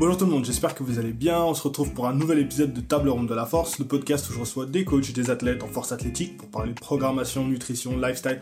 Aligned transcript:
Bonjour 0.00 0.16
tout 0.16 0.24
le 0.24 0.30
monde, 0.30 0.46
j'espère 0.46 0.74
que 0.74 0.82
vous 0.82 0.98
allez 0.98 1.12
bien. 1.12 1.44
On 1.44 1.52
se 1.52 1.62
retrouve 1.62 1.92
pour 1.92 2.08
un 2.08 2.14
nouvel 2.14 2.38
épisode 2.38 2.72
de 2.72 2.80
Table 2.80 3.10
Ronde 3.10 3.28
de 3.28 3.34
la 3.34 3.44
Force, 3.44 3.78
le 3.78 3.84
podcast 3.84 4.30
où 4.30 4.32
je 4.32 4.38
reçois 4.38 4.64
des 4.64 4.82
coachs, 4.82 5.12
des 5.12 5.28
athlètes 5.28 5.62
en 5.62 5.66
force 5.66 5.92
athlétique 5.92 6.38
pour 6.38 6.48
parler 6.48 6.72
de 6.72 6.80
programmation, 6.80 7.46
nutrition, 7.46 7.98
lifestyle. 7.98 8.40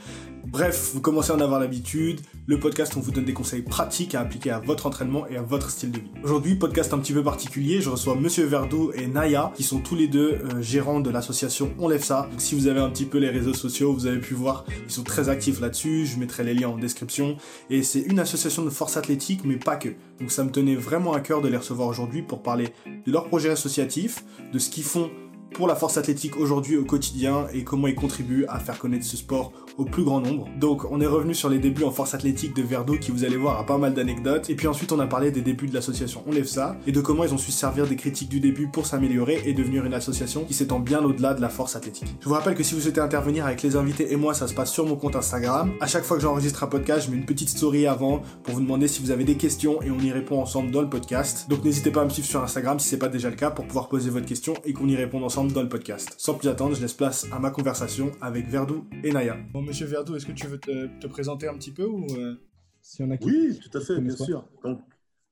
Bref, 0.50 0.92
vous 0.95 1.03
commencez 1.03 1.30
à 1.30 1.34
en 1.34 1.40
avoir 1.40 1.60
l'habitude. 1.60 2.22
Le 2.46 2.58
podcast, 2.58 2.95
on 2.96 3.00
vous 3.00 3.10
donne 3.10 3.26
des 3.26 3.35
conseils 3.35 3.60
pratiques 3.60 4.14
à 4.14 4.21
appliquer 4.21 4.51
à 4.51 4.60
votre 4.60 4.87
entraînement 4.87 5.26
et 5.26 5.37
à 5.37 5.42
votre 5.42 5.69
style 5.69 5.90
de 5.90 5.98
vie. 5.98 6.10
Aujourd'hui, 6.24 6.54
podcast 6.54 6.94
un 6.94 6.98
petit 6.98 7.12
peu 7.12 7.22
particulier, 7.22 7.83
je 7.83 7.90
reçois 7.90 8.15
Monsieur 8.15 8.47
Verdou 8.47 8.90
et 8.94 9.08
Naya, 9.08 9.53
qui 9.54 9.62
sont 9.62 9.80
tous 9.80 9.94
les 9.94 10.08
deux 10.08 10.38
euh, 10.42 10.62
gérants 10.62 11.01
de 11.01 11.11
l'association 11.11 11.74
On 11.79 11.87
Lève 11.87 12.03
Ça. 12.03 12.30
Si 12.38 12.54
vous 12.54 12.66
avez 12.66 12.80
un 12.80 12.88
petit 12.88 13.04
peu 13.04 13.19
les 13.19 13.29
réseaux 13.29 13.53
sociaux, 13.53 13.92
vous 13.92 14.06
avez 14.06 14.21
pu 14.21 14.33
voir, 14.33 14.65
ils 14.87 14.90
sont 14.90 15.04
très 15.04 15.29
actifs 15.29 15.61
là-dessus. 15.61 16.06
Je 16.06 16.19
mettrai 16.19 16.45
les 16.45 16.55
liens 16.55 16.70
en 16.70 16.78
description. 16.78 17.37
Et 17.69 17.83
c'est 17.83 18.01
une 18.01 18.19
association 18.19 18.65
de 18.65 18.70
force 18.70 18.96
athlétique, 18.96 19.42
mais 19.45 19.56
pas 19.56 19.77
que. 19.77 19.91
Donc 20.19 20.30
ça 20.30 20.45
me 20.45 20.51
tenait 20.51 20.77
vraiment 20.77 21.12
à 21.12 21.20
cœur 21.20 21.42
de 21.42 21.48
les 21.48 21.59
recevoir 21.59 21.88
aujourd'hui 21.88 22.23
pour 22.23 22.42
parler 22.42 22.69
de 22.87 23.12
leur 23.12 23.27
projet 23.27 23.51
associatif, 23.51 24.24
de 24.51 24.59
ce 24.59 24.71
qu'ils 24.71 24.85
font 24.85 25.10
pour 25.52 25.66
la 25.66 25.74
force 25.74 25.96
athlétique 25.96 26.37
aujourd'hui 26.37 26.77
au 26.77 26.85
quotidien 26.85 27.46
et 27.52 27.65
comment 27.65 27.87
ils 27.87 27.95
contribuent 27.95 28.45
à 28.49 28.59
faire 28.59 28.79
connaître 28.79 29.05
ce 29.05 29.16
sport 29.16 29.52
au 29.78 29.84
plus 29.84 30.05
grand 30.05 30.20
nombre. 30.20 30.46
Donc 30.59 30.84
on 30.91 31.00
est 31.00 31.06
revenu 31.06 31.34
sur 31.34 31.48
les 31.48 31.59
débuts 31.59 31.84
en 31.84 31.91
force 31.91 32.14
athlétique 32.14 32.55
de 32.55 32.62
Verdo 32.62 32.96
qui 32.98 33.10
vous 33.10 33.24
allez 33.24 33.37
voir 33.37 33.59
a 33.59 33.64
pas 33.64 33.78
mal 33.78 33.95
d'anecdotes. 33.95 34.51
Et 34.51 34.54
puis 34.54 34.66
ensuite 34.66 34.92
on 34.92 34.98
a 34.98 35.06
parlé 35.06 35.30
des 35.30 35.41
débuts 35.41 35.68
de 35.68 35.74
l'association 35.74 36.23
On 36.27 36.32
Lève 36.32 36.46
Ça 36.46 36.77
et 36.87 36.92
de 36.92 37.01
comment 37.01 37.24
ils 37.24 37.32
ont 37.32 37.38
su 37.38 37.52
servir 37.52 37.87
des 37.87 37.96
critiques 37.96 38.28
du 38.28 38.41
début 38.41 38.68
pour 38.68 38.87
s'améliorer 38.87 39.41
et 39.46 39.54
devenir 39.54 39.87
une 39.87 39.95
association 39.95 40.45
qui 40.45 40.54
s'étend 40.54 40.80
bien 40.80 41.02
au-delà 41.04 41.32
de 41.34 41.41
la 41.41 41.48
force 41.48 41.77
athlétique. 41.77 42.09
Je 42.20 42.28
vous 42.28 42.34
rappelle 42.34 42.54
que 42.54 42.62
si 42.62 42.74
vous 42.74 42.80
souhaitez 42.80 43.01
intervenir 43.01 43.46
avec 43.46 43.62
les 43.62 43.77
invités 43.77 44.12
et 44.12 44.16
moi 44.16 44.34
ça 44.34 44.48
se 44.48 44.54
passe 44.54 44.73
sur 44.73 44.84
mon 44.84 44.96
compte 44.96 45.16
Instagram. 45.16 45.73
À 45.80 45.87
chaque 45.87 46.04
fois 46.04 46.16
que 46.16 46.23
j'enregistre 46.23 46.65
un 46.65 46.66
podcast 46.66 47.06
je 47.06 47.10
mets 47.12 47.16
une 47.16 47.26
petite 47.26 47.48
story 47.48 47.87
avant 47.87 48.23
pour 48.42 48.54
vous 48.54 48.60
demander 48.60 48.88
si 48.88 49.01
vous 49.01 49.12
avez 49.12 49.24
des 49.24 49.37
questions 49.37 49.80
et 49.82 49.90
on 49.90 49.98
y 50.01 50.10
répond 50.10 50.40
ensemble 50.40 50.73
dans 50.73 50.82
le 50.82 50.88
podcast. 50.90 51.46
Donc 51.48 51.65
n'hésitez 51.65 51.90
pas 51.90 52.02
à 52.02 52.04
me 52.04 52.10
suivre 52.10 52.29
sur 52.29 52.42
Instagram 52.42 52.80
si 52.80 52.88
c'est 52.88 52.98
pas 52.98 53.09
déjà 53.09 53.30
le 53.30 53.37
cas 53.37 53.51
pour 53.51 53.65
pouvoir 53.66 53.88
poser 53.88 54.10
votre 54.10 54.26
question 54.26 54.54
et 54.65 54.73
qu'on 54.73 54.88
y 54.88 54.96
réponde 54.96 55.23
ensemble 55.23 55.52
dans 55.52 55.63
le 55.63 55.68
podcast. 55.68 56.15
Sans 56.18 56.35
plus 56.35 56.48
attendre, 56.48 56.74
je 56.74 56.80
laisse 56.80 56.95
place 56.95 57.26
à 57.30 57.38
ma 57.38 57.51
conversation 57.51 58.10
avec 58.20 58.48
Verdou 58.48 58.85
et 59.04 59.13
Naya. 59.13 59.37
Monsieur 59.69 59.87
Verdou, 59.87 60.16
est-ce 60.16 60.27
que 60.27 60.33
tu 60.33 60.47
veux 60.47 60.59
te, 60.59 61.07
présenter 61.07 61.47
un 61.47 61.55
petit 61.55 61.71
peu 61.71 61.85
ou 61.85 62.07
euh, 62.16 62.35
si 62.80 63.02
on 63.02 63.11
a 63.11 63.16
Oui, 63.21 63.59
tout 63.59 63.77
à 63.77 63.80
fait, 63.80 64.00
bien 64.00 64.16
sûr. 64.16 64.48
Donc, 64.64 64.80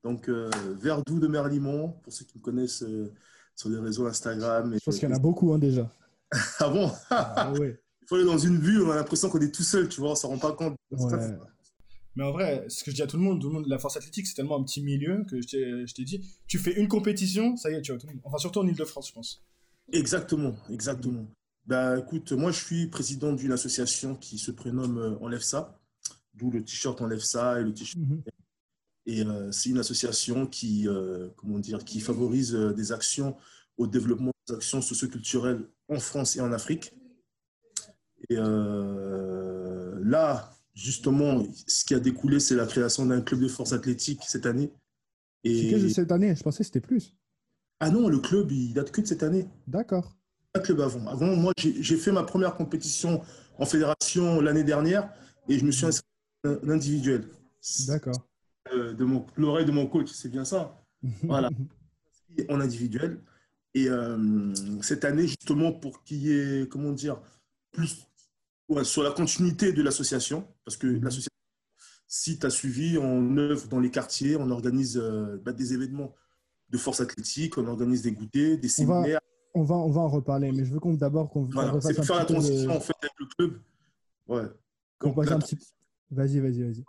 donc 0.05 0.29
euh, 0.29 0.51
Verdou 0.81 1.19
de 1.19 1.27
Merlimont, 1.27 1.95
pour 2.03 2.13
ceux 2.13 2.25
qui 2.25 2.39
me 2.39 2.43
connaissent 2.43 2.83
euh, 2.83 3.13
sur 3.55 3.71
les 3.71 3.79
réseaux 3.79 4.07
Instagram. 4.07 4.73
Je 4.75 4.85
pense 4.85 4.99
qu'il 4.99 5.09
y 5.09 5.13
en 5.13 5.17
a 5.17 5.19
beaucoup 5.19 5.53
hein, 5.53 5.59
déjà. 5.59 5.91
ah 6.61 6.69
bon? 6.69 6.91
Ah, 7.11 7.53
Il 7.57 7.77
faut 8.07 8.17
aller 8.17 8.25
dans 8.25 8.39
une 8.39 8.59
vue, 8.59 8.83
on 8.83 8.91
a 8.91 8.97
l'impression 8.97 9.31
qu'on 9.31 9.41
est 9.41 9.55
tout 9.55 9.63
seul, 9.63 9.89
tu 9.89 10.01
vois, 10.01 10.13
on 10.13 10.15
s'en 10.15 10.29
rend 10.29 10.39
pas 10.39 10.53
compte. 10.53 10.77
Mais 12.15 12.25
en 12.25 12.33
vrai, 12.33 12.65
ce 12.69 12.83
que 12.83 12.91
je 12.91 12.97
dis 12.97 13.03
à 13.03 13.07
tout 13.07 13.19
le 13.19 13.23
monde, 13.23 13.41
tout 13.41 13.49
le 13.49 13.55
monde, 13.55 13.67
la 13.67 13.79
force 13.79 13.97
athlétique, 13.97 14.27
c'est 14.27 14.35
tellement 14.35 14.59
un 14.59 14.63
petit 14.63 14.83
milieu 14.83 15.25
que 15.29 15.41
je 15.41 15.95
t'ai 15.95 16.05
dit, 16.05 16.25
tu 16.47 16.59
fais 16.59 16.73
une 16.73 16.89
compétition, 16.89 17.57
ça 17.57 17.71
y 17.71 17.75
est, 17.75 17.83
tu 17.83 17.93
vois, 17.93 18.01
tout 18.01 18.07
le 18.07 18.15
monde. 18.15 18.23
Enfin, 18.25 18.39
surtout 18.39 18.61
en 18.61 18.67
Ile-de-France, 18.67 19.09
je 19.09 19.13
pense. 19.13 19.45
Exactement, 19.93 20.57
exactement. 20.71 21.27
Bah, 21.67 21.99
écoute, 21.99 22.33
moi, 22.33 22.53
je 22.53 22.65
suis 22.65 22.87
président 22.87 23.33
d'une 23.33 23.53
association 23.53 24.15
qui 24.15 24.39
se 24.39 24.53
prénomme 24.53 24.99
euh, 24.99 25.19
Enlève 25.21 25.43
ça, 25.43 25.81
d'où 26.35 26.51
le 26.51 26.63
t-shirt 26.63 27.01
Enlève 27.01 27.21
ça 27.21 27.61
et 27.61 27.65
le 27.65 27.75
t-shirt. 27.75 27.99
Mhm. 27.99 28.23
Et 29.07 29.25
euh, 29.25 29.53
c'est 29.53 29.71
une 29.71 29.79
association 29.79 30.47
qui, 30.47 30.89
euh, 30.89 31.29
comment 31.37 31.59
dire, 31.59 31.85
qui 31.85 32.01
favorise 32.01 32.53
des 32.53 32.93
actions 32.93 33.37
au 33.79 33.87
développement 33.87 34.33
des 34.49 34.55
actions 34.55 34.81
socioculturelles 34.81 35.69
en 35.89 35.99
France 35.99 36.37
et 36.37 36.41
en 36.41 36.53
Afrique. 36.53 36.93
Et 38.31 38.37
là, 38.37 40.51
justement, 40.75 41.47
ce 41.67 41.85
qui 41.85 41.95
a 41.95 42.01
découlé, 42.01 42.41
c'est 42.41 42.57
la 42.57 42.67
création 42.67 43.07
d'un 43.07 43.21
club 43.21 43.41
de 43.41 43.49
force 43.49 43.73
athlétique 43.73 44.23
cette 44.27 44.47
année. 44.47 44.73
Et... 45.45 45.71
C'est 45.71 45.81
que 45.81 45.89
cette 45.89 46.11
année 46.11 46.35
Je 46.35 46.43
pensais 46.43 46.61
que 46.61 46.65
c'était 46.65 46.81
plus. 46.81 47.15
Ah 47.79 47.91
non, 47.91 48.09
le 48.09 48.19
club, 48.19 48.51
il 48.51 48.73
date 48.73 48.91
que 48.91 49.03
de 49.03 49.07
cette 49.07 49.23
année. 49.23 49.47
D'accord. 49.69 50.17
Pas 50.57 50.63
club 50.63 50.81
avant. 50.81 51.07
Avant, 51.07 51.37
moi, 51.37 51.53
j'ai 51.59 51.97
fait 51.97 52.13
ma 52.13 52.23
première 52.23 52.57
compétition 52.57 53.23
en 53.59 53.67
fédération 53.67 54.41
l'année 54.41 54.65
dernière 54.65 55.11
et 55.49 55.59
je 55.59 55.65
me 55.65 55.71
suis 55.71 55.85
inscrit 55.85 56.09
en 56.45 56.71
individuel. 56.71 57.29
D'accord. 57.87 58.27
Euh, 58.73 58.95
de 58.95 59.07
l'oreille 59.37 59.67
de 59.67 59.73
mon 59.73 59.87
coach, 59.87 60.09
c'est 60.13 60.31
bien 60.31 60.45
ça. 60.45 60.83
voilà. 61.23 61.51
En 62.49 62.61
individuel. 62.61 63.21
Et 63.75 63.89
euh, 63.91 64.55
cette 64.81 65.05
année, 65.05 65.27
justement, 65.27 65.73
pour 65.73 66.03
qu'il 66.05 66.19
y 66.19 66.33
ait, 66.33 66.69
comment 66.69 66.93
dire, 66.93 67.21
plus 67.71 68.07
sur 68.83 69.03
la 69.03 69.11
continuité 69.11 69.73
de 69.73 69.83
l'association, 69.83 70.49
parce 70.65 70.79
que 70.79 70.87
mhm. 70.87 71.05
l'association, 71.05 71.31
si 72.07 72.39
tu 72.39 72.47
as 72.47 72.51
suivi, 72.51 72.97
on 72.97 73.37
œuvre 73.37 73.69
dans 73.69 73.81
les 73.81 73.91
quartiers, 73.91 74.37
on 74.37 74.51
organise 74.51 74.97
euh, 74.97 75.37
bah, 75.45 75.53
des 75.53 75.75
événements 75.75 76.15
de 76.71 76.79
force 76.79 77.01
athlétique, 77.01 77.59
on 77.59 77.67
organise 77.67 78.03
des 78.03 78.13
goûters, 78.13 78.59
des 78.59 78.69
séminaires. 78.69 79.21
On 79.23 79.27
va, 79.27 79.36
on 79.57 79.91
va, 79.91 80.01
en 80.01 80.09
reparler, 80.09 80.53
mais 80.53 80.65
je 80.65 80.73
veux 80.73 80.81
qu'on 80.81 80.95
d'abord 80.95 81.31
qu'on 81.31 81.45
voilà, 81.45 81.81
C'est 81.81 81.95
faire 82.05 82.17
la 82.17 82.25
transition 82.25 82.77
en 82.77 82.81
fait 82.81 82.95
avec 83.01 83.13
le 83.19 83.27
club. 83.27 83.61
Ouais. 84.29 84.43
un 85.33 85.39
petit... 85.39 85.59
Vas-y, 86.11 86.41
vas-y, 86.41 86.63
vas-y. 86.63 86.85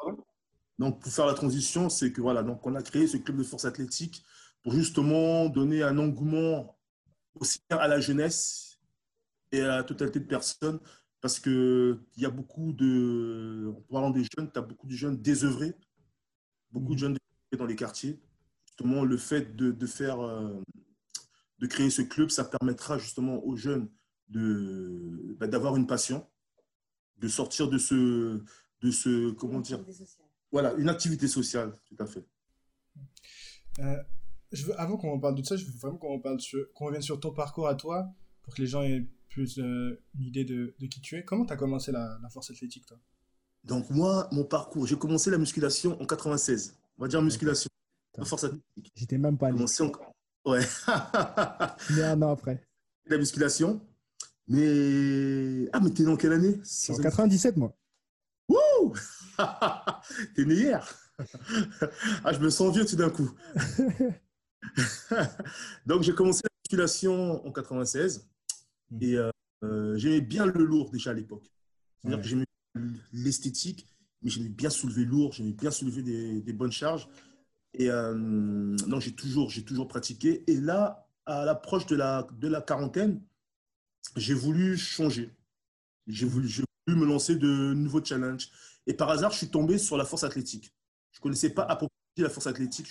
Donc 0.78 1.02
pour 1.02 1.12
faire 1.12 1.26
la 1.26 1.34
transition, 1.34 1.90
c'est 1.90 2.12
que 2.12 2.22
voilà, 2.22 2.44
donc 2.44 2.66
on 2.66 2.76
a 2.76 2.84
créé 2.84 3.08
ce 3.08 3.18
club 3.18 3.38
de 3.38 3.44
force 3.44 3.66
athlétique 3.66 4.24
pour 4.64 4.74
justement 4.74 5.48
donner 5.48 5.82
un 5.82 5.98
engouement 5.98 6.78
aussi 7.40 7.60
à 7.70 7.88
la 7.88 8.00
jeunesse 8.00 8.80
et 9.52 9.62
à 9.62 9.68
la 9.68 9.84
totalité 9.84 10.20
de 10.20 10.26
personnes 10.26 10.80
parce 11.22 11.40
que 11.40 12.00
il 12.16 12.24
y 12.24 12.26
a 12.26 12.30
beaucoup 12.30 12.74
de, 12.74 13.74
en 13.76 13.94
parlant 13.94 14.12
des 14.12 14.24
jeunes, 14.24 14.52
tu 14.52 14.60
as 14.60 14.62
beaucoup 14.62 14.88
de 14.88 14.94
jeunes 14.94 15.18
désœuvrés, 15.18 15.74
beaucoup 16.72 16.94
de 16.94 16.96
mmh. 16.96 17.00
jeunes 17.00 17.18
dans 17.58 17.66
les 17.66 17.76
quartiers 17.76 18.20
justement, 18.78 19.04
le 19.04 19.18
fait 19.18 19.56
de, 19.56 19.86
faire, 19.86 20.20
euh, 20.20 20.62
de 21.60 21.68
créer 21.68 21.90
ce 21.90 22.02
club, 22.02 22.30
ça 22.30 22.44
permettra 22.44 22.98
justement 22.98 23.44
aux 23.46 23.56
jeunes 23.56 23.90
de, 24.30 25.36
bah, 25.40 25.48
d'avoir 25.48 25.76
une 25.76 25.88
passion, 25.88 26.28
de 27.18 27.28
sortir 27.28 27.70
de 27.70 27.78
ce, 27.78 28.44
de 28.82 28.92
ce 28.92 29.32
comment 29.32 29.60
dire, 29.60 29.84
voilà, 30.52 30.74
une 30.76 30.90
activité 30.90 31.28
sociale, 31.28 31.74
tout 31.86 31.96
à 32.00 32.06
fait. 32.06 32.26
Euh, 33.80 34.04
je 34.52 34.66
veux, 34.66 34.80
avant 34.80 34.98
qu'on 34.98 35.20
parle 35.20 35.36
de 35.36 35.44
ça, 35.44 35.56
je 35.56 35.66
veux 35.66 35.78
vraiment 35.78 35.98
qu'on 35.98 36.20
parle 36.20 36.40
sur, 36.40 36.72
qu'on 36.74 36.86
revienne 36.86 37.02
sur 37.02 37.20
ton 37.20 37.32
parcours 37.32 37.68
à 37.68 37.76
toi, 37.76 38.08
pour 38.44 38.56
que 38.56 38.62
les 38.62 38.68
gens 38.68 38.84
aient 38.84 39.06
plus 39.30 39.60
euh, 39.60 40.02
une 40.16 40.24
idée 40.24 40.46
de, 40.46 40.74
de, 40.80 40.88
qui 40.88 41.02
tu 41.02 41.18
es. 41.18 41.24
Comment 41.24 41.46
tu 41.46 41.54
as 41.54 41.58
commencé 41.58 41.92
la, 41.92 42.18
la, 42.22 42.30
force 42.30 42.50
athlétique, 42.50 42.86
toi? 42.86 42.98
Donc 43.64 43.90
moi, 43.90 44.30
mon 44.32 44.46
parcours, 44.46 44.88
j'ai 44.88 44.98
commencé 44.98 45.30
la 45.30 45.38
musculation 45.38 46.02
en 46.02 46.06
96. 46.06 46.78
On 46.98 47.02
va 47.04 47.08
dire 47.08 47.22
musculation 47.22 47.70
force 48.26 48.46
athlétique. 48.46 48.92
J'étais 48.96 49.18
même 49.18 49.38
pas 49.38 49.52
né. 49.52 49.58
Ouais. 50.48 50.66
mais 51.90 52.04
un 52.04 52.22
an 52.22 52.32
après. 52.32 52.66
La 53.08 53.18
musculation. 53.18 53.82
Mais. 54.48 55.68
Ah, 55.74 55.82
mais 55.82 55.90
t'es 55.90 56.04
dans 56.04 56.16
quelle 56.16 56.32
année? 56.32 56.62
En 56.90 56.98
97, 56.98 57.58
moi. 57.58 57.78
Wouh 58.48 58.94
T'es 60.36 60.46
né 60.46 60.54
hier 60.54 60.88
Ah, 62.24 62.32
je 62.32 62.40
me 62.40 62.50
sens 62.50 62.74
vieux 62.74 62.86
tout 62.86 62.96
d'un 62.96 63.10
coup. 63.10 63.30
Donc, 65.86 66.04
j'ai 66.04 66.14
commencé 66.14 66.44
la 66.44 66.50
musculation 66.64 67.46
en 67.46 67.52
96. 67.52 68.26
Hmm. 68.90 68.98
Et 69.02 69.16
euh, 69.16 69.30
euh, 69.64 69.98
j'aimais 69.98 70.22
bien 70.22 70.46
le 70.46 70.64
lourd 70.64 70.92
déjà 70.92 71.12
à 71.12 71.14
l'époque. 71.14 71.52
C'est-à-dire 71.98 72.22
que 72.22 72.28
j'aimais 72.28 72.46
l'esthétique, 73.12 73.86
mais 74.22 74.30
j'aimais 74.30 74.48
bien 74.48 74.70
soulever 74.70 75.04
lourd, 75.04 75.34
j'aimais 75.34 75.52
bien 75.52 75.72
soulever 75.72 76.04
des, 76.04 76.42
des 76.42 76.54
bonnes 76.54 76.72
charges. 76.72 77.10
Et 77.78 77.92
euh, 77.92 78.14
non, 78.16 79.00
j'ai 79.00 79.14
toujours, 79.14 79.50
j'ai 79.52 79.64
toujours 79.64 79.88
pratiqué. 79.88 80.44
Et 80.48 80.56
là, 80.56 81.08
à 81.28 81.46
l'approche 81.46 81.86
de 81.86 81.96
la, 81.96 82.28
de 82.40 82.48
la 82.48 82.62
quarantaine, 82.62 83.22
j'ai 84.16 84.34
voulu 84.34 84.76
changer. 84.78 85.32
J'ai 86.08 86.26
voulu, 86.26 86.48
voulu 86.88 87.00
me 87.00 87.06
lancer 87.06 87.36
de 87.36 87.74
nouveaux 87.74 88.04
challenges. 88.04 88.50
Et 88.88 88.94
par 88.94 89.10
hasard, 89.10 89.32
je 89.32 89.38
suis 89.38 89.50
tombé 89.50 89.78
sur 89.78 89.96
la 89.96 90.06
force 90.06 90.24
athlétique. 90.24 90.74
Je 91.12 91.20
ne 91.20 91.22
connaissais 91.22 91.52
pas 91.52 91.64
à 91.64 91.76
propos 91.76 91.94
la 92.18 92.30
force 92.30 92.48
athlétique. 92.48 92.88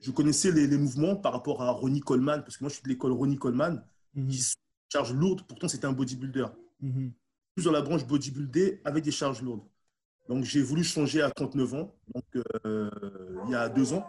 Je, 0.00 0.10
connaissais 0.10 0.52
les, 0.52 0.76
mouvements 0.76 1.16
par 1.16 1.32
rapport 1.32 1.62
à 1.62 1.70
Ronnie 1.70 2.00
Coleman, 2.00 2.42
parce 2.42 2.58
que 2.58 2.64
moi, 2.64 2.68
je 2.68 2.74
suis 2.74 2.82
de 2.82 2.88
l'école 2.90 3.12
Ronnie 3.12 3.38
Coleman, 3.38 3.82
mhm. 4.14 4.28
qui 4.28 4.44
charge 4.92 5.14
lourde. 5.14 5.42
Pourtant, 5.48 5.66
c'était 5.66 5.86
un 5.86 5.92
bodybuilder. 5.92 6.46
Mhm. 6.80 7.12
Plus 7.54 7.64
dans 7.64 7.72
la 7.72 7.80
branche 7.80 8.06
bodybuilder 8.06 8.82
avec 8.84 9.02
des 9.02 9.12
charges 9.12 9.40
lourdes. 9.40 9.64
Donc, 10.28 10.44
j'ai 10.44 10.60
voulu 10.60 10.84
changer 10.84 11.22
à 11.22 11.30
39 11.30 11.74
ans, 11.74 11.94
donc 12.14 12.24
euh, 12.66 12.90
il 13.46 13.52
y 13.52 13.54
a 13.54 13.68
deux 13.68 13.94
ans. 13.94 14.06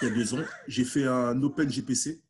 Il 0.00 0.08
y 0.08 0.10
a 0.10 0.14
deux 0.14 0.34
ans, 0.34 0.44
j'ai 0.68 0.84
fait 0.84 1.04
un 1.04 1.42
Open 1.42 1.68
GPC. 1.68 2.22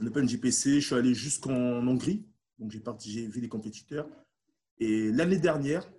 Un 0.00 0.06
Open 0.06 0.28
GPC, 0.28 0.80
je 0.80 0.86
suis 0.86 0.94
allé 0.94 1.14
jusqu'en 1.14 1.52
Hongrie, 1.52 2.24
donc 2.58 2.70
j'ai 2.70 3.26
vu 3.26 3.40
des 3.40 3.48
compétiteurs. 3.48 4.08
Et 4.78 5.10
l'année 5.10 5.38
dernière, 5.38 5.90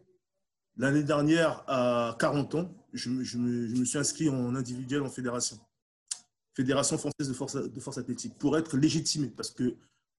l'année 0.77 1.03
dernière, 1.03 1.63
à 1.67 2.15
40 2.17 2.55
ans, 2.55 2.73
je, 2.93 3.09
me, 3.09 3.85
suis 3.85 3.97
inscrit 3.97 4.29
en 4.29 4.55
individuel 4.55 5.01
en 5.01 5.09
fédération. 5.09 5.59
Fédération 6.55 6.97
française 6.97 7.27
de 7.27 7.33
force, 7.33 7.55
de 7.55 7.79
force 7.81 7.97
athlétique, 7.97 8.37
pour 8.37 8.57
être 8.57 8.77
légitimé, 8.77 9.27
parce 9.27 9.51
que 9.51 9.75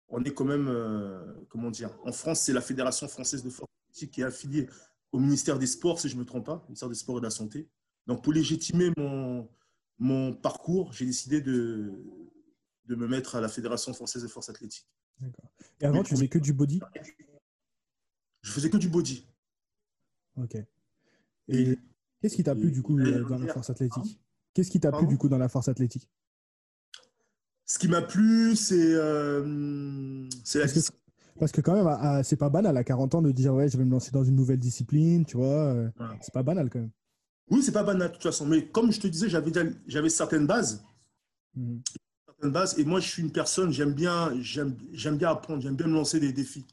on 0.10 0.22
est 0.26 0.34
quand 0.34 0.46
même, 0.46 0.68
euh, 0.68 1.34
comment 1.48 1.72
dire, 1.72 1.92
en 2.04 2.12
France, 2.12 2.42
c'est 2.42 2.54
la 2.54 2.62
Fédération 2.62 3.08
française 3.08 3.44
de 3.44 3.50
force 3.50 3.72
qui 3.92 4.22
est 4.22 4.24
affilié 4.24 4.70
au 5.12 5.20
ministère 5.20 5.60
des 5.60 5.68
Sports, 5.68 6.00
si 6.00 6.10
je 6.10 6.16
ne 6.16 6.22
me 6.22 6.26
trompe 6.26 6.46
pas, 6.46 6.64
ministère 6.68 6.90
des 6.90 6.96
Sports 6.96 7.18
et 7.18 7.22
de 7.22 7.26
la 7.26 7.32
Santé. 7.32 7.70
Donc, 8.08 8.24
pour 8.24 8.34
légitimer 8.34 8.92
mon, 8.98 9.50
mon 10.00 10.34
parcours, 10.34 10.94
j'ai 10.94 11.06
décidé 11.06 11.42
de, 11.42 11.94
de 12.86 12.96
me 12.96 13.08
mettre 13.08 13.36
à 13.36 13.42
la 13.42 13.50
Fédération 13.50 13.94
française 13.94 14.24
de 14.24 14.28
force 14.28 14.50
athlétique. 14.50 14.88
D'accord. 15.20 15.52
Et 15.80 15.86
avant, 15.86 16.04
tu 16.04 16.12
faisais 16.12 16.28
que 16.28 16.40
du 16.40 16.54
body? 16.54 16.80
Je 18.42 18.52
faisais 18.52 18.70
que 18.70 18.78
du 18.78 18.90
body. 18.90 19.28
Ok. 20.38 20.58
Et 21.48 21.78
qu'est-ce 22.22 22.36
qui 22.36 22.44
t'a 22.44 22.56
plu 22.56 22.72
du 22.72 22.82
coup 22.82 22.98
dans 22.98 23.38
la 23.38 23.54
force 23.54 23.70
athlétique? 23.70 24.20
Qu'est-ce 24.54 24.72
qui 24.72 24.80
t'a 24.80 24.92
plu 24.92 25.06
du 25.08 25.18
coup 25.18 25.30
dans 25.30 25.38
la 25.38 25.50
force 25.50 25.68
athlétique? 25.68 26.10
Ce 27.66 27.78
qui 27.80 27.88
m'a 27.88 28.02
plu, 28.02 28.56
c'est 28.56 28.94
euh, 28.94 30.28
la 30.56 30.68
parce 31.40 31.52
que 31.52 31.62
quand 31.62 31.74
même, 31.84 32.24
c'est 32.24 32.38
pas 32.38 32.50
banal 32.50 32.76
à 32.78 32.84
40 32.84 33.16
ans 33.16 33.22
de 33.22 33.32
dire 33.32 33.54
ouais, 33.54 33.70
je 33.70 33.78
vais 33.78 33.86
me 33.86 33.92
lancer 33.92 34.12
dans 34.12 34.24
une 34.24 34.36
nouvelle 34.36 34.60
discipline, 34.60 35.26
tu 35.26 35.38
vois. 35.38 35.46
euh, 35.48 35.90
Voilà. 35.98 36.16
C'est 36.22 36.34
pas 36.34 36.44
banal 36.44 36.70
quand 36.70 36.80
même. 36.80 36.92
Oui, 37.50 37.62
c'est 37.64 37.72
pas 37.72 37.84
banal 37.84 38.10
de 38.10 38.14
toute 38.14 38.24
façon. 38.24 38.46
Mais 38.46 38.68
comme 38.68 38.92
je 38.92 39.00
te 39.00 39.08
disais, 39.08 39.28
j'avais 39.30 40.10
certaines 40.10 40.48
bases. 40.48 40.84
Mhm. 41.56 41.82
certaines 42.26 42.52
bases. 42.52 42.80
Et 42.80 42.86
moi, 42.86 43.00
je 43.00 43.08
suis 43.10 43.22
une 43.24 43.32
personne, 43.32 43.72
j'aime 43.72 43.94
bien, 43.94 44.32
j'aime, 44.42 44.74
bien 45.18 45.30
apprendre, 45.30 45.62
j'aime 45.62 45.76
bien 45.76 45.88
me 45.88 45.94
lancer 45.94 46.20
des 46.20 46.32
défis, 46.32 46.66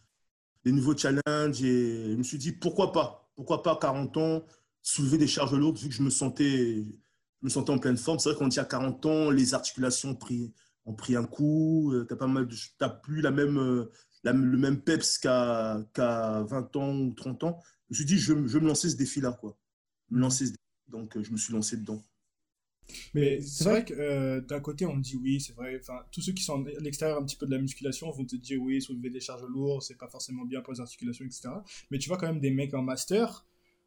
des 0.65 0.73
nouveaux 0.73 0.97
challenges. 0.97 1.63
Et 1.63 2.13
je 2.13 2.17
me 2.17 2.23
suis 2.23 2.39
dit, 2.39 2.53
pourquoi 2.53 2.93
pas? 2.93 3.29
Pourquoi 3.35 3.63
pas 3.63 3.73
à 3.73 3.77
40 3.81 4.17
ans, 4.19 4.43
soulever 4.83 5.19
des 5.19 5.27
charges 5.27 5.55
lourdes, 5.55 5.79
vu 5.79 5.89
que 5.89 5.95
je 5.95 6.03
me 6.03 6.11
sentais, 6.11 6.85
je 6.85 7.45
me 7.45 7.49
sentais 7.49 7.71
en 7.73 7.79
pleine 7.79 7.97
forme. 7.97 8.19
C'est 8.19 8.31
vrai 8.31 8.39
qu'on 8.39 8.49
dit 8.49 8.61
à 8.61 8.65
40 8.65 9.05
ans, 9.07 9.31
les 9.31 9.55
articulations 9.55 10.11
ont 10.11 10.15
pris, 10.15 10.53
ont 10.87 10.95
pris 10.95 11.17
un 11.17 11.25
coup. 11.25 11.93
Tu 11.93 12.13
n'as 12.13 12.17
pas 12.19 12.27
mal 12.29 12.47
de, 12.47 12.55
t'as 12.79 12.89
plus 12.89 13.21
la 13.21 13.31
même, 13.33 13.59
euh, 13.59 13.91
la- 14.25 14.33
le 14.33 14.59
même 14.59 14.81
peps 14.83 15.19
qu'à, 15.19 15.81
qu'à 15.95 16.43
20 16.45 16.75
ans 16.77 16.97
ou 16.99 17.13
30 17.15 17.45
ans. 17.45 17.61
Je 17.91 17.95
me 17.95 17.97
suis 17.97 18.05
dit, 18.07 18.19
je, 18.19 18.35
je 18.47 18.59
vais 18.59 18.61
me 18.61 18.69
lancer 18.69 18.91
ce 18.91 18.97
défi-là. 18.97 19.33
Quoi. 19.33 19.57
Me 20.11 20.21
lancer 20.21 20.47
ce 20.47 20.51
défi. 20.53 20.59
Donc, 20.89 21.17
euh, 21.17 21.23
je 21.25 21.33
me 21.33 21.37
suis 21.39 21.53
lancé 21.55 21.77
dedans. 21.77 22.03
Mais 23.15 23.41
C'est 23.41 23.65
c'est 23.65 23.65
vrai 23.65 23.85
que 23.85 23.95
euh, 23.95 24.41
d'un 24.41 24.61
côté, 24.61 24.87
on 24.87 24.95
me 24.97 25.03
dit 25.03 25.17
oui, 25.17 25.41
c'est 25.41 25.55
vrai. 25.55 25.79
Enfin, 25.81 26.01
tous 26.13 26.21
ceux 26.23 26.33
qui 26.33 26.43
sont 26.43 26.65
à 26.65 26.71
l'extérieur 26.81 27.19
un 27.19 27.25
petit 27.25 27.37
peu 27.37 27.47
de 27.47 27.51
la 27.55 27.59
musculation 27.61 28.11
vont 28.11 28.25
te 28.25 28.37
dire 28.37 28.61
oui, 28.63 28.81
soulever 28.81 29.11
des 29.11 29.21
charges 29.21 29.45
lourdes, 29.49 29.83
c'est 29.83 29.97
pas 29.99 30.09
forcément 30.09 30.45
bien 30.45 30.61
pour 30.63 30.73
les 30.73 30.81
articulations, 30.81 31.25
etc. 31.25 31.65
Mais 31.91 31.99
tu 31.99 32.09
vois 32.09 32.19
quand 32.19 32.27
même 32.27 32.41
des 32.41 32.51
mecs 32.51 32.75
en 32.75 32.83
master, 32.83 33.47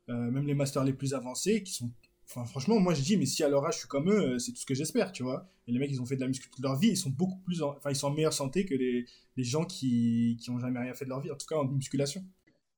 euh, 0.09 0.31
même 0.31 0.45
les 0.47 0.53
masters 0.55 0.83
les 0.83 0.93
plus 0.93 1.13
avancés, 1.13 1.63
qui 1.63 1.73
sont. 1.73 1.91
Enfin, 2.33 2.45
franchement, 2.45 2.79
moi 2.79 2.93
je 2.93 3.01
dis, 3.01 3.17
mais 3.17 3.25
si 3.25 3.43
à 3.43 3.49
leur 3.49 3.65
âge 3.65 3.73
je 3.73 3.79
suis 3.79 3.87
comme 3.89 4.09
eux, 4.09 4.35
euh, 4.35 4.39
c'est 4.39 4.53
tout 4.53 4.59
ce 4.61 4.65
que 4.65 4.73
j'espère, 4.73 5.11
tu 5.11 5.21
vois. 5.23 5.49
Et 5.67 5.71
les 5.73 5.79
mecs, 5.79 5.91
ils 5.91 6.01
ont 6.01 6.05
fait 6.05 6.15
de 6.15 6.21
la 6.21 6.27
muscu 6.27 6.49
toute 6.49 6.63
leur 6.63 6.77
vie, 6.79 6.87
ils 6.89 6.97
sont 6.97 7.09
beaucoup 7.09 7.39
plus. 7.39 7.61
en- 7.61 7.75
Enfin, 7.77 7.89
ils 7.91 7.95
sont 7.95 8.07
en 8.07 8.13
meilleure 8.13 8.31
santé 8.33 8.65
que 8.65 8.73
les, 8.73 9.05
les 9.35 9.43
gens 9.43 9.65
qui, 9.65 10.37
qui 10.41 10.49
ont 10.49 10.57
jamais 10.59 10.79
rien 10.79 10.93
fait 10.93 11.03
de 11.05 11.09
leur 11.09 11.19
vie, 11.19 11.29
en 11.29 11.35
tout 11.35 11.45
cas 11.45 11.55
en 11.57 11.65
musculation. 11.65 12.23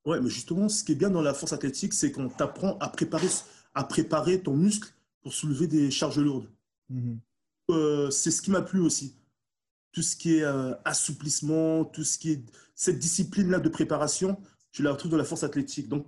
Ouais, 0.05 0.19
mais 0.19 0.29
justement, 0.29 0.69
ce 0.69 0.83
qui 0.83 0.93
est 0.93 0.95
bien 0.95 1.09
dans 1.11 1.21
la 1.21 1.33
force 1.33 1.53
athlétique, 1.53 1.93
c'est 1.93 2.11
qu'on 2.11 2.29
t'apprend 2.29 2.77
à 2.79 2.89
préparer, 2.89 3.27
à 3.75 3.83
préparer 3.83 4.41
ton 4.41 4.55
muscle 4.57 4.89
pour 5.21 5.33
soulever 5.33 5.67
des 5.67 5.91
charges 5.91 6.19
lourdes. 6.19 6.49
Mhm. 6.89 7.19
Euh, 7.69 8.09
c'est 8.09 8.31
ce 8.31 8.41
qui 8.41 8.51
m'a 8.51 8.61
plu 8.63 8.79
aussi. 8.81 9.15
Tout 9.91 10.01
ce 10.01 10.15
qui 10.15 10.37
est 10.37 10.43
euh, 10.43 10.73
assouplissement, 10.83 11.85
tout 11.85 12.03
ce 12.03 12.17
qui 12.17 12.31
est 12.31 12.43
cette 12.75 12.97
discipline-là 12.99 13.59
de 13.59 13.69
préparation, 13.69 14.41
tu 14.71 14.81
la 14.81 14.91
retrouves 14.91 15.11
dans 15.11 15.17
la 15.17 15.23
force 15.23 15.43
athlétique. 15.43 15.87
Donc, 15.87 16.07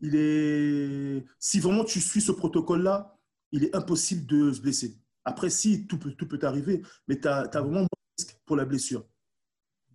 il 0.00 0.14
est 0.16 1.24
si 1.38 1.60
vraiment 1.60 1.84
tu 1.84 2.00
suis 2.00 2.20
ce 2.20 2.32
protocole-là, 2.32 3.16
il 3.52 3.64
est 3.64 3.74
impossible 3.74 4.26
de 4.26 4.52
se 4.52 4.60
blesser. 4.60 4.98
Après, 5.24 5.48
si 5.50 5.86
tout 5.86 5.98
peut, 5.98 6.12
tout 6.12 6.28
peut 6.28 6.38
arriver, 6.42 6.82
mais 7.08 7.18
tu 7.20 7.28
as, 7.28 7.44
vraiment 7.52 7.70
moins 7.70 7.82
de 7.84 7.88
risque 8.18 8.38
pour 8.44 8.56
la 8.56 8.64
blessure. 8.64 9.06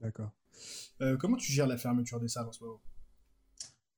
D'accord. 0.02 0.32
Euh, 1.02 1.18
comment 1.18 1.38
tu 1.38 1.52
gères 1.52 1.68
la 1.68 1.78
fermeture 1.78 2.20
des 2.20 2.28
salles 2.28 2.48
en 2.48 2.52
ce 2.52 2.64
moment? 2.64 2.82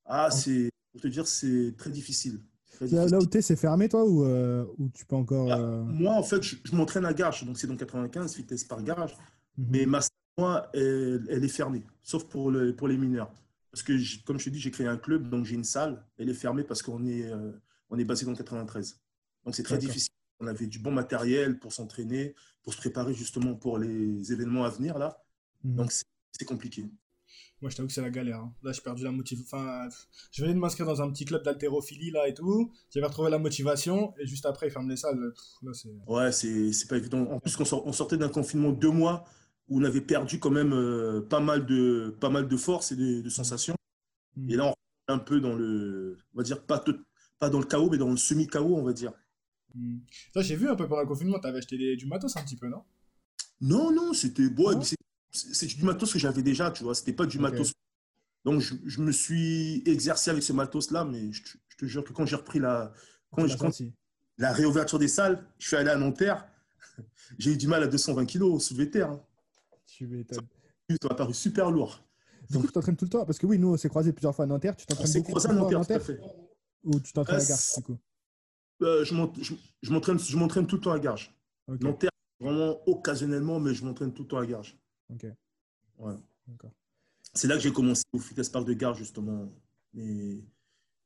Ah, 0.05 0.29
c'est 0.31 0.69
pour 0.91 1.01
te 1.01 1.07
dire, 1.07 1.27
c'est 1.27 1.75
très 1.77 1.89
difficile. 1.89 2.41
Très 2.71 2.87
Là, 2.87 3.05
difficile. 3.05 3.11
là 3.11 3.19
où 3.19 3.25
t'es, 3.25 3.41
c'est 3.41 3.55
fermé 3.55 3.87
toi 3.87 4.03
ou, 4.05 4.25
euh, 4.25 4.65
ou 4.77 4.89
tu 4.89 5.05
peux 5.05 5.15
encore. 5.15 5.51
Ah, 5.51 5.59
euh, 5.59 5.83
Moi, 5.83 6.13
en 6.13 6.23
fait, 6.23 6.41
je, 6.43 6.57
je 6.63 6.75
m'entraîne 6.75 7.05
à 7.05 7.13
Garges, 7.13 7.45
donc 7.45 7.57
c'est 7.57 7.67
dans 7.67 7.77
95, 7.77 8.35
vitesse 8.35 8.63
par 8.65 8.83
Garges. 8.83 9.15
mhm. 9.57 9.67
Mais 9.69 9.85
ma 9.85 10.01
salle, 10.01 10.11
moi, 10.37 10.69
elle, 10.73 11.25
elle 11.29 11.43
est 11.43 11.47
fermée, 11.47 11.85
sauf 12.03 12.25
pour, 12.25 12.51
le, 12.51 12.75
pour 12.75 12.87
les 12.87 12.97
mineurs. 12.97 13.31
Parce 13.71 13.83
que, 13.83 13.93
comme 14.25 14.37
je 14.39 14.45
te 14.45 14.49
dis, 14.49 14.59
j'ai 14.59 14.71
créé 14.71 14.87
un 14.87 14.97
club, 14.97 15.29
donc 15.29 15.45
j'ai 15.45 15.55
une 15.55 15.63
salle. 15.63 16.05
Elle 16.17 16.29
est 16.29 16.33
fermée 16.33 16.63
parce 16.63 16.81
qu'on 16.81 17.05
est, 17.05 17.23
euh, 17.31 17.51
on 17.89 17.97
est 17.97 18.05
basé 18.05 18.25
dans 18.25 18.31
le 18.31 18.37
93. 18.37 18.99
Donc 19.45 19.55
c'est 19.55 19.63
très 19.63 19.77
difficile. 19.77 20.11
On 20.39 20.47
avait 20.47 20.67
du 20.67 20.79
bon 20.79 20.91
matériel 20.91 21.59
pour 21.59 21.71
s'entraîner, 21.71 22.35
pour 22.63 22.73
se 22.73 22.77
préparer 22.77 23.13
justement 23.13 23.55
pour 23.55 23.77
les 23.77 24.31
événements 24.33 24.65
à 24.65 24.69
venir, 24.69 24.97
là. 24.97 25.23
Mhm. 25.63 25.75
Donc 25.75 25.91
c'est 25.91 26.45
compliqué. 26.45 26.85
Moi, 27.61 27.69
je 27.69 27.75
t'avoue 27.75 27.87
que 27.87 27.93
c'est 27.93 28.01
la 28.01 28.09
galère. 28.09 28.39
hein. 28.39 28.53
Là, 28.63 28.71
j'ai 28.71 28.81
perdu 28.81 29.03
la 29.03 29.11
motivation. 29.11 29.55
Enfin, 29.55 29.87
je 30.31 30.41
venais 30.41 30.55
de 30.55 30.59
m'inscrire 30.59 30.87
dans 30.87 30.99
un 31.03 31.11
petit 31.11 31.25
club 31.25 31.43
d'haltérophilie, 31.43 32.09
là, 32.09 32.27
et 32.27 32.33
tout. 32.33 32.73
J'avais 32.89 33.05
retrouvé 33.05 33.29
la 33.29 33.37
motivation, 33.37 34.15
et 34.17 34.25
juste 34.25 34.47
après, 34.47 34.67
ils 34.67 34.71
ferment 34.71 34.89
les 34.89 34.97
salles. 34.97 35.31
Pff, 35.31 35.83
Là. 35.85 35.91
Ouais, 36.07 36.31
c'est 36.31 36.87
pas 36.89 36.97
évident. 36.97 37.21
En 37.31 37.39
plus, 37.39 37.55
on 37.71 37.93
sortait 37.93 38.17
d'un 38.17 38.29
confinement 38.29 38.71
de 38.71 38.79
deux 38.79 38.89
mois 38.89 39.25
où 39.71 39.79
on 39.79 39.83
avait 39.85 40.01
perdu 40.01 40.37
quand 40.39 40.51
même 40.51 40.73
euh, 40.73 41.21
pas, 41.21 41.39
mal 41.39 41.65
de, 41.65 42.15
pas 42.19 42.29
mal 42.29 42.47
de 42.49 42.57
force 42.57 42.91
et 42.91 42.97
de, 42.97 43.21
de 43.21 43.29
sensations. 43.29 43.75
Mhm. 44.35 44.49
Et 44.49 44.55
là, 44.57 44.65
on 44.67 44.71
est 44.71 45.15
un 45.15 45.19
peu 45.19 45.39
dans 45.39 45.55
le, 45.55 46.17
on 46.33 46.37
va 46.37 46.43
dire, 46.43 46.61
pas, 46.63 46.79
tout- 46.79 46.99
pas 47.39 47.49
dans 47.49 47.59
le 47.59 47.65
chaos, 47.65 47.89
mais 47.89 47.97
dans 47.97 48.09
le 48.11 48.17
semi-chaos, 48.17 48.75
on 48.75 48.83
va 48.83 48.93
dire. 48.93 49.13
Ça, 50.33 50.41
j'ai 50.41 50.57
vu 50.57 50.69
un 50.69 50.75
peu 50.75 50.87
pendant 50.87 51.01
le 51.01 51.07
confinement, 51.07 51.39
t'avais 51.39 51.59
acheté 51.59 51.77
des- 51.77 51.95
du 51.95 52.05
matos 52.05 52.35
un 52.35 52.43
petit 52.43 52.57
peu, 52.57 52.67
non? 52.67 52.83
Non, 53.61 53.91
non, 53.93 54.13
c'était 54.13 54.49
bon. 54.49 54.81
C'est- 55.31 55.67
du 55.77 55.85
matos 55.85 56.11
que 56.11 56.19
j'avais 56.19 56.43
déjà, 56.43 56.71
tu 56.71 56.83
vois. 56.83 56.93
C'était 56.93 57.13
pas 57.13 57.25
du 57.25 57.39
matos. 57.39 57.71
Donc, 58.43 58.59
je, 58.59 58.73
je 58.85 59.01
me 59.01 59.11
suis 59.13 59.81
exercé 59.85 60.29
avec 60.31 60.43
ce 60.43 60.51
matos-là, 60.51 61.05
mais 61.05 61.31
je, 61.31 61.43
te- 61.43 61.57
je 61.69 61.77
te 61.77 61.85
jure 61.85 62.03
que 62.03 62.11
quand 62.11 62.25
j'ai 62.25 62.35
repris 62.35 62.59
la, 62.59 62.91
quand, 63.31 63.43
Tu 63.45 63.49
je- 63.51 63.57
la 64.37 64.51
réouverture 64.51 64.99
des 64.99 65.07
salles, 65.07 65.45
je 65.59 65.67
suis 65.67 65.77
allé 65.77 65.89
à 65.91 65.95
Nanterre. 65.95 66.45
J'ai 67.39 67.53
eu 67.53 67.57
du 67.57 67.67
mal 67.67 67.83
à 67.83 67.87
220 67.87 68.25
kilos 68.25 68.65
soulevé 68.65 68.89
terre. 68.89 69.11
hein. 69.11 69.21
Tu 70.01 70.07
m'étonnes. 70.07 70.47
Ça 70.99 71.09
m'a 71.09 71.15
paru 71.15 71.33
super 71.33 71.69
lourd. 71.69 72.03
Coup, 72.51 72.61
tu 72.65 72.71
t'entraînes 72.71 72.97
tout 72.97 73.05
le 73.05 73.09
temps 73.11 73.23
Parce 73.23 73.37
que 73.37 73.45
oui, 73.45 73.59
nous, 73.59 73.67
on 73.73 73.77
s'est 73.77 73.87
croisés 73.87 74.11
plusieurs 74.13 74.33
fois 74.35 74.45
à 74.45 74.47
Nanterre. 74.47 74.75
Tu 74.75 74.87
t'entraînes 74.87 75.13
beaucoup 75.13 75.29
croisé 75.29 75.49
à 75.49 75.53
Nanterre, 75.53 75.85
tout 75.85 75.93
à 75.93 75.99
fait. 75.99 76.19
Ou 76.83 76.99
tu 76.99 77.13
t'entraînes 77.13 77.39
à 77.39 77.43
Euh, 77.43 77.47
Garches, 77.47 77.75
du 77.77 77.83
coup 77.83 77.97
Euh, 78.81 79.05
je 79.05 79.13
m'ent- 79.13 79.31
je- 79.39 79.53
je 79.83 79.91
m'entraîne 79.91 80.65
tout 80.65 80.75
le 80.77 80.81
temps 80.81 80.91
à 80.91 80.97
Garges. 80.99 81.31
Ok. 81.67 81.81
Nanterre, 81.81 82.09
vraiment 82.39 82.79
occasionnellement, 82.89 83.59
mais 83.59 83.75
je 83.75 83.85
m'entraîne 83.85 84.11
tout 84.11 84.23
le 84.23 84.27
temps 84.27 84.39
à 84.39 84.45
Garges. 84.47 84.75
Ok. 85.13 85.27
Ouais. 85.99 86.15
D'accord. 86.47 86.71
C'est 87.35 87.47
là 87.47 87.55
que 87.57 87.61
j'ai 87.61 87.71
commencé 87.71 88.01
au 88.11 88.17
Fitness 88.17 88.49
Park 88.49 88.65
de 88.65 88.73
Garges, 88.73 88.97
justement. 88.97 89.53
Et 89.95 90.43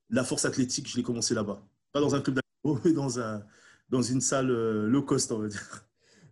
la 0.10 0.24
force 0.24 0.46
athlétique, 0.46 0.88
je 0.90 0.96
l'ai 0.96 1.04
commencé 1.04 1.34
là-bas. 1.34 1.62
Pas 1.92 2.00
dans 2.00 2.16
un 2.16 2.22
club 2.22 2.38
d'athlètes, 2.38 2.86
mais 2.86 2.94
dans, 2.94 3.20
un, 3.20 3.46
dans 3.90 4.02
une 4.02 4.22
salle 4.22 4.50
euh, 4.52 4.88
low 4.88 5.04
cost, 5.04 5.34
on 5.34 5.40
va 5.40 5.50
dire. 5.50 5.85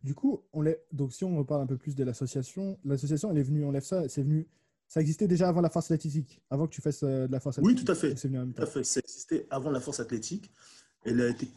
Du 0.04 0.14
coup, 0.14 0.44
on 0.52 0.64
donc 0.92 1.14
si 1.14 1.24
on 1.24 1.38
reparle 1.38 1.62
un 1.62 1.66
peu 1.66 1.78
plus 1.78 1.96
de 1.96 2.04
l'association, 2.04 2.78
l'association, 2.84 3.32
elle 3.32 3.38
est 3.38 3.44
venue, 3.44 3.64
on 3.64 3.72
lève 3.72 3.84
ça, 3.86 4.08
c'est 4.10 4.22
venu, 4.24 4.48
ça 4.88 5.00
existait 5.00 5.28
déjà 5.30 5.48
avant 5.48 5.62
la 5.62 5.70
force 5.70 5.90
athlétique, 5.92 6.42
avant 6.50 6.68
que 6.68 6.74
tu 6.74 6.82
fasses 6.82 7.04
euh, 7.04 7.26
de 7.28 7.32
la 7.32 7.40
force 7.40 7.58
Oui, 7.60 7.68
athlétique. 7.72 7.86
tout 7.86 7.92
à 7.92 7.96
fait. 7.96 8.14
ou 8.14 8.18
C'est 8.18 8.28
venu 8.28 8.40
en 8.40 8.46
même 8.46 8.54
Tout 8.54 8.64
à 8.64 8.66
fait. 8.66 8.84
Ça 8.84 9.00
existait 9.00 9.48
avant 9.50 9.72
la 9.72 9.80
force 9.80 10.02
athlétique. 10.02 10.52
Elle 11.06 11.22
a 11.22 11.30
été, 11.30 11.48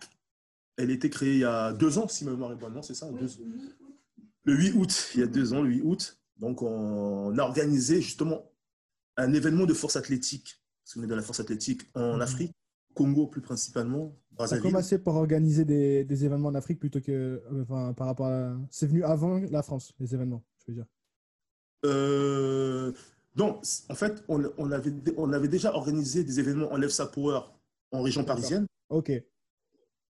elle 0.76 0.90
a 0.90 0.92
été 0.92 1.10
créée 1.10 1.32
il 1.34 1.40
y 1.40 1.44
a 1.44 1.72
deux 1.72 1.98
ans, 1.98 2.06
si 2.06 2.24
ma 2.24 2.30
mémoire 2.32 2.52
est 2.52 2.56
bonne. 2.56 2.74
Non, 2.74 2.82
c'est 2.82 2.94
ça? 2.94 3.10
Deux- 3.10 3.26
Le 4.44 4.54
8 4.54 4.72
août, 4.74 5.10
il 5.14 5.20
y 5.20 5.22
a 5.24 5.26
deux 5.26 5.52
ans, 5.54 5.62
le 5.62 5.70
8 5.70 5.82
août. 5.82 6.18
Donc, 6.38 6.62
on 6.62 7.36
a 7.36 7.42
organisé 7.42 8.00
justement 8.00 8.48
un 9.16 9.32
événement 9.32 9.66
de 9.66 9.74
force 9.74 9.96
athlétique. 9.96 10.62
Parce 10.84 10.94
qu'on 10.94 11.02
est 11.02 11.08
dans 11.08 11.16
la 11.16 11.22
force 11.22 11.40
athlétique 11.40 11.82
en 11.94 12.14
Mhm. 12.16 12.22
Afrique, 12.22 12.52
Congo 12.94 13.26
plus 13.26 13.40
principalement, 13.40 14.16
Ça 14.36 14.42
a 14.42 14.46
Brazzaville. 14.46 14.62
commencé 14.62 14.98
par 14.98 15.16
organiser 15.16 15.64
des, 15.64 16.04
des 16.04 16.24
événements 16.24 16.48
en 16.48 16.54
Afrique 16.54 16.78
plutôt 16.78 17.00
que, 17.00 17.12
euh, 17.12 17.62
enfin, 17.62 17.94
par 17.94 18.06
rapport 18.06 18.26
à, 18.26 18.56
c'est 18.70 18.86
venu 18.86 19.02
avant 19.02 19.38
la 19.50 19.62
France, 19.62 19.94
les 19.98 20.14
événements, 20.14 20.44
je 20.58 20.72
veux 20.72 20.74
dire. 20.74 20.86
Euh, 21.84 22.92
donc, 23.34 23.64
en 23.88 23.94
fait, 23.94 24.24
on, 24.28 24.42
on 24.58 24.70
avait, 24.72 24.92
on 25.16 25.32
avait 25.32 25.48
déjà 25.48 25.74
organisé 25.74 26.24
des 26.24 26.38
événements 26.40 26.70
en 26.72 26.76
Lève 26.76 26.90
Sa 26.90 27.06
Power 27.06 27.40
en 27.92 28.02
région 28.02 28.24
parisienne. 28.24 28.66
Ok. 28.90 29.12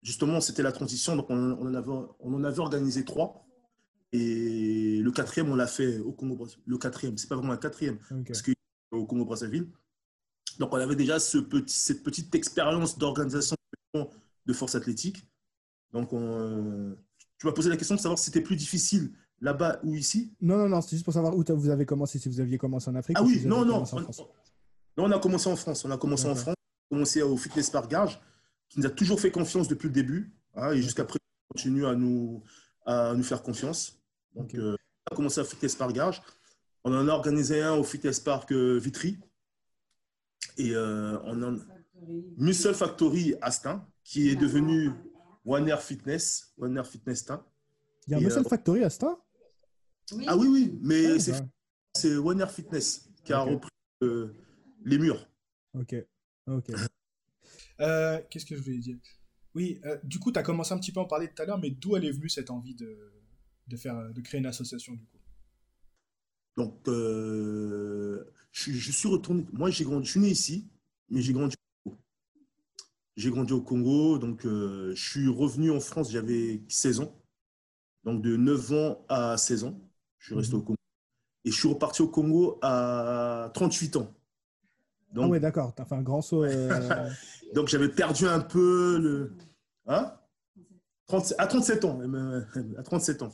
Justement, 0.03 0.41
c'était 0.41 0.63
la 0.63 0.73
transition, 0.73 1.17
donc 1.17 1.31
on, 1.31 1.37
on 1.37 1.67
en 1.67 1.75
avait, 1.75 1.91
on 2.21 2.35
en 2.35 2.45
avait 2.45 2.61
organisé 2.61 3.05
trois. 3.05 3.47
Et 4.13 4.99
le 4.99 5.11
quatrième, 5.11 5.51
on 5.51 5.55
l'a 5.55 5.67
fait 5.67 5.99
au 6.01 6.13
Congo 6.13 6.37
Brazzaville. 6.37 6.65
Le 6.67 6.79
quatrième, 6.79 7.17
c'est 7.17 7.29
pas 7.29 7.37
vraiment 7.37 7.55
un 7.55 7.57
quatrième, 7.57 7.99
parce 8.27 8.43
qu'il 8.43 8.55
au 8.91 9.07
Congo 9.07 9.25
Brazzaville. 9.25 9.69
Donc, 10.59 10.73
on 10.75 10.77
avait 10.77 10.97
déjà 10.97 11.19
ce 11.19 11.39
petit, 11.39 11.75
cette 11.75 12.03
petite 12.03 12.35
expérience 12.35 12.99
d'organisation 12.99 13.57
de 14.47 14.53
force 14.53 14.75
athlétique. 14.75 15.27
Donc, 15.93 16.13
on, 16.13 16.21
euh, 16.21 16.95
tu 17.39 17.47
m'as 17.47 17.53
posé 17.53 17.69
la 17.69 17.77
question 17.77 17.95
de 17.95 18.01
savoir 18.01 18.19
si 18.19 18.27
c'était 18.27 18.41
plus 18.41 18.57
difficile 18.57 19.13
là-bas 19.41 19.81
ou 19.85 19.95
ici. 19.95 20.35
Non, 20.41 20.57
non, 20.57 20.69
non, 20.69 20.81
c'est 20.81 20.91
juste 20.91 21.05
pour 21.05 21.13
savoir 21.15 21.37
où 21.37 21.45
vous 21.49 21.69
avez 21.69 21.85
commencé, 21.87 22.19
si 22.19 22.29
vous 22.29 22.41
aviez 22.41 22.59
commencé 22.59 22.89
en 22.91 22.95
Afrique 22.95 23.17
Ah 23.21 23.23
ou 23.23 23.27
oui, 23.27 23.43
non, 23.45 23.65
non. 23.65 23.85
On, 23.93 24.01
non, 24.01 24.07
on 24.99 25.11
a 25.11 25.19
commencé 25.19 25.49
en 25.49 25.57
France. 25.57 25.85
On 25.85 25.91
a 25.91 25.99
commencé 25.99 26.27
en. 26.29 26.35
France. 26.35 26.55
On 26.91 26.97
a 26.97 26.97
commencé 26.97 27.23
au 27.23 27.37
Fitness 27.37 27.71
Park 27.71 27.91
Garges, 27.91 28.21
qui 28.69 28.81
nous 28.81 28.87
a 28.87 28.91
toujours 28.91 29.21
fait 29.21 29.31
confiance 29.31 29.69
depuis 29.69 29.89
le 29.89 29.95
début. 29.95 30.33
hein, 30.55 30.73
et 30.73 30.83
jusqu'à 30.83 31.05
présent, 31.05 31.19
continue 31.49 31.87
à 31.87 31.95
nous, 31.95 32.43
à 32.87 33.15
nous 33.15 33.23
faire 33.23 33.43
confiance. 33.43 33.99
Donc, 34.35 34.55
euh, 34.55 34.77
on 35.11 35.15
a 35.15 35.17
commencé 35.17 35.41
au 35.41 35.45
Fitness 35.45 35.75
Park 35.77 35.93
Garges. 35.93 36.23
On 36.85 36.95
en 36.95 37.09
a 37.09 37.13
organisé 37.13 37.63
un 37.63 37.75
au 37.75 37.85
Fitness 37.85 38.21
Park 38.21 38.53
euh, 38.53 38.79
Vitry. 38.79 39.19
Et 40.59 40.75
euh, 40.75 41.19
on 41.25 41.43
en 41.43 41.59
Muscle 42.37 42.75
Factory 42.75 43.35
Astin, 43.41 43.87
qui 44.05 44.29
est 44.29 44.37
devenu 44.37 44.91
One 45.45 45.69
Air 45.69 45.83
Fitness, 45.83 46.53
One 46.59 46.77
Air 46.77 46.87
Fitness. 46.87 47.27
Il 48.07 48.13
y 48.13 48.15
a 48.15 48.21
Muscle 48.21 48.41
euh, 48.41 48.49
Factory 48.49 48.81
Oui. 50.13 50.25
Ah 50.27 50.37
oui, 50.37 50.49
oui, 50.49 50.79
mais 50.83 51.13
Ouais, 51.13 51.19
c'est 51.97 52.17
One 52.17 52.41
Air 52.41 52.51
Fitness 52.51 53.09
qui 53.25 53.33
a 53.33 53.41
repris 53.41 53.71
euh, 54.03 54.35
les 54.85 54.99
murs. 54.99 55.29
Ok. 55.75 55.95
Ok. 56.47 56.71
Euh, 57.81 58.21
Qu'est-ce 58.31 58.47
que 58.47 58.57
je 58.57 58.63
voulais 58.63 58.79
dire? 58.79 58.99
Oui, 59.55 59.81
euh, 59.85 59.99
du 60.03 60.19
coup, 60.19 60.33
tu 60.33 60.39
as 60.39 60.43
commencé 60.43 60.73
un 60.73 60.79
petit 60.79 60.93
peu 60.93 61.01
à 61.01 61.03
en 61.03 61.07
parler 61.07 61.29
tout 61.29 61.43
à 61.43 61.47
l'heure, 61.47 61.59
mais 61.59 61.71
d'où 61.71 61.97
elle 61.97 62.05
est 62.05 62.11
venue 62.11 62.29
cette 62.29 62.51
envie 62.51 62.75
de, 62.75 63.13
de, 63.69 63.77
faire, 63.77 64.13
de 64.13 64.21
créer 64.21 64.41
une 64.41 64.47
association 64.47 64.95
du 64.95 65.05
coup? 65.05 65.19
Donc, 66.57 66.89
euh, 66.89 68.25
je, 68.51 68.73
je 68.73 68.93
suis 68.93 69.09
retourné. 69.09 69.47
Moi, 69.53 69.71
j'ai 69.71 69.85
grandi, 69.85 70.07
je 70.07 70.11
suis 70.11 70.21
né 70.21 70.29
ici, 70.29 70.69
mais 71.09 71.21
j'ai 71.21 71.33
grandi. 71.33 71.55
J'ai 73.17 73.31
grandi 73.31 73.53
au 73.53 73.61
Congo, 73.61 74.19
donc 74.19 74.47
euh, 74.47 74.95
je 74.95 75.11
suis 75.11 75.29
revenu 75.29 75.71
en 75.71 75.81
France, 75.81 76.11
j'avais 76.11 76.63
16 76.69 77.01
ans. 77.01 77.15
Donc, 78.05 78.23
de 78.23 78.37
9 78.37 78.73
ans 78.73 79.05
à 79.09 79.37
16 79.37 79.65
ans, 79.65 79.79
je 80.19 80.27
suis 80.27 80.35
resté 80.35 80.55
Mhm. 80.55 80.61
au 80.61 80.65
Congo. 80.65 80.77
Et 81.45 81.51
je 81.51 81.57
suis 81.59 81.69
reparti 81.69 82.03
au 82.03 82.09
Congo 82.09 82.59
à 82.63 83.51
38 83.55 83.97
ans. 83.97 84.09
Ah 85.11 85.15
Donc, 85.15 85.31
ouais, 85.33 85.41
d'accord. 85.41 85.75
T'as 85.75 85.85
fait 85.85 85.95
un 85.95 86.03
grand 86.03 86.23
saut. 86.23 86.45
euh, 86.45 87.11
donc 87.55 87.69
j'avais 87.69 87.89
perdu 87.89 88.27
un 88.27 88.41
peu 88.41 88.99
le. 88.99 89.33
Hein? 89.87 90.15
30 91.07 91.35
à 91.39 91.47
37 91.47 91.85
ans. 91.85 91.99
même, 91.99 92.47
À 92.79 92.83
37 92.83 93.23
ans. 93.23 93.33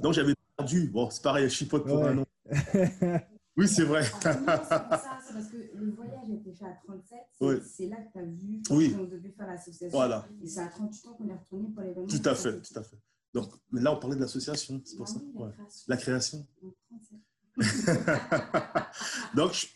Donc, 0.00 0.14
j'avais 0.14 0.34
perdu. 0.56 0.88
Bon, 0.88 1.10
c'est 1.10 1.22
pareil, 1.22 1.48
je 1.48 1.54
chipote 1.54 1.84
pour 1.86 1.98
Ouais. 1.98 2.08
un 2.08 2.14
nom. 2.14 2.26
Oui, 3.60 3.68
c'est 3.68 3.84
vrai. 3.84 4.02
C'est 4.04 4.12
pour 4.12 4.30
ça, 4.30 5.18
c'est 5.26 5.32
parce 5.34 5.48
que 5.48 5.56
le 5.76 5.90
voyage 5.92 6.30
a 6.30 6.34
été 6.34 6.52
fait 6.54 6.64
à 6.64 6.72
37. 6.84 7.18
C'est 7.38 7.44
Oui. 7.46 7.54
c'est 7.64 7.86
là 7.88 7.96
que 7.96 8.12
tu 8.12 8.18
as 8.18 8.22
vu 8.24 8.62
Oui. 8.70 8.94
qu'on 8.94 9.04
devait 9.04 9.30
faire 9.30 9.46
l'association. 9.46 9.90
Voilà. 9.98 10.26
Et 10.42 10.46
c'est 10.48 10.60
à 10.60 10.68
38 10.68 11.06
ans 11.08 11.14
qu'on 11.14 11.28
est 11.28 11.34
retourné 11.34 11.68
pour 11.74 11.82
l'événement. 11.82 12.08
Tout 12.08 12.28
à 12.28 12.34
fait, 12.34 12.60
tout 12.62 12.78
à 12.78 12.82
fait. 12.82 12.96
Donc, 13.34 13.52
mais 13.70 13.80
là, 13.82 13.92
on 13.92 13.98
parlait 14.00 14.16
de 14.16 14.20
l'association, 14.22 14.80
c'est 14.84 14.96
pour 14.96 15.06
Ah 15.08 15.12
ça. 15.12 15.20
oui, 15.22 15.32
la 15.36 15.44
Ouais. 15.44 15.52
création. 15.52 15.84
La 15.88 15.96
création. 15.96 16.46
Donc, 16.62 16.74
37. 16.88 17.20
Donc, 19.36 19.52
je, 19.52 19.66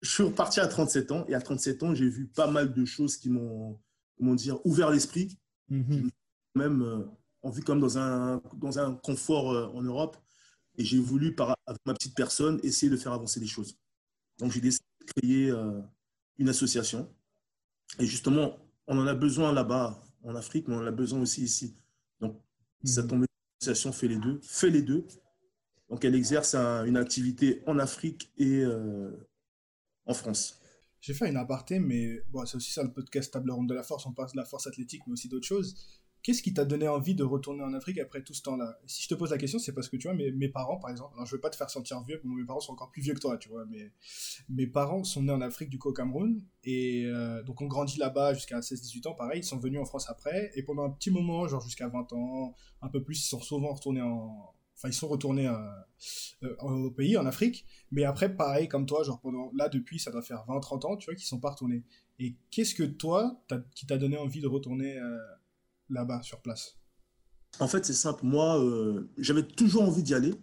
je 0.00 0.10
suis 0.10 0.22
reparti 0.22 0.60
à 0.60 0.66
37 0.66 1.12
ans 1.12 1.24
et 1.28 1.34
à 1.34 1.40
37 1.40 1.82
ans, 1.82 1.94
j'ai 1.94 2.08
vu 2.08 2.26
pas 2.26 2.50
mal 2.50 2.72
de 2.72 2.84
choses 2.86 3.16
qui 3.18 3.28
m'ont, 3.28 3.78
comment 4.16 4.34
dire, 4.34 4.58
ouvert 4.66 4.90
l'esprit, 4.90 5.38
mhm. 5.68 6.08
même 6.54 6.82
euh, 6.82 7.04
en 7.42 7.50
vue 7.50 7.62
comme 7.62 7.80
dans 7.80 7.98
un, 7.98 8.40
dans 8.56 8.78
un 8.78 8.94
confort 8.94 9.52
euh, 9.52 9.66
en 9.74 9.82
Europe. 9.82 10.16
Et 10.76 10.84
j'ai 10.84 10.98
voulu, 10.98 11.34
par, 11.34 11.56
avec 11.66 11.80
ma 11.86 11.94
petite 11.94 12.14
personne, 12.16 12.58
essayer 12.62 12.90
de 12.90 12.96
faire 12.96 13.12
avancer 13.12 13.40
les 13.40 13.46
choses. 13.46 13.78
Donc, 14.38 14.50
j'ai 14.52 14.60
décidé 14.60 14.84
de 15.00 15.12
créer 15.20 15.50
euh, 15.50 15.80
une 16.38 16.48
association. 16.48 17.08
Et 18.00 18.06
justement, 18.06 18.58
on 18.86 18.98
en 18.98 19.06
a 19.06 19.14
besoin 19.14 19.52
là-bas 19.52 20.02
en 20.24 20.34
Afrique, 20.34 20.66
mais 20.68 20.74
on 20.74 20.78
en 20.80 20.86
a 20.86 20.90
besoin 20.90 21.20
aussi 21.20 21.42
ici. 21.44 21.76
Donc, 22.20 22.40
ça 22.84 23.02
Mhm. 23.02 23.08
tombe 23.08 23.24
l'association 23.60 23.92
fait 23.92 24.08
les 24.08 24.18
deux, 24.18 24.40
fait 24.42 24.70
les 24.70 24.82
deux. 24.82 25.06
Donc, 25.88 26.04
elle 26.04 26.14
exerce 26.14 26.54
un- 26.54 26.84
une 26.84 26.96
activité 26.96 27.62
en 27.66 27.78
Afrique 27.78 28.32
et 28.36 28.60
euh, 28.64 29.12
en 30.06 30.14
France. 30.14 30.60
J'ai 31.00 31.14
fait 31.14 31.28
une 31.28 31.36
aparté, 31.36 31.78
mais 31.78 32.20
bon, 32.30 32.44
c'est 32.46 32.56
aussi 32.56 32.72
ça 32.72 32.82
le 32.82 32.92
podcast 32.92 33.32
Table 33.32 33.50
Ronde 33.50 33.68
de 33.68 33.74
la 33.74 33.82
Force. 33.82 34.06
On 34.06 34.12
parle 34.12 34.30
de 34.32 34.36
la 34.38 34.46
force 34.46 34.66
athlétique, 34.66 35.02
mais 35.06 35.12
aussi 35.12 35.28
d'autres 35.28 35.46
choses. 35.46 35.76
Qu'est-ce 36.24 36.42
qui 36.42 36.54
t'a 36.54 36.64
donné 36.64 36.88
envie 36.88 37.14
de 37.14 37.22
retourner 37.22 37.62
en 37.62 37.74
Afrique 37.74 37.98
après 37.98 38.22
tout 38.22 38.32
ce 38.32 38.40
temps-là? 38.40 38.78
Si 38.86 39.02
je 39.02 39.08
te 39.08 39.14
pose 39.14 39.30
la 39.30 39.36
question, 39.36 39.58
c'est 39.58 39.74
parce 39.74 39.90
que 39.90 39.98
tu 39.98 40.08
vois, 40.08 40.16
mes, 40.16 40.32
mes 40.32 40.48
parents, 40.48 40.78
par 40.78 40.88
exemple, 40.88 41.12
alors 41.16 41.26
je 41.26 41.36
veux 41.36 41.40
pas 41.40 41.50
te 41.50 41.56
faire 41.56 41.68
sentir 41.68 42.02
vieux, 42.02 42.18
mes 42.24 42.46
parents 42.46 42.60
sont 42.60 42.72
encore 42.72 42.90
plus 42.90 43.02
vieux 43.02 43.12
que 43.12 43.20
toi, 43.20 43.36
tu 43.36 43.50
vois, 43.50 43.66
mais 43.66 43.92
mes 44.48 44.66
parents 44.66 45.04
sont 45.04 45.22
nés 45.22 45.32
en 45.32 45.42
Afrique, 45.42 45.68
du 45.68 45.78
coup 45.78 45.90
au 45.90 45.92
Cameroun, 45.92 46.40
et 46.64 47.04
euh, 47.04 47.42
donc 47.42 47.60
on 47.60 47.66
grandit 47.66 47.98
là-bas 47.98 48.32
jusqu'à 48.32 48.58
16-18 48.60 49.08
ans, 49.08 49.12
pareil, 49.12 49.40
ils 49.40 49.44
sont 49.44 49.58
venus 49.58 49.78
en 49.78 49.84
France 49.84 50.08
après, 50.08 50.50
et 50.54 50.62
pendant 50.62 50.84
un 50.84 50.90
petit 50.90 51.10
moment, 51.10 51.46
genre 51.46 51.60
jusqu'à 51.60 51.88
20 51.88 52.14
ans, 52.14 52.54
un 52.80 52.88
peu 52.88 53.02
plus, 53.04 53.20
ils 53.20 53.28
sont 53.28 53.40
souvent 53.40 53.74
retournés 53.74 54.00
en. 54.00 54.54
Enfin, 54.76 54.88
ils 54.88 54.94
sont 54.94 55.08
retournés 55.08 55.46
euh, 55.46 55.54
euh, 56.42 56.56
au 56.58 56.90
pays, 56.90 57.18
en 57.18 57.26
Afrique, 57.26 57.66
mais 57.92 58.04
après, 58.04 58.34
pareil, 58.34 58.66
comme 58.66 58.86
toi, 58.86 59.04
genre 59.04 59.20
pendant. 59.20 59.50
Là, 59.54 59.68
depuis, 59.68 59.98
ça 59.98 60.10
doit 60.10 60.22
faire 60.22 60.46
20-30 60.48 60.86
ans, 60.86 60.96
tu 60.96 61.04
vois, 61.04 61.14
qu'ils 61.14 61.26
sont 61.26 61.38
pas 61.38 61.50
retournés. 61.50 61.84
Et 62.18 62.34
qu'est-ce 62.50 62.74
que 62.74 62.82
toi, 62.82 63.44
qui 63.74 63.86
t'a 63.86 63.98
donné 63.98 64.16
envie 64.16 64.40
de 64.40 64.48
retourner 64.48 64.98
là-bas, 65.88 66.22
sur 66.22 66.40
place 66.40 66.78
En 67.60 67.68
fait, 67.68 67.84
c'est 67.84 67.92
simple. 67.92 68.24
Moi, 68.24 68.62
euh, 68.62 69.10
j'avais 69.18 69.46
toujours 69.46 69.82
envie 69.82 70.02
d'y 70.02 70.14
aller. 70.14 70.34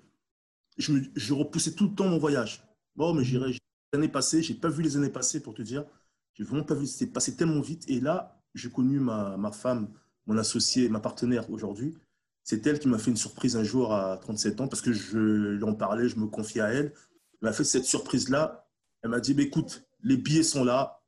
Je, 0.77 0.93
me, 0.93 1.01
je 1.15 1.33
repoussais 1.33 1.73
tout 1.73 1.89
le 1.89 1.95
temps 1.95 2.07
mon 2.07 2.17
voyage. 2.17 2.63
Bon, 2.95 3.13
mais 3.13 3.23
j'irai. 3.23 3.51
Les 3.51 3.97
années 3.97 4.07
passées, 4.07 4.41
j'ai 4.41 4.53
pas 4.53 4.69
vu 4.69 4.83
les 4.83 4.95
années 4.95 5.09
passées 5.09 5.41
pour 5.41 5.53
te 5.53 5.61
dire. 5.61 5.85
J'ai 6.33 6.43
vraiment 6.43 6.63
pas 6.63 6.75
vu. 6.75 6.85
C'était 6.87 7.11
passé 7.11 7.35
tellement 7.35 7.61
vite. 7.61 7.83
Et 7.89 7.99
là, 7.99 8.41
j'ai 8.55 8.69
connu 8.69 8.99
ma, 8.99 9.37
ma 9.37 9.51
femme, 9.51 9.91
mon 10.27 10.37
associé, 10.37 10.89
ma 10.89 10.99
partenaire 10.99 11.49
aujourd'hui. 11.49 11.97
C'est 12.43 12.65
elle 12.65 12.79
qui 12.79 12.87
m'a 12.87 12.97
fait 12.97 13.11
une 13.11 13.17
surprise 13.17 13.55
un 13.55 13.63
jour 13.63 13.93
à 13.93 14.17
37 14.17 14.61
ans 14.61 14.67
parce 14.67 14.81
que 14.81 14.93
je 14.93 15.17
lui 15.57 15.63
en 15.63 15.75
parlais, 15.75 16.09
je 16.09 16.17
me 16.17 16.27
confiais 16.27 16.61
à 16.61 16.69
elle. 16.69 16.93
Elle 17.41 17.49
m'a 17.49 17.53
fait 17.53 17.63
cette 17.63 17.85
surprise-là. 17.85 18.67
Elle 19.01 19.11
m'a 19.11 19.19
dit 19.19 19.33
bah, 19.33 19.43
écoute, 19.43 19.83
les 20.03 20.17
billets 20.17 20.43
sont 20.43 20.63
là. 20.63 21.03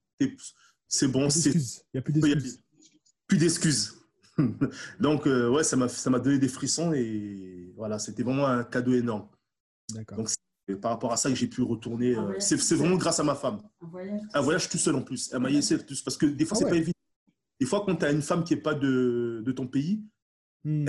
C'est 0.88 1.08
bon, 1.08 1.30
c'est. 1.30 1.52
Il 1.52 1.60
n'y 1.96 2.00
a 2.00 2.02
plus 3.28 3.38
d'excuses. 3.38 4.03
Donc, 5.00 5.28
euh, 5.28 5.50
ouais, 5.50 5.64
ça 5.64 5.76
m'a 5.76 5.88
ça 5.90 6.10
m'a 6.10 6.20
donné 6.20 6.40
des 6.40 6.48
frissons 6.48 6.94
et 6.94 7.72
voilà, 7.76 8.00
c'était 8.00 8.24
vraiment 8.24 8.48
un 8.48 8.64
cadeau 8.64 8.94
énorme. 8.94 9.28
D'accord. 9.94 10.18
Donc, 10.20 10.30
c'est 10.68 10.76
par 10.80 10.92
rapport 10.92 11.12
à 11.14 11.18
ça 11.18 11.30
que 11.30 11.36
j'ai 11.36 11.48
pu 11.48 11.62
retourner. 11.62 12.16
Euh, 12.16 12.40
c'est 12.40 12.58
c'est 12.58 12.76
vraiment 12.76 12.96
grâce 12.98 13.20
à 13.20 13.24
ma 13.24 13.36
femme. 13.36 13.62
Un 13.82 13.88
voyage. 13.88 14.22
Un 14.34 14.42
voyage 14.42 14.70
tout 14.70 14.78
seul 14.78 14.96
en 14.96 15.02
plus. 15.02 15.30
Elle 15.34 15.40
m'a 15.40 15.50
laissé 15.50 15.78
tout 15.78 15.96
parce 16.04 16.18
que 16.18 16.26
des 16.26 16.46
fois, 16.46 16.56
Ah 16.58 16.60
c'est 16.60 16.64
ouais. 16.66 16.70
pas 16.72 16.78
évident. 16.78 16.92
Des 17.60 17.66
fois, 17.68 17.84
quand 17.86 17.96
tu 17.96 18.06
as 18.06 18.12
une 18.12 18.22
femme 18.22 18.44
qui 18.44 18.56
n'est 18.56 18.62
pas 18.62 18.74
de, 18.74 19.42
de 19.46 19.52
ton 19.52 19.68
pays, 19.68 20.04
Hmm. 20.66 20.88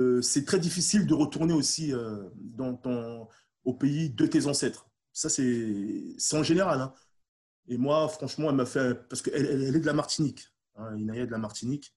euh, 0.00 0.22
c'est 0.22 0.44
très 0.44 0.60
difficile 0.60 1.04
de 1.04 1.12
retourner 1.12 1.52
aussi 1.52 1.92
euh, 1.92 2.22
dans 2.36 2.74
ton, 2.76 3.26
au 3.64 3.74
pays 3.74 4.10
de 4.10 4.26
tes 4.26 4.46
ancêtres. 4.46 4.88
Ça, 5.12 5.28
c'est 5.28 6.14
c'est 6.18 6.36
en 6.38 6.44
général. 6.44 6.80
hein. 6.80 6.94
Et 7.66 7.76
moi, 7.78 8.08
franchement, 8.08 8.48
elle 8.50 8.56
m'a 8.56 8.64
fait. 8.66 8.94
Parce 9.08 9.22
qu'elle 9.22 9.44
elle, 9.44 9.62
elle 9.64 9.74
est 9.76 9.80
de 9.80 9.86
la 9.86 9.92
Martinique. 9.94 10.46
Hein, 10.76 10.96
Inaya 10.96 11.24
est 11.24 11.26
de 11.26 11.32
la 11.32 11.38
Martinique. 11.38 11.92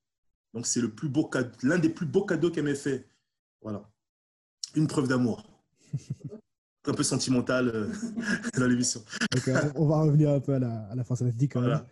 Donc, 0.54 0.66
c'est 0.68 0.82
le 0.82 0.90
plus 0.90 1.10
beau 1.10 1.26
cadeau, 1.26 1.50
l'un 1.64 1.80
des 1.80 1.90
plus 1.90 2.06
beaux 2.06 2.26
cadeaux 2.26 2.52
qu'elle 2.52 2.66
m'ait 2.66 2.76
fait. 2.76 3.08
Voilà. 3.62 3.90
Une 4.76 4.88
preuve 4.88 5.08
d'amour. 5.08 5.44
Un 6.86 6.94
peu 6.94 7.04
sentimental 7.04 7.68
euh, 7.70 7.88
dans 8.58 8.66
l'émission. 8.66 9.04
On, 9.76 9.86
va 9.86 10.02
revenir 10.02 10.32
un 10.32 10.40
peu 10.40 10.56
à 10.56 10.60
la, 10.60 10.86
à 10.86 10.96
la 10.96 11.04
force 11.04 11.22
athlétique 11.22 11.54
quand 11.54 11.62
même. 11.62 11.70
Voilà. 11.70 11.86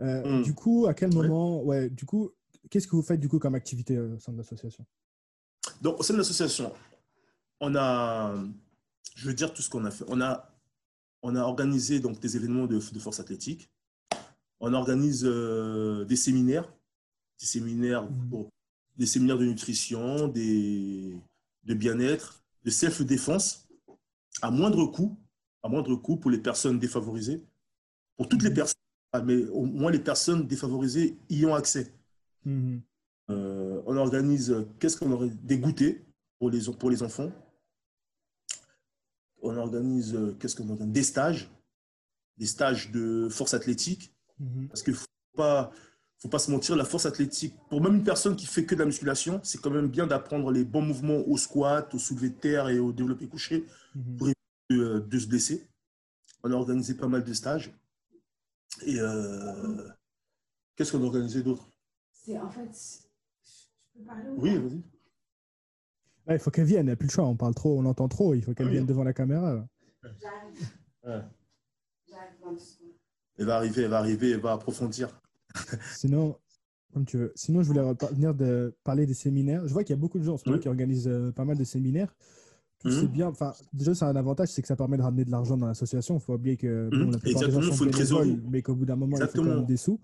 Euh, 0.00 0.40
Mm. 0.40 0.42
Du 0.42 0.54
coup, 0.54 0.86
à 0.88 0.94
quel 0.94 1.10
Ouais. 1.10 1.22
moment, 1.22 1.62
ouais, 1.62 1.88
du 1.88 2.04
coup, 2.04 2.32
qu'est-ce 2.68 2.88
que 2.88 2.96
vous 2.96 3.02
faites 3.02 3.20
du 3.20 3.28
coup 3.28 3.38
comme 3.38 3.54
activité 3.54 3.96
euh, 3.96 4.16
au 4.16 4.18
sein 4.18 4.32
de 4.32 4.38
l'association? 4.38 4.84
Donc, 5.80 6.00
au 6.00 6.02
sein 6.02 6.14
de 6.14 6.18
l'association, 6.18 6.72
on 7.60 7.76
a, 7.76 8.34
je 9.14 9.28
veux 9.28 9.34
dire 9.34 9.54
tout 9.54 9.62
ce 9.62 9.70
qu'on 9.70 9.84
a 9.84 9.92
fait. 9.92 10.04
On 10.08 10.20
a, 10.20 10.50
on 11.22 11.36
a 11.36 11.42
organisé 11.42 12.00
donc 12.00 12.18
des 12.18 12.36
événements 12.36 12.66
de, 12.66 12.80
de 12.92 12.98
force 12.98 13.20
athlétique. 13.20 13.70
On 14.58 14.74
organise 14.74 15.24
euh, 15.24 16.04
des 16.06 16.16
séminaires, 16.16 16.72
des 17.44 17.48
séminaires, 17.48 18.04
Mhm. 18.10 18.28
pour- 18.30 18.48
des 18.96 19.06
séminaires 19.06 19.36
de 19.38 19.44
nutrition, 19.44 20.28
des, 20.28 21.14
de 21.64 21.74
bien-être, 21.74 22.42
de 22.64 22.70
self-défense, 22.70 23.68
à 24.40 24.50
moindre 24.50 24.86
coût, 24.86 25.18
à 25.62 25.68
moindre 25.68 25.94
coût 25.96 26.16
pour 26.16 26.30
les 26.30 26.38
personnes 26.38 26.78
défavorisées, 26.78 27.44
pour 28.16 28.28
toutes 28.30 28.42
les 28.42 28.48
Mhm. 28.50 28.56
personnes, 28.56 28.80
ah, 29.12 29.20
mais 29.22 29.44
au 29.48 29.66
moins 29.66 29.90
les 29.90 29.98
personnes 29.98 30.46
défavorisées 30.46 31.18
y 31.28 31.44
ont 31.44 31.54
accès. 31.54 31.92
Mhm. 32.46 32.80
Euh, 33.30 33.82
on 33.86 33.96
organise, 33.96 34.54
qu'est-ce 34.78 34.96
qu'on 34.98 35.12
aurait 35.12 35.30
Des 35.42 35.58
goûters 35.58 35.96
pour 36.38 36.48
les, 36.50 36.62
pour 36.78 36.90
les 36.90 37.02
enfants. 37.02 37.30
On 39.42 39.56
organise, 39.58 40.14
euh, 40.14 40.34
qu'est-ce 40.38 40.56
qu'on 40.56 40.68
organise? 40.70 40.92
Des 40.94 41.02
stages, 41.02 41.50
des 42.38 42.46
stages 42.46 42.90
de 42.90 43.28
force 43.30 43.52
athlétique. 43.54 44.12
Parce 44.68 44.82
qu'il 44.82 44.94
ne 44.94 44.98
faut 44.98 45.06
pas, 45.36 45.70
faut 46.24 46.30
pas 46.30 46.38
se 46.38 46.50
mentir, 46.50 46.74
la 46.74 46.86
force 46.86 47.04
athlétique, 47.04 47.54
pour 47.68 47.82
même 47.82 47.96
une 47.96 48.02
personne 48.02 48.34
qui 48.34 48.46
fait 48.46 48.64
que 48.64 48.74
de 48.74 48.80
la 48.80 48.86
musculation, 48.86 49.40
c'est 49.42 49.60
quand 49.60 49.68
même 49.70 49.88
bien 49.88 50.06
d'apprendre 50.06 50.50
les 50.50 50.64
bons 50.64 50.80
mouvements 50.80 51.18
au 51.28 51.36
squat, 51.36 51.94
au 51.94 51.98
soulevé 51.98 52.30
de 52.30 52.34
terre 52.34 52.68
et 52.70 52.78
au 52.78 52.92
développé 52.92 53.26
couché 53.28 53.66
Mhm. 53.94 54.32
de, 54.70 54.98
de 55.00 55.18
se 55.18 55.26
blesser. 55.26 55.68
On 56.42 56.50
a 56.50 56.54
organisé 56.54 56.94
pas 56.94 57.08
mal 57.08 57.22
de 57.24 57.32
stages. 57.34 57.72
Et 58.86 58.98
euh, 58.98 59.86
qu'est-ce 60.76 60.92
qu'on 60.92 61.02
a 61.02 61.06
organisé 61.06 61.42
d'autre? 61.42 61.68
C'est 62.10 62.38
en 62.38 62.48
fait. 62.50 62.70
Je 63.92 63.98
peux 63.98 64.04
parler 64.06 64.28
ou 64.30 64.40
Oui, 64.40 64.56
vas-y. 64.56 64.82
Ouais, 66.26 66.36
il 66.36 66.38
faut 66.38 66.50
qu'elle 66.50 66.64
vienne, 66.64 66.80
elle 66.88 66.92
n'a 66.92 66.96
plus 66.96 67.08
le 67.08 67.12
choix, 67.12 67.24
on 67.24 67.36
parle 67.36 67.54
trop, 67.54 67.78
on 67.78 67.84
entend 67.84 68.08
trop, 68.08 68.32
il 68.34 68.42
faut 68.42 68.54
qu'elle 68.54 68.66
Oui. 68.68 68.72
vienne 68.72 68.86
devant 68.86 69.04
la 69.04 69.12
caméra. 69.12 69.68
J'arrive. 70.02 70.68
Ouais. 71.04 71.20
J'arrive. 72.08 72.58
Elle 73.36 73.44
va 73.46 73.56
arriver, 73.56 73.82
elle 73.82 73.90
va 73.90 73.98
arriver, 73.98 74.30
elle 74.30 74.40
va 74.40 74.52
approfondir. 74.52 75.20
Sinon, 75.94 76.36
comme 76.92 77.04
tu 77.04 77.16
veux. 77.18 77.32
Sinon, 77.34 77.62
je 77.62 77.68
voulais 77.68 77.80
revenir 77.80 78.34
de 78.34 78.74
parler 78.84 79.06
des 79.06 79.14
séminaires. 79.14 79.66
Je 79.66 79.72
vois 79.72 79.82
qu'il 79.84 79.94
y 79.94 79.98
a 79.98 80.00
beaucoup 80.00 80.18
de 80.18 80.24
gens 80.24 80.34
en 80.34 80.36
ce 80.36 80.48
moment 80.48 80.60
qui 80.60 80.68
organisent 80.68 81.08
euh, 81.08 81.32
pas 81.32 81.44
mal 81.44 81.56
de 81.56 81.64
séminaires. 81.64 82.14
Mhm. 82.84 82.90
c'est 82.92 83.08
bien. 83.10 83.28
Enfin, 83.28 83.54
déjà, 83.72 83.94
c'est 83.94 84.04
un 84.04 84.14
avantage, 84.14 84.48
c'est 84.48 84.60
que 84.60 84.68
ça 84.68 84.76
permet 84.76 84.98
de 84.98 85.02
ramener 85.02 85.24
de 85.24 85.30
l'argent 85.30 85.56
dans 85.56 85.66
l'association. 85.66 86.16
Il 86.16 86.20
faut 86.20 86.34
oublier 86.34 86.56
que 86.58 86.90
bon, 86.90 86.96
Mhm. 87.06 87.12
la 87.12 87.18
plupart 87.18 87.42
des 87.42 87.50
gens 87.50 87.58
Exactement, 87.60 87.76
sont 87.76 87.84
bénévoles, 88.20 88.42
mais 88.50 88.62
qu'au 88.62 88.74
bout 88.74 88.84
d'un 88.84 88.96
moment, 88.96 89.16
il 89.16 89.20
faut 89.20 89.26
quand 89.26 89.38
Exactement. 89.38 89.56
même 89.56 89.64
des 89.66 89.76
sous. 89.78 89.98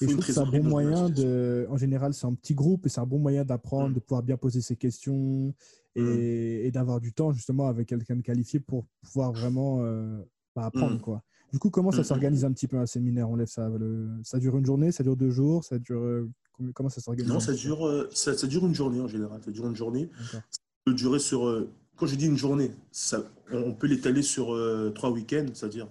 Et 0.00 0.06
je 0.06 0.12
trouve 0.12 0.24
que 0.26 0.32
c'est 0.32 0.40
un 0.40 0.46
bon 0.46 0.62
moyen 0.64 1.10
de. 1.10 1.66
En 1.68 1.76
général, 1.76 2.14
c'est 2.14 2.26
un 2.26 2.34
petit 2.34 2.54
groupe 2.54 2.86
et 2.86 2.88
c'est 2.88 3.00
un 3.00 3.06
bon 3.06 3.18
moyen 3.18 3.44
d'apprendre, 3.44 3.90
Mm. 3.90 3.94
de 3.94 4.00
pouvoir 4.00 4.22
bien 4.22 4.36
poser 4.36 4.60
ses 4.60 4.74
questions 4.76 5.52
et, 5.94 6.66
et 6.66 6.70
d'avoir 6.70 6.98
du 7.00 7.12
temps 7.12 7.32
justement 7.32 7.66
avec 7.66 7.88
quelqu'un 7.88 8.16
de 8.16 8.22
qualifié 8.22 8.58
pour 8.60 8.86
pouvoir 9.02 9.32
vraiment 9.32 9.80
euh, 9.82 10.22
bah, 10.56 10.64
apprendre. 10.66 11.00
Quoi. 11.00 11.22
Du 11.52 11.58
coup, 11.58 11.70
comment 11.70 11.90
ça 11.92 11.98
Mm, 11.98 12.04
mm, 12.04 12.04
s'organise 12.06 12.44
un 12.44 12.52
petit 12.52 12.66
peu 12.66 12.78
un 12.78 12.86
séminaire? 12.86 13.28
On 13.28 13.36
lève 13.36 13.46
ça, 13.48 13.68
le- 13.68 14.08
ça 14.24 14.38
dure 14.38 14.56
une 14.56 14.64
journée, 14.64 14.90
ça 14.90 15.02
dure 15.02 15.16
deux 15.16 15.30
jours, 15.30 15.64
ça 15.64 15.78
dure. 15.78 16.00
euh, 16.00 16.30
Comment 16.74 16.88
ça 16.90 17.00
s'organise 17.00 17.32
Non, 17.32 17.40
ça 17.40 17.52
dure, 17.54 17.86
euh, 17.86 18.08
ça, 18.12 18.36
ça 18.36 18.46
dure 18.46 18.64
une 18.66 18.74
journée 18.74 19.00
en 19.00 19.08
général. 19.08 19.40
Ça 19.44 19.50
dure 19.50 19.66
une 19.66 19.74
journée. 19.76 20.10
Ça 20.30 20.40
peut 20.84 20.94
durer 20.94 21.18
sur. 21.18 21.46
euh, 21.46 21.68
quand 21.96 22.06
je 22.06 22.14
dis 22.14 22.26
une 22.26 22.36
journée, 22.36 22.70
ça, 22.92 23.22
on 23.52 23.58
on 23.70 23.74
peut 23.74 23.86
l'étaler 23.86 24.22
sur 24.22 24.54
euh, 24.54 24.90
trois 24.94 25.10
week-ends, 25.10 25.46
c'est-à-dire 25.54 25.88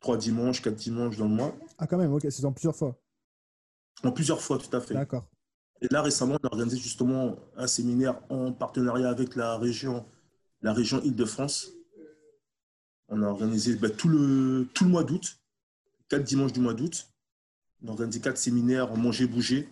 trois 0.00 0.16
dimanches, 0.16 0.62
quatre 0.62 0.76
dimanches 0.76 1.16
dans 1.18 1.28
le 1.28 1.34
mois, 1.34 1.54
Ah, 1.78 1.86
quand 1.86 1.98
même, 1.98 2.12
ok, 2.12 2.26
c'est 2.30 2.44
en 2.44 2.52
plusieurs 2.52 2.76
fois. 2.76 2.96
en 4.04 4.12
plusieurs 4.12 4.40
fois, 4.40 4.58
tout 4.58 4.74
à 4.76 4.80
fait. 4.80 4.94
D'accord. 4.94 5.28
Et 5.82 5.88
là, 5.90 6.02
récemment, 6.02 6.36
on 6.42 6.46
a 6.46 6.50
organisé 6.52 6.78
justement 6.78 7.36
un 7.56 7.66
séminaire 7.66 8.20
en 8.30 8.52
partenariat 8.52 9.08
avec 9.10 9.36
la 9.36 9.58
région, 9.58 10.04
la 10.62 10.72
région 10.72 11.00
Île-de-France. 11.02 11.72
On 13.08 13.22
a 13.22 13.26
organisé 13.26 13.74
bah, 13.76 13.88
tout, 13.90 14.08
le, 14.08 14.68
tout 14.74 14.84
le 14.84 14.90
mois 14.90 15.04
d'août, 15.04 15.38
quatre 16.08 16.24
dimanches 16.24 16.52
du 16.52 16.60
mois 16.60 16.74
d'août. 16.74 17.08
On 17.82 17.88
a 17.88 17.90
organisé 17.92 18.20
quatre 18.20 18.38
séminaires 18.38 18.92
en 18.92 18.96
manger, 18.96 19.26
bouger. 19.26 19.68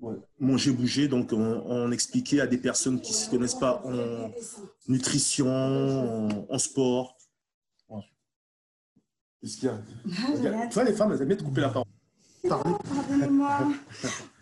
Ouais, 0.00 0.14
manger, 0.38 0.70
bouger. 0.72 1.08
Donc, 1.08 1.32
on, 1.32 1.62
on 1.66 1.90
expliquait 1.92 2.40
à 2.40 2.46
des 2.46 2.58
personnes 2.58 3.00
qui 3.00 3.12
ne 3.12 3.16
se 3.16 3.30
connaissent 3.30 3.54
pas 3.58 3.82
en 3.84 4.30
nutrition, 4.88 5.48
en, 5.48 6.46
en 6.48 6.58
sport. 6.58 7.18
Ouais. 7.88 8.02
Qu'est-ce 9.40 9.56
qu'il 9.56 9.64
y 9.66 9.68
a? 9.68 9.78
Rien. 10.50 10.68
Tu 10.68 10.74
vois, 10.74 10.84
les 10.84 10.92
femmes, 10.92 11.12
elles 11.12 11.20
aiment 11.22 11.28
bien 11.28 11.36
te 11.36 11.42
couper 11.44 11.60
la 11.62 11.68
parole. 11.70 11.88
Pardonnez-moi. 12.48 13.68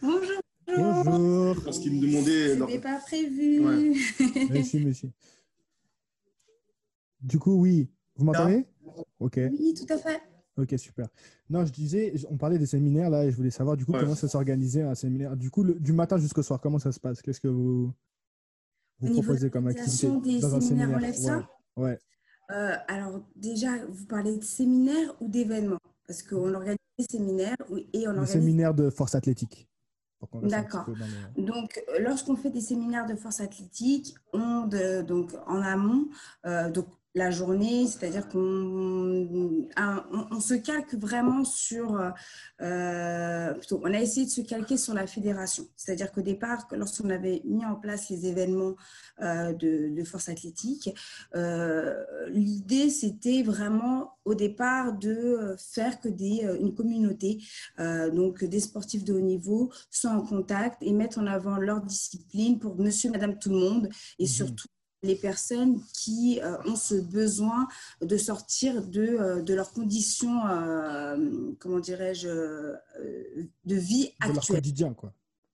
Bonjour. 0.01 0.41
Bonjour. 0.67 1.65
Parce 1.65 1.79
qu'ils 1.79 1.93
me 1.95 2.01
demandaient. 2.07 2.57
leur- 2.57 2.69
C'était 2.69 2.81
pas 2.83 2.99
prévu. 2.99 3.61
Ouais. 3.67 3.93
Merci, 4.51 4.81
monsieur. 4.81 5.11
Du 7.23 7.39
coup, 7.39 7.55
oui. 7.61 7.89
Vous 8.17 8.25
m'entendez 8.25 8.67
Ok. 9.21 9.39
Oui, 9.51 9.75
tout 9.75 9.93
à 9.93 9.97
fait. 9.97 10.21
Ok, 10.59 10.75
super. 10.79 11.07
Non, 11.49 11.65
je 11.65 11.73
disais, 11.73 12.13
on 12.29 12.37
parlait 12.37 12.59
des 12.59 12.67
séminaires 12.67 13.09
là 13.09 13.25
et 13.25 13.31
je 13.31 13.37
voulais 13.37 13.51
savoir 13.51 13.77
du 13.77 13.87
coup 13.87 13.93
Ouais. 13.93 14.01
comment 14.01 14.15
ça 14.15 14.29
s'organisait 14.29 14.83
un 14.83 14.95
séminaire. 14.95 15.35
Du 15.37 15.51
coup, 15.51 15.63
le- 15.63 15.75
du 15.81 15.93
matin 15.93 16.19
jusqu'au 16.19 16.43
soir, 16.43 16.61
comment 16.61 16.79
ça 16.79 16.93
se 16.93 17.01
passe? 17.01 17.23
Qu'est-ce 17.23 17.41
que 17.41 17.49
vous, 17.49 17.91
vous 19.01 19.09
Au 19.09 19.23
proposez 19.23 19.49
comme 19.49 19.69
activité 19.69 20.09
des 20.21 20.41
dans 20.41 20.55
un 20.55 20.61
séminaires, 20.61 20.89
séminaire? 20.89 20.97
on 20.97 20.99
lève 21.01 21.15
ça? 21.15 21.49
Ouais. 21.77 21.85
ouais. 21.85 21.99
Euh, 22.51 22.77
alors, 22.89 23.23
déjà, 23.35 23.87
vous 23.87 24.05
parlez 24.05 24.37
de 24.37 24.45
séminaires 24.45 25.15
ou 25.21 25.29
d'événements? 25.29 25.79
Parce 26.07 26.23
qu'on 26.23 26.53
organise 26.53 26.77
des 26.99 27.07
séminaires 27.11 27.57
et 27.71 28.07
on 28.07 28.11
Un 28.11 28.15
organise 28.19 28.33
séminaire 28.33 28.75
de 28.75 28.91
force 28.91 29.15
athlétique. 29.15 29.69
un 30.35 30.47
D'accord. 30.49 30.85
le- 31.37 31.43
Donc, 31.43 31.83
euh, 31.89 31.99
lorsqu'on 32.01 32.37
fait 32.37 32.51
des 32.51 32.61
séminaires 32.61 33.07
de 33.07 33.15
force 33.17 33.41
athlétique, 33.41 34.15
on, 34.35 34.67
de- 34.67 35.01
donc, 35.03 35.33
en 35.47 35.63
amont, 35.63 36.09
euh, 36.47 36.71
donc, 36.71 36.87
la 37.15 37.31
journée, 37.31 37.87
c'est-à-dire 37.87 38.29
qu'on 38.29 38.39
on, 38.41 39.67
on 40.31 40.41
se 40.41 40.55
calque 40.55 40.95
vraiment 40.95 41.45
sur, 41.45 42.01
euh, 42.63 43.53
plutôt, 43.55 43.81
on 43.85 43.93
a 43.93 44.01
essayé 44.01 44.27
de 44.27 44.31
se 44.31 44.41
calquer 44.41 44.77
sur 44.77 44.95
la 44.95 45.07
fédération. 45.07 45.67
C'est-à-dire 45.77 46.11
qu'au 46.13 46.23
départ, 46.23 46.67
lorsqu'on 46.73 47.11
avait 47.11 47.43
mis 47.45 47.65
en 47.67 47.75
place 47.77 48.09
les 48.09 48.27
événements 48.27 48.75
euh, 49.21 49.53
de, 49.53 49.95
de 49.95 50.05
force 50.05 50.29
athlétique, 50.29 50.91
euh, 51.35 52.03
l'idée 52.31 52.89
c'était 52.91 53.43
vraiment 53.43 54.13
au 54.25 54.35
départ 54.35 54.93
de 54.95 55.55
faire 55.59 56.01
que 56.01 56.09
des, 56.09 56.45
euh, 56.45 56.57
une 56.61 56.75
communauté, 56.75 57.43
euh, 57.79 58.11
donc 58.11 58.45
des 58.45 58.61
sportifs 58.61 59.05
de 59.05 59.13
haut 59.13 59.21
niveau, 59.21 59.71
soient 59.91 60.13
en 60.13 60.23
contact 60.23 60.79
et 60.83 60.93
mettre 60.93 61.19
en 61.19 61.27
avant 61.27 61.57
leur 61.57 61.81
discipline 61.83 62.59
pour 62.59 62.77
monsieur, 62.77 63.11
madame, 63.11 63.39
tout 63.39 63.51
le 63.51 63.57
monde 63.57 63.89
et 64.19 64.25
Mhm. 64.25 64.29
surtout 64.29 64.69
les 65.03 65.17
personnes 65.17 65.81
qui 65.93 66.41
euh, 66.41 66.57
ont 66.67 66.77
ce 66.77 66.95
besoin 66.95 67.67
de 68.01 68.17
sortir 68.17 68.83
de, 68.87 69.01
euh, 69.03 69.43
de 69.43 69.55
leurs 69.55 69.73
conditions, 69.73 70.47
euh, 70.47 71.53
comment 71.59 71.81
dirais-je, 71.81 72.29
de 72.29 73.75
vie 73.75 74.13
de 74.21 74.29
leur 74.29 74.37
actuelle 74.39 74.57
quotidien, 74.59 74.95
quoi. 74.95 75.13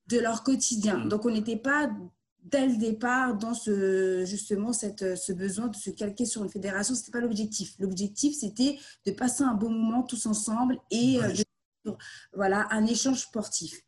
de 0.09 0.19
leur 0.19 0.43
quotidien. 0.43 0.99
Mm. 1.05 1.09
Donc, 1.09 1.25
on 1.25 1.31
n'était 1.31 1.57
pas 1.57 1.91
dès 2.43 2.67
le 2.67 2.77
départ 2.77 3.37
dans 3.37 3.55
ce, 3.55 4.25
justement 4.27 4.73
cette, 4.73 5.17
ce 5.17 5.33
besoin 5.33 5.69
de 5.69 5.77
se 5.77 5.91
calquer 5.91 6.25
sur 6.25 6.45
une 6.45 6.51
fédération. 6.51 6.95
Ce 6.95 7.01
n'était 7.01 7.13
pas 7.13 7.21
l'objectif. 7.21 7.75
L'objectif, 7.79 8.37
c'était 8.39 8.79
de 9.07 9.13
passer 9.13 9.43
un 9.45 9.55
bon 9.55 9.71
moment 9.71 10.03
tous 10.03 10.27
ensemble 10.27 10.79
et 10.91 11.19
de- 11.85 11.93
voilà, 12.35 12.67
un 12.71 12.87
échange 12.87 13.21
sportif. 13.23 13.81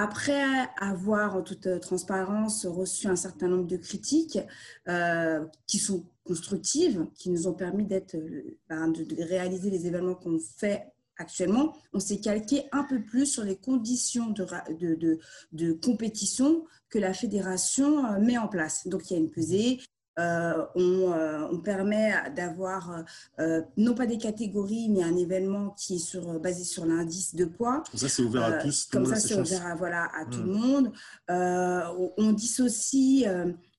Après 0.00 0.68
avoir, 0.76 1.34
en 1.34 1.42
toute 1.42 1.66
euh, 1.66 1.80
transparence, 1.80 2.64
reçu 2.66 3.08
un 3.08 3.16
certain 3.16 3.48
nombre 3.48 3.66
de 3.66 3.76
critiques 3.76 4.38
euh, 4.86 5.44
qui 5.66 5.78
sont 5.78 6.04
constructives, 6.22 7.08
qui 7.16 7.30
nous 7.30 7.48
ont 7.48 7.52
permis 7.52 7.84
euh, 7.90 8.42
ben, 8.68 8.92
de, 8.92 9.24
réaliser 9.24 9.70
les 9.70 9.88
événements 9.88 10.14
qu'on 10.14 10.38
fait 10.38 10.86
actuellement, 11.16 11.76
on 11.92 11.98
s'est 11.98 12.20
calqué 12.20 12.66
un 12.70 12.84
peu 12.84 13.02
plus 13.02 13.26
sur 13.26 13.42
les 13.42 13.56
conditions 13.56 14.30
de, 14.30 15.72
compétition 15.82 16.64
que 16.90 17.00
la 17.00 17.12
fédération 17.12 18.20
met 18.20 18.38
en 18.38 18.46
place. 18.46 18.86
Donc, 18.86 19.10
il 19.10 19.14
y 19.14 19.16
a 19.16 19.18
une 19.18 19.30
pesée. 19.30 19.80
Euh, 20.18 20.64
on, 20.74 21.12
euh, 21.12 21.46
on 21.50 21.58
permet 21.60 22.12
d'avoir 22.34 23.04
euh, 23.38 23.62
non 23.76 23.94
pas 23.94 24.06
des 24.06 24.18
catégories, 24.18 24.88
mais 24.90 25.02
un 25.02 25.16
événement 25.16 25.70
qui 25.70 25.96
est 25.96 25.98
sur, 25.98 26.40
basé 26.40 26.64
sur 26.64 26.84
l'indice 26.86 27.34
de 27.34 27.44
poids. 27.44 27.82
Comme 27.90 28.00
ça, 28.00 28.08
c'est 28.08 28.22
ouvert 28.22 28.44
à 28.44 28.52
tous. 28.58 28.88
tout 28.88 28.96
Comme 28.98 29.06
ça, 29.06 29.16
c'est 29.16 29.38
ouvert 29.40 29.66
à, 29.66 29.74
voilà, 29.74 30.04
à 30.14 30.24
tout 30.26 30.38
Mm. 30.42 30.46
le 30.46 30.52
monde. 30.52 30.92
On- 31.28 32.12
on 32.18 32.32
dissocie, 32.32 33.26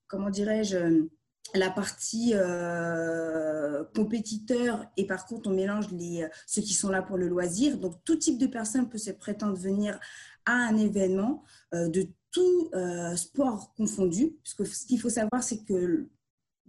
comment 0.08 0.30
dirais-je, 0.30 1.06
la 1.56 1.72
partie 1.72 2.34
euh, 2.36 3.84
compétiteur 3.96 4.86
et 4.98 5.06
par 5.08 5.26
contre, 5.26 5.50
on 5.50 5.54
mélange 5.54 5.90
les, 5.92 6.28
ceux 6.46 6.62
qui 6.62 6.74
sont 6.74 6.90
là 6.90 7.02
pour 7.02 7.18
le 7.18 7.28
loisir. 7.28 7.78
Donc, 7.78 7.96
tout 8.06 8.16
type 8.16 8.38
de 8.38 8.48
personne 8.48 8.88
peut 8.90 8.98
se 8.98 9.12
prétendre 9.12 9.56
venir 9.58 10.00
à 10.46 10.54
un 10.54 10.78
événement 10.78 11.44
euh, 11.74 11.88
de 11.90 12.08
tout 12.32 12.70
euh, 12.76 13.16
sport 13.16 13.74
confondu. 13.76 14.38
Parce 14.44 14.54
que 14.54 14.64
ce 14.66 14.86
qu'il 14.86 15.00
faut 15.00 15.10
savoir, 15.10 15.42
c'est 15.44 15.64
que 15.66 16.08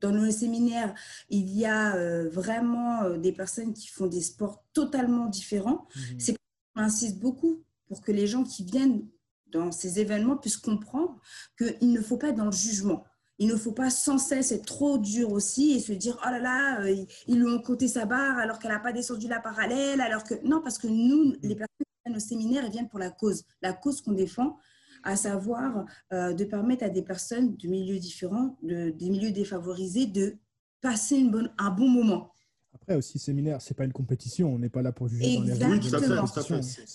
dans 0.00 0.12
nos 0.12 0.30
séminaires, 0.30 0.94
il 1.28 1.48
y 1.50 1.66
a 1.66 1.94
euh, 1.96 2.28
vraiment 2.28 3.02
euh, 3.02 3.18
des 3.18 3.32
personnes 3.32 3.72
qui 3.72 3.88
font 3.88 4.06
des 4.06 4.20
sports 4.20 4.64
totalement 4.72 5.26
différents. 5.26 5.86
Mhm. 5.96 6.36
On 6.76 6.80
insiste 6.80 7.18
beaucoup 7.18 7.62
pour 7.88 8.00
que 8.00 8.12
les 8.12 8.26
gens 8.26 8.44
qui 8.44 8.64
viennent 8.64 9.06
dans 9.52 9.72
ces 9.72 9.98
événements 9.98 10.36
puissent 10.36 10.56
comprendre 10.56 11.20
qu'il 11.58 11.92
ne 11.92 12.00
faut 12.00 12.16
pas 12.16 12.28
être 12.28 12.36
dans 12.36 12.46
le 12.46 12.52
jugement. 12.52 13.04
Il 13.38 13.48
ne 13.48 13.56
faut 13.56 13.72
pas 13.72 13.90
sans 13.90 14.18
cesse 14.18 14.52
être 14.52 14.66
trop 14.66 14.98
dur 14.98 15.32
aussi 15.32 15.72
et 15.72 15.80
se 15.80 15.92
dire 15.92 16.20
oh 16.24 16.30
là 16.30 16.38
là, 16.38 16.80
euh, 16.82 17.04
ils 17.26 17.38
lui 17.38 17.50
ont 17.50 17.60
coté 17.60 17.88
sa 17.88 18.04
barre 18.04 18.38
alors 18.38 18.58
qu'elle 18.58 18.70
n'a 18.70 18.78
pas 18.78 18.92
descendu 18.92 19.28
la 19.28 19.40
parallèle. 19.40 20.00
Alors 20.00 20.24
que 20.24 20.34
non, 20.46 20.60
parce 20.60 20.78
que 20.78 20.86
nous, 20.86 21.34
les 21.42 21.56
personnes 21.56 21.78
qui 21.78 22.00
viennent 22.04 22.16
au 22.16 22.20
séminaire, 22.20 22.64
elles 22.64 22.70
viennent 22.70 22.88
pour 22.88 22.98
la 22.98 23.10
cause, 23.10 23.44
la 23.62 23.72
cause 23.72 24.02
qu'on 24.02 24.12
défend, 24.12 24.58
à 25.02 25.16
savoir 25.16 25.84
euh, 26.12 26.32
de 26.32 26.44
permettre 26.44 26.84
à 26.84 26.88
des 26.88 27.02
personnes 27.02 27.56
de 27.56 27.68
milieux 27.68 27.98
différents, 27.98 28.56
de, 28.62 28.90
des 28.90 29.10
milieux 29.10 29.32
défavorisés, 29.32 30.06
de 30.06 30.36
passer 30.80 31.16
une 31.16 31.30
bonne, 31.30 31.50
un 31.58 31.70
bon 31.70 31.88
moment. 31.88 32.32
Après 32.74 32.96
aussi, 32.96 33.18
séminaire, 33.18 33.60
c'est 33.60 33.74
pas 33.76 33.84
une 33.84 33.92
compétition. 33.92 34.54
On 34.54 34.58
n'est 34.58 34.68
pas 34.68 34.82
là 34.82 34.92
pour 34.92 35.08
juger 35.08 35.36
dans 35.36 35.42
les 35.42 35.76
Exactement. 35.76 36.24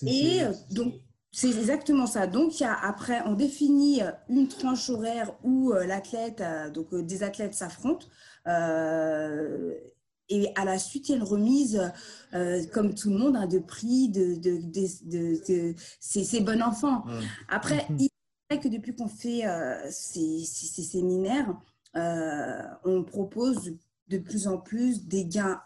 Et 0.07 0.41
donc, 0.71 0.93
c'est 1.31 1.49
exactement 1.49 2.07
ça. 2.07 2.27
Donc, 2.27 2.59
il 2.59 2.63
y 2.63 2.65
a, 2.65 2.73
après, 2.73 3.21
on 3.25 3.33
définit 3.33 4.01
euh, 4.01 4.11
une 4.29 4.47
tranche 4.47 4.89
horaire 4.89 5.33
où 5.43 5.73
euh, 5.73 5.85
l'athlète, 5.85 6.39
euh, 6.39 6.69
donc 6.69 6.93
euh, 6.93 7.01
des 7.03 7.23
athlètes 7.23 7.53
s'affrontent. 7.53 8.07
euh, 8.47 9.73
et 10.29 10.51
à 10.55 10.65
la 10.65 10.79
suite, 10.79 11.09
il 11.09 11.11
y 11.11 11.15
a 11.15 11.17
une 11.17 11.23
remise, 11.23 11.91
euh, 12.33 12.63
comme 12.73 12.93
tout 12.95 13.09
le 13.11 13.17
monde, 13.17 13.35
hein, 13.35 13.47
de 13.47 13.59
prix, 13.59 14.09
de, 14.09 14.35
de, 14.35 14.57
de, 14.57 14.87
de- 15.03 15.41
de- 15.47 15.75
c'est 15.99 16.23
c'est 16.23 16.41
bon 16.41 16.61
enfant. 16.63 17.05
Ouais. 17.05 17.13
Après, 17.49 17.85
Mhm. 17.89 17.97
il 17.99 18.05
est 18.05 18.09
vrai 18.55 18.59
que 18.59 18.67
depuis 18.67 18.95
qu'on 18.95 19.07
fait 19.07 19.45
euh, 19.47 19.77
ces, 19.91 20.43
ces- 20.45 20.67
ces 20.67 20.83
séminaires, 20.83 21.55
euh, 21.95 22.61
on 22.83 23.03
propose 23.03 23.73
de 24.07 24.17
plus 24.17 24.47
en 24.47 24.57
plus 24.57 25.05
des 25.05 25.25
gains, 25.25 25.61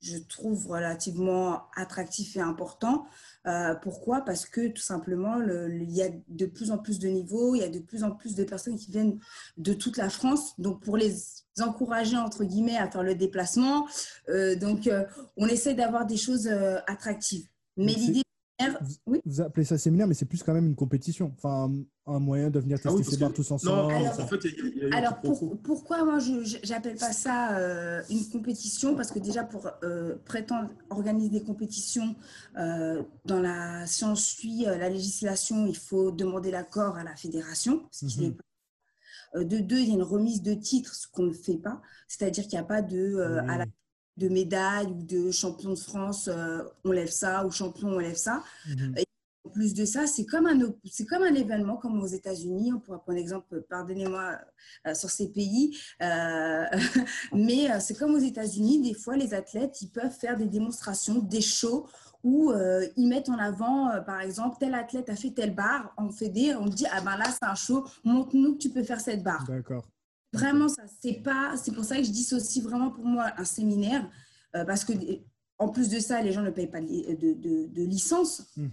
je 0.00 0.18
trouve, 0.18 0.66
relativement 0.68 1.62
attractifs 1.76 2.36
et 2.36 2.40
importants. 2.40 3.06
Euh, 3.46 3.74
pourquoi? 3.74 4.20
Parce 4.22 4.44
que 4.44 4.68
tout 4.68 4.82
simplement, 4.82 5.36
le- 5.36 5.66
le- 5.66 5.82
il 5.82 5.90
y 5.96 6.02
a 6.02 6.10
de 6.28 6.46
plus 6.46 6.70
en 6.70 6.78
plus 6.78 6.98
de 6.98 7.08
niveaux, 7.08 7.54
il 7.54 7.60
y 7.60 7.64
a 7.64 7.68
de 7.70 7.78
plus 7.78 8.04
en 8.04 8.10
plus 8.10 8.34
de 8.34 8.44
personnes 8.44 8.76
qui 8.76 8.90
viennent 8.90 9.18
de 9.56 9.72
toute 9.72 9.96
la 9.96 10.10
France. 10.10 10.52
Donc, 10.58 10.82
pour 10.82 10.96
les 10.98 11.14
encourager, 11.60 12.16
entre 12.18 12.44
guillemets, 12.44 12.76
à 12.76 12.90
faire 12.90 13.02
le 13.02 13.14
déplacement, 13.14 13.86
euh, 14.28 14.56
donc, 14.56 14.86
euh, 14.86 15.04
on 15.36 15.46
essaie 15.46 15.74
d'avoir 15.74 16.04
des 16.06 16.18
choses 16.18 16.48
attractives. 16.86 17.46
Mais 17.76 17.94
Donc, 17.94 18.22
vous, 19.06 19.40
appelez 19.40 19.64
ça 19.64 19.78
séminaire, 19.78 20.06
mais 20.06 20.14
c'est 20.14 20.26
plus 20.26 20.42
quand 20.42 20.52
même 20.52 20.66
une 20.66 20.74
compétition. 20.74 21.32
Enfin, 21.36 21.72
un 22.06 22.18
moyen 22.18 22.50
de 22.50 22.58
venir 22.58 22.78
ah 22.80 22.88
tester 22.88 23.04
ses 23.04 23.16
barres 23.16 23.32
tous 23.32 23.50
ensemble. 23.50 23.76
Non, 23.76 23.88
alors, 23.88 24.20
en 24.20 24.26
fait, 24.26 24.46
alors 24.92 25.20
pourquoi 25.62 26.04
moi 26.04 26.18
je 26.18 26.68
n'appelle 26.68 26.96
pas 26.96 27.12
ça 27.12 27.58
euh, 27.58 28.02
une 28.10 28.28
compétition? 28.28 28.96
Parce 28.96 29.10
que 29.10 29.18
déjà, 29.18 29.44
pour 29.44 29.70
euh, 29.82 30.16
prétendre 30.24 30.70
organiser 30.90 31.28
des 31.28 31.42
compétitions 31.42 32.16
euh, 32.58 33.02
dans 33.24 33.40
la, 33.40 33.86
si 33.86 34.04
on 34.04 34.16
suit 34.16 34.64
la 34.64 34.88
législation, 34.88 35.66
il 35.66 35.76
faut 35.76 36.10
demander 36.10 36.50
l'accord 36.50 36.96
à 36.96 37.04
la 37.04 37.14
fédération, 37.16 37.82
ce 37.90 38.06
qui 38.06 38.26
mhm. 38.26 38.36
De 39.32 39.58
deux, 39.60 39.78
il 39.78 39.88
y 39.88 39.92
a 39.92 39.94
une 39.94 40.02
remise 40.02 40.42
de 40.42 40.54
titres, 40.54 40.92
ce 40.92 41.06
qu'on 41.06 41.22
ne 41.22 41.32
fait 41.32 41.56
pas. 41.56 41.80
C'est-à-dire 42.08 42.48
qu'il 42.48 42.54
n'y 42.54 42.64
a 42.64 42.64
pas 42.64 42.82
de, 42.82 43.38
à 43.46 43.58
la 43.58 43.66
de 44.16 44.28
médailles 44.28 44.86
ou 44.86 45.02
de 45.02 45.30
champion 45.30 45.70
de 45.70 45.78
France, 45.78 46.28
euh, 46.28 46.62
on 46.84 46.92
lève 46.92 47.10
ça, 47.10 47.46
ou 47.46 47.50
champion, 47.50 47.88
on 47.88 47.98
lève 47.98 48.16
ça. 48.16 48.42
Mhm. 48.68 48.94
en 49.46 49.50
plus 49.50 49.74
de 49.74 49.84
ça, 49.84 50.06
c'est 50.06 50.26
comme, 50.26 50.46
un, 50.46 50.58
comme 51.08 51.22
un 51.22 51.34
événement 51.34 51.76
comme 51.76 52.00
aux 52.00 52.06
États-Unis. 52.06 52.72
On 52.72 52.78
pourra 52.78 53.02
prendre 53.02 53.18
exemple, 53.18 53.62
pardonnez-moi, 53.68 54.38
euh, 54.86 54.94
sur 54.94 55.10
ces 55.10 55.28
pays. 55.28 55.76
Euh, 56.02 56.64
mais 57.32 57.80
c'est 57.80 57.98
comme 57.98 58.14
aux 58.14 58.18
États-Unis, 58.18 58.82
des 58.82 58.94
fois, 58.94 59.16
les 59.16 59.32
athlètes, 59.34 59.80
ils 59.80 59.90
peuvent 59.90 60.12
faire 60.12 60.36
des 60.36 60.46
démonstrations, 60.46 61.18
des 61.18 61.40
shows 61.40 61.86
où 62.22 62.52
ils 62.98 63.08
mettent 63.08 63.30
en 63.30 63.38
avant, 63.38 63.90
par 64.04 64.20
exemple, 64.20 64.56
tel 64.60 64.74
athlète 64.74 65.08
a 65.08 65.16
fait 65.16 65.30
telle 65.30 65.54
barre, 65.54 65.94
on 65.96 66.10
fait 66.10 66.28
des, 66.28 66.54
on 66.54 66.66
dit, 66.66 66.84
ah 66.92 67.00
ben 67.00 67.16
là, 67.16 67.24
c'est 67.30 67.46
un 67.46 67.54
show, 67.54 67.86
montre-nous 68.04 68.52
que 68.52 68.58
tu 68.58 68.68
peux 68.68 68.82
faire 68.82 69.00
cette 69.00 69.22
barre. 69.22 69.42
D'accord. 69.48 69.86
Vraiment, 70.32 70.68
ça, 70.68 70.82
c'est 71.02 71.22
pas. 71.22 71.54
C'est 71.56 71.72
pour 71.72 71.84
ça 71.84 71.96
que 71.96 72.04
je 72.04 72.10
dissocie 72.10 72.62
vraiment 72.62 72.90
pour 72.90 73.04
moi 73.04 73.32
un 73.36 73.44
séminaire, 73.44 74.08
euh, 74.54 74.64
parce 74.64 74.84
que 74.84 74.92
en 75.58 75.68
plus 75.68 75.88
de 75.88 75.98
ça, 75.98 76.22
les 76.22 76.32
gens 76.32 76.42
ne 76.42 76.50
payent 76.50 76.70
pas 76.70 76.80
de, 76.80 77.34
de, 77.34 77.82
licence. 77.82 78.42
Mhm. 78.56 78.70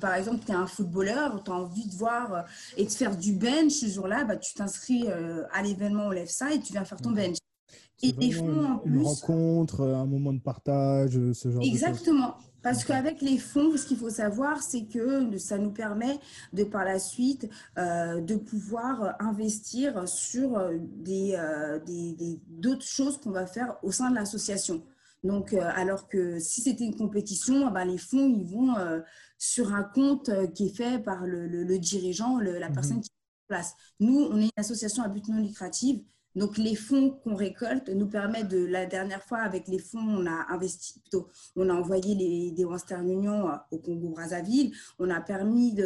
Par 0.00 0.14
exemple, 0.14 0.44
tu 0.44 0.52
es 0.52 0.54
un 0.54 0.66
footballeur, 0.66 1.42
tu 1.44 1.50
as 1.50 1.54
envie 1.54 1.86
de 1.86 1.94
voir 1.94 2.34
euh, 2.34 2.42
et 2.76 2.84
de 2.84 2.90
faire 2.90 3.16
du 3.16 3.34
bench 3.34 3.72
ce 3.72 3.86
jour-là, 3.86 4.24
bah, 4.24 4.36
tu 4.36 4.54
t'inscris 4.54 5.04
euh, 5.08 5.44
à 5.52 5.62
l'événement, 5.62 6.06
on 6.06 6.10
lève 6.10 6.28
ça 6.28 6.52
et 6.52 6.60
tu 6.60 6.72
viens 6.72 6.84
faire 6.84 7.00
ton 7.00 7.10
bench. 7.10 7.36
Et 8.02 8.12
des 8.12 8.32
fonds 8.32 8.64
en 8.64 8.78
plus. 8.78 8.92
Une 8.92 9.02
rencontre, 9.02 9.82
un 9.82 10.06
moment 10.06 10.32
de 10.32 10.40
partage, 10.40 11.12
ce 11.32 11.50
genre 11.50 11.62
Exactement. 11.62 11.64
de 11.64 12.32
Exactement. 12.32 12.36
Parce 12.64 12.82
qu'avec 12.82 13.20
les 13.20 13.36
fonds, 13.36 13.76
ce 13.76 13.84
qu'il 13.84 13.98
faut 13.98 14.08
savoir, 14.08 14.62
c'est 14.62 14.86
que 14.86 15.36
ça 15.36 15.58
nous 15.58 15.70
permet 15.70 16.18
de 16.54 16.64
par 16.64 16.82
la 16.82 16.98
suite 16.98 17.46
euh, 17.76 18.22
de 18.22 18.36
pouvoir 18.36 19.16
investir 19.20 20.08
sur 20.08 20.56
euh, 20.56 20.78
euh, 21.06 21.78
des, 21.80 22.40
d'autres 22.48 22.86
choses 22.86 23.20
qu'on 23.20 23.32
va 23.32 23.46
faire 23.46 23.76
au 23.82 23.92
sein 23.92 24.08
de 24.08 24.14
l'association. 24.14 24.82
Donc, 25.22 25.54
alors 25.54 26.08
que 26.08 26.38
si 26.38 26.60
c'était 26.60 26.84
une 26.84 26.96
compétition, 26.96 27.68
eh 27.68 27.72
ben, 27.72 27.84
les 27.86 27.96
fonds, 27.96 28.28
ils 28.28 28.44
vont 28.44 28.74
sur 29.38 29.74
un 29.74 29.82
compte 29.82 30.30
qui 30.52 30.66
est 30.66 30.76
fait 30.76 30.98
par 30.98 31.26
le, 31.26 31.78
dirigeant, 31.78 32.38
la 32.38 32.68
mhm. 32.68 32.74
personne 32.74 33.00
qui 33.00 33.08
est 33.08 33.44
en 33.44 33.54
place. 33.54 33.74
Nous, 34.00 34.18
on 34.30 34.38
est 34.38 34.44
une 34.44 34.50
association 34.58 35.02
à 35.02 35.08
but 35.08 35.26
non 35.28 35.40
lucratif 35.40 36.00
donc, 36.34 36.58
les 36.58 36.74
fonds 36.74 37.10
qu'on 37.10 37.34
récolte 37.34 37.88
nous 37.88 38.08
permettent 38.08 38.48
de, 38.48 38.64
la 38.64 38.86
dernière 38.86 39.22
fois, 39.22 39.38
avec 39.38 39.68
les 39.68 39.78
fonds, 39.78 40.00
on 40.00 40.26
a 40.26 40.46
investi, 40.52 40.98
plutôt, 41.00 41.28
on 41.54 41.68
a 41.68 41.74
envoyé 41.74 42.14
les, 42.14 42.50
des 42.50 42.64
Western 42.64 43.08
Union 43.08 43.48
euh, 43.48 43.56
au 43.70 43.78
Congo-Brazzaville. 43.78 44.74
On 44.98 45.10
a 45.10 45.20
permis 45.20 45.76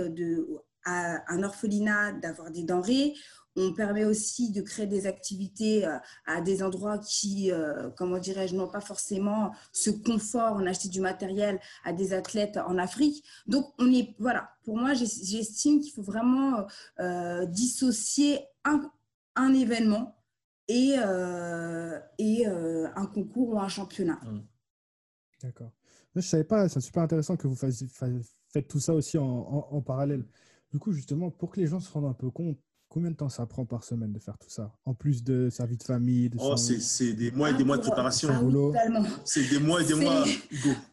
à 0.85 1.33
un 1.33 1.43
orphelinat 1.43 2.13
d'avoir 2.13 2.51
des 2.51 2.63
denrées. 2.63 3.15
On 3.57 3.75
permet 3.75 4.05
aussi 4.05 4.53
de 4.53 4.63
créer 4.63 4.87
des 4.87 5.07
activités 5.07 5.85
euh, 5.85 5.99
à 6.25 6.41
des 6.41 6.63
endroits 6.63 6.97
qui, 6.99 7.51
euh, 7.53 7.91
comment 7.97 8.19
dirais-je, 8.19 8.55
n'ont 8.55 8.69
pas 8.69 8.81
forcément 8.81 9.53
ce 9.73 9.91
confort. 9.91 10.57
On 10.57 10.67
a 10.67 10.71
acheté 10.71 10.89
du 10.89 11.03
matériel 11.03 11.61
à 11.85 11.93
des 11.93 12.15
athlètes 12.15 12.57
en 12.57 12.79
Afrique. 12.79 13.23
Donc, 13.47 13.67
on 13.79 13.93
est, 13.93 14.15
voilà, 14.19 14.51
pour 14.65 14.79
moi, 14.79 14.95
j'estime 14.95 15.81
qu'il 15.81 15.93
faut 15.93 16.03
vraiment 16.03 16.67
dissocier 17.49 18.47
un, 18.65 18.91
un 19.35 19.53
événement 19.53 20.17
et, 20.68 20.94
euh, 20.98 21.98
et 22.18 22.46
euh, 22.46 22.88
un 22.94 23.07
concours 23.07 23.54
ou 23.54 23.59
un 23.59 23.68
championnat. 23.68 24.20
Mmh. 24.24 24.40
D'accord. 25.42 25.72
Je 26.14 26.20
ne 26.20 26.22
savais 26.22 26.44
pas, 26.44 26.68
c'est 26.68 26.81
super 26.81 27.02
intéressant 27.02 27.37
que 27.37 27.46
vous 27.46 27.54
fassiez, 27.54 27.87
faites 28.48 28.68
tout 28.68 28.81
ça 28.81 28.94
aussi 28.94 29.18
en, 29.18 29.24
en, 29.24 29.81
parallèle. 29.83 30.24
Du 30.72 30.78
coup, 30.78 30.92
justement, 30.92 31.31
pour 31.31 31.50
que 31.50 31.61
les 31.61 31.66
gens 31.66 31.81
se 31.81 31.90
rendent 31.92 32.07
un 32.07 32.14
peu 32.14 32.31
compte, 32.31 32.59
combien 32.88 33.11
de 33.11 33.16
temps 33.16 33.28
ça 33.28 33.46
prend 33.46 33.64
par 33.64 33.85
semaine 33.85 34.12
de 34.12 34.18
faire 34.18 34.37
tout 34.38 34.50
ça? 34.50 34.74
En 34.85 34.94
plus 34.94 35.22
de 35.22 35.48
sa 35.50 35.66
vie 35.66 35.76
de 35.76 35.83
famille 35.83 36.31
de 36.31 36.38
oh, 36.40 36.57
c'est 36.57 37.12
des 37.12 37.31
mois 37.31 37.50
et 37.50 37.54
des 37.54 37.64
mois 37.64 37.76
de 37.76 37.83
préparation. 37.83 38.28
c'est 39.24 39.48
des 39.48 39.61
mois 39.61 39.83
et 39.83 39.85
des 39.85 39.94
mois. 39.94 40.24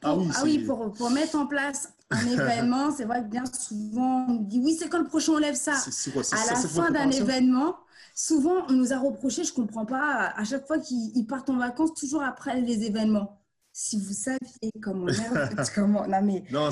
Ah 0.03 0.15
oui, 0.15 0.27
ah 0.35 0.41
oui 0.43 0.59
pour, 0.59 0.93
pour, 0.93 1.09
mettre 1.09 1.35
en 1.35 1.47
place 1.47 1.93
un 2.12 2.28
événement, 2.32 2.91
c'est 2.91 3.06
vrai 3.06 3.22
que 3.24 3.30
bien 3.30 3.46
souvent, 3.46 4.26
on 4.30 4.36
dit 4.36 4.60
oui, 4.63 4.76
c'est 4.80 4.89
quand 4.89 5.00
le 5.00 5.08
prochain 5.08 5.34
on 5.34 5.38
lève 5.38 5.56
ça 5.56 5.74
quoi, 6.13 6.24
À 6.32 6.46
la 6.46 6.56
fin 6.56 6.91
d'un 6.91 7.10
événement, 7.10 7.78
souvent, 8.13 8.65
on 8.70 8.74
nous 8.74 8.94
a 8.94 8.98
reproché, 8.98 9.44
je 9.44 9.52
ne 9.52 9.56
comprends 9.56 9.86
pas, 9.86 10.34
à 10.36 10.44
chaque 10.44 10.65
fois 10.65 10.80
qu'ils 10.80 11.26
partent 11.28 11.50
en 11.50 11.58
vacances, 11.58 11.94
toujours 11.94 12.24
après 12.24 12.60
les 12.62 12.84
événements. 12.84 13.41
Si 13.74 14.00
vous 14.00 14.13
saviez 14.13 14.72
comment 14.82 15.08
comment, 15.76 16.08
non 16.08 16.22
mais 16.22 16.46
non, 16.50 16.70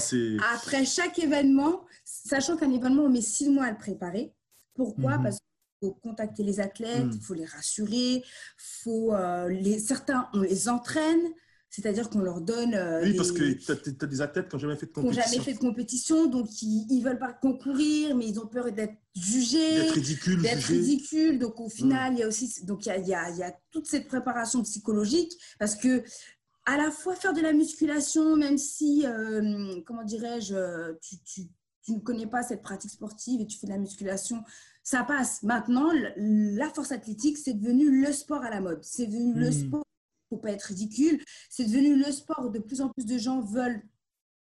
après 0.54 0.86
chaque 0.86 1.20
événement, 1.20 1.82
sachant 2.06 2.56
qu'un 2.56 2.72
événement, 2.72 3.04
on 3.04 3.10
met 3.10 3.22
six 3.22 3.50
mois 3.50 3.66
à 3.66 3.72
le 3.72 3.78
préparer. 3.78 4.34
Pourquoi? 4.74 5.18
Mhm. 5.18 5.24
Parce 5.24 5.38
qu'il 5.38 5.90
faut 5.90 5.98
contacter 6.02 6.44
les 6.44 6.62
athlètes, 6.62 7.08
il 7.12 7.18
mhm. 7.18 7.22
faut 7.22 7.34
les 7.34 7.46
rassurer, 7.46 8.24
faut, 8.58 9.14
euh, 9.14 9.50
les, 9.50 9.80
certains, 9.80 10.30
on 10.34 10.40
les 10.40 10.70
entraîne. 10.70 11.20
C'est-à-dire 11.74 12.08
qu'on 12.12 12.20
leur 12.20 12.40
donne. 12.40 12.76
Euh, 12.76 13.02
oui, 13.02 13.16
parce 13.16 13.32
que 13.32 13.54
tu 13.54 13.72
as, 13.72 14.06
des 14.06 14.22
athlètes 14.22 14.48
qui 14.48 14.56
n'ont 14.56 14.60
jamais 14.60 14.76
fait 14.78 14.86
de 14.86 14.92
compétition. 14.92 15.24
jamais 15.24 15.44
fait 15.44 15.54
de 15.54 15.58
compétition, 15.58 16.28
donc 16.28 16.62
ils 16.62 17.00
ne 17.00 17.04
veulent 17.04 17.18
pas 17.18 17.34
concourir, 17.34 18.16
mais 18.16 18.28
ils 18.28 18.40
ont 18.40 18.46
peur 18.46 18.72
d'être 18.72 18.94
jugés. 19.16 19.82
D'être 19.82 19.96
ridicules. 19.96 20.42
D'être 20.44 20.66
ridicules. 20.66 21.40
Donc 21.40 21.60
au 21.60 21.70
final, 21.70 22.14
il 22.14 22.20
y 22.20 22.24
a 22.24 22.28
aussi 22.28 22.64
donc, 22.64 22.86
il 22.86 22.90
y 22.90 23.16
a, 23.16 23.32
y 23.32 23.42
a, 23.42 23.60
toute 23.72 23.88
cette 23.88 24.08
préparation 24.08 24.62
psychologique, 24.62 25.32
parce 25.58 25.76
que 25.76 26.04
à 26.68 26.78
la 26.78 26.92
fois 26.92 27.16
faire 27.16 27.34
de 27.34 27.42
la 27.42 27.54
musculation, 27.54 28.38
même 28.38 28.60
si, 28.60 29.08
euh, 29.08 29.82
comment 29.88 30.04
dirais-je, 30.04 30.94
tu, 31.02 31.16
tu, 31.24 31.42
tu, 31.82 31.94
ne 31.94 32.02
connais 32.02 32.28
pas 32.28 32.44
cette 32.44 32.62
pratique 32.62 32.92
sportive 32.92 33.42
et 33.42 33.48
tu 33.48 33.58
fais 33.58 33.66
de 33.66 33.72
la 33.72 33.80
musculation, 33.80 34.44
ça 34.84 35.04
passe. 35.04 35.42
Maintenant, 35.42 35.90
la 36.18 36.70
force 36.70 36.92
athlétique, 36.92 37.40
c'est 37.40 37.54
devenu 37.54 38.00
le 38.00 38.14
sport 38.14 38.44
à 38.44 38.52
la 38.52 38.62
mode. 38.62 38.84
C'est 38.84 39.08
devenu 39.08 39.34
le 39.34 39.50
mm. 39.50 39.54
sport 39.54 39.84
faut 40.36 40.42
pas 40.42 40.52
être 40.52 40.64
ridicule. 40.64 41.24
C'est 41.50 41.66
devenu 41.66 41.96
le 41.96 42.12
sport 42.12 42.46
où 42.46 42.50
de 42.50 42.60
plus 42.60 42.82
en 42.82 42.90
plus 42.90 43.06
de 43.06 43.18
gens 43.18 43.42
veulent 43.42 43.82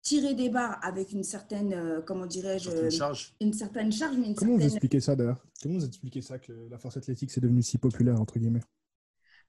tirer 0.03 0.35
des 0.35 0.48
barres 0.48 0.79
avec 0.83 1.12
une 1.12 1.24
certaine, 1.24 1.72
euh, 1.72 2.00
comment 2.00 2.26
dirais-je, 2.26 2.70
une, 2.70 2.90
charge. 2.90 3.35
une 3.40 3.53
certaine 3.53 3.92
charge. 3.92 4.16
Mais 4.16 4.35
Comment 4.35 4.57
vous 4.57 4.64
expliquez 4.64 5.00
ça 5.00 5.14
d'ailleurs? 5.14 5.44
Comment 5.62 5.79
vous 5.79 5.85
expliquez 5.85 6.22
ça 6.22 6.38
que 6.38 6.53
la 6.70 6.79
force 6.79 6.96
athlétique 6.96 7.31
c'est 7.31 7.40
devenu 7.40 7.62
si 7.62 7.79
populaire 7.79 8.20
entre 8.20 8.38
guillemets? 8.38 8.62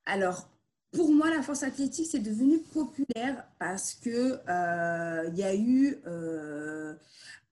Alors, 0.06 0.50
pour 0.92 1.12
moi, 1.12 1.30
la 1.30 1.42
force 1.42 1.64
athlétique 1.64 2.08
c'est 2.10 2.20
devenu 2.20 2.60
populaire 2.60 3.48
parce 3.60 3.94
que 3.94 4.40
euh, 4.50 5.30
il 5.32 5.38
y 5.38 5.44
a 5.44 5.56
eu 5.56 5.98
euh, 6.06 6.96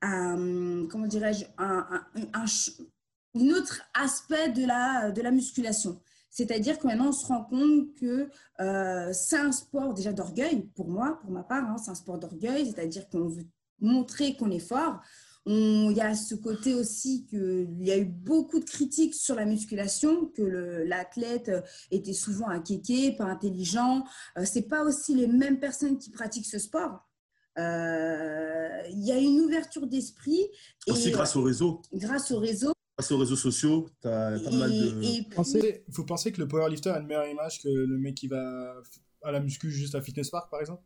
un, 0.02 0.88
comment 0.88 1.08
dirais-je, 1.08 1.46
un, 1.58 2.04
un, 2.16 2.22
un, 2.34 3.50
autre 3.52 3.82
aspect 3.94 4.50
de 4.50 4.66
la, 4.66 5.12
de 5.12 5.22
la 5.22 5.32
musculation. 5.32 6.02
C'est-à-dire 6.30 6.78
que 6.78 6.88
maintenant, 6.88 7.10
on 7.10 7.14
se 7.14 7.26
rend 7.26 7.44
compte 7.44 7.94
que 7.96 8.30
euh, 8.60 9.14
c'est 9.14 9.38
un 9.38 9.52
sport 9.52 9.94
déjà 9.94 10.14
d'orgueil, 10.14 10.70
pour 10.76 10.90
moi, 10.90 11.20
pour 11.22 11.32
ma 11.32 11.44
part, 11.44 11.64
hein, 11.64 11.78
c'est 11.78 11.92
un 11.92 11.96
sport 11.96 12.20
d'orgueil, 12.20 12.66
c'est-à-dire 12.68 13.10
qu'on 13.10 13.28
veut 13.28 13.46
montrer 13.80 14.36
qu'on 14.36 14.52
est 14.52 14.60
fort. 14.60 15.00
Il 15.46 15.94
y 15.96 16.02
a 16.02 16.14
ce 16.14 16.36
côté 16.36 16.76
aussi 16.76 17.26
qu'il 17.26 17.82
y 17.82 17.92
a 17.92 17.98
eu 17.98 18.06
beaucoup 18.06 18.60
de 18.60 18.66
critiques 18.66 19.16
sur 19.16 19.34
la 19.34 19.46
musculation, 19.46 20.28
que 20.28 20.84
l'athlète 20.86 21.52
était 21.90 22.14
souvent 22.14 22.50
un 22.50 22.60
kéké, 22.60 23.14
pas 23.14 23.24
intelligent. 23.24 24.04
Euh, 24.38 24.44
c'est 24.46 24.68
pas 24.68 24.84
aussi 24.84 25.16
les 25.16 25.28
mêmes 25.28 25.60
personnes 25.60 25.98
qui 25.98 26.12
pratiquent 26.12 26.46
ce 26.46 26.60
sport. 26.60 27.10
Euh, 27.58 28.82
il 28.92 29.04
y 29.04 29.12
a 29.12 29.18
une 29.18 29.42
ouverture 29.42 29.88
d'esprit. 29.88 30.46
Aussi 30.88 31.10
grâce 31.12 31.36
au 31.36 31.42
réseau. 31.42 31.82
Grâce 31.94 32.32
au 32.32 32.40
réseau 32.40 32.74
aux 33.12 33.18
réseaux 33.18 33.36
sociaux, 33.36 33.90
tu 34.02 34.08
as 34.08 34.40
pas 34.40 34.52
mal 34.52 34.72
de. 34.72 35.84
vous 35.90 36.06
pensez 36.06 36.32
que 36.32 36.40
le 36.40 36.48
powerlifter 36.48 36.90
a 36.90 37.00
une 37.00 37.08
meilleure 37.08 37.28
image 37.28 37.62
que 37.62 37.70
le 37.70 37.98
mec 37.98 38.16
qui 38.16 38.28
va 38.28 38.76
à 39.24 39.32
la 39.32 39.40
muscu 39.40 39.72
juste 39.72 39.96
à 39.96 40.02
Fitness 40.02 40.30
Park, 40.30 40.50
par 40.50 40.62
exemple 40.62 40.84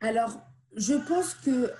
Alors, 0.00 0.40
je 0.76 0.94
pense 0.94 1.34
que 1.34 1.70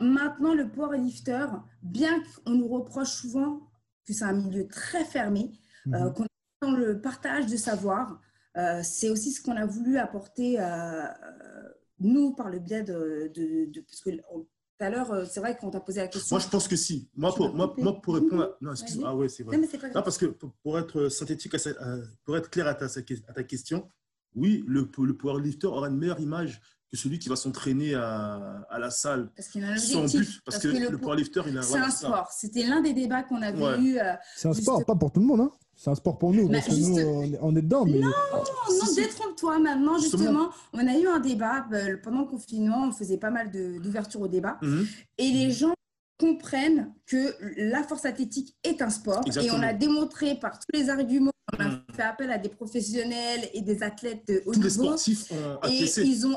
maintenant, 0.00 0.54
le 0.54 0.68
powerlifter, 0.68 1.46
bien 1.82 2.22
qu'on 2.44 2.52
nous 2.52 2.68
reproche 2.68 3.10
souvent 3.10 3.70
que 4.06 4.12
c'est 4.12 4.24
un 4.24 4.32
milieu 4.32 4.66
très 4.66 5.04
fermé, 5.04 5.52
euh, 5.88 5.90
mhm. 5.90 6.12
qu'on 6.12 6.24
est 6.24 6.28
dans 6.62 6.72
le 6.72 7.00
partage 7.00 7.46
de 7.46 7.56
savoir, 7.56 8.20
euh, 8.56 8.80
c'est 8.82 9.08
aussi 9.08 9.32
ce 9.32 9.42
qu'on 9.42 9.56
a 9.56 9.66
voulu 9.66 9.98
apporter, 9.98 10.56
euh, 10.58 11.06
nous, 12.00 12.34
par 12.34 12.48
le 12.48 12.58
biais 12.58 12.82
de. 12.82 13.30
de, 13.34 13.80
parce 13.80 14.00
que 14.00 14.10
tout 14.80 14.86
à 14.86 14.90
l'heure, 14.90 15.12
euh, 15.12 15.24
c'est 15.30 15.40
vrai 15.40 15.56
qu'on 15.56 15.70
t'a 15.70 15.80
posé 15.80 16.00
la 16.00 16.08
question. 16.08 16.36
Moi, 16.36 16.42
je 16.42 16.48
pense 16.48 16.66
que 16.66 16.76
si. 16.76 17.08
Moi, 17.14 17.34
pour, 17.34 17.54
moi, 17.54 17.74
moi, 17.76 18.00
pour 18.00 18.14
répondre 18.14 18.42
à... 18.42 18.64
Non, 18.64 18.72
excuse-moi. 18.72 19.10
Ah 19.10 19.14
ouais, 19.14 19.28
c'est 19.28 19.42
vrai. 19.42 19.56
Non, 19.56 19.66
mais 19.70 19.78
pas 19.78 19.88
non, 19.88 20.02
parce 20.02 20.16
que 20.16 20.26
pour 20.62 20.78
être 20.78 21.08
synthétique, 21.08 21.54
pour 22.24 22.36
être 22.36 22.48
clair 22.48 22.66
à 22.66 22.74
ta, 22.74 22.86
à 22.86 23.32
ta 23.32 23.42
question, 23.42 23.88
oui, 24.34 24.64
le, 24.66 24.88
le 24.98 25.16
powerlifter 25.16 25.66
aura 25.66 25.88
une 25.88 25.98
meilleure 25.98 26.20
image 26.20 26.62
que 26.90 26.96
celui 26.96 27.18
qui 27.18 27.28
va 27.28 27.36
s'entraîner 27.36 27.94
à, 27.94 28.66
à, 28.68 28.78
la 28.78 28.90
salle 28.90 29.30
parce 29.36 29.48
qu'il 29.48 29.64
a 29.64 29.68
un 29.68 29.72
objectif. 29.74 30.40
Parce, 30.44 30.58
que, 30.58 30.68
le, 30.68 30.98
powerlifter, 30.98 31.42
il 31.46 31.58
a 31.58 31.62
C'est 31.62 31.78
un 31.78 31.90
sport. 31.90 32.30
C'était 32.32 32.62
l'un 32.64 32.80
des 32.80 32.94
débats 32.94 33.22
qu'on 33.22 33.42
avait 33.42 33.80
eu. 33.80 33.98
Euh, 33.98 34.14
c'est 34.36 34.48
un 34.48 34.54
sport, 34.54 34.84
pas 34.84 34.96
pour 34.96 35.12
tout 35.12 35.20
le 35.20 35.26
monde. 35.26 35.40
Hein. 35.40 35.52
C'est 35.76 35.88
un 35.88 35.94
sport 35.94 36.18
pour 36.18 36.32
nous, 36.32 36.46
parce 36.48 36.66
que 36.66 36.74
nous, 36.74 37.38
on 37.40 37.56
est 37.56 37.62
dedans. 37.62 37.86
Mais... 37.86 38.00
Non, 38.00 38.08
non, 38.08 38.94
détrompe-toi. 38.94 39.58
Maintenant, 39.60 39.98
justement, 39.98 40.50
on 40.74 40.86
a 40.86 40.98
eu 40.98 41.06
un 41.06 41.20
débat 41.20 41.66
euh, 41.72 41.96
pendant 42.02 42.20
le 42.20 42.26
confinement. 42.26 42.84
On 42.86 42.92
faisait 42.92 43.16
pas 43.16 43.30
mal 43.30 43.50
d'ouverture 43.50 44.20
au 44.20 44.28
débat. 44.28 44.58
Mhm. 44.60 44.86
Et 45.16 45.30
les 45.30 45.50
gens 45.50 45.72
comprennent 46.18 46.92
que 47.06 47.34
la 47.56 47.82
force 47.82 48.04
athlétique 48.04 48.54
est 48.62 48.82
un 48.82 48.90
sport. 48.90 49.22
Et 49.42 49.50
on 49.50 49.62
a 49.62 49.72
démontré 49.72 50.34
par 50.34 50.58
tous 50.58 50.78
les 50.78 50.90
arguments, 50.90 51.32
on 51.58 51.62
a 51.62 51.68
mhm. 51.68 51.82
fait 51.94 52.02
appel 52.02 52.30
à 52.30 52.36
des 52.36 52.50
professionnels 52.50 53.48
et 53.54 53.62
des 53.62 53.82
athlètes 53.82 54.30
haut 54.44 54.52
Tous 54.52 54.60
les 54.60 54.70
sportifs 54.70 55.32
ont 55.32 55.66
Et 55.66 55.84
ils 56.02 56.26
ont, 56.26 56.36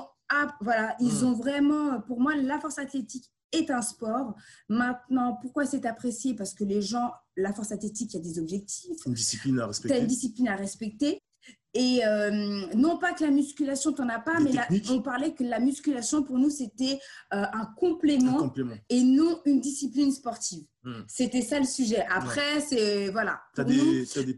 voilà, 0.61 0.95
ils 1.01 1.21
mhm. 1.21 1.25
ont 1.25 1.33
vraiment, 1.33 1.99
pour 1.99 2.21
moi, 2.21 2.33
la 2.35 2.59
force 2.61 2.79
athlétique 2.79 3.32
est 3.53 3.71
un 3.71 3.81
sport. 3.81 4.35
Maintenant, 4.69 5.37
pourquoi 5.41 5.65
c'est 5.65 5.85
apprécié? 5.85 6.33
Parce 6.33 6.53
que 6.53 6.63
les 6.63 6.81
gens, 6.81 7.13
la 7.37 7.53
force 7.53 7.71
athlétique, 7.71 8.13
il 8.13 8.17
y 8.17 8.19
a 8.19 8.23
des 8.23 8.39
objectifs. 8.39 8.97
Une 9.05 9.13
discipline 9.13 9.59
à 9.59 9.67
respecter. 9.67 9.99
une 9.99 10.07
discipline 10.07 10.47
à 10.47 10.55
respecter. 10.55 11.21
Et 11.75 12.05
euh, 12.05 12.67
non 12.75 12.97
pas 12.97 13.13
que 13.13 13.23
la 13.23 13.31
musculation, 13.31 13.93
tu 13.93 14.01
n'en 14.01 14.09
as 14.09 14.19
pas, 14.19 14.39
mais 14.39 14.51
on 14.91 15.01
parlait 15.01 15.33
que 15.33 15.43
la 15.43 15.59
musculation, 15.59 16.21
pour 16.21 16.37
nous, 16.37 16.51
c'était 16.51 16.99
euh, 17.33 17.43
un, 17.51 17.65
complément 17.77 18.53
et 18.89 19.01
non 19.01 19.41
une 19.45 19.59
discipline 19.59 20.11
sportive. 20.11 20.65
Hmm. 20.83 21.01
C'était 21.07 21.41
ça 21.41 21.57
le 21.59 21.65
sujet. 21.65 22.05
Après, 22.11 22.61
c'est. 22.61 23.09
Voilà. 23.09 23.41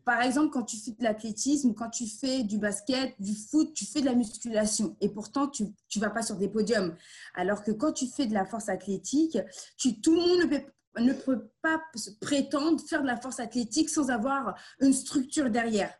Par 0.05 0.21
exemple, 0.21 0.51
quand 0.51 0.63
tu 0.63 0.77
fais 0.77 0.91
de 0.91 1.03
l'athlétisme, 1.03 1.73
quand 1.73 1.89
tu 1.89 2.07
fais 2.07 2.43
du 2.43 2.57
basket, 2.57 3.15
du 3.19 3.33
foot, 3.35 3.73
tu 3.73 3.85
fais 3.85 3.99
de 3.99 4.05
la 4.05 4.15
musculation. 4.15 4.95
Et 5.01 5.09
pourtant, 5.09 5.47
tu 5.47 5.63
ne 5.63 5.99
vas 5.99 6.11
pas 6.11 6.21
sur 6.21 6.37
des 6.37 6.47
podiums. 6.47 6.95
Alors 7.33 7.63
que 7.63 7.71
quand 7.71 7.91
tu 7.91 8.07
fais 8.07 8.27
de 8.27 8.33
la 8.33 8.45
force 8.45 8.69
athlétique, 8.69 9.37
tu, 9.77 9.99
tout 9.99 10.15
le 10.15 10.21
monde 10.21 10.51
ne 10.51 10.57
peut, 10.57 10.63
ne 11.01 11.13
peut 11.13 11.49
pas 11.61 11.81
prétendre 12.21 12.79
faire 12.79 13.01
de 13.01 13.07
la 13.07 13.17
force 13.17 13.41
athlétique 13.41 13.89
sans 13.89 14.09
avoir 14.09 14.55
une 14.79 14.93
structure 14.93 15.49
derrière. 15.49 15.93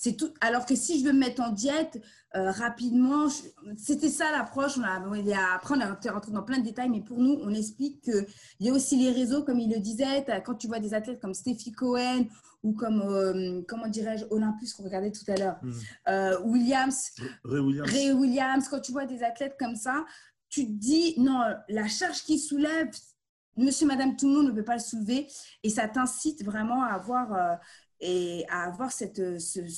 C'est 0.00 0.16
tout. 0.16 0.32
Alors 0.40 0.64
que 0.64 0.76
si 0.76 1.00
je 1.00 1.04
veux 1.04 1.12
me 1.12 1.18
mettre 1.18 1.42
en 1.42 1.50
diète 1.50 2.00
euh, 2.36 2.52
rapidement, 2.52 3.26
c'était 3.76 4.08
ça 4.08 4.30
l'approche. 4.30 4.78
On 4.78 4.84
a, 4.84 5.54
après, 5.56 5.74
on 5.74 5.80
est 5.80 6.08
rentré 6.08 6.30
dans 6.30 6.44
plein 6.44 6.58
de 6.58 6.62
détails, 6.62 6.88
mais 6.88 7.00
pour 7.00 7.18
nous, 7.18 7.36
on 7.42 7.52
explique 7.52 8.02
qu'il 8.02 8.24
y 8.60 8.70
a 8.70 8.72
aussi 8.72 8.96
les 8.96 9.10
réseaux, 9.10 9.42
comme 9.42 9.58
il 9.58 9.68
le 9.68 9.80
disait. 9.80 10.24
Quand 10.46 10.54
tu 10.54 10.68
vois 10.68 10.78
des 10.78 10.94
athlètes 10.94 11.18
comme 11.20 11.34
Steffi 11.34 11.72
Cohen 11.72 12.26
ou 12.62 12.74
comme, 12.74 13.00
euh, 13.00 13.62
comment 13.66 13.88
dirais-je, 13.88 14.24
Olympus 14.30 14.72
qu'on 14.74 14.84
regardait 14.84 15.10
tout 15.10 15.28
à 15.32 15.34
l'heure, 15.34 15.56
mmh. 15.62 15.72
euh, 16.10 16.40
Williams, 16.44 17.10
Ray 17.42 17.58
Williams. 17.58 17.90
Ray 17.90 18.12
Williams, 18.12 18.68
quand 18.68 18.78
tu 18.78 18.92
vois 18.92 19.04
des 19.04 19.24
athlètes 19.24 19.56
comme 19.58 19.74
ça, 19.74 20.04
tu 20.48 20.64
te 20.64 20.70
dis, 20.70 21.14
non, 21.18 21.42
la 21.68 21.88
charge 21.88 22.22
qu'ils 22.22 22.38
soulèvent, 22.38 22.94
monsieur, 23.56 23.88
madame, 23.88 24.14
tout 24.14 24.28
le 24.28 24.34
monde 24.34 24.46
ne 24.46 24.52
peut 24.52 24.64
pas 24.64 24.76
le 24.76 24.80
soulever. 24.80 25.26
Et 25.64 25.70
ça 25.70 25.88
t'incite 25.88 26.44
vraiment 26.44 26.84
à 26.84 26.92
avoir 26.92 27.58
et 28.00 28.44
à 28.48 28.64
avoir 28.64 28.92
cette. 28.92 29.20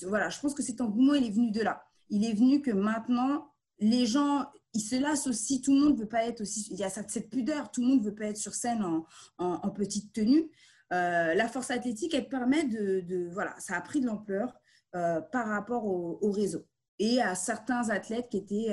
voilà, 0.07 0.29
je 0.29 0.41
pense 0.41 0.55
que 0.55 0.63
cet 0.63 0.81
engouement, 0.81 1.15
il 1.15 1.27
est 1.27 1.31
venu 1.31 1.51
de 1.51 1.63
là. 1.63 1.85
Il 2.09 2.25
est 2.25 2.35
venu 2.35 2.61
que 2.61 2.71
maintenant, 2.71 3.53
les 3.79 4.07
gens, 4.07 4.47
ils 4.75 4.81
se 4.81 4.97
lassent 4.97 5.27
aussi. 5.27 5.63
Tout 5.63 5.75
le 5.75 5.81
monde 5.81 5.95
ne 5.95 6.01
veut 6.01 6.09
pas 6.09 6.27
être 6.27 6.43
aussi. 6.43 6.69
Il 6.71 6.79
y 6.79 6.85
a 6.85 6.91
cette, 6.91 7.31
pudeur, 7.31 7.71
tout 7.71 7.81
le 7.81 7.89
monde 7.89 8.01
ne 8.01 8.05
veut 8.05 8.15
pas 8.15 8.27
être 8.27 8.37
sur 8.37 8.55
scène 8.55 8.83
en, 8.83 9.07
en, 9.39 9.71
petite 9.71 10.13
tenue. 10.13 10.51
Euh, 10.93 11.35
la 11.35 11.49
force 11.49 11.71
athlétique, 11.71 12.15
elle 12.15 12.29
permet 12.29 12.65
de, 12.65 13.01
de, 13.01 13.31
Voilà, 13.33 13.55
ça 13.59 13.77
a 13.77 13.81
pris 13.81 14.01
de 14.01 14.07
l'ampleur 14.07 14.55
euh, 14.97 15.21
par 15.21 15.49
rapport 15.49 15.85
au, 15.87 16.31
réseau 16.31 16.67
et 16.99 17.23
à 17.23 17.35
certains 17.35 17.89
athlètes 17.91 18.29
qui 18.31 18.39
étaient. 18.39 18.69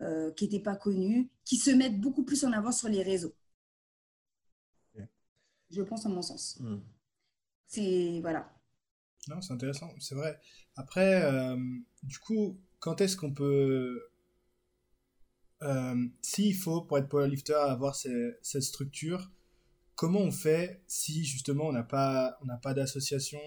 Euh, 0.00 0.30
qui 0.36 0.44
n'étaient 0.44 0.62
pas 0.62 0.76
connus, 0.76 1.28
qui 1.44 1.56
se 1.56 1.72
mettent 1.72 2.00
beaucoup 2.00 2.22
plus 2.22 2.44
en 2.44 2.52
avant 2.52 2.70
sur 2.70 2.88
les 2.88 3.02
réseaux. 3.02 3.34
Je 5.70 5.82
pense 5.82 6.06
à 6.06 6.08
mon 6.08 6.22
sens. 6.22 6.56
Hmm. 6.60 6.78
C'est. 7.68 8.22
Non, 9.28 9.40
c'est 9.42 9.52
intéressant, 9.52 9.94
c'est 10.00 10.14
vrai. 10.14 10.40
Après, 10.76 11.22
euh, 11.22 11.56
du 12.02 12.18
coup, 12.18 12.58
quand 12.80 13.00
est-ce 13.00 13.16
qu'on 13.16 13.32
peut, 13.32 14.00
euh, 15.62 16.06
s'il 16.22 16.56
faut 16.56 16.80
pour 16.82 16.98
être 16.98 17.08
powerlifter 17.08 17.52
avoir 17.52 17.94
cette 17.94 18.62
structure, 18.62 19.30
comment 19.96 20.20
on 20.20 20.30
fait 20.30 20.82
si 20.86 21.24
justement 21.24 21.64
on 21.66 21.72
n'a 21.72 21.82
pas, 21.82 22.38
on 22.42 22.58
pas 22.58 22.72
d'association 22.72 23.40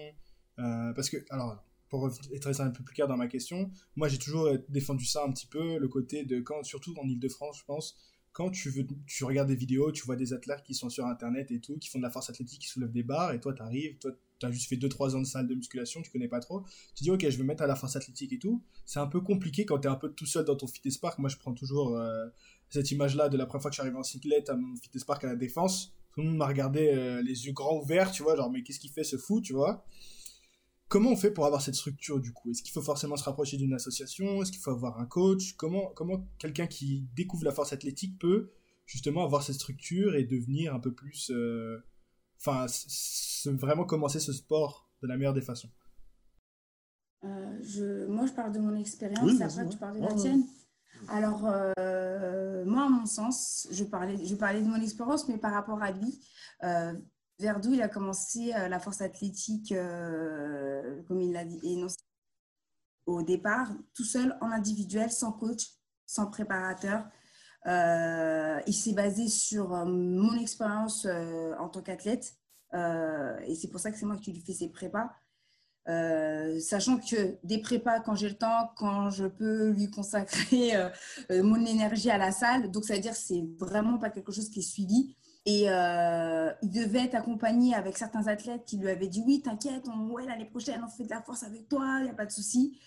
euh, 0.60 0.92
Parce 0.92 1.10
que, 1.10 1.16
alors, 1.30 1.64
pour 1.88 2.08
être 2.32 2.60
un 2.60 2.70
peu 2.70 2.84
plus 2.84 2.94
clair 2.94 3.08
dans 3.08 3.16
ma 3.16 3.26
question, 3.26 3.70
moi 3.96 4.08
j'ai 4.08 4.18
toujours 4.18 4.48
défendu 4.68 5.04
ça 5.04 5.24
un 5.24 5.32
petit 5.32 5.48
peu, 5.48 5.78
le 5.78 5.88
côté 5.88 6.24
de 6.24 6.40
quand, 6.40 6.62
surtout 6.62 6.94
en 6.98 7.08
Ile-de-France, 7.08 7.58
je 7.58 7.64
pense, 7.64 7.98
quand 8.32 8.50
tu 8.50 8.70
veux, 8.70 8.86
tu 9.06 9.24
regardes 9.24 9.48
des 9.48 9.56
vidéos, 9.56 9.92
tu 9.92 10.04
vois 10.04 10.16
des 10.16 10.32
athlètes 10.32 10.62
qui 10.62 10.74
sont 10.74 10.88
sur 10.88 11.06
internet 11.06 11.50
et 11.50 11.60
tout, 11.60 11.78
qui 11.78 11.88
font 11.88 11.98
de 11.98 12.02
la 12.02 12.10
force 12.10 12.30
athlétique, 12.30 12.62
qui 12.62 12.68
soulèvent 12.68 12.92
des 12.92 13.02
barres, 13.02 13.32
et 13.32 13.40
toi 13.40 13.52
tu 13.52 13.62
arrives, 13.62 13.98
toi 13.98 14.12
tu 14.38 14.46
as 14.46 14.50
juste 14.50 14.68
fait 14.68 14.76
2-3 14.76 15.14
ans 15.14 15.20
de 15.20 15.26
salle 15.26 15.46
de 15.46 15.54
musculation, 15.54 16.00
tu 16.00 16.10
connais 16.10 16.28
pas 16.28 16.40
trop, 16.40 16.64
tu 16.94 17.04
dis 17.04 17.10
ok, 17.10 17.28
je 17.28 17.36
vais 17.36 17.44
mettre 17.44 17.62
à 17.62 17.66
la 17.66 17.76
force 17.76 17.94
athlétique 17.94 18.32
et 18.32 18.38
tout. 18.38 18.62
C'est 18.86 19.00
un 19.00 19.06
peu 19.06 19.20
compliqué 19.20 19.66
quand 19.66 19.78
tu 19.80 19.88
es 19.88 19.90
un 19.90 19.96
peu 19.96 20.10
tout 20.10 20.26
seul 20.26 20.44
dans 20.44 20.56
ton 20.56 20.66
fitness 20.66 20.98
park. 20.98 21.18
Moi 21.18 21.28
je 21.28 21.36
prends 21.36 21.52
toujours 21.52 21.96
euh, 21.96 22.26
cette 22.70 22.90
image 22.90 23.16
là 23.16 23.28
de 23.28 23.36
la 23.36 23.44
première 23.44 23.62
fois 23.62 23.70
que 23.70 23.74
je 23.74 23.80
suis 23.80 23.86
arrivé 23.86 23.98
en 23.98 24.02
cyclette 24.02 24.48
à 24.48 24.56
mon 24.56 24.76
fitness 24.76 25.04
park 25.04 25.24
à 25.24 25.28
la 25.28 25.36
défense. 25.36 25.94
Tout 26.14 26.20
le 26.20 26.28
monde 26.28 26.36
m'a 26.36 26.46
regardé 26.46 26.88
euh, 26.88 27.22
les 27.22 27.46
yeux 27.46 27.52
grands 27.52 27.78
ouverts, 27.80 28.12
tu 28.12 28.22
vois, 28.22 28.36
genre 28.36 28.50
mais 28.50 28.62
qu'est-ce 28.62 28.80
qu'il 28.80 28.90
fait 28.90 29.04
ce 29.04 29.16
fou, 29.16 29.40
tu 29.40 29.52
vois? 29.52 29.84
Comment 30.92 31.12
on 31.12 31.16
fait 31.16 31.30
pour 31.30 31.46
avoir 31.46 31.62
cette 31.62 31.74
structure 31.74 32.20
du 32.20 32.34
coup? 32.34 32.50
Est-ce 32.50 32.62
qu'il 32.62 32.70
faut 32.70 32.82
forcément 32.82 33.16
se 33.16 33.24
rapprocher 33.24 33.56
d'une 33.56 33.72
association? 33.72 34.42
Est-ce 34.42 34.52
qu'il 34.52 34.60
faut 34.60 34.72
avoir 34.72 35.00
un 35.00 35.06
coach? 35.06 35.54
Comment, 35.54 35.86
comment 35.96 36.28
quelqu'un 36.38 36.66
qui 36.66 37.08
découvre 37.16 37.44
la 37.44 37.50
force 37.50 37.72
athlétique 37.72 38.18
peut 38.18 38.50
justement 38.84 39.24
avoir 39.24 39.42
cette 39.42 39.54
structure 39.54 40.14
et 40.14 40.24
devenir 40.24 40.74
un 40.74 40.80
peu 40.80 40.92
plus. 40.92 41.30
Euh, 41.30 41.82
enfin, 42.38 42.66
vraiment 43.46 43.86
commencer 43.86 44.20
ce 44.20 44.34
sport 44.34 44.90
de 45.00 45.08
la 45.08 45.16
meilleure 45.16 45.32
des 45.32 45.40
façons? 45.40 45.70
Euh, 47.24 47.58
je, 47.62 48.04
moi, 48.08 48.26
je 48.26 48.32
parle 48.32 48.52
de 48.52 48.58
mon 48.58 48.76
expérience, 48.76 49.40
et 49.40 49.42
après, 49.42 49.66
tu 49.70 49.78
parles 49.78 49.96
de 49.96 50.04
la 50.04 50.12
tienne. 50.12 50.44
Alors, 51.08 51.46
euh, 51.46 52.66
moi, 52.66 52.84
à 52.84 52.88
mon 52.90 53.06
sens, 53.06 53.66
je 53.72 53.84
parlais, 53.84 54.22
je 54.22 54.34
parlais 54.34 54.60
de 54.60 54.68
mon 54.68 54.82
expérience, 54.82 55.26
mais 55.26 55.38
par 55.38 55.54
rapport 55.54 55.80
à 55.80 55.90
lui, 55.90 56.20
euh, 56.64 56.92
Verdou, 57.42 57.72
il 57.72 57.82
a 57.82 57.88
commencé 57.88 58.52
la 58.52 58.78
force 58.78 59.00
athlétique, 59.00 59.74
comme 61.08 61.20
il 61.20 61.32
l'a 61.32 61.42
énoncé 61.64 61.98
au 63.06 63.22
départ, 63.22 63.72
tout 63.94 64.04
seul, 64.04 64.36
en 64.40 64.50
individuel, 64.50 65.10
sans 65.10 65.32
coach, 65.32 65.66
sans 66.06 66.26
préparateur. 66.26 67.04
Euh, 67.66 68.60
il 68.66 68.74
s'est 68.74 68.92
basé 68.92 69.28
sur 69.28 69.72
euh, 69.72 69.84
mon 69.84 70.36
expérience 70.38 71.06
euh, 71.06 71.54
en 71.58 71.68
tant 71.68 71.80
qu'athlète. 71.80 72.34
et 72.74 73.54
c'est 73.54 73.68
pour 73.68 73.80
ça 73.80 73.90
que 73.90 73.98
c'est 73.98 74.06
moi 74.06 74.16
qui 74.16 74.32
lui 74.32 74.40
fais 74.40 74.54
ses 74.54 74.68
prépas. 74.68 75.10
sachant 76.60 76.98
que 76.98 77.38
des 77.44 77.58
prépas, 77.58 78.00
quand 78.00 78.14
j'ai 78.14 78.28
le 78.28 78.38
temps, 78.38 78.72
quand 78.76 79.10
je 79.10 79.26
peux 79.26 79.70
lui 79.70 79.90
consacrer 79.90 80.72
mon 81.30 81.64
énergie 81.66 82.10
à 82.10 82.18
la 82.18 82.32
salle, 82.32 82.70
donc 82.70 82.84
ça 82.84 82.94
veut 82.94 83.00
dire 83.00 83.14
c'est 83.14 83.44
vraiment 83.58 83.98
pas 83.98 84.10
quelque 84.10 84.32
chose 84.32 84.48
qui 84.48 84.60
est 84.60 84.70
suivi. 84.74 85.16
Et 85.44 85.64
il 85.64 86.70
devait 86.70 87.04
être 87.04 87.14
accompagné 87.14 87.74
avec 87.74 87.98
certains 87.98 88.26
athlètes 88.28 88.64
qui 88.64 88.76
lui 88.78 88.88
avaient 88.88 89.08
dit 89.08 89.22
oui, 89.26 89.42
t'inquiète, 89.42 89.88
ouais, 90.10 90.24
l'année 90.26 90.46
prochaine, 90.46 90.82
on 90.84 90.88
fait 90.88 91.04
de 91.04 91.10
la 91.10 91.22
force 91.22 91.42
avec 91.42 91.68
toi, 91.68 91.96
il 91.98 92.04
n'y 92.04 92.10
a 92.10 92.14
pas 92.14 92.26
de 92.26 92.30
souci. 92.30 92.78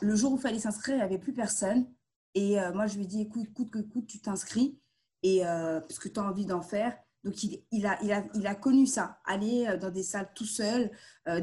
Le 0.00 0.14
jour 0.14 0.32
où 0.32 0.36
il 0.36 0.40
fallait 0.40 0.58
s'inscrire, 0.58 0.96
il 0.96 0.98
n'y 0.98 1.04
avait 1.04 1.18
plus 1.18 1.34
personne. 1.34 1.86
Et 2.34 2.60
euh, 2.60 2.72
moi, 2.72 2.86
je 2.86 2.96
lui 2.96 3.04
ai 3.04 3.06
dit, 3.06 3.22
écoute, 3.22 3.52
coûte 3.52 3.70
que 3.70 3.78
coûte, 3.78 4.06
tu 4.06 4.20
t'inscris, 4.20 4.78
et 5.22 5.44
euh, 5.44 5.80
parce 5.80 5.98
que 5.98 6.08
tu 6.08 6.20
as 6.20 6.22
envie 6.22 6.46
d'en 6.46 6.62
faire. 6.62 6.96
Donc, 7.24 7.42
il, 7.42 7.86
a, 7.86 7.98
il, 8.02 8.12
a, 8.12 8.24
il 8.34 8.46
a 8.46 8.54
connu 8.54 8.86
ça, 8.86 9.18
aller 9.24 9.66
euh, 9.66 9.76
dans 9.76 9.90
des 9.90 10.04
salles 10.04 10.30
tout 10.34 10.44
seul, 10.44 10.90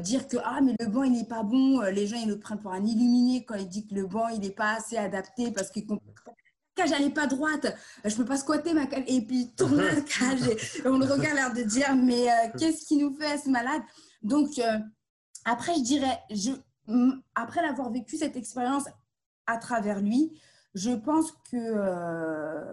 dire 0.00 0.26
que 0.26 0.38
ah, 0.42 0.60
mais 0.62 0.74
le 0.80 0.86
banc, 0.86 1.02
il 1.02 1.12
n'est 1.12 1.26
pas 1.26 1.42
bon. 1.42 1.80
Les 1.82 2.06
gens, 2.06 2.16
ils 2.16 2.28
le 2.28 2.40
prennent 2.40 2.60
pour 2.60 2.72
un 2.72 2.84
illuminé 2.84 3.44
quand 3.44 3.56
il 3.56 3.68
dit 3.68 3.86
que 3.86 3.94
le 3.94 4.06
banc, 4.06 4.28
il 4.28 4.40
n'est 4.40 4.50
pas 4.50 4.76
assez 4.76 4.96
adapté 4.96 5.52
parce 5.52 5.70
qu'il 5.70 5.86
cage, 6.76 6.92
elle 6.92 7.04
n'est 7.04 7.10
pas 7.10 7.26
droite, 7.26 7.74
je 8.04 8.14
peux 8.14 8.24
pas 8.24 8.36
squatter 8.36 8.74
ma 8.74 8.86
cage. 8.86 9.04
Et 9.08 9.20
puis, 9.22 9.40
il 9.42 9.54
tourne 9.54 9.76
la 9.76 10.00
cage 10.02 10.46
et 10.48 10.86
on 10.86 10.98
le 10.98 11.06
regarde 11.06 11.34
l'air 11.34 11.52
de 11.52 11.62
dire, 11.62 11.96
mais 11.96 12.26
qu'est-ce 12.58 12.86
qui 12.86 12.96
nous 12.96 13.14
fait 13.16 13.38
ce 13.38 13.50
malade? 13.50 13.82
Donc, 14.22 14.60
après, 15.44 15.74
je 15.74 15.82
dirais, 15.82 16.18
je, 16.30 16.52
après 17.34 17.62
l'avoir 17.62 17.90
vécu 17.90 18.16
cette 18.16 18.36
expérience 18.36 18.84
à 19.46 19.58
travers 19.58 20.00
lui, 20.00 20.38
je 20.74 20.90
pense 20.90 21.32
que 21.50 21.56
euh, 21.56 22.64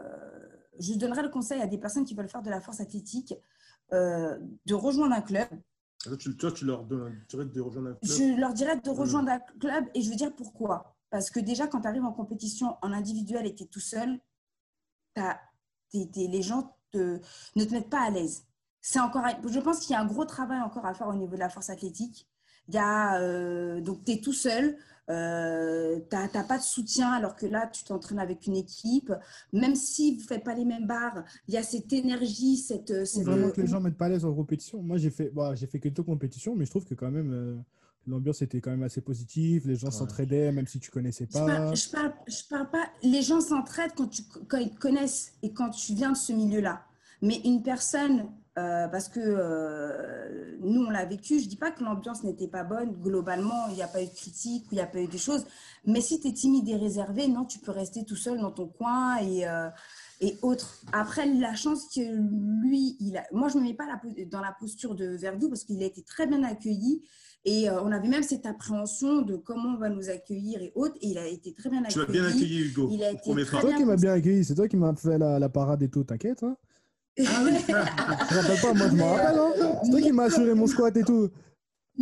je 0.80 0.94
donnerais 0.96 1.24
le 1.24 1.30
conseil 1.30 1.62
à 1.62 1.68
des 1.68 1.78
personnes 1.78 2.06
qui 2.06 2.16
veulent 2.16 2.30
faire 2.30 2.42
de 2.42 2.50
la 2.50 2.62
force 2.62 2.80
athlétique 2.80 3.34
euh, 3.94 4.38
de 4.66 4.74
rejoindre 4.74 5.14
un 5.16 5.22
club. 5.22 5.48
toi, 6.38 6.52
tu 6.52 6.66
leur 6.66 6.84
dirais 6.84 7.46
de 7.46 7.62
rejoindre 7.62 7.90
un 7.90 7.94
club? 7.94 8.18
Je 8.18 8.40
leur 8.40 8.54
dirais 8.54 8.78
de 8.78 8.90
rejoindre 8.90 9.30
un 9.30 9.40
club 9.60 9.86
et 9.94 10.02
je 10.02 10.10
veux 10.10 10.16
dire 10.16 10.36
pourquoi. 10.36 10.93
Parce 11.14 11.30
que 11.30 11.40
déjà, 11.40 11.68
quand 11.68 11.82
tu 11.82 11.88
arrives 11.88 12.06
en 12.06 12.12
compétition 12.12 12.76
en 12.82 12.92
individuel 12.92 13.46
et 13.46 13.54
tu 13.54 13.66
es 13.66 13.68
tout 13.68 13.80
seul, 13.80 14.20
les 15.94 16.42
gens 16.42 16.76
te, 16.90 17.20
ne 17.56 17.64
te 17.64 17.72
mettent 17.72 17.92
pas 17.92 18.02
à 18.02 18.10
l'aise. 18.10 18.48
C'est 18.82 19.00
encore, 19.00 19.24
je 19.48 19.60
pense 19.60 19.82
qu'il 19.82 19.92
y 19.92 19.96
a 19.96 20.02
un 20.02 20.08
gros 20.08 20.26
travail 20.26 20.60
encore 20.62 20.88
à 20.88 20.96
faire 20.96 21.08
au 21.08 21.14
niveau 21.14 21.36
de 21.36 21.40
la 21.40 21.50
force 21.50 21.70
athlétique. 21.70 22.28
Il 22.68 22.74
y 22.74 22.80
a, 22.80 23.80
donc, 23.82 24.04
tu 24.06 24.14
es 24.14 24.22
tout 24.22 24.34
seul. 24.34 24.76
Euh, 25.12 26.00
tu 26.10 26.16
n'as 26.16 26.44
pas 26.46 26.58
de 26.58 26.64
soutien 26.64 27.12
alors 27.12 27.36
que 27.36 27.46
là, 27.46 27.68
tu 27.68 27.84
t'entraînes 27.84 28.18
avec 28.18 28.48
une 28.48 28.56
équipe. 28.56 29.14
Même 29.52 29.76
si 29.76 30.16
vous 30.16 30.22
ne 30.24 30.26
faites 30.26 30.44
pas 30.44 30.56
les 30.56 30.66
mêmes 30.66 30.88
barres, 30.88 31.26
il 31.48 31.54
y 31.54 31.58
a 31.58 31.64
cette 31.64 31.94
énergie, 31.94 32.58
cette... 32.58 33.06
cette 33.06 33.24
Vraiment 33.24 33.52
que 33.52 33.62
les 33.62 33.68
gens 33.68 33.82
mettent 33.82 34.00
pas 34.00 34.06
à 34.06 34.10
l'aise 34.10 34.26
en 34.26 34.34
compétition. 34.34 34.82
Moi, 34.82 34.98
j'ai 34.98 35.12
fait, 35.12 35.30
bah, 35.30 35.54
j'ai 35.54 35.68
fait 35.68 35.80
quelques 35.80 36.02
compétitions, 36.02 36.56
mais 36.56 36.66
je 36.66 36.72
trouve 36.72 36.86
que 36.86 36.96
quand 36.96 37.12
même, 37.12 37.34
euh, 37.34 37.56
l'ambiance 38.08 38.42
était 38.42 38.62
quand 38.62 38.72
même 38.72 38.84
assez 38.84 39.02
positive. 39.02 39.68
Les 39.68 39.76
gens 39.76 39.92
s'entraidaient, 39.92 40.52
même 40.52 40.68
si 40.68 40.80
tu 40.80 40.92
connaissais 40.92 41.26
pas. 41.26 41.74
Je 41.74 41.90
parle, 41.90 42.14
je 42.28 42.48
parle, 42.50 42.70
pas... 42.70 42.86
Les 43.02 43.22
gens 43.22 43.42
s'entraident 43.42 43.94
quand, 43.96 44.08
tu, 44.08 44.24
quand 44.48 44.58
ils 44.58 44.72
te 44.72 44.80
connaissent 44.80 45.34
et 45.42 45.54
quand 45.54 45.70
tu 45.70 45.94
viens 45.94 46.12
de 46.12 46.18
ce 46.18 46.34
milieu-là. 46.34 46.86
Mais 47.22 47.40
une 47.46 47.64
personne 47.64 48.28
euh, 48.56 48.88
parce 48.88 49.10
que 49.10 49.20
euh, 49.20 50.58
nous, 50.62 50.84
on 50.84 50.90
l'a 50.92 51.06
vécu. 51.06 51.40
Je 51.40 51.46
ne 51.46 51.50
dis 51.50 51.56
pas 51.56 51.72
que 51.72 51.84
l'ambiance 51.84 52.24
n'était 52.24 52.48
pas 52.48 52.64
bonne. 52.64 52.92
Globalement, 53.02 53.68
il 53.70 53.76
n'y 53.76 53.82
a 53.82 53.88
pas 53.88 54.04
eu 54.04 54.06
de 54.06 54.14
critique, 54.14 54.66
il 54.72 54.76
n'y 54.76 54.82
a 54.82 54.86
pas 54.86 55.00
eu 55.00 55.08
de 55.08 55.18
choses. 55.18 55.46
Mais 55.86 56.02
si 56.02 56.20
tu 56.20 56.28
es 56.28 56.34
timide 56.34 56.70
et 56.70 56.76
réservé, 56.76 57.28
non, 57.28 57.46
tu 57.46 57.58
peux 57.60 57.72
rester 57.72 58.06
tout 58.06 58.16
seul 58.16 58.40
dans 58.40 58.52
ton 58.52 58.68
coin 58.68 59.18
et, 59.18 59.48
euh, 59.48 59.70
et 60.22 60.38
autres. 60.44 60.84
Après, 60.92 61.26
la 61.26 61.56
chance 61.56 61.88
que 61.96 62.02
lui, 62.62 62.96
il 63.00 63.18
a... 63.18 63.24
moi, 63.32 63.48
je 63.48 63.58
ne 63.58 63.64
me 63.64 63.70
mets 63.70 63.74
pas 63.74 63.88
dans 64.30 64.42
la 64.42 64.52
posture 64.52 64.94
de 64.94 65.06
Verdou 65.06 65.50
parce 65.50 65.64
qu'il 65.64 65.82
a 65.82 65.88
été 65.88 66.04
très 66.04 66.28
bien 66.28 66.44
accueilli. 66.44 67.02
Et 67.46 67.70
on 67.70 67.92
avait 67.92 68.08
même 68.08 68.24
cette 68.24 68.46
appréhension 68.46 69.22
de 69.22 69.36
comment 69.36 69.76
on 69.76 69.78
va 69.78 69.90
nous 69.90 70.10
accueillir 70.10 70.62
et 70.62 70.72
autres. 70.76 70.96
Et 71.02 71.08
il 71.10 71.18
a 71.18 71.28
été 71.28 71.54
très 71.54 71.70
bien 71.70 71.84
accueilli. 71.84 71.94
Tu 71.94 72.00
m'as 72.00 72.06
bien 72.06 72.26
accueilli, 72.26 72.60
Hugo. 72.60 72.90
C'est 73.44 73.60
toi 73.60 73.74
qui 73.74 73.86
m'as 73.86 73.98
bien 73.98 74.14
accueilli. 74.14 74.46
C'est 74.46 74.56
toi 74.56 74.68
qui 74.68 74.78
m'as 74.78 74.96
fait 74.96 75.18
la, 75.18 75.40
la, 75.40 75.50
parade 75.50 75.84
et 75.84 75.90
tout. 75.90 76.06
T'inquiète. 76.06 76.42
Hein 76.44 76.56
ah 77.20 77.42
oui 77.44 77.52
Je 77.68 77.74
me 77.74 78.42
rappelle 78.42 78.62
pas, 78.62 78.74
moi 78.74 78.88
je 78.90 78.96
me 78.96 79.04
rappelle. 79.04 79.40
Hein 79.40 79.80
c'est 79.84 79.92
toi 79.92 80.02
qui 80.02 80.12
m'as 80.14 80.24
assuré 80.24 80.54
mon 80.54 80.68
squat 80.68 80.96
et 80.96 81.04
tout. 81.04 81.30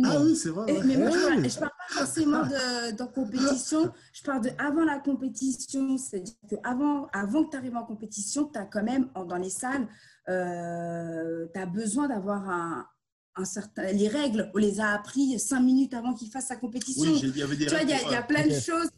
Ah 0.04 0.16
oui, 0.22 0.34
c'est 0.34 0.48
vrai. 0.48 0.72
Mais 0.86 0.96
moi, 0.96 1.10
je 1.10 1.16
ne 1.16 1.58
parle, 1.60 1.70
pas 1.70 1.94
forcément 1.94 2.42
de, 2.44 2.96
de, 2.96 3.04
compétition. 3.12 3.92
Je 4.14 4.22
parle 4.22 4.42
de 4.42 4.50
avant 4.58 4.84
la 4.84 4.98
compétition. 5.00 5.98
C'est-à-dire 5.98 6.34
qu'avant 6.48 7.08
avant 7.12 7.44
que 7.44 7.50
tu 7.50 7.56
arrives 7.56 7.76
en 7.76 7.84
compétition, 7.84 8.48
tu 8.50 8.58
as 8.58 8.64
quand 8.64 8.82
même, 8.82 9.10
dans 9.28 9.36
les 9.36 9.50
salles, 9.50 9.86
euh, 10.28 11.46
tu 11.52 11.60
as 11.60 11.66
besoin 11.66 12.08
d'avoir 12.08 12.48
un, 12.48 12.86
un 13.36 13.44
certain. 13.44 13.92
Les 13.92 14.08
règles, 14.08 14.50
on 14.54 14.58
les 14.58 14.80
a 14.80 14.90
appris 14.90 15.38
cinq 15.38 15.60
minutes 15.60 15.94
avant 15.94 16.14
qu'il 16.14 16.30
fasse 16.30 16.48
sa 16.48 16.56
compétition. 16.56 17.12
Oui, 17.12 17.20
il 17.22 17.36
y 17.36 17.42
avait 17.42 17.56
des 17.56 17.66
tu 17.66 17.70
vois, 17.70 17.82
il 17.82 17.88
y, 17.88 18.14
a 18.14 18.22
plein 18.22 18.46
de 18.46 18.52
choses 18.52 18.88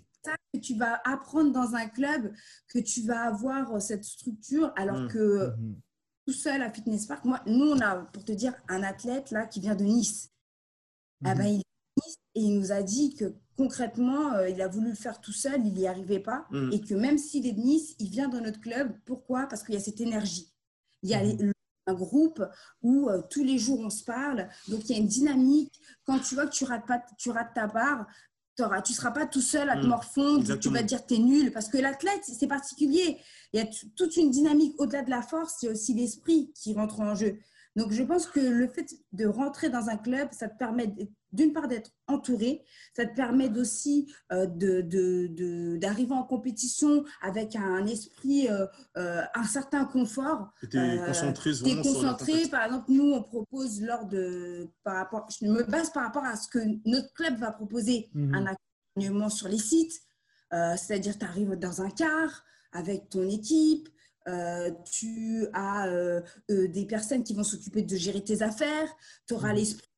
que 0.53 0.59
tu 0.59 0.75
vas 0.75 1.01
apprendre 1.05 1.53
dans 1.53 1.75
un 1.75 1.87
club, 1.87 2.33
que 2.69 2.79
tu 2.79 3.03
vas 3.03 3.23
avoir 3.23 3.81
cette 3.81 4.05
structure, 4.05 4.73
alors 4.77 5.03
mmh. 5.03 5.09
que. 5.09 5.49
Mmh 5.51 5.75
tout 6.27 6.33
seul 6.33 6.63
à 6.63 6.71
Fitness 6.71 7.07
Park. 7.07 7.25
Moi, 7.25 7.41
nous, 7.47 7.67
on 7.67 7.81
a, 7.81 7.97
pour 7.97 8.25
te 8.25 8.33
dire, 8.33 8.55
un 8.69 8.83
athlète 8.83 9.31
là 9.31 9.47
qui 9.47 9.61
vient 9.61 9.75
de 9.75 9.85
Nice. 9.85 10.31
Ah 11.25 11.35
ben, 11.35 11.47
il 11.47 11.61
est 11.61 12.05
Nice 12.05 12.17
et 12.35 12.41
il 12.41 12.59
nous 12.59 12.73
a 12.73 12.83
dit 12.83 13.15
que 13.15 13.35
concrètement, 13.57 14.33
euh, 14.35 14.49
il 14.49 14.61
a 14.61 14.69
voulu 14.69 14.91
le 14.91 14.95
faire 14.95 15.21
tout 15.21 15.33
seul, 15.33 15.65
il 15.65 15.75
n'y 15.75 15.87
arrivait 15.87 16.21
pas. 16.21 16.47
Mhm. 16.51 16.73
Et 16.73 16.81
que 16.81 16.95
même 16.95 17.19
s'il 17.19 17.47
est 17.47 17.53
de 17.53 17.61
Nice, 17.61 17.95
il 17.99 18.11
vient 18.11 18.29
dans 18.29 18.41
notre 18.41 18.61
club. 18.61 18.93
Pourquoi? 19.05 19.47
Parce 19.47 19.63
qu'il 19.63 19.75
y 19.75 19.79
a 19.79 19.81
cette 19.81 20.01
énergie. 20.01 20.53
Il 21.03 21.11
y 21.11 21.15
a. 21.15 21.23
un 21.87 21.95
groupe 21.95 22.43
où 22.83 23.09
euh, 23.09 23.23
tous 23.31 23.45
les 23.45 23.59
jours 23.59 23.81
on 23.81 23.91
se 23.91 24.05
parle. 24.05 24.49
Donc 24.69 24.89
il 24.89 24.93
y 24.93 24.95
a 24.95 24.99
une 24.99 25.09
dynamique. 25.09 25.73
Quand 26.05 26.19
tu 26.19 26.35
vois 26.35 26.47
que 26.47 26.53
tu 26.53 26.65
rates, 26.65 26.87
pas, 26.87 27.03
tu 27.19 27.31
rates 27.31 27.55
ta 27.55 27.67
barre, 27.67 28.07
tu 28.57 28.63
ne 28.63 28.97
seras 28.97 29.11
pas 29.11 29.27
tout 29.27 29.41
seul 29.41 29.69
à 29.69 29.77
te 29.77 29.85
mmh, 29.85 29.89
morfondre, 29.89 30.59
tu 30.59 30.69
vas 30.69 30.83
te 30.83 30.87
dire 30.87 31.05
tu 31.05 31.15
es 31.15 31.19
nul. 31.19 31.53
Parce 31.53 31.69
que 31.69 31.79
l'athlète, 31.79 32.23
c'est 32.23 32.47
particulier. 32.47 33.19
Il 33.53 33.61
y 33.61 33.63
a 33.63 33.69
toute 33.97 34.17
une 34.17 34.31
dynamique 34.31 34.75
au-delà 34.79 35.03
de 35.03 35.11
la 35.11 35.23
force, 35.23 35.57
c'est 35.61 35.69
aussi 35.69 35.95
l'esprit 35.95 36.53
qui 36.55 36.75
rentre 36.75 37.01
en 37.01 37.15
jeu. 37.15 37.39
Donc, 37.77 37.91
je 37.91 38.03
pense 38.05 38.27
que 38.27 38.39
le 38.39 38.69
fait 38.69 38.95
de 39.13 39.27
rentrer 39.27 39.69
dans 39.69 39.89
un 39.89 39.97
club, 39.97 40.29
ça 40.31 40.49
te 40.49 40.57
permet 40.57 40.95
d'une 41.35 41.53
part 41.53 41.69
d'être 41.69 41.91
entouré, 42.07 42.65
ça 42.97 43.05
te 43.05 43.15
permet 43.15 43.51
aussi 43.59 44.13
euh, 44.33 44.47
d'arriver 45.79 46.13
en 46.13 46.23
compétition 46.23 47.05
avec 47.23 47.57
un 47.57 47.87
esprit, 47.87 48.49
euh, 48.49 48.67
euh, 48.97 49.23
un 49.35 49.45
certain 49.45 49.85
confort. 49.85 50.53
Tu 50.71 50.79
es 50.79 50.99
concentré, 51.05 51.51
es 51.51 51.83
concentré. 51.83 52.49
Par 52.49 52.65
exemple, 52.65 52.87
nous, 52.91 53.13
on 53.13 53.23
propose 53.23 53.83
lors 53.83 54.07
de, 54.07 54.69
par 54.83 54.97
rapport, 54.97 55.29
je 55.41 55.47
me 55.47 55.63
base 55.65 55.91
par 55.91 56.05
rapport 56.05 56.25
à 56.25 56.37
ce 56.37 56.49
que 56.49 56.59
notre 56.85 57.13
club 57.15 57.37
va 57.39 57.53
proposer, 57.53 58.09
mhm. 58.15 58.35
un 58.35 58.47
accompagnement 58.47 59.29
sur 59.29 59.49
les 59.49 59.59
sites, 59.59 60.01
c'est-à-dire 60.51 61.19
tu 61.19 61.25
arrives 61.25 61.57
dans 61.57 61.83
un 61.83 61.91
car 61.91 62.45
avec 62.73 63.09
ton 63.09 63.29
équipe, 63.29 63.89
euh, 64.27 64.71
tu 64.91 65.47
as 65.53 65.87
euh, 65.89 66.23
euh, 66.51 66.67
des 66.69 66.87
personnes 66.87 67.23
qui 67.23 67.35
vont 67.35 67.45
s'occuper 67.45 67.83
de 67.83 67.97
gérer 67.97 68.25
tes 68.25 68.41
affaires, 68.43 68.89
tu 69.27 69.35
auras 69.35 69.51
mhm. 69.51 69.57
l'esprit. 69.57 69.89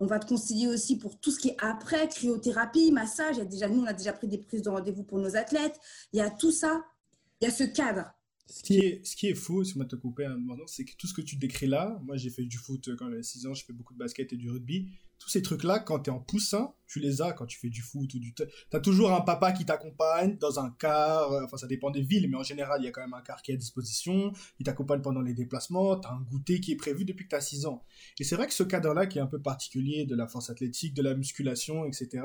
On 0.00 0.06
va 0.06 0.18
te 0.18 0.26
conseiller 0.26 0.68
aussi 0.68 0.98
pour 0.98 1.18
tout 1.18 1.30
ce 1.30 1.38
qui 1.38 1.48
est 1.48 1.56
après, 1.58 2.08
cryothérapie, 2.08 2.92
massage. 2.92 3.36
Il 3.36 3.38
y 3.38 3.42
a 3.42 3.46
déjà, 3.46 3.68
nous, 3.68 3.82
on 3.82 3.86
a 3.86 3.92
déjà 3.92 4.12
pris 4.12 4.28
des 4.28 4.38
prises 4.38 4.62
de 4.62 4.70
rendez-vous 4.70 5.04
pour 5.04 5.18
nos 5.18 5.36
athlètes. 5.36 5.78
Il 6.12 6.18
y 6.18 6.20
a 6.20 6.30
tout 6.30 6.52
ça, 6.52 6.84
il 7.40 7.44
y 7.44 7.48
a 7.48 7.50
ce 7.50 7.64
cadre. 7.64 8.12
Ce 8.48 8.62
qui 8.62 8.78
est, 8.78 9.06
ce 9.06 9.16
qui 9.16 9.28
est 9.28 9.34
faux, 9.34 9.64
si 9.64 9.78
va 9.78 9.84
te 9.84 9.96
couper 9.96 10.26
un 10.26 10.36
moment, 10.36 10.66
c'est 10.66 10.84
que 10.84 10.94
tout 10.96 11.06
ce 11.06 11.14
que 11.14 11.22
tu 11.22 11.36
décris 11.36 11.66
là, 11.66 11.98
moi 12.04 12.16
j'ai 12.16 12.28
fait 12.28 12.44
du 12.44 12.58
foot 12.58 12.90
quand 12.98 13.08
j'avais 13.08 13.22
6 13.22 13.46
ans, 13.46 13.54
j'ai 13.54 13.64
fait 13.64 13.72
beaucoup 13.72 13.94
de 13.94 13.98
basket 13.98 14.32
et 14.32 14.36
du 14.36 14.50
rugby. 14.50 14.90
Tous 15.22 15.28
ces 15.28 15.42
trucs-là, 15.42 15.78
quand 15.78 16.00
tu 16.00 16.10
es 16.10 16.12
en 16.12 16.18
poussin, 16.18 16.74
tu 16.92 16.98
les 16.98 17.22
as 17.22 17.32
quand 17.32 17.46
tu 17.46 17.58
fais 17.58 17.70
du 17.70 17.80
foot 17.80 18.12
ou 18.12 18.18
du. 18.18 18.34
Tu 18.34 18.44
as 18.72 18.80
toujours 18.80 19.12
un 19.12 19.20
papa 19.20 19.52
qui 19.52 19.64
t'accompagne 19.64 20.36
dans 20.36 20.58
un 20.58 20.74
car. 20.78 21.32
Euh, 21.32 21.44
enfin, 21.44 21.56
ça 21.56 21.68
dépend 21.68 21.90
des 21.90 22.02
villes, 22.02 22.28
mais 22.28 22.36
en 22.36 22.42
général, 22.42 22.82
il 22.82 22.84
y 22.84 22.88
a 22.88 22.90
quand 22.90 23.00
même 23.00 23.14
un 23.14 23.22
car 23.22 23.40
qui 23.40 23.52
est 23.52 23.54
à 23.54 23.56
disposition. 23.56 24.32
Il 24.58 24.66
t'accompagne 24.66 25.00
pendant 25.00 25.20
les 25.20 25.32
déplacements. 25.32 25.98
Tu 25.98 26.08
as 26.08 26.10
un 26.10 26.20
goûter 26.20 26.60
qui 26.60 26.72
est 26.72 26.76
prévu 26.76 27.04
depuis 27.04 27.24
que 27.24 27.30
tu 27.30 27.36
as 27.36 27.40
6 27.40 27.66
ans. 27.66 27.84
Et 28.18 28.24
c'est 28.24 28.34
vrai 28.34 28.48
que 28.48 28.52
ce 28.52 28.64
cadre-là, 28.64 29.06
qui 29.06 29.18
est 29.18 29.22
un 29.22 29.26
peu 29.26 29.40
particulier 29.40 30.04
de 30.06 30.16
la 30.16 30.26
force 30.26 30.50
athlétique, 30.50 30.92
de 30.92 31.02
la 31.02 31.14
musculation, 31.14 31.86
etc., 31.86 32.24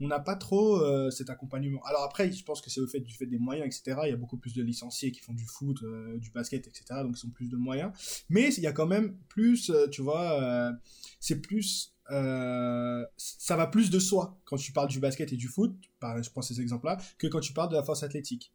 on 0.00 0.08
n'a 0.08 0.20
pas 0.20 0.34
trop 0.34 0.82
euh, 0.82 1.10
cet 1.10 1.30
accompagnement. 1.30 1.80
Alors 1.84 2.02
après, 2.02 2.30
je 2.32 2.44
pense 2.44 2.60
que 2.60 2.70
c'est 2.70 2.80
au 2.80 2.88
fait 2.88 3.00
du 3.00 3.14
fait 3.14 3.26
des 3.26 3.38
moyens, 3.38 3.66
etc. 3.66 4.00
Il 4.04 4.10
y 4.10 4.14
a 4.14 4.16
beaucoup 4.16 4.36
plus 4.36 4.52
de 4.52 4.62
licenciés 4.64 5.12
qui 5.12 5.20
font 5.20 5.32
du 5.32 5.46
foot, 5.46 5.78
euh, 5.84 6.18
du 6.18 6.30
basket, 6.32 6.66
etc. 6.66 7.00
Donc 7.02 7.16
ils 7.18 7.26
ont 7.26 7.30
plus 7.30 7.48
de 7.48 7.56
moyens. 7.56 7.92
Mais 8.28 8.52
il 8.52 8.62
y 8.62 8.66
a 8.66 8.72
quand 8.72 8.86
même 8.86 9.16
plus, 9.28 9.72
tu 9.90 10.02
vois, 10.02 10.72
c'est 11.18 11.40
plus 11.40 11.92
euh, 12.12 13.04
ça 13.16 13.56
va 13.56 13.66
plus 13.66 13.90
de 13.90 13.98
soi 13.98 14.38
quand 14.44 14.56
tu 14.56 14.72
parles 14.72 14.88
du 14.88 15.00
basket 15.00 15.32
et 15.32 15.36
du 15.36 15.48
foot, 15.48 15.74
je 16.02 16.30
prends 16.30 16.42
ces 16.42 16.60
exemples-là, 16.60 16.98
que 17.18 17.26
quand 17.26 17.40
tu 17.40 17.52
parles 17.52 17.70
de 17.70 17.76
la 17.76 17.82
force 17.82 18.02
athlétique. 18.02 18.52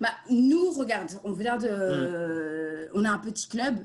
Bah, 0.00 0.10
nous, 0.30 0.70
regarde, 0.70 1.10
on, 1.24 1.32
regarde, 1.34 1.64
euh, 1.64 2.88
on 2.94 3.04
a 3.04 3.10
un 3.10 3.18
petit 3.18 3.48
club. 3.48 3.78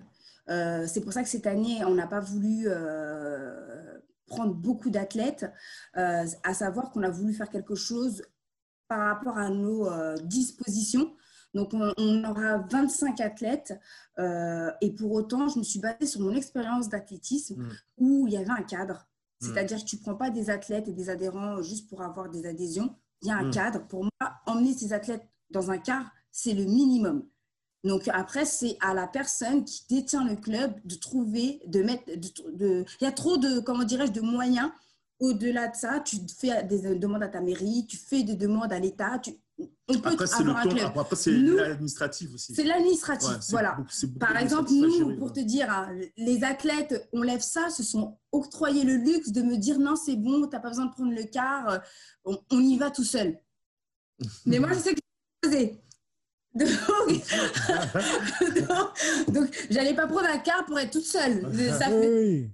Euh, 0.49 0.85
c'est 0.87 1.01
pour 1.01 1.13
ça 1.13 1.23
que 1.23 1.29
cette 1.29 1.47
année, 1.47 1.83
on 1.85 1.95
n'a 1.95 2.07
pas 2.07 2.19
voulu 2.19 2.67
prendre 4.27 4.53
beaucoup 4.53 4.89
d'athlètes, 4.89 5.45
à 5.93 6.53
savoir 6.53 6.91
qu'on 6.91 7.03
a 7.03 7.09
voulu 7.09 7.33
faire 7.33 7.49
quelque 7.49 7.75
chose 7.75 8.23
par 8.87 9.07
rapport 9.07 9.37
à 9.37 9.49
nos 9.49 9.89
dispositions. 10.21 11.15
Donc, 11.53 11.73
on, 11.73 12.23
aura 12.23 12.57
25 12.69 13.19
athlètes. 13.21 13.79
Euh, 14.19 14.71
et 14.81 14.91
pour 14.91 15.11
autant, 15.11 15.47
je 15.47 15.59
me 15.59 15.63
suis 15.63 15.79
basée 15.79 16.05
sur 16.05 16.21
mon 16.21 16.33
expérience 16.35 16.89
d'athlétisme 16.89 17.61
mm. 17.61 17.71
où 17.97 18.27
il 18.27 18.33
y 18.33 18.37
avait 18.37 18.49
un 18.49 18.63
cadre. 18.63 19.07
Mm. 19.41 19.45
C'est-à-dire 19.45 19.79
que 19.79 19.85
tu 19.85 19.97
ne 19.97 20.01
prends 20.01 20.15
pas 20.15 20.29
des 20.29 20.49
athlètes 20.49 20.87
et 20.87 20.93
des 20.93 21.09
adhérents 21.09 21.61
juste 21.61 21.89
pour 21.89 22.01
avoir 22.01 22.29
des 22.29 22.45
adhésions. 22.45 22.95
Il 23.21 23.27
y 23.27 23.31
a 23.31 23.37
un 23.37 23.49
mm. 23.49 23.51
cadre. 23.51 23.87
Pour 23.87 24.03
moi, 24.03 24.33
emmener 24.45 24.73
ces 24.73 24.93
athlètes 24.93 25.27
dans 25.49 25.71
un 25.71 25.77
cadre, 25.77 26.09
c'est 26.31 26.53
le 26.53 26.65
minimum. 26.65 27.25
Donc 27.83 28.07
après, 28.07 28.45
c'est 28.45 28.77
à 28.79 28.93
la 28.93 29.07
personne 29.07 29.65
qui 29.65 29.85
détient 29.89 30.23
le 30.23 30.35
club 30.35 30.73
de 30.85 30.95
trouver, 30.95 31.61
de 31.67 31.83
mettre, 31.83 32.05
de, 32.53 32.85
il 33.01 33.03
y 33.03 33.07
a 33.07 33.11
trop 33.11 33.37
de, 33.37 33.59
comment 33.59 33.83
dirais-je, 33.83 34.13
de 34.13 34.21
moyens. 34.21 34.71
Au-delà 35.19 35.67
de 35.67 35.75
ça, 35.75 35.99
tu 35.99 36.17
fais 36.37 36.63
des 36.63 36.95
demandes 36.95 37.23
à 37.23 37.27
ta 37.27 37.41
mairie, 37.41 37.85
tu 37.87 37.97
fais 37.97 38.23
des 38.23 38.35
demandes 38.35 38.71
à 38.71 38.79
l'État, 38.79 39.19
tu, 39.19 39.31
après, 40.03 40.27
c'est 40.27 40.43
le 40.43 40.53
c'est 41.15 41.31
l'administratif 41.31 42.33
aussi. 42.33 42.55
C'est 42.55 42.63
l'administratif, 42.63 43.29
voilà. 43.49 43.77
Par 44.19 44.37
exemple, 44.37 44.71
nous, 44.71 45.17
pour 45.17 45.33
te 45.33 45.39
dire, 45.39 45.69
hein, 45.69 45.89
les 46.17 46.43
athlètes, 46.43 47.07
on 47.13 47.21
lève 47.21 47.41
ça, 47.41 47.69
se 47.69 47.83
sont 47.83 48.17
octroyés 48.31 48.83
le 48.83 48.95
luxe 48.95 49.31
de 49.31 49.41
me 49.41 49.57
dire 49.57 49.79
non, 49.79 49.95
c'est 49.95 50.15
bon, 50.15 50.43
tu 50.43 50.49
n'as 50.49 50.59
pas 50.59 50.69
besoin 50.69 50.85
de 50.85 50.91
prendre 50.91 51.13
le 51.13 51.23
car, 51.23 51.69
euh, 51.69 52.35
on, 52.49 52.59
y 52.61 52.77
va 52.77 52.91
tout 52.91 53.03
seul. 53.03 53.39
Mais 54.45 54.59
moi, 54.59 54.69
je 54.73 54.79
sais 54.79 54.93
que 54.93 55.01
je 55.43 55.49
faisais. 55.49 55.79
Donc, 56.55 56.69
donc, 58.67 59.33
donc 59.33 59.67
j'allais 59.69 59.95
pas 59.95 60.07
prendre 60.07 60.29
un 60.29 60.37
car 60.39 60.65
pour 60.65 60.79
être 60.79 60.91
toute 60.91 61.05
seule. 61.05 61.41
Ça 61.77 61.87
fait... 61.87 62.49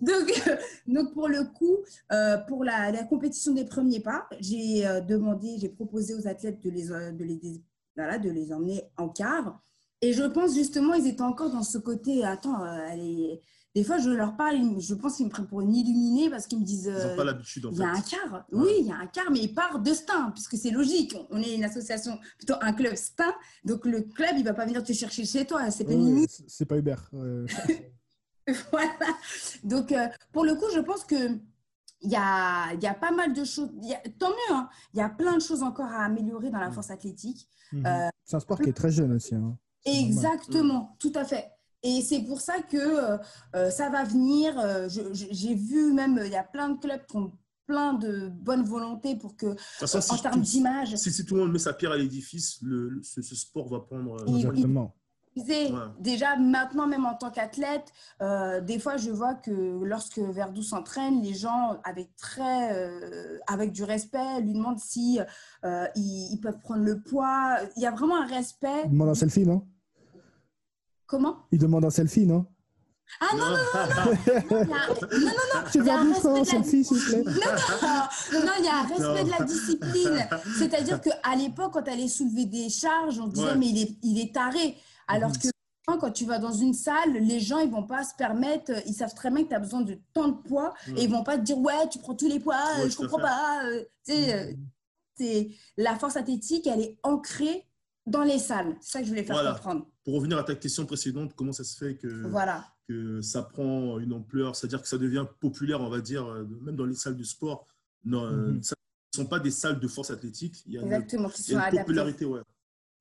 Donc, 0.00 0.32
donc, 0.86 1.12
pour 1.12 1.28
le 1.28 1.44
coup, 1.44 1.78
euh, 2.12 2.38
pour 2.38 2.64
la, 2.64 3.04
compétition 3.04 3.52
des 3.52 3.64
premiers 3.64 4.00
pas, 4.00 4.26
j'ai 4.40 4.86
euh, 4.86 5.00
demandé, 5.00 5.56
j'ai 5.58 5.68
proposé 5.68 6.14
aux 6.14 6.26
athlètes 6.26 6.62
de 6.62 6.70
les, 6.70 6.92
euh, 6.92 7.12
de, 7.12 7.24
les, 7.24 7.38
de 7.38 8.30
les 8.30 8.52
emmener 8.52 8.82
en 8.96 9.08
quart. 9.08 9.60
Et 10.02 10.12
je 10.12 10.24
pense 10.24 10.54
justement, 10.54 10.94
ils 10.94 11.06
étaient 11.06 11.22
encore 11.22 11.50
dans 11.50 11.62
ce 11.62 11.78
côté, 11.78 12.22
attends, 12.22 12.58
des 13.74 13.82
fois 13.82 13.96
je 13.96 14.10
leur 14.10 14.36
parle, 14.36 14.78
je 14.78 14.92
pense 14.92 15.16
qu'ils 15.16 15.24
me 15.24 15.30
prennent 15.30 15.46
pour 15.46 15.62
une 15.62 15.74
illuminée 15.74 16.28
parce 16.28 16.46
qu'ils 16.46 16.58
me 16.60 16.64
disent, 16.64 16.92
ils 16.94 17.08
n'ont 17.08 17.16
pas 17.16 17.24
l'habitude 17.24 17.66
Il 17.72 17.78
y 17.78 17.82
a 17.82 17.88
un 17.88 18.00
quart, 18.02 18.46
oui, 18.52 18.72
il 18.80 18.86
y 18.86 18.92
a 18.92 18.96
un 18.96 19.06
quart, 19.06 19.30
mais 19.30 19.40
il 19.40 19.54
part 19.54 19.80
de 19.80 19.94
Stein, 19.94 20.32
puisque 20.32 20.58
c'est 20.58 20.70
logique. 20.70 21.16
On 21.30 21.40
est 21.40 21.54
une 21.54 21.64
association, 21.64 22.18
plutôt 22.36 22.56
un 22.60 22.74
club 22.74 22.94
Stein, 22.94 23.32
donc 23.64 23.86
le 23.86 24.02
club, 24.02 24.32
il 24.34 24.40
ne 24.40 24.44
va 24.44 24.52
pas 24.52 24.66
venir 24.66 24.84
te 24.84 24.92
chercher 24.92 25.24
chez 25.24 25.46
toi, 25.46 25.70
c'est 25.70 25.84
pas 25.84 25.94
C'est 26.46 26.66
pas 26.66 26.76
Uber. 26.76 26.96
voilà. 28.70 28.92
Donc, 29.64 29.92
euh, 29.92 30.06
pour 30.32 30.44
le 30.44 30.54
coup, 30.54 30.66
je 30.74 30.80
pense 30.80 31.04
que 31.04 31.38
il 32.02 32.10
y 32.10 32.16
a, 32.16 32.74
y 32.74 32.86
a, 32.86 32.94
pas 32.94 33.10
mal 33.10 33.32
de 33.32 33.42
choses. 33.44 33.70
tant 34.18 34.28
mieux, 34.28 34.54
hein. 34.54 34.68
il 34.92 34.98
y 34.98 35.02
a 35.02 35.08
plein 35.08 35.34
de 35.36 35.42
choses 35.42 35.62
encore 35.62 35.86
à 35.86 36.04
améliorer 36.04 36.50
dans 36.50 36.60
la 36.60 36.68
mm. 36.68 36.74
force 36.74 36.90
athlétique. 36.90 37.48
Mhm. 37.72 37.86
Euh, 37.86 38.08
c'est 38.24 38.36
un 38.36 38.40
sport 38.40 38.60
qui 38.60 38.68
est 38.68 38.74
très 38.74 38.90
jeune 38.90 39.12
aussi. 39.12 39.34
Hein. 39.34 39.56
Exactement, 39.84 40.96
tout 41.00 41.12
à 41.14 41.24
fait. 41.24 41.50
Et 41.82 42.02
c'est 42.02 42.20
pour 42.22 42.40
ça 42.40 42.60
que 42.62 42.76
euh, 43.54 43.70
ça 43.70 43.88
va 43.90 44.04
venir. 44.04 44.54
J'ai 44.88 45.54
vu 45.54 45.92
même, 45.92 46.20
il 46.24 46.32
y 46.32 46.36
a 46.36 46.42
plein 46.42 46.68
de 46.70 46.78
clubs 46.78 47.04
qui 47.06 47.16
ont 47.16 47.32
plein 47.66 47.94
de 47.94 48.28
bonne 48.28 48.62
volonté 48.62 49.16
pour 49.16 49.36
que, 49.36 49.46
en 49.82 50.18
termes 50.18 50.40
d'image. 50.40 50.94
Si, 50.96 51.10
si, 51.10 51.24
tout 51.24 51.34
le 51.34 51.42
monde 51.42 51.52
met 51.52 51.58
sa 51.58 51.72
pierre 51.72 51.92
à 51.92 51.96
l'édifice, 51.96 52.60
ce, 53.02 53.22
ce, 53.22 53.34
sport 53.34 53.68
va 53.68 53.80
prendre. 53.80 54.16
Exactement. 54.28 54.94
Déjà, 56.00 56.36
maintenant, 56.36 56.86
même 56.86 57.04
en 57.04 57.14
tant 57.14 57.30
qu'athlète, 57.30 57.92
euh, 58.22 58.60
des 58.60 58.78
fois, 58.78 58.96
je 58.96 59.10
vois 59.10 59.34
que 59.34 59.50
lorsque 59.84 60.18
Verdou 60.18 60.62
s'entraîne, 60.62 61.22
les 61.22 61.34
gens, 61.34 61.78
avec, 61.84 62.16
très, 62.16 62.74
euh, 62.74 63.38
avec 63.46 63.72
du 63.72 63.84
respect, 63.84 64.40
lui 64.40 64.54
demandent 64.54 64.78
si 64.78 65.20
euh, 65.64 65.86
ils, 65.94 66.38
peuvent 66.42 66.58
prendre 66.60 66.84
le 66.84 67.00
poids. 67.00 67.58
Il 67.76 67.82
y 67.82 67.86
a 67.86 67.90
vraiment 67.90 68.16
un 68.22 68.26
respect. 68.26 68.84
Ils 68.84 68.92
demandent 68.92 69.10
un 69.10 69.14
selfie, 69.14 69.44
non 69.44 69.66
Comment 71.06 71.36
Ils 71.52 71.58
demandent 71.58 71.84
un 71.84 71.90
selfie, 71.90 72.26
non 72.26 72.46
ah 73.20 73.36
non, 73.36 73.44
non, 73.44 73.54
non, 73.54 74.14
non, 74.50 74.64
non, 74.66 74.66
non, 74.66 75.30
non, 75.54 75.62
il 75.74 75.84
y 75.84 75.90
a 75.90 76.00
un 76.00 76.12
respect 76.12 76.44
selfie, 76.44 76.84
s'il 76.84 76.96
vous 76.96 77.06
plaît. 77.06 77.22
Non, 78.32 78.40
non, 78.44 78.52
il 78.58 78.64
y 78.64 78.68
a 78.68 78.78
un 78.78 78.82
respect 78.82 79.24
de 79.24 79.30
la 79.30 79.44
discipline. 79.44 80.28
C'est-à-dire 80.58 81.00
qu'à 81.00 81.36
l'époque, 81.36 81.74
quand 81.74 81.84
elle 81.86 81.94
allait 81.94 82.08
soulever 82.08 82.46
des 82.46 82.68
charges, 82.68 83.20
on 83.20 83.28
disait, 83.28 83.54
mais 83.56 83.68
il 83.68 83.82
est, 83.82 83.96
il 84.02 84.20
est 84.20 84.34
taré. 84.34 84.76
Alors 85.08 85.32
que 85.32 85.48
quand 85.86 86.10
tu 86.10 86.24
vas 86.24 86.38
dans 86.38 86.52
une 86.52 86.74
salle, 86.74 87.12
les 87.12 87.40
gens, 87.40 87.60
ils 87.60 87.70
vont 87.70 87.86
pas 87.86 88.02
se 88.02 88.14
permettre, 88.16 88.72
ils 88.86 88.94
savent 88.94 89.14
très 89.14 89.30
bien 89.30 89.44
que 89.44 89.48
tu 89.48 89.54
as 89.54 89.60
besoin 89.60 89.82
de 89.82 89.98
tant 90.12 90.28
de 90.28 90.36
poids 90.48 90.74
et 90.96 91.04
ils 91.04 91.10
vont 91.10 91.22
pas 91.22 91.38
te 91.38 91.44
dire, 91.44 91.58
ouais, 91.58 91.88
tu 91.90 91.98
prends 91.98 92.14
tous 92.14 92.28
les 92.28 92.40
poids, 92.40 92.58
je 92.84 92.88
je 92.88 92.96
comprends 92.96 93.20
pas. 93.20 93.64
Euh, 93.66 93.84
euh, 94.10 94.52
c'est 95.16 95.50
la 95.76 95.96
force 95.96 96.16
athlétique, 96.16 96.66
elle 96.66 96.80
est 96.80 96.98
ancrée 97.02 97.66
dans 98.04 98.22
les 98.22 98.38
salles. 98.38 98.76
C'est 98.80 98.92
ça 98.92 98.98
que 98.98 99.04
je 99.04 99.10
voulais 99.10 99.24
faire 99.24 99.54
comprendre. 99.54 99.86
Pour 100.04 100.14
revenir 100.14 100.38
à 100.38 100.44
ta 100.44 100.54
question 100.54 100.86
précédente, 100.86 101.32
comment 101.34 101.52
ça 101.52 101.64
se 101.64 101.76
fait 101.76 101.96
que, 101.96 102.26
voilà. 102.28 102.66
que 102.88 103.20
ça 103.22 103.42
prend 103.42 103.98
une 103.98 104.12
ampleur, 104.12 104.54
c'est-à-dire 104.56 104.82
que 104.82 104.88
ça 104.88 104.98
devient 104.98 105.24
populaire, 105.40 105.80
on 105.80 105.88
va 105.88 106.00
dire, 106.00 106.26
euh, 106.26 106.44
même 106.62 106.76
dans 106.76 106.84
les 106.84 106.94
salles 106.94 107.16
de 107.16 107.24
sport. 107.24 107.66
Non, 108.04 108.28
mhm. 108.30 108.62
ça 108.62 108.74
ne 109.14 109.22
sont 109.22 109.28
pas 109.28 109.38
des 109.38 109.50
salles 109.50 109.80
de 109.80 109.88
force 109.88 110.10
athlétique. 110.10 110.62
Il 110.66 110.74
y 110.74 110.78
a 110.78 110.82
Exactement, 110.82 111.28
qui 111.28 111.42
sont 111.42 111.58
une 111.58 111.78
popularité, 111.78 112.24
ouais 112.24 112.42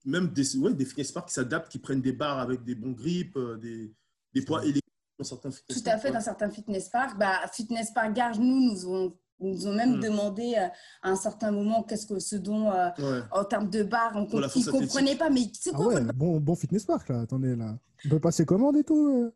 même 0.05 0.27
des, 0.27 0.57
ouais, 0.57 0.73
des 0.73 0.85
fitness 0.85 1.11
parks 1.11 1.27
qui 1.27 1.33
s'adaptent, 1.33 1.71
qui 1.71 1.79
prennent 1.79 2.01
des 2.01 2.13
barres 2.13 2.39
avec 2.39 2.63
des 2.63 2.75
bons 2.75 2.91
grips, 2.91 3.35
euh, 3.37 3.57
des, 3.57 3.93
des 4.33 4.41
poids 4.41 4.61
électriques 4.63 4.83
dans 5.17 5.25
certains 5.25 5.51
fitness 5.51 5.83
Tout 5.83 5.89
à 5.89 5.97
fait, 5.97 6.11
dans 6.11 6.21
certains 6.21 6.49
fitness 6.49 6.89
parks. 6.89 7.17
Bah, 7.17 7.39
fitness 7.51 7.91
Park 7.91 8.13
Garge, 8.13 8.39
nous, 8.39 8.71
nous 8.71 8.87
ont, 8.87 9.13
nous 9.39 9.67
ont 9.67 9.73
même 9.73 9.97
hmm. 9.97 10.01
demandé 10.01 10.55
euh, 10.57 10.67
à 11.01 11.09
un 11.09 11.15
certain 11.15 11.51
moment 11.51 11.83
qu'est-ce 11.83 12.05
que 12.05 12.19
ce 12.19 12.35
dont, 12.35 12.71
euh, 12.71 13.21
en 13.31 13.43
termes 13.43 13.69
de 13.69 13.83
barres, 13.83 14.13
on 14.15 14.25
ils 14.25 14.65
ne 14.65 14.71
comprenaient 14.71 15.15
pas. 15.15 15.29
Mais 15.29 15.49
c'est 15.53 15.71
ah 15.73 15.77
quoi 15.77 15.99
bon, 16.13 16.39
bon 16.39 16.55
fitness 16.55 16.85
park, 16.85 17.09
là. 17.09 17.21
Attendez, 17.21 17.55
là. 17.55 17.77
On 18.05 18.09
peut 18.09 18.19
passer 18.19 18.45
commande 18.45 18.77
et 18.77 18.83
tout 18.83 19.31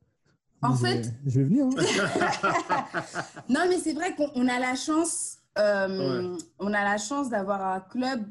En 0.61 0.75
fait. 0.75 1.11
je 1.25 1.39
vais 1.39 1.45
venir. 1.45 1.65
Hein. 1.65 1.71
non, 3.49 3.61
mais 3.67 3.79
c'est 3.79 3.93
vrai 3.93 4.15
qu'on 4.15 4.47
a 4.47 4.59
la 4.59 4.75
chance. 4.75 5.37
On 5.57 6.73
a 6.73 6.83
la 6.83 6.97
chance 6.97 7.29
d'avoir 7.29 7.65
un 7.65 7.79
club 7.79 8.23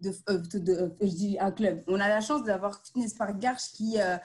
de, 0.00 0.10
euh, 0.28 0.38
de, 0.38 0.72
euh, 0.72 0.88
je 1.00 1.06
dis 1.06 1.36
un 1.40 1.50
club. 1.50 1.82
On 1.86 2.00
a 2.00 2.08
la 2.08 2.20
chance 2.20 2.44
d'avoir 2.44 2.80
Fitness 2.84 3.14
Park 3.14 3.38
Garche 3.38 3.72
qui, 3.72 4.00
euh, 4.00 4.16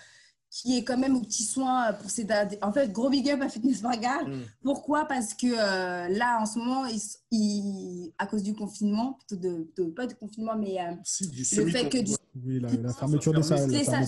qui 0.51 0.77
est 0.77 0.83
quand 0.83 0.97
même 0.97 1.15
au 1.15 1.21
petit 1.21 1.43
soin 1.43 1.93
pour 1.93 2.11
ses 2.11 2.27
En 2.61 2.73
fait, 2.73 2.91
gros 2.91 3.09
big 3.09 3.29
up 3.29 3.41
à 3.41 3.49
Fitness 3.49 3.81
Garche. 3.81 4.27
Mm. 4.27 4.41
Pourquoi? 4.63 5.05
Parce 5.05 5.33
que 5.33 5.47
là, 5.47 6.39
en 6.39 6.45
ce 6.45 6.59
moment, 6.59 6.85
il, 7.31 8.11
à 8.19 8.27
cause 8.27 8.43
du 8.43 8.53
confinement, 8.53 9.17
plutôt 9.27 9.41
de, 9.41 9.89
pas 9.91 10.05
de 10.05 10.13
confinement, 10.13 10.55
mais 10.55 10.77
le 11.55 11.65
fait 11.67 11.89
que 11.89 11.99
du 11.99 12.11
oui, 12.45 12.61
la, 12.61 12.93
fermeture 12.93 13.33
des 13.33 13.43
salles. 13.43 14.07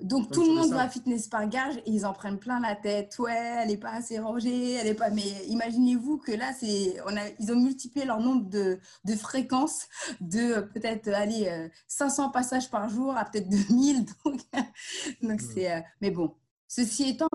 Donc 0.00 0.30
tout 0.30 0.44
le 0.44 0.54
monde 0.54 0.70
va 0.70 0.82
à 0.82 0.88
Fitness 0.88 1.26
par 1.26 1.48
gage 1.48 1.76
et 1.78 1.90
ils 1.90 2.06
en 2.06 2.12
prennent 2.12 2.38
plein 2.38 2.60
la 2.60 2.76
tête. 2.76 3.16
Ouais, 3.18 3.56
elle 3.60 3.68
n'est 3.68 3.76
pas 3.76 3.90
assez 3.90 4.20
rangée, 4.20 4.74
elle 4.74 4.86
est 4.86 4.94
pas. 4.94 5.10
Mais 5.10 5.44
imaginez-vous 5.48 6.18
que 6.18 6.30
là, 6.30 6.52
c'est, 6.58 6.96
on 7.06 7.16
a, 7.16 7.22
ils 7.40 7.50
ont 7.50 7.56
multiplié 7.56 8.06
leur 8.06 8.20
nombre 8.20 8.48
de, 8.48 8.78
de 9.04 9.14
fréquences 9.16 9.86
de 10.20 10.60
peut-être 10.60 11.08
aller 11.08 11.68
500 11.88 12.30
passages 12.30 12.70
par 12.70 12.88
jour 12.88 13.16
à 13.16 13.24
peut-être 13.24 13.48
2000. 13.48 14.04
Donc, 14.24 14.40
donc 15.22 15.40
c'est. 15.52 15.72
Euh, 15.72 15.80
mais 16.00 16.10
bon, 16.10 16.34
ceci 16.68 17.10
étant, 17.10 17.28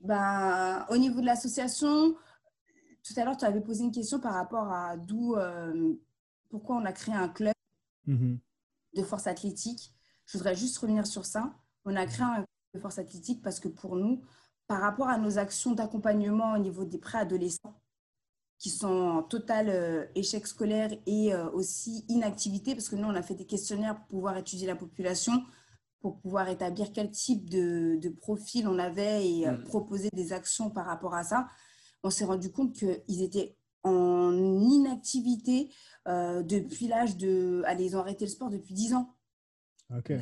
ben, 0.00 0.86
au 0.90 0.96
niveau 0.96 1.20
de 1.20 1.26
l'association, 1.26 2.14
tout 3.02 3.14
à 3.16 3.24
l'heure, 3.24 3.36
tu 3.36 3.44
avais 3.44 3.60
posé 3.60 3.84
une 3.84 3.92
question 3.92 4.20
par 4.20 4.34
rapport 4.34 4.70
à 4.72 4.96
d'où, 4.96 5.36
euh, 5.36 5.94
pourquoi 6.48 6.76
on 6.76 6.84
a 6.84 6.92
créé 6.92 7.14
un 7.14 7.28
club. 7.28 7.54
Mm-hmm 8.08 8.38
de 8.96 9.02
force 9.02 9.26
athlétique. 9.26 9.92
Je 10.24 10.38
voudrais 10.38 10.56
juste 10.56 10.76
revenir 10.78 11.06
sur 11.06 11.24
ça. 11.24 11.54
On 11.84 11.94
a 11.94 12.06
créé 12.06 12.24
un 12.24 12.44
de 12.74 12.80
force 12.80 12.98
athlétique 12.98 13.42
parce 13.42 13.60
que 13.60 13.68
pour 13.68 13.96
nous, 13.96 14.22
par 14.66 14.80
rapport 14.80 15.08
à 15.08 15.18
nos 15.18 15.38
actions 15.38 15.72
d'accompagnement 15.72 16.54
au 16.54 16.58
niveau 16.58 16.84
des 16.84 16.98
préadolescents, 16.98 17.80
qui 18.58 18.70
sont 18.70 18.88
en 18.88 19.22
total 19.22 19.68
euh, 19.68 20.06
échec 20.14 20.46
scolaire 20.46 20.90
et 21.04 21.34
euh, 21.34 21.50
aussi 21.50 22.06
inactivité, 22.08 22.74
parce 22.74 22.88
que 22.88 22.96
nous, 22.96 23.06
on 23.06 23.14
a 23.14 23.22
fait 23.22 23.34
des 23.34 23.44
questionnaires 23.44 23.96
pour 23.96 24.06
pouvoir 24.06 24.38
étudier 24.38 24.66
la 24.66 24.74
population, 24.74 25.44
pour 26.06 26.20
pouvoir 26.20 26.48
établir 26.48 26.92
quel 26.92 27.10
type 27.10 27.50
de, 27.50 28.08
profil 28.20 28.68
on 28.68 28.78
avait 28.78 29.28
et 29.28 29.48
euh, 29.48 29.58
mm. 29.58 29.64
proposer 29.64 30.08
des 30.12 30.32
actions 30.32 30.70
par 30.70 30.86
rapport 30.86 31.14
à 31.14 31.24
ça. 31.24 31.48
On 32.04 32.10
s'est 32.10 32.24
rendu 32.24 32.52
compte 32.52 32.74
qu'ils 32.74 33.22
étaient 33.22 33.56
en 33.82 34.32
inactivité 34.32 35.72
euh, 36.06 36.44
depuis 36.44 36.86
l'âge 36.86 37.16
de... 37.16 37.64
Allez, 37.66 37.86
ils 37.86 37.96
ont 37.96 37.98
arrêté 37.98 38.24
le 38.24 38.30
sport 38.30 38.50
depuis 38.50 38.72
10 38.72 38.94
ans. 38.94 39.16
Il 39.90 40.14
y 40.14 40.20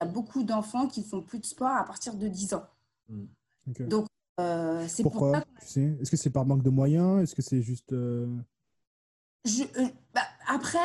a 0.00 0.06
beaucoup 0.06 0.42
d'enfants 0.42 0.86
qui 0.86 1.02
font 1.02 1.20
plus 1.20 1.38
de 1.40 1.44
sport 1.44 1.68
à 1.68 1.84
partir 1.84 2.14
de 2.14 2.28
10 2.28 2.54
ans. 2.54 2.64
Hmm. 3.10 3.26
Donc, 3.80 4.06
euh, 4.40 4.86
c'est 4.88 5.02
Pourquoi 5.02 5.42
Est-ce 5.60 6.10
que 6.10 6.16
c'est 6.16 6.30
par 6.30 6.46
manque 6.46 6.62
de 6.62 6.70
moyens? 6.70 7.22
Est-ce 7.22 7.34
que 7.34 7.42
c'est 7.42 7.60
juste... 7.60 7.92
Euh, 7.92 8.26
je, 9.44 9.64
bah, 10.14 10.22
après, 10.46 10.78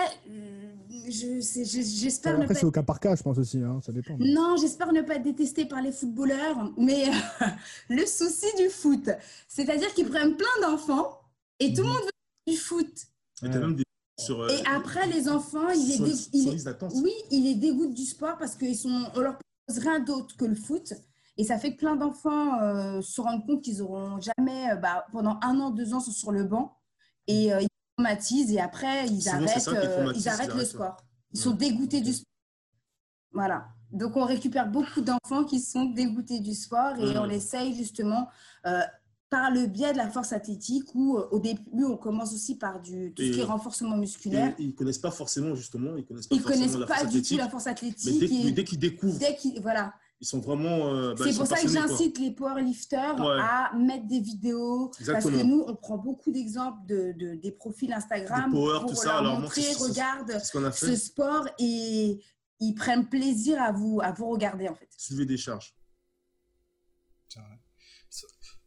j'espère 1.07 2.39
ne 2.39 2.47
pas... 2.47 2.53
c'est 2.53 2.65
au 2.65 2.71
cas 2.71 2.83
par 2.83 2.99
cas, 2.99 3.15
je 3.15 3.23
pense 3.23 3.37
aussi, 3.37 3.59
hein, 3.59 3.79
ça 3.83 3.91
dépend. 3.91 4.17
Non, 4.19 4.55
j'espère 4.59 4.91
ne 4.91 5.01
pas 5.01 5.15
être 5.15 5.23
détesté 5.23 5.65
par 5.65 5.81
les 5.81 5.91
footballeurs, 5.91 6.71
mais 6.77 7.05
le 7.89 8.05
souci 8.05 8.47
du 8.57 8.69
foot, 8.69 9.09
c'est-à-dire 9.47 9.93
qu'ils 9.93 10.09
prennent 10.09 10.35
plein 10.35 10.61
d'enfants 10.61 11.21
et 11.59 11.73
tout 11.73 11.83
le 11.83 11.87
mhm. 11.87 11.93
monde 11.93 12.03
veut 12.03 12.53
du 12.53 12.57
foot. 12.57 13.07
Euh, 13.43 14.47
et 14.49 14.65
après, 14.67 15.07
les 15.07 15.27
enfants, 15.29 15.69
ils 15.69 16.03
les, 16.03 16.59
oui, 16.95 17.13
ils 17.31 17.43
les 17.43 17.55
dégoûtent 17.55 17.93
du 17.93 18.05
sport 18.05 18.37
parce 18.37 18.55
qu'on 18.55 19.05
on 19.15 19.19
leur 19.19 19.37
propose 19.37 19.83
rien 19.83 19.99
d'autre 19.99 20.35
que 20.37 20.45
le 20.45 20.55
foot. 20.55 20.93
Et 21.37 21.43
ça 21.43 21.57
fait 21.57 21.73
que 21.73 21.79
plein 21.79 21.95
d'enfants 21.95 22.61
euh, 22.61 23.01
se 23.01 23.19
rendent 23.21 23.45
compte 23.47 23.63
qu'ils 23.63 23.79
n'auront 23.79 24.19
jamais, 24.19 24.71
euh, 24.71 24.75
bah, 24.75 25.05
pendant 25.11 25.39
un 25.41 25.59
an, 25.59 25.71
deux 25.71 25.93
ans, 25.93 25.99
sont 25.99 26.11
sur 26.11 26.31
le 26.31 26.43
banc 26.43 26.77
et 27.27 27.47
ils 27.47 27.67
traumatisent 28.03 28.51
et 28.51 28.59
après, 28.59 29.07
ils 29.07 29.29
arrêtent, 29.29 29.67
ils 30.15 30.29
arrêtent 30.29 30.55
le 30.55 30.65
sport. 30.65 30.97
Ils 31.33 31.39
sont 31.39 31.51
dégoûtés 31.51 32.01
du 32.01 32.13
sport. 32.13 32.25
Voilà. 33.33 33.67
Donc, 33.91 34.15
on 34.15 34.25
récupère 34.25 34.69
beaucoup 34.69 35.01
d'enfants 35.01 35.43
qui 35.43 35.59
sont 35.59 35.85
dégoûtés 35.85 36.39
du 36.39 36.53
sport 36.53 36.97
et 36.97 37.17
on 37.17 37.29
essaye 37.29 37.75
justement 37.75 38.29
par 39.31 39.49
le 39.49 39.65
biais 39.65 39.93
de 39.93 39.97
la 39.97 40.09
force 40.09 40.33
athlétique 40.33 40.93
où 40.93 41.17
euh, 41.17 41.25
au 41.31 41.39
début 41.39 41.85
on 41.85 41.95
commence 41.95 42.33
aussi 42.33 42.57
par 42.57 42.81
du 42.81 43.13
tout 43.13 43.23
ce 43.23 43.31
qui 43.31 43.39
est 43.39 43.43
renforcement 43.43 43.95
musculaire. 43.95 44.53
ils 44.59 44.75
connaissent 44.75 44.99
pas 44.99 45.09
forcément 45.09 45.55
justement, 45.55 45.95
ils 45.95 46.05
connaissent 46.05 46.27
pas, 46.27 46.35
ils 46.35 46.41
connaissent 46.43 46.77
pas 46.85 47.05
du 47.05 47.21
tout 47.21 47.37
la 47.37 47.47
force 47.47 47.65
athlétique. 47.65 48.21
Mais 48.43 48.51
dès, 48.51 48.65
qu'ils 48.65 48.77
découvrent, 48.77 49.17
dès 49.17 49.37
voilà. 49.61 49.93
Ils 50.21 50.27
sont 50.27 50.39
vraiment. 50.39 50.93
Euh, 50.93 51.15
bah, 51.15 51.25
c'est 51.27 51.35
pour 51.35 51.47
ça 51.47 51.59
que 51.59 51.67
j'incite 51.67 52.19
les 52.19 52.31
powerlifters 52.31 53.19
à 53.19 53.75
mettre 53.75 54.07
des 54.07 54.19
vidéos. 54.19 54.91
Parce 55.05 55.25
que 55.25 55.43
nous, 55.43 55.65
on 55.67 55.75
prend 55.75 55.97
beaucoup 55.97 56.31
d'exemples 56.31 56.79
de, 56.87 57.35
des 57.35 57.51
profils 57.51 57.91
Instagram 57.91 58.51
pour 58.51 58.67
leur 58.67 58.83
montrer, 58.83 59.73
regarde 59.79 60.39
ce, 60.73 60.95
sport 60.95 61.47
et 61.59 62.19
ils 62.59 62.73
prennent 62.75 63.09
plaisir 63.09 63.61
à 63.61 63.71
vous, 63.71 63.99
à 64.01 64.11
vous 64.11 64.29
regarder 64.29 64.69
en 64.69 64.75
fait. 64.75 64.87
Soulever 64.95 65.25
des 65.25 65.37
charges. 65.37 65.73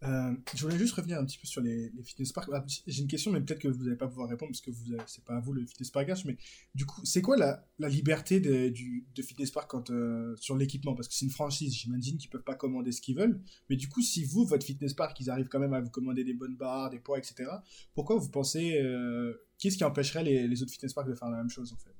Euh, 0.07 0.35
je 0.55 0.63
voulais 0.63 0.77
juste 0.77 0.95
revenir 0.95 1.19
un 1.19 1.25
petit 1.25 1.39
peu 1.39 1.47
sur 1.47 1.63
les, 1.63 1.91
fitness 2.03 2.33
parks. 2.33 2.51
Ah, 2.53 2.63
j'ai 2.87 3.03
une 3.03 3.09
question, 3.09 3.33
mais 3.33 3.41
peut-être 3.41 3.61
que 3.61 3.69
vous 3.69 3.85
n'allez 3.85 3.97
pas 3.97 4.07
pouvoir 4.07 4.29
répondre 4.29 4.51
parce 4.51 4.61
que 4.61 4.71
vous 4.71 4.97
c'est 5.07 5.25
pas 5.25 5.37
à 5.37 5.41
vous 5.41 5.53
le 5.53 5.65
fitness 5.65 5.91
park 5.91 6.09
Mais 6.27 6.37
du 6.75 6.85
coup, 6.85 7.01
c'est 7.05 7.23
quoi 7.23 7.37
la, 7.37 7.65
liberté 7.89 8.41
de, 8.41 8.69
du, 8.69 9.07
de 9.15 9.23
fitness 9.23 9.51
park 9.51 9.71
quand, 9.71 9.91
euh, 9.91 10.37
sur 10.37 10.57
l'équipement? 10.57 10.95
Parce 10.95 11.09
que 11.09 11.15
c'est 11.15 11.25
une 11.25 11.31
franchise, 11.31 11.75
j'imagine 11.75 12.19
qu'ils 12.19 12.29
peuvent 12.29 12.45
pas 12.45 12.55
commander 12.55 12.93
ce 12.93 13.01
qu'ils 13.01 13.17
veulent. 13.17 13.41
Mais 13.71 13.77
du 13.77 13.89
coup, 13.89 14.03
si 14.03 14.25
vous, 14.25 14.45
votre 14.45 14.67
fitness 14.67 14.93
park, 14.93 15.19
ils 15.21 15.31
arrivent 15.31 15.49
quand 15.49 15.61
même 15.61 15.75
à 15.75 15.81
vous 15.81 15.91
commander 15.91 16.25
des 16.25 16.35
bonnes 16.35 16.57
barres, 16.57 16.91
des 16.91 16.99
poids, 16.99 17.19
etc. 17.19 17.51
Pourquoi 17.95 18.17
vous 18.17 18.29
pensez 18.29 18.81
euh, 18.83 19.33
qu'est-ce 19.59 19.79
qui 19.79 19.85
empêcherait 19.85 20.25
les, 20.25 20.63
autres 20.63 20.73
fitness 20.73 20.93
parks 20.93 21.09
de 21.09 21.15
faire 21.15 21.31
la 21.31 21.39
même 21.39 21.51
chose 21.51 21.73
en 21.73 21.77
fait? 21.77 21.95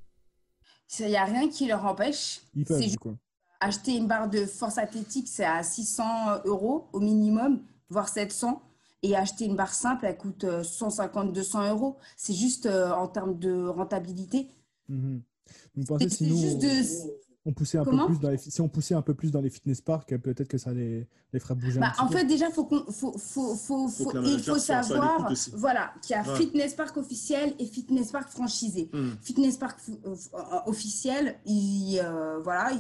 Il 1.01 1.09
n'y 1.09 1.17
a 1.17 1.25
rien 1.25 1.49
qui 1.49 1.67
leur 1.67 1.85
empêche. 1.87 2.41
Ils 2.55 2.65
peuvent, 2.65 2.97
quoi. 2.97 3.19
Acheter 3.61 3.97
une 3.97 4.07
barre 4.07 4.29
de 4.29 4.45
force 4.45 4.77
athlétique, 4.77 5.27
c'est 5.27 5.45
à 5.45 5.63
600 5.63 6.43
euros 6.45 6.89
au 6.93 7.01
minimum 7.01 7.65
voire 7.95 8.09
700. 8.09 8.61
Et 9.03 9.17
acheter 9.17 9.45
une 9.45 9.55
barre 9.55 9.75
simple, 9.75 10.07
elle 10.07 10.17
coûte 10.17 10.45
150-200 10.45 11.71
euros. 11.71 11.99
C'est 12.17 12.33
juste 12.33 12.67
en 12.67 13.07
termes 13.07 13.39
de 13.39 13.67
rentabilité. 13.67 14.49
Mhm. 14.89 15.23
Juste 15.77 16.63
de 16.63 16.83
on 17.47 17.53
poussait 17.53 17.79
un 17.79 17.85
peu 17.85 18.07
plus 18.07 18.19
dans 18.19 18.31
les, 18.31 18.39
si 18.39 18.61
on 18.61 18.69
poussait 18.69 18.95
un 18.95 19.03
peu 19.03 19.15
plus 19.15 19.31
dans 19.31 19.41
les 19.41 19.51
fitness 19.51 19.81
parks, 19.81 20.17
peut-être 20.17 20.49
que 20.49 20.57
ça 20.57 20.73
les, 20.73 21.07
les 21.33 21.41
ferait 21.41 21.55
bouger 21.55 21.79
bah, 21.79 21.93
un 21.99 22.05
En 22.05 22.09
fait, 22.09 22.25
déjà, 22.25 22.51
faut 22.51 22.67
faut, 22.67 23.19
faut, 23.19 23.55
faut, 23.55 23.89
faut 23.89 24.23
il 24.23 24.43
faut 24.43 24.59
savoir 24.59 25.31
voilà, 25.53 25.93
qu'il 26.01 26.17
y 26.17 26.19
a 26.19 26.25
fitness 26.25 26.75
park 26.75 26.97
officiel 26.97 27.55
et 27.59 27.67
fitness 27.67 28.13
park 28.13 28.31
franchisé. 28.31 28.89
Hmm. 28.93 29.11
Fitness 29.21 29.59
park 29.59 29.79
euh, 30.07 30.15
officiel, 30.67 31.37
ils, 31.45 32.01
euh, 32.03 32.41
voilà, 32.43 32.71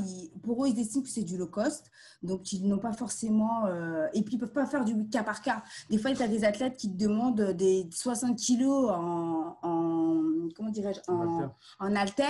pour 0.42 0.64
eux, 0.64 0.68
ils 0.68 0.78
estiment 0.78 1.04
que 1.04 1.10
c'est 1.10 1.24
du 1.24 1.36
low 1.36 1.46
cost. 1.46 1.90
Donc, 2.22 2.50
ils 2.54 2.66
n'ont 2.66 2.78
pas 2.78 2.94
forcément. 2.94 3.66
Euh, 3.66 4.06
et 4.14 4.22
puis, 4.22 4.36
ils 4.36 4.40
ne 4.40 4.46
peuvent 4.46 4.54
pas 4.54 4.66
faire 4.66 4.86
du 4.86 5.08
cas 5.10 5.22
par 5.22 5.42
cas. 5.42 5.62
Des 5.90 5.98
fois, 5.98 6.14
tu 6.14 6.22
as 6.22 6.28
des 6.28 6.44
athlètes 6.44 6.76
qui 6.78 6.90
te 6.90 6.96
demandent 6.96 7.50
des 7.52 7.86
60 7.92 8.38
kilos 8.38 8.90
en. 8.90 9.58
en 9.62 10.48
comment 10.56 10.70
dirais-je 10.70 11.00
En, 11.08 11.54
en 11.80 11.96
halter. 11.96 12.24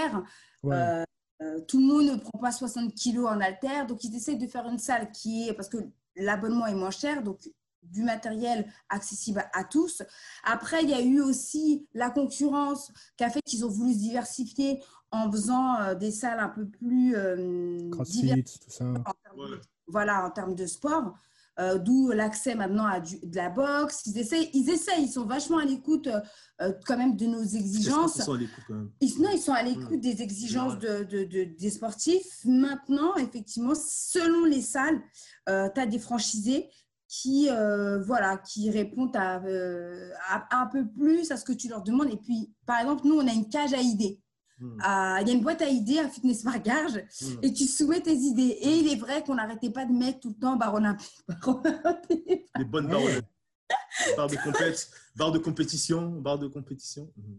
Euh, 0.64 1.04
tout 1.68 1.78
le 1.78 1.84
monde 1.84 2.06
ne 2.06 2.16
prend 2.16 2.38
pas 2.38 2.52
60 2.52 2.94
kilos 2.94 3.28
en 3.28 3.40
haltère, 3.40 3.86
donc 3.86 4.04
ils 4.04 4.14
essaient 4.14 4.36
de 4.36 4.46
faire 4.46 4.66
une 4.66 4.78
salle 4.78 5.10
qui 5.10 5.48
est, 5.48 5.52
parce 5.52 5.68
que 5.68 5.78
l'abonnement 6.16 6.66
est 6.66 6.74
moins 6.74 6.90
cher, 6.90 7.22
donc 7.22 7.38
du 7.82 8.02
matériel 8.02 8.66
accessible 8.88 9.44
à 9.52 9.64
tous. 9.64 10.02
Après, 10.44 10.82
il 10.82 10.90
y 10.90 10.94
a 10.94 11.02
eu 11.02 11.20
aussi 11.20 11.86
la 11.94 12.10
concurrence 12.10 12.92
qui 13.16 13.24
a 13.24 13.30
fait 13.30 13.42
qu'ils 13.42 13.64
ont 13.64 13.68
voulu 13.68 13.92
se 13.92 13.98
diversifier 13.98 14.82
en 15.10 15.30
faisant 15.30 15.80
euh, 15.80 15.94
des 15.94 16.10
salles 16.10 16.40
un 16.40 16.48
peu 16.48 16.66
plus 16.66 17.14
euh, 17.14 17.90
CrossFit, 17.90 18.42
tout 18.44 18.70
ça. 18.70 18.92
voilà, 19.86 20.24
en 20.24 20.30
termes 20.30 20.54
de 20.54 20.66
sport. 20.66 21.14
Euh, 21.60 21.78
d'où 21.78 22.10
l'accès 22.10 22.56
maintenant 22.56 22.84
à 22.84 22.98
de 22.98 23.36
la 23.36 23.48
boxe. 23.48 24.02
Ils 24.06 24.18
essayent, 24.18 24.50
ils 24.54 24.68
essayent, 24.70 25.04
ils 25.04 25.12
sont 25.12 25.24
vachement 25.24 25.58
à 25.58 25.64
l'écoute 25.64 26.08
euh, 26.60 26.72
quand 26.84 26.96
même 26.96 27.14
de 27.14 27.26
nos 27.26 27.44
exigences. 27.44 28.16
Ils 28.16 28.22
sont 28.22 28.32
à 28.32 28.38
l'écoute 28.38 28.64
quand 28.66 28.74
même. 28.74 28.90
non, 29.20 29.30
ils 29.32 29.38
sont 29.38 29.52
à 29.52 29.62
l'écoute 29.62 30.00
des 30.00 30.20
exigences 30.20 30.78
de, 30.80 31.04
de, 31.04 31.44
des 31.56 31.70
sportifs. 31.70 32.44
Maintenant, 32.44 33.14
effectivement, 33.16 33.74
selon 33.76 34.44
les 34.46 34.62
salles, 34.62 35.00
euh, 35.48 35.68
tu 35.72 35.80
as 35.80 35.86
des 35.86 36.00
franchisés 36.00 36.68
qui, 37.06 37.46
voilà, 37.46 38.38
qui 38.38 38.70
répondent 38.70 39.14
à, 39.14 39.40
à, 40.30 40.60
un 40.62 40.66
peu 40.66 40.84
plus 40.88 41.30
à 41.30 41.36
ce 41.36 41.44
que 41.44 41.52
tu 41.52 41.68
leur 41.68 41.82
demandes. 41.82 42.10
Et 42.10 42.16
puis, 42.16 42.52
par 42.66 42.80
exemple, 42.80 43.02
nous, 43.04 43.14
on 43.14 43.28
a 43.28 43.32
une 43.32 43.48
cage 43.48 43.72
à 43.72 43.80
idées. 43.80 44.20
Hmm. 44.60 44.78
Il 45.20 45.28
y 45.28 45.30
a 45.30 45.34
une 45.34 45.42
boîte 45.42 45.62
à 45.62 45.68
idées 45.68 45.98
à 45.98 46.08
Fitness 46.08 46.44
Margage 46.44 46.96
hmm. 47.20 47.38
et 47.42 47.52
tu 47.52 47.64
soumets 47.64 48.00
tes 48.00 48.14
idées. 48.14 48.56
Et 48.60 48.78
il 48.78 48.92
est 48.92 48.96
vrai 48.96 49.22
qu'on 49.24 49.34
n'arrêtait 49.34 49.70
pas 49.70 49.84
de 49.84 49.92
mettre 49.92 50.20
tout 50.20 50.28
le 50.28 50.40
temps 50.40 50.56
barre 50.56 50.74
olympique. 50.74 51.24
Les 52.58 52.64
bonnes 52.64 52.88
barres 52.88 53.02
barre 54.16 54.28
de, 54.28 54.36
compét 54.36 54.88
barre 55.16 55.32
de 55.32 55.38
compétition, 55.38 56.10
barre 56.20 56.38
de 56.38 56.46
compétition. 56.46 57.10
Hmm. 57.16 57.36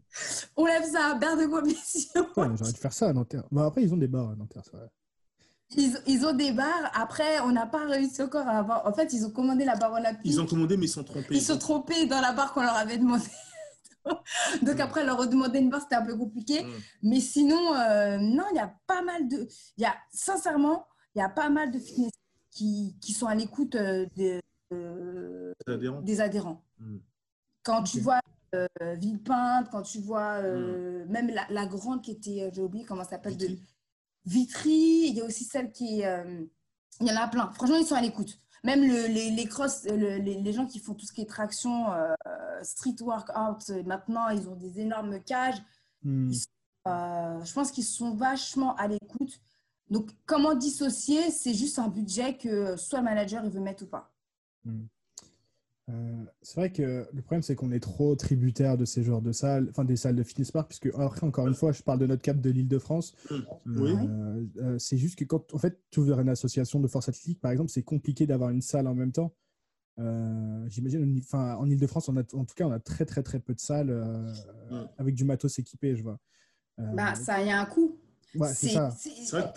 On 0.58 0.66
lève 0.66 0.84
ça, 0.84 1.16
barre 1.16 1.38
de 1.38 1.46
compétition. 1.46 2.28
J'aurais 2.36 2.72
dû 2.72 2.80
faire 2.80 2.94
ça 2.94 3.10
à 3.10 3.14
Nanterre. 3.14 3.44
après, 3.58 3.84
ils 3.84 3.94
ont 3.94 3.98
des 3.98 4.08
barres 4.08 4.32
à 4.32 4.36
Nanterre, 4.36 4.64
Ils, 5.72 5.98
ils, 6.08 6.26
ont 6.26 6.34
des 6.34 6.52
barres. 6.52 6.92
Après, 6.94 7.40
on 7.42 7.52
n'a 7.52 7.66
pas 7.66 7.86
réussi 7.86 8.22
encore 8.22 8.48
à 8.48 8.58
avoir. 8.58 8.86
En 8.86 8.94
fait, 8.94 9.14
ils 9.14 9.26
ont 9.26 9.32
commandé 9.32 9.64
la 9.64 9.78
barre 9.78 9.94
olympique. 9.94 10.26
Ils 10.26 10.42
ont 10.42 10.46
commandé, 10.46 10.76
mais 10.76 10.86
ils 10.86 10.90
sont 10.90 11.04
trompés. 11.04 11.28
Ils, 11.36 11.42
sont 11.42 11.58
trompés 11.58 12.08
dans 12.08 12.20
la 12.20 12.34
barre 12.34 12.54
qu'on 12.54 12.62
leur 12.62 12.76
avait 12.76 12.98
demandé. 12.98 13.24
Donc 14.64 14.80
après, 14.80 15.04
leur 15.04 15.18
redemander 15.18 15.60
une 15.60 15.70
barre, 15.70 15.82
c'était 15.82 15.96
un 15.96 16.06
peu 16.06 16.16
compliqué. 16.16 16.64
Mm. 16.64 16.72
Mais 17.04 17.20
sinon, 17.20 17.76
euh, 17.76 18.18
non, 18.18 18.44
il 18.52 18.58
y 18.58 18.60
a 18.60 18.74
pas 18.88 19.02
mal 19.02 19.28
de... 19.28 19.48
Il 19.78 19.82
y 19.82 19.86
a, 19.86 19.96
sincèrement, 20.12 20.88
il 21.16 21.20
y 21.20 21.22
a 21.22 21.30
pas 21.30 21.50
mal 21.50 21.72
de 21.72 21.80
fitness 21.80 22.12
qui, 22.52 22.96
qui 23.02 23.14
sont 23.14 23.28
à 23.28 23.36
l'écoute 23.36 23.76
euh, 23.76 24.06
des, 24.16 24.40
euh, 24.74 25.54
des 26.02 26.22
adhérents. 26.22 26.64
Mm. 26.80 26.98
Quand 27.64 27.84
tu 27.84 28.00
vois 28.00 28.20
Villepinte, 28.80 29.70
quand 29.70 29.82
tu 29.82 30.00
vois 30.00 30.42
mm. 30.42 31.06
même 31.10 31.28
la, 31.28 31.46
la, 31.50 31.66
grande 31.66 32.02
qui 32.02 32.12
était, 32.12 32.50
j'ai 32.54 32.62
oublié 32.62 32.86
comment 32.86 33.04
ça 33.04 33.12
s'appelle, 33.12 33.36
de 33.36 33.50
Vitry, 34.26 35.08
il 35.10 35.14
y 35.16 35.22
a 35.22 35.26
aussi 35.26 35.44
celle 35.44 35.72
qui 35.72 36.02
est... 36.02 36.50
il 37.02 37.08
y 37.08 37.12
en 37.12 37.18
a 37.18 37.28
plein. 37.28 37.52
Franchement, 37.52 37.78
ils 37.78 37.86
sont 37.86 37.96
à 37.96 38.02
l'écoute. 38.02 38.40
Même 38.66 38.82
le, 38.82 39.06
les, 39.06 39.30
les, 39.30 39.46
cross, 39.46 39.84
les, 39.84 40.20
les, 40.20 40.54
gens 40.54 40.66
qui 40.66 40.80
font 40.80 40.96
tout 40.96 41.06
ce 41.06 41.14
qui 41.14 41.22
est 41.22 41.30
traction, 41.30 41.92
euh, 41.94 42.16
street 42.64 42.96
workout, 43.00 43.70
maintenant, 43.86 44.30
ils 44.30 44.50
ont 44.50 44.56
des 44.56 44.80
énormes 44.80 45.22
cages. 45.22 45.62
Hmm. 46.02 46.32
Euh, 46.88 47.44
je 47.44 47.54
pense 47.54 47.72
qu'ils 47.72 47.84
sont 47.84 48.16
vachement 48.16 48.76
à 48.76 48.88
l'écoute. 48.88 49.40
Donc, 49.92 50.10
comment 50.26 50.56
dissocier 50.56 51.30
C'est 51.30 51.54
juste 51.54 51.78
un 51.78 51.90
budget 51.90 52.38
que 52.38 52.76
soit 52.76 53.00
le 53.00 53.06
manager 53.06 53.46
il 53.46 53.52
veut 53.52 53.60
mettre 53.60 53.84
ou 53.84 53.88
pas. 53.88 54.12
Hmm. 54.64 54.86
Euh, 55.90 56.26
c'est 56.42 56.60
vrai 56.60 56.72
que 56.72 57.08
le 57.14 57.22
problème, 57.22 57.44
c'est 57.44 57.56
qu'on 57.56 57.72
est 57.72 57.80
trop 57.80 58.16
tributaire 58.16 58.76
de 58.76 58.86
ces 58.86 59.04
genres 59.04 59.22
de 59.22 59.32
salles, 59.32 59.68
enfin 59.70 59.86
des 59.86 59.96
salles 59.96 60.16
de 60.16 60.24
fitness 60.24 60.52
park, 60.52 60.68
puisque 60.68 60.88
après, 60.98 61.26
encore 61.26 61.48
une 61.48 61.54
fois, 61.54 61.72
je 61.72 61.84
parle 61.84 62.00
de 62.00 62.08
notre 62.08 62.24
cap 62.24 62.40
de 62.40 62.50
l'île 62.50 62.68
de 62.68 62.80
France. 62.80 63.14
Mmh. 63.30 63.36
Oui. 63.68 63.92
Euh, 63.92 64.46
euh, 64.58 64.80
c'est 64.80 64.98
juste 64.98 65.18
que 65.20 65.26
quand, 65.26 65.54
en 65.54 65.58
fait, 65.60 65.80
tu 65.92 66.00
ouvres 66.00 66.20
une 66.20 66.30
association 66.30 66.80
de 66.80 66.88
force 66.88 67.08
athlétique, 67.10 67.40
par 67.40 67.52
exemple, 67.52 67.70
c'est 67.70 67.84
compliqué 67.84 68.26
d'avoir 68.26 68.50
une 68.50 68.62
salle 68.62 68.88
en 68.88 68.96
même 68.96 69.12
temps. 69.12 69.34
J'imagine, 70.68 71.20
enfin, 71.20 71.56
en 71.56 71.70
île 71.70 71.80
de 71.80 71.88
France, 71.88 72.10
on 72.10 72.18
a, 72.18 72.22
en 72.34 72.44
tout 72.44 72.56
cas, 72.56 72.66
on 72.66 72.72
a 72.72 72.80
très, 72.80 73.06
très, 73.06 73.24
très 73.24 73.40
peu 73.40 73.54
de 73.54 73.60
salles 73.60 73.92
mmh. 74.72 74.76
avec 74.98 75.16
du 75.16 75.24
matos 75.24 75.58
équipé, 75.60 75.96
je 75.96 76.04
vois. 76.04 76.20
bah, 76.78 77.16
ça 77.16 77.42
y 77.42 77.50
a 77.50 77.62
un 77.62 77.66
coût 77.66 77.98
c'est 78.48 78.78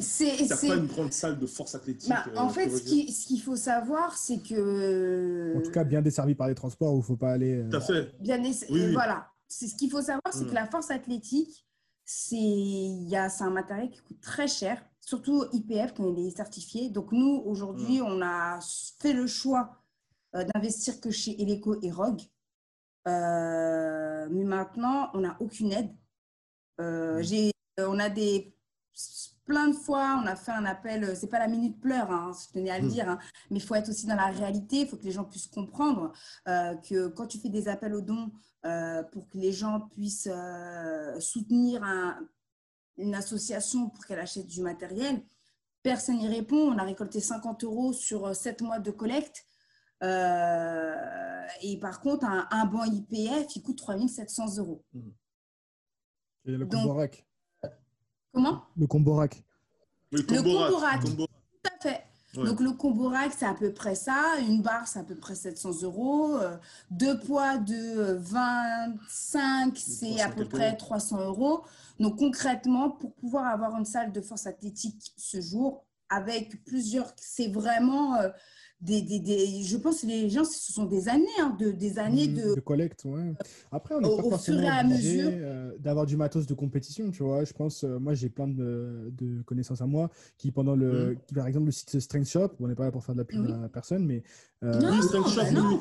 C'est 0.01 0.69
pas 0.69 0.77
une 0.77 0.87
grande 0.87 1.13
salle 1.13 1.39
de 1.39 1.47
force 1.47 1.75
athlétique. 1.75 2.09
Bah, 2.09 2.25
en 2.37 2.49
euh, 2.49 2.51
fait, 2.51 2.69
ce 2.71 2.83
qu'il 3.27 3.41
faut 3.41 3.57
savoir, 3.57 4.17
c'est 4.17 4.39
que. 4.39 5.55
En 5.57 5.63
tout 5.63 5.71
cas, 5.71 5.85
bien 5.85 6.03
desservi 6.03 6.35
par 6.35 6.49
les 6.49 6.55
transports 6.55 6.93
où 6.93 6.97
il 6.97 7.01
ne 7.01 7.05
faut 7.05 7.17
pas 7.17 7.33
aller. 7.33 7.59
Euh, 7.59 7.71
tout 7.71 7.77
à 7.77 7.81
fait. 7.81 8.15
Bien 8.21 8.41
Voilà. 8.93 9.31
C'est 9.49 9.67
ce 9.67 9.77
qu'il 9.77 9.91
faut 9.91 10.03
savoir, 10.03 10.33
c'est 10.33 10.45
que 10.45 10.51
mm. 10.51 10.55
la 10.55 10.67
force 10.67 10.91
athlétique, 10.91 11.67
c'est 12.05 13.17
un 13.41 13.51
matériel 13.51 13.91
qui 13.91 14.01
coûte 14.03 14.21
très 14.21 14.47
cher, 14.47 14.85
surtout 15.01 15.45
IPF 15.53 15.95
quand 15.95 16.15
il 16.15 16.27
est 16.27 16.37
certifié. 16.37 16.91
Donc, 16.91 17.13
nous, 17.13 17.43
aujourd'hui, 17.47 18.01
mm. 18.01 18.05
on 18.05 18.23
a 18.23 18.61
fait 19.01 19.15
le 19.15 19.27
choix 19.27 19.71
euh, 20.35 20.45
d'investir 20.45 21.01
que 21.01 21.11
chez 21.11 21.41
Eleco 21.41 21.81
et 21.83 21.91
Rogue. 21.91 22.21
mais 23.07 24.45
maintenant, 24.45 25.11
on 25.15 25.21
n'a 25.21 25.37
aucune 25.41 25.73
aide. 25.73 25.91
Mm. 26.79 27.51
on 27.79 27.99
a 27.99 28.11
des 28.11 28.58
plein 29.49 29.69
de 29.69 29.75
fois, 29.75 30.21
on 30.23 30.27
a 30.27 30.37
fait 30.37 30.53
un 30.53 30.67
appel, 30.67 31.03
euh, 31.03 31.15
c'est 31.17 31.27
pas 31.27 31.39
la 31.39 31.49
minute 31.49 31.81
pleure, 31.81 32.11
hein, 32.11 32.31
je 32.39 32.53
tenais 32.53 32.71
à 32.71 32.79
le 32.79 32.87
mm. 32.87 32.91
dire, 32.91 33.09
hein, 33.09 33.19
mais 33.51 33.59
il 33.59 33.63
faut 33.63 33.75
être 33.75 33.89
aussi 33.89 34.07
dans 34.07 34.15
la 34.15 34.27
réalité, 34.27 34.81
il 34.81 34.87
faut 34.87 34.99
que 34.99 35.05
les 35.05 35.11
gens 35.11 35.25
puissent 35.25 35.49
comprendre 35.49 36.13
euh, 36.47 36.75
que 36.77 37.09
quand 37.09 37.27
tu 37.27 37.39
fais 37.39 37.49
des 37.49 37.67
appels 37.67 37.95
aux 37.95 38.03
dons 38.03 38.31
euh, 38.67 39.03
pour 39.03 39.29
que 39.29 39.39
les 39.39 39.53
gens 39.53 39.81
puissent 39.81 40.29
soutenir 41.19 41.83
une 42.99 43.15
association 43.15 43.89
pour 43.89 44.05
qu'elle 44.05 44.21
achète 44.21 44.47
du 44.47 44.61
matériel, 44.61 45.23
personne 45.83 46.19
n'y 46.19 46.29
répond. 46.29 46.73
On 46.73 46.77
a 46.77 46.83
récolté 46.83 47.21
50 47.21 47.65
euros 47.65 47.93
sur 47.93 48.35
7 48.35 48.61
mois 48.61 48.81
de 48.81 48.91
collecte. 48.91 49.47
et 50.03 51.79
par 51.81 52.01
contre, 52.01 52.27
un, 52.27 52.67
banc 52.67 52.85
IPF, 52.85 53.57
il 53.57 53.63
coûte 53.63 53.79
3700 53.79 54.59
euros. 54.59 54.85
Mm. 54.93 55.11
Et 56.47 56.51
le 56.53 56.67
Comment 58.33 58.65
Le 58.77 58.87
comborac. 58.87 59.43
Le 60.13 60.23
comborac. 60.23 61.05
Tout 61.05 61.27
à 61.65 61.83
fait. 61.83 62.05
Donc 62.35 62.61
le 62.61 62.73
comborac, 62.73 63.33
c'est 63.37 63.47
à 63.47 63.55
peu 63.55 63.73
près 63.73 63.95
ça. 63.95 64.39
Une 64.41 64.63
barre, 64.63 64.87
c'est 64.87 64.99
à 64.99 65.03
peu 65.03 65.17
près 65.17 65.35
700 65.35 65.83
euros. 65.83 66.37
Euh, 66.37 66.57
deux 66.91 67.19
poids 67.19 67.57
de 67.57 68.13
25, 68.19 69.77
c'est 69.77 70.21
à 70.21 70.29
peu 70.29 70.45
près 70.45 70.77
300 70.77 71.25
euros. 71.25 71.65
Donc 71.99 72.19
concrètement, 72.19 72.91
pour 72.91 73.15
pouvoir 73.15 73.47
avoir 73.47 73.77
une 73.77 73.87
salle 73.87 74.13
de 74.13 74.21
force 74.21 74.47
athlétique 74.47 75.13
ce 75.17 75.41
jour, 75.41 75.85
avec 76.11 76.65
plusieurs, 76.65 77.13
c'est 77.17 77.49
vraiment... 77.49 78.17
Des, 78.81 79.03
des, 79.03 79.19
des, 79.19 79.63
je 79.65 79.77
pense 79.77 80.03
que 80.03 80.07
les 80.07 80.31
gens, 80.31 80.45
ce 80.45 80.73
sont 80.73 80.85
des 80.85 81.09
années, 81.09 81.27
hein, 81.41 81.57
de, 81.59 81.73
des 81.73 81.99
années 81.99 82.29
mmh, 82.29 82.55
de... 82.55 82.61
collecte, 82.61 83.05
ouais. 83.07 83.35
Après, 83.73 83.97
on 83.97 84.01
n'est 84.01 84.17
pas 84.17 84.23
forcément 84.23 84.69
obligé 84.85 85.21
euh, 85.25 85.73
d'avoir 85.81 86.07
du 86.07 86.17
matos 86.17 86.47
de 86.47 86.55
compétition, 86.55 87.11
tu 87.11 87.25
vois. 87.25 87.43
Je 87.43 87.53
pense, 87.53 87.83
euh, 87.83 87.99
moi, 87.99 88.15
j'ai 88.15 88.29
plein 88.29 88.47
de, 88.47 89.13
de, 89.19 89.43
connaissances 89.43 89.81
à 89.81 89.87
moi 89.87 90.11
qui, 90.37 90.53
pendant 90.53 90.77
le, 90.77 91.11
mmh. 91.11 91.17
qui, 91.27 91.35
par 91.35 91.49
exemple, 91.49 91.67
le 91.67 91.73
site 91.73 91.99
Strength 91.99 92.29
Shop, 92.29 92.51
on 92.61 92.69
n'est 92.69 92.77
pas 92.77 92.85
là 92.85 92.93
pour 92.93 93.05
faire 93.05 93.17
de 93.17 93.21
la 93.21 93.25
pub 93.25 93.51
à 93.65 93.69
personne, 93.69 94.07
mais 94.07 94.23
euh, 94.63 94.81
non, 94.81 94.91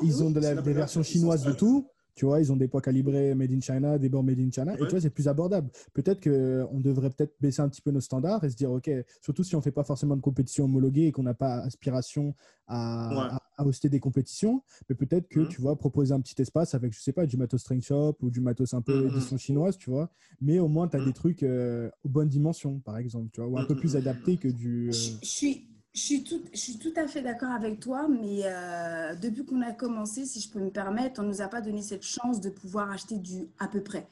ils, 0.02 0.22
ont 0.24 0.30
de 0.30 0.40
la, 0.40 0.56
des 0.56 0.72
versions 0.72 1.04
chinoises 1.04 1.44
de 1.44 1.52
tout. 1.52 1.86
Tu 2.18 2.24
vois, 2.24 2.40
ils 2.40 2.52
ont 2.52 2.56
des 2.56 2.66
poids 2.66 2.80
calibrés 2.80 3.32
made 3.36 3.52
in 3.52 3.60
China, 3.60 3.96
des 3.96 4.08
bords 4.08 4.24
made 4.24 4.40
in 4.40 4.50
China. 4.50 4.74
Et 4.74 4.78
tu 4.78 4.88
vois, 4.88 5.00
c'est 5.00 5.08
plus 5.08 5.28
abordable. 5.28 5.70
Peut-être 5.94 6.20
qu'on 6.20 6.80
devrait 6.80 7.10
peut-être 7.10 7.36
baisser 7.40 7.62
un 7.62 7.68
petit 7.68 7.80
peu 7.80 7.92
nos 7.92 8.00
standards 8.00 8.42
et 8.42 8.50
se 8.50 8.56
dire, 8.56 8.72
OK, 8.72 8.90
surtout 9.22 9.44
si 9.44 9.54
on 9.54 9.58
ne 9.58 9.62
fait 9.62 9.70
pas 9.70 9.84
forcément 9.84 10.16
de 10.16 10.20
compétition 10.20 10.64
homologuée 10.64 11.06
et 11.06 11.12
qu'on 11.12 11.22
n'a 11.22 11.34
pas 11.34 11.58
aspiration 11.58 12.34
à, 12.66 13.38
à, 13.56 13.64
hoster 13.64 13.88
des 13.88 14.00
compétitions, 14.00 14.64
mais 14.88 14.96
peut-être 14.96 15.28
que, 15.28 15.40
mmh. 15.40 15.48
tu 15.48 15.60
vois, 15.60 15.78
proposer 15.78 16.12
un 16.12 16.20
petit 16.20 16.42
espace 16.42 16.74
avec, 16.74 16.92
je 16.92 17.00
sais 17.00 17.12
pas, 17.12 17.24
du 17.24 17.36
matos 17.36 17.60
Strength 17.60 17.84
Shop 17.84 18.16
ou 18.20 18.30
du 18.30 18.40
matos 18.40 18.74
un 18.74 18.82
peu 18.82 19.04
mmh, 19.04 19.08
édition 19.10 19.36
chinoise, 19.38 19.78
tu 19.78 19.88
vois. 19.88 20.10
Mais 20.40 20.58
au 20.58 20.66
moins, 20.66 20.88
tu 20.88 20.96
as 20.96 21.04
des 21.04 21.12
trucs 21.12 21.44
euh, 21.44 21.88
aux 22.02 22.08
bonnes 22.08 22.28
dimensions, 22.28 22.80
par 22.80 22.98
exemple, 22.98 23.28
tu 23.32 23.40
vois, 23.40 23.48
ou 23.48 23.58
un 23.58 23.64
peu 23.64 23.76
plus 23.76 23.94
adaptés 23.94 24.38
que 24.38 24.48
du. 24.48 24.92
Je 24.92 25.14
suis 25.22 25.68
Je 25.98 26.04
suis 26.04 26.22
tout, 26.22 26.40
je 26.52 26.58
suis 26.58 26.78
tout 26.78 26.92
à 26.96 27.08
fait 27.08 27.22
d'accord 27.22 27.50
avec 27.50 27.80
toi, 27.80 28.06
mais 28.08 28.42
euh, 28.44 29.16
depuis 29.16 29.44
qu'on 29.44 29.62
a 29.62 29.72
commencé, 29.72 30.26
si 30.26 30.40
je 30.40 30.48
peux 30.48 30.60
me 30.60 30.70
permettre, 30.70 31.18
on 31.20 31.24
ne 31.24 31.28
nous 31.28 31.42
a 31.42 31.48
pas 31.48 31.60
donné 31.60 31.82
cette 31.82 32.04
chance 32.04 32.40
de 32.40 32.50
pouvoir 32.50 32.88
acheter 32.92 33.16
du 33.18 33.48
à 33.58 33.66
peu 33.66 33.82
près. 33.82 34.06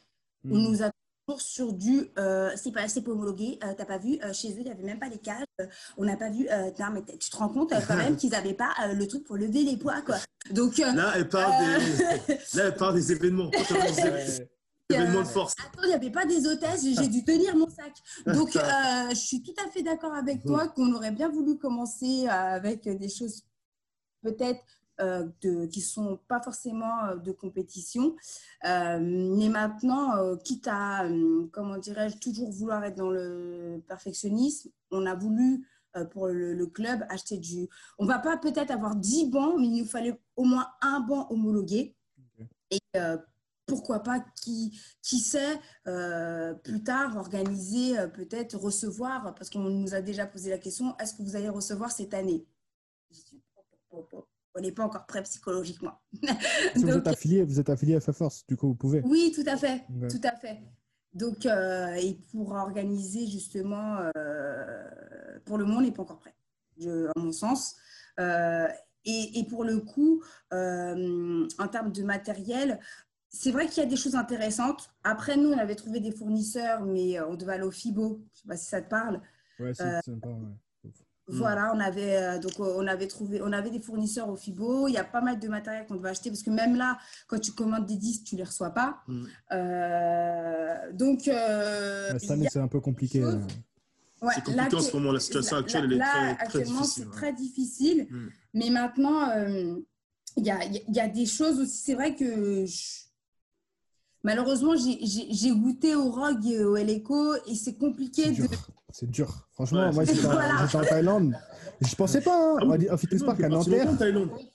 On 0.51 0.57
Mhm. 0.57 0.69
nous 0.69 0.83
a 0.83 0.91
toujours 1.29 1.41
sur 1.41 1.73
du 1.73 2.11
euh, 2.19 2.51
c'est 2.57 2.73
pas 2.73 2.81
assez 2.83 3.03
pour 3.03 3.13
homologuer, 3.13 3.61
euh, 3.63 3.73
t'as 3.77 3.85
pas 3.85 3.99
vu, 3.99 4.19
euh, 4.25 4.33
chez 4.33 4.49
eux, 4.49 4.57
il 4.59 4.65
n'y 4.65 4.71
avait 4.73 4.83
même 4.83 4.99
pas 4.99 5.09
les 5.09 5.19
cages, 5.19 5.45
on 5.97 6.05
n'a 6.05 6.17
pas 6.17 6.29
vu, 6.31 6.49
non, 6.81 6.87
mais 6.93 7.03
tu 7.21 7.31
te 7.31 7.37
rends 7.37 7.51
compte 7.51 7.73
quand 7.87 7.97
même 7.97 8.17
qu'ils 8.21 8.31
n'avaient 8.31 8.55
pas 8.55 8.75
le 8.93 9.07
truc 9.07 9.23
pour 9.23 9.37
lever 9.37 9.63
les 9.63 9.77
poids, 9.77 10.03
quoi. 10.03 10.17
Donc, 10.51 10.79
Là, 10.79 11.13
elle 11.15 11.29
parle, 11.29 11.53
des... 11.79 12.35
Là, 12.55 12.65
elle 12.67 12.75
parle 12.75 12.97
des 12.97 13.13
événements. 13.13 13.51
Force. 15.25 15.55
Attends, 15.59 15.83
il 15.83 15.89
n'y 15.89 15.95
avait 15.95 16.11
pas 16.11 16.25
des 16.25 16.47
hôtesses, 16.47 16.85
j'ai 16.85 17.09
dû 17.09 17.25
tenir 17.25 17.57
mon 17.57 17.69
sac. 17.69 17.93
Donc, 18.27 18.55
euh, 18.57 18.61
je 19.11 19.15
suis 19.15 19.43
tout 19.43 19.55
à 19.65 19.69
fait 19.71 19.83
d'accord 19.83 20.15
avec 20.15 20.45
toi 20.45 20.69
qu'on 20.69 20.93
aurait 20.95 21.11
bien 21.11 21.29
voulu 21.29 21.59
commencer 21.59 22.27
euh, 22.27 22.31
avec 22.31 22.89
des 22.89 23.09
choses 23.09 23.45
peut-être 24.23 24.61
euh, 25.01 25.29
de- 25.43 25.67
qui 25.67 25.81
ne 25.81 25.85
sont 25.85 26.19
pas 26.29 26.41
forcément 26.41 27.05
euh, 27.07 27.17
de 27.17 27.33
compétition. 27.33 28.17
Euh, 28.65 28.99
mais 29.01 29.49
maintenant, 29.49 30.17
euh, 30.17 30.37
quitte 30.37 30.69
à, 30.69 31.05
euh, 31.05 31.49
comment 31.53 31.79
dirais-je, 31.79 32.17
toujours 32.19 32.51
vouloir 32.51 32.85
être 32.85 32.97
dans 32.97 33.11
le 33.11 33.83
perfectionnisme, 33.89 34.71
on 34.91 35.05
a 35.05 35.15
voulu 35.15 35.67
euh, 35.97 36.05
pour 36.05 36.29
le, 36.29 36.55
le 36.55 36.67
club 36.67 37.05
acheter 37.11 37.39
du... 37.39 37.69
On 37.99 38.05
ne 38.05 38.09
va 38.09 38.19
pas 38.21 38.37
peut-être 38.37 38.71
avoir 38.71 38.95
10 38.97 39.27
bancs, 39.31 39.57
mais 39.59 39.67
il 39.67 39.81
nous 39.83 39.89
fallait 39.89 40.19
au 40.37 40.45
moins 40.45 40.69
un 40.81 41.01
banc 41.01 41.27
homologué. 41.31 41.95
Et 42.71 42.81
euh, 42.97 43.17
pourquoi 43.67 44.01
pas, 44.01 44.25
qui, 44.43 44.79
qui 45.03 45.19
sait, 45.19 45.59
euh, 45.87 46.55
plus 46.55 46.83
tard, 46.83 47.17
organiser, 47.17 47.99
euh, 47.99 48.07
peut-être 48.09 48.57
recevoir, 48.57 49.35
parce 49.35 49.51
qu'on 49.51 49.59
nous 49.61 49.95
a 49.95 50.01
déjà 50.01 50.27
posé 50.27 50.51
la 50.51 50.59
question, 50.59 50.97
est-ce 50.99 51.15
que 51.15 51.23
vous 51.23 51.37
allez 51.37 51.49
recevoir 51.49 51.91
cette 51.91 52.15
année? 52.15 52.47
Je 53.11 53.17
dis, 53.31 53.43
On 53.93 54.61
n'est 54.61 54.73
pas 54.73 54.85
encore 54.85 55.07
prêt 55.07 55.23
psychologiquement. 55.25 55.99
Si 56.75 56.83
vous 56.83 56.89
êtes 56.91 56.95
Donc, 57.05 57.07
affilié, 57.09 57.43
vous 57.45 57.61
êtes 57.61 57.69
affilié 57.69 57.97
à 57.97 58.01
FA-Force, 58.01 58.47
du 58.47 58.57
coup, 58.57 58.69
vous 58.69 58.75
pouvez. 58.75 59.03
oui, 59.05 59.33
tout 59.35 59.45
à 59.47 59.57
fait, 59.57 59.85
Ouais. 59.91 60.09
tout 60.09 60.21
à 60.23 60.35
fait. 60.37 60.63
Donc, 61.13 61.45
euh, 61.47 61.95
et 61.95 62.15
pour 62.31 62.53
organiser 62.53 63.27
justement, 63.27 63.97
pour 65.45 65.59
le 65.59 65.65
moment, 65.65 65.79
on 65.79 65.83
n'est 65.83 65.93
pas 65.93 66.03
encore 66.03 66.19
prêt, 66.21 66.35
je- 66.79 67.07
à 67.09 67.13
mon 67.19 67.33
sens. 67.33 67.75
Et, 69.09 69.39
et 69.39 69.45
pour 69.47 69.63
le 69.65 69.79
coup, 69.81 70.21
euh, 70.53 71.47
en 71.61 71.69
termes 71.69 71.93
de 71.93 72.03
matériel, 72.03 72.81
c'est 73.39 73.51
vrai 73.51 73.67
qu'il 73.67 73.83
y 73.83 73.87
a 73.87 73.89
des 73.89 73.97
choses 73.97 74.15
intéressantes. 74.17 74.91
Après, 75.05 75.37
nous, 75.37 75.51
on 75.51 75.59
avait 75.59 75.75
trouvé 75.75 76.01
des 76.01 76.11
fournisseurs, 76.13 76.85
mais 76.85 77.19
euh, 77.19 77.27
on 77.29 77.35
devait 77.35 77.55
aller 77.55 77.65
au 77.65 77.71
FIBO. 77.71 78.21
Je 78.33 78.39
ne 78.39 78.43
sais 78.43 78.49
pas 78.49 78.57
si 78.57 78.67
ça 78.67 78.81
te 78.83 78.89
parle. 78.89 79.21
Ouais, 79.61 79.73
c'est 79.75 79.83
Euh, 79.85 80.01
sympa, 80.05 80.29
ouais. 80.29 80.91
Voilà, 81.29 81.73
on 81.75 81.81
avait, 81.81 82.17
euh, 82.17 82.39
donc, 82.39 82.53
euh, 82.61 82.75
on 82.77 82.87
avait 82.87 83.09
trouvé, 83.09 83.41
on 83.43 83.51
avait 83.53 83.71
des 83.71 83.81
fournisseurs 83.81 84.29
au 84.29 84.37
FIBO. 84.37 84.87
Il 84.87 84.93
y 84.93 84.97
a 84.97 85.03
pas 85.03 85.21
mal 85.21 85.41
de 85.41 85.49
matériel 85.49 85.85
qu'on 85.87 85.97
devait 85.97 86.11
acheter 86.11 86.31
parce 86.31 86.43
que 86.45 86.51
même 86.51 86.77
là, 86.77 86.99
quand 87.27 87.41
tu 87.41 87.51
commandes 87.51 87.85
des 87.85 87.97
disques, 87.97 88.23
tu 88.25 88.37
les 88.37 88.45
reçois 88.45 88.71
pas. 88.71 88.99
Mm. 89.09 89.25
Euh, 89.53 90.93
donc, 90.93 91.27
euh, 91.29 92.13
Ouais, 92.13 92.19
Cette 92.21 92.29
il 92.29 92.33
année, 92.33 92.45
y 92.45 92.47
a- 92.47 92.51
c'est 92.51 92.61
un 92.61 92.69
peu 92.69 92.81
compliqué. 92.81 93.25
ouais, 93.25 93.33
C'est 93.33 94.45
compliqué 94.45 94.55
là, 94.55 94.69
en 94.79 94.81
ce 94.81 94.97
moment. 94.97 95.11
La 95.13 95.19
situation 95.21 95.57
là- 95.57 95.63
actuelle, 95.63 95.89
là- 95.89 95.89
elle 95.91 96.01
est 96.03 96.05
très, 96.05 96.35
très 96.37 96.45
actuellement, 96.45 96.81
difficile. 96.83 97.03
c'est 97.03 97.09
ouais. 97.11 97.17
très 97.17 97.33
difficile. 97.33 98.07
Mm. 98.11 98.29
Mais 98.55 98.71
maintenant, 98.71 99.31
euh, 99.31 99.75
il 100.37 100.47
y, 100.47 100.51
a, 100.53 100.65
il 100.65 100.95
y 100.95 101.01
a 101.01 101.09
des 101.09 101.27
choses 101.27 101.59
aussi. 101.61 101.77
C'est 101.79 101.95
vrai 101.95 102.15
que 102.15 102.67
je- 102.67 103.06
malheureusement, 104.27 104.75
j'ai- 104.77 105.51
goûté 105.55 105.95
au 105.95 106.11
ROG 106.11 106.45
et 106.47 106.65
au 106.65 106.77
LECO 106.77 107.35
et 107.47 107.55
c'est 107.55 107.75
compliqué 107.79 108.23
C'est 108.25 108.43
de. 108.43 108.47
dur. 108.49 108.69
C'est 108.93 109.11
dur. 109.11 109.49
Franchement, 109.53 109.87
Ouais, 109.89 109.93
moi, 109.93 110.05
j'étais 110.05 110.27
en, 110.27 110.31
Voilà. 110.33 110.65
en 110.65 110.85
Thaïlande. 110.85 111.35
Je 111.81 111.95
pensais 111.95 112.21
pas, 112.21 112.37
hein, 112.37 112.57
Ah 112.61 112.65
oui, 112.79 112.89
à 112.89 112.97
Fitness 112.97 113.23
Park 113.23 113.39
T'es 113.39 113.45
à 113.45 113.49
Nanterre. 113.49 113.89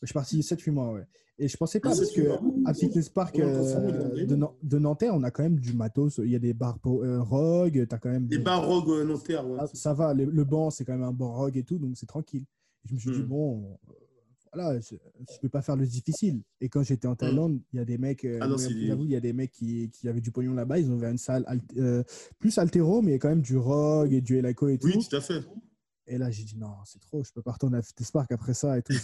Je 0.01 0.05
suis 0.07 0.13
parti 0.13 0.41
7-8 0.43 0.71
mois, 0.71 0.93
ouais. 0.93 1.07
Et 1.39 1.47
je 1.47 1.57
pensais 1.57 1.79
pas, 1.79 1.89
Ah, 1.91 1.95
parce 1.97 2.11
que 2.11 2.21
sûr. 2.23 2.41
à 2.65 2.73
Fitness 2.73 3.09
Park 3.09 3.39
euh, 3.39 4.25
de, 4.25 4.35
Nan- 4.35 4.49
de 4.61 4.77
Nanterre, 4.79 5.13
on 5.15 5.23
a 5.23 5.31
quand 5.31 5.43
même 5.43 5.59
du 5.59 5.73
matos. 5.73 6.19
Il 6.23 6.29
y 6.31 6.35
a 6.35 6.39
des 6.39 6.53
bars 6.53 6.77
euh, 6.85 7.21
Rogue, 7.21 7.85
tu 7.87 7.95
as 7.95 7.97
quand 7.97 8.09
même. 8.09 8.27
Les 8.29 8.37
des- 8.37 8.43
bars 8.43 8.65
Rogue 8.65 8.89
euh, 8.89 9.05
Nanterre, 9.05 9.47
ouais. 9.47 9.57
Ah, 9.59 9.65
ça 9.73 9.93
va, 9.93 10.13
le, 10.13 10.25
le 10.25 10.43
banc, 10.43 10.69
c'est 10.69 10.85
quand 10.85 10.93
même 10.93 11.03
un 11.03 11.11
banc 11.13 11.33
Rogue 11.33 11.57
et 11.57 11.63
tout, 11.63 11.77
donc 11.79 11.91
c'est 11.95 12.05
tranquille. 12.05 12.43
Et 12.85 12.89
je 12.89 12.93
me 12.95 12.99
suis 12.99 13.11
dit, 13.11 13.21
Mm. 13.21 13.25
bon, 13.27 13.77
voilà, 14.53 14.79
je 14.79 14.95
ne 14.95 15.39
peux 15.41 15.49
pas 15.49 15.61
faire 15.61 15.75
le 15.75 15.85
difficile. 15.85 16.41
Et 16.59 16.69
quand 16.69 16.83
j'étais 16.83 17.07
en 17.07 17.15
Thaïlande, 17.15 17.59
il 17.73 17.77
y 17.77 17.79
a 17.81 17.85
des 17.85 17.97
mecs, 17.97 18.25
euh, 18.25 18.39
Ah 18.41 18.47
non, 18.47 18.57
j'avoue, 18.57 19.05
il 19.05 19.11
y 19.11 19.15
a 19.15 19.19
des 19.19 19.33
mecs 19.33 19.51
qui, 19.51 19.89
qui 19.91 20.07
avaient 20.09 20.21
du 20.21 20.31
pognon 20.31 20.53
là-bas, 20.53 20.79
ils 20.79 20.89
ont 20.91 20.95
ouvert 20.95 21.11
une 21.11 21.17
salle 21.17 21.43
alt- 21.47 21.63
euh, 21.77 22.03
plus 22.39 22.57
altéro, 22.57 23.01
mais 23.01 23.11
il 23.11 23.13
y 23.13 23.15
a 23.15 23.19
quand 23.19 23.29
même 23.29 23.41
du 23.41 23.57
Rogue 23.57 24.13
et 24.13 24.21
du 24.21 24.37
Elaco 24.37 24.67
et 24.67 24.77
tout. 24.77 24.87
Oui, 24.87 25.07
tout 25.07 25.15
à 25.15 25.21
fait. 25.21 25.41
Et 26.13 26.17
là, 26.17 26.29
j'ai 26.29 26.43
dit, 26.43 26.57
non, 26.57 26.73
c'est 26.83 26.99
trop, 26.99 27.23
je 27.23 27.31
peux 27.31 27.41
pas 27.41 27.53
retourner 27.53 27.77
à 27.77 27.81
Fitness 27.81 28.11
Park 28.11 28.29
après 28.33 28.53
ça 28.53 28.77
et 28.77 28.81
tout. 28.81 28.91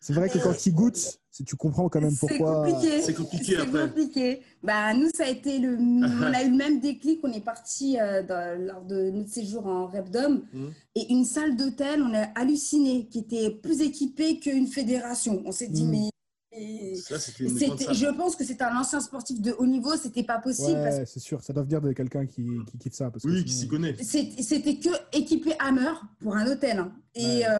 C'est 0.00 0.12
vrai 0.12 0.28
que 0.28 0.38
quand 0.38 0.54
tu 0.56 0.70
goûtes, 0.70 1.18
c'est- 1.30 1.44
tu 1.44 1.56
comprends 1.56 1.88
quand 1.88 2.00
même 2.00 2.12
C'est 2.12 2.28
pourquoi. 2.28 2.64
compliqué. 2.70 3.02
C'est 3.02 3.14
compliqué 3.14 3.54
C'est 3.56 3.60
après. 3.60 3.88
compliqué. 3.88 4.42
Bah, 4.62 4.94
nous, 4.94 5.08
ça 5.14 5.24
a 5.24 5.28
été 5.28 5.58
le. 5.58 5.76
On 5.78 6.32
a 6.32 6.44
eu 6.44 6.50
le 6.50 6.56
même 6.56 6.78
déclic. 6.78 7.18
On 7.24 7.32
est 7.32 7.40
parti 7.40 7.98
euh, 7.98 8.22
lors 8.58 8.82
de 8.84 9.10
notre 9.10 9.30
séjour 9.30 9.66
en 9.66 9.86
Repdom. 9.88 10.42
Mhm. 10.52 10.72
Et 10.94 11.12
une 11.12 11.24
salle 11.24 11.56
d'hôtel, 11.56 12.00
on 12.02 12.14
a 12.14 12.26
halluciné, 12.40 13.08
qui 13.08 13.18
était 13.20 13.50
plus 13.50 13.80
équipée 13.80 14.38
qu'une 14.38 14.68
fédération. 14.68 15.42
On 15.44 15.50
s'est 15.52 15.68
dit, 15.68 15.84
Mhm. 15.84 15.90
mais. 15.90 16.08
Ça, 16.52 17.16
une 17.40 17.48
je 17.58 18.14
pense 18.16 18.36
que 18.36 18.44
c'est 18.44 18.60
un 18.60 18.76
ancien 18.76 19.00
sportif 19.00 19.40
de 19.40 19.52
haut 19.58 19.66
niveau, 19.66 19.96
c'était 19.96 20.22
pas 20.22 20.38
possible 20.38 20.78
parce 20.84 21.04
c'est 21.10 21.20
sûr, 21.20 21.42
ça 21.42 21.52
doit 21.54 21.62
venir 21.62 21.80
de 21.80 21.92
quelqu'un 21.92 22.26
qui, 22.26 22.44
qui 22.70 22.78
kiffe 22.78 22.92
ça. 22.92 23.10
Parce 23.10 23.24
que 23.24 23.28
Oui, 23.30 23.42
qui 23.44 23.52
sinon- 23.52 23.62
s'y 23.62 23.68
connaît. 23.68 23.94
que 23.94 24.04
c'était 24.42 24.76
que 24.78 24.90
équipé 25.16 25.54
Hammer 25.58 25.92
pour 26.20 26.36
un 26.36 26.46
hôtel. 26.46 26.78
hein. 26.78 26.92
Et 27.14 27.24
Ouais. 27.24 27.46
euh, 27.48 27.56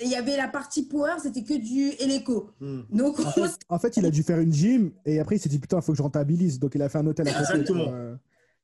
et 0.00 0.04
il 0.06 0.10
y 0.10 0.16
avait 0.16 0.36
la 0.36 0.48
partie 0.48 0.84
power, 0.86 1.14
c'était 1.22 1.42
que 1.44 1.54
du 1.54 1.90
Eleco. 2.02 2.50
Hmm. 2.60 2.82
Donc, 2.90 3.20
En 3.20 3.30
fait, 3.30 3.50
en 3.68 3.78
fait, 3.78 3.96
il 3.98 4.06
a 4.06 4.10
dû 4.10 4.22
faire 4.22 4.38
une 4.40 4.52
gym 4.52 4.90
et 5.04 5.20
après 5.20 5.36
il 5.36 5.38
s'est 5.38 5.48
dit 5.48 5.58
putain, 5.58 5.76
il 5.78 5.82
faut 5.82 5.92
que 5.92 5.98
je 5.98 6.02
rentabilise. 6.02 6.58
Donc 6.58 6.74
il 6.74 6.82
a 6.82 6.88
fait 6.88 6.98
un 6.98 7.06
hôtel 7.06 7.28
à 7.28 7.32
côté. 7.32 7.42
Exactement. 7.52 7.92
Euh, 7.92 8.16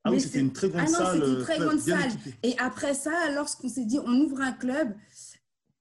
Ah 0.02 0.10
oui, 0.10 0.20
c'était 0.20 0.34
c'est- 0.34 0.40
une 0.40 0.52
très 0.52 0.68
grande 0.70 0.86
Ah 0.88 0.90
non, 0.90 0.98
salle. 0.98 1.16
une 1.18 1.22
euh, 1.36 1.40
très 1.42 1.58
grande 1.58 1.80
bien 1.84 2.00
salle. 2.00 2.10
équipée. 2.10 2.34
Et 2.42 2.56
après 2.58 2.94
ça, 2.94 3.12
lorsqu'on 3.34 3.68
s'est 3.68 3.84
dit 3.84 3.98
on 4.04 4.12
ouvre 4.20 4.40
un 4.40 4.52
club, 4.52 4.94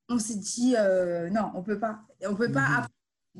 on 0.09 0.19
s'est 0.19 0.35
dit 0.35 0.75
euh, 0.77 1.29
non, 1.29 1.51
on 1.55 1.63
peut 1.63 1.79
pas. 1.79 2.01
On 2.27 2.35
peut 2.35 2.51
pas. 2.51 2.67
Mhm. 2.81 2.87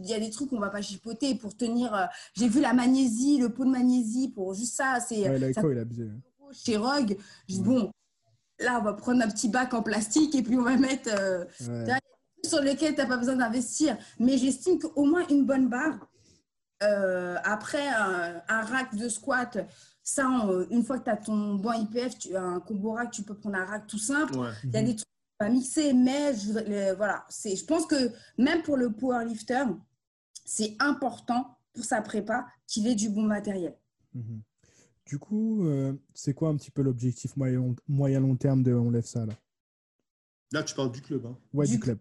Il 0.02 0.10
y 0.10 0.14
a 0.14 0.20
des 0.20 0.30
trucs 0.30 0.50
qu'on 0.50 0.60
va 0.60 0.70
pas 0.70 0.82
chipoter 0.82 1.36
pour 1.36 1.56
tenir. 1.56 1.94
euh, 1.94 2.06
J'ai 2.36 2.48
vu 2.48 2.62
la 2.62 2.74
magnésie, 2.74 3.38
le 3.40 3.50
pot 3.50 3.66
de 3.66 3.70
magnésie 3.70 4.30
pour 4.30 4.54
juste 4.54 4.76
ça. 4.76 5.00
C'est 5.00 5.30
ouais, 5.30 5.54
ça 5.54 5.62
il 5.64 5.78
a 5.78 5.82
abusé. 5.82 6.10
coûte 6.40 6.56
chez 6.56 6.78
Rogue. 6.78 7.18
Je 7.48 7.56
dis 7.56 7.60
Ouais. 7.62 7.66
bon, 7.68 7.92
là 8.60 8.80
on 8.80 8.84
va 8.84 8.94
prendre 8.94 9.22
un 9.24 9.28
petit 9.30 9.50
bac 9.50 9.74
en 9.74 9.84
plastique 9.84 10.36
et 10.36 10.42
puis 10.44 10.58
on 10.58 10.64
va 10.64 10.78
mettre 10.78 11.10
euh, 11.14 11.46
Ouais. 11.68 12.00
sur 12.46 12.62
lequel 12.62 12.96
tu 12.96 13.02
n'as 13.02 13.08
pas 13.08 13.18
besoin 13.18 13.36
d'investir. 13.36 13.98
Mais 14.20 14.38
j'estime 14.38 14.80
qu'au 14.80 15.04
moins 15.06 15.28
une 15.30 15.46
bonne 15.46 15.68
barre, 15.70 16.08
euh, 16.84 17.36
après 17.44 17.88
un, 17.90 18.42
un 18.48 18.62
rack 18.62 18.96
de 18.96 19.10
squat, 19.10 19.58
ça, 20.04 20.28
on- 20.30 20.66
une 20.70 20.84
fois 20.84 20.98
que 21.00 21.04
tu 21.04 21.10
as 21.10 21.18
ton 21.18 21.56
banc 21.56 21.74
IPF, 21.74 22.18
tu 22.18 22.36
as 22.36 22.42
un 22.42 22.60
combo 22.62 22.94
rack, 22.94 23.12
tu 23.12 23.22
peux 23.24 23.36
prendre 23.36 23.58
un 23.58 23.66
rack 23.66 23.86
tout 23.88 23.98
simple. 24.00 24.38
Ouais. 24.38 24.48
Il 24.64 24.72
y 24.74 24.78
a 24.78 24.82
des 24.84 24.96
trucs 24.96 25.06
à 25.40 25.50
mixer, 25.50 25.94
mais 25.94 26.34
je, 26.36 26.96
voilà, 26.96 27.26
c'est, 27.30 27.56
je 27.56 27.64
pense 27.66 27.86
que 27.86 28.12
même 28.38 28.62
pour 28.64 28.76
le 28.78 28.92
powerlifter, 28.92 29.64
c'est 30.50 30.76
important 30.80 31.56
pour 31.74 31.86
sa 31.86 32.02
prépa 32.02 32.48
qu'il 32.66 32.88
ait 32.88 32.96
du 32.96 33.08
bon 33.10 33.22
matériel. 33.22 33.76
Mhm. 34.16 34.42
Du 35.06 35.20
coup, 35.20 35.64
euh, 35.68 35.94
c'est 36.16 36.34
quoi 36.34 36.50
un 36.50 36.56
petit 36.56 36.72
peu 36.72 36.82
l'objectif 36.82 37.38
moyen, 37.38 37.76
moyen 37.88 38.20
long 38.20 38.36
terme 38.36 38.64
de 38.64 38.74
On 38.74 38.90
lève 38.90 39.06
ça 39.06 39.28
là? 39.28 39.34
Là, 40.52 40.64
tu 40.64 40.74
parles 40.74 40.92
du 40.92 41.02
club. 41.02 41.28
Hein. 41.28 41.38
Ouais, 41.54 41.68
du, 41.68 41.74
Du- 41.74 41.80
club. 41.80 42.00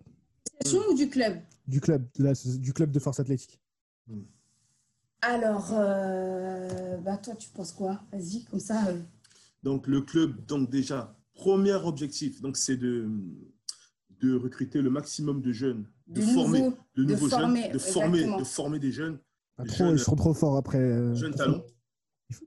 Session 0.63 0.81
ou 0.91 0.95
du 0.95 1.11
club? 1.11 1.39
Du 1.67 1.81
club, 1.83 2.07
là, 2.19 2.33
du 2.59 2.73
club 2.73 2.91
de 2.91 2.99
force 2.99 3.21
athlétique. 3.21 3.61
Alors, 5.21 5.69
euh, 5.75 6.97
bah 6.99 7.19
toi, 7.19 7.35
tu 7.37 7.51
penses 7.51 7.73
quoi? 7.73 8.01
Vas-y, 8.11 8.45
comme 8.45 8.61
ça. 8.61 8.87
euh, 8.89 9.03
Donc, 9.63 9.87
le 9.87 10.01
club, 10.01 10.47
donc 10.47 10.71
déjà, 10.71 11.15
premier 11.35 11.75
objectif, 11.75 12.41
donc 12.41 12.57
c'est 12.57 12.79
de, 12.79 13.11
de 14.21 14.35
recruter 14.35 14.81
le 14.81 14.89
maximum 14.89 15.43
de 15.43 15.53
jeunes, 15.53 15.87
de, 16.09 16.21
de 16.21 16.27
former 16.27 16.59
nouveau, 16.61 16.77
de 16.97 17.05
de 17.05 17.09
nouveaux 17.13 17.29
former, 17.29 17.63
jeunes, 17.63 17.73
de 17.73 17.79
former, 17.79 18.09
exactement. 18.19 18.39
de 18.39 18.45
former 18.45 18.79
des 18.79 18.93
jeunes, 18.93 19.19
Pas 19.57 19.63
Des 19.65 19.69
trop, 19.71 19.85
jeunes- 19.85 19.93
ils 19.95 19.99
seront 19.99 20.17
trop 20.17 20.35
forts 20.35 20.57
après. 20.57 20.79
euh, 20.79 21.15
jeunes 21.15 21.35
talents. 21.35 21.63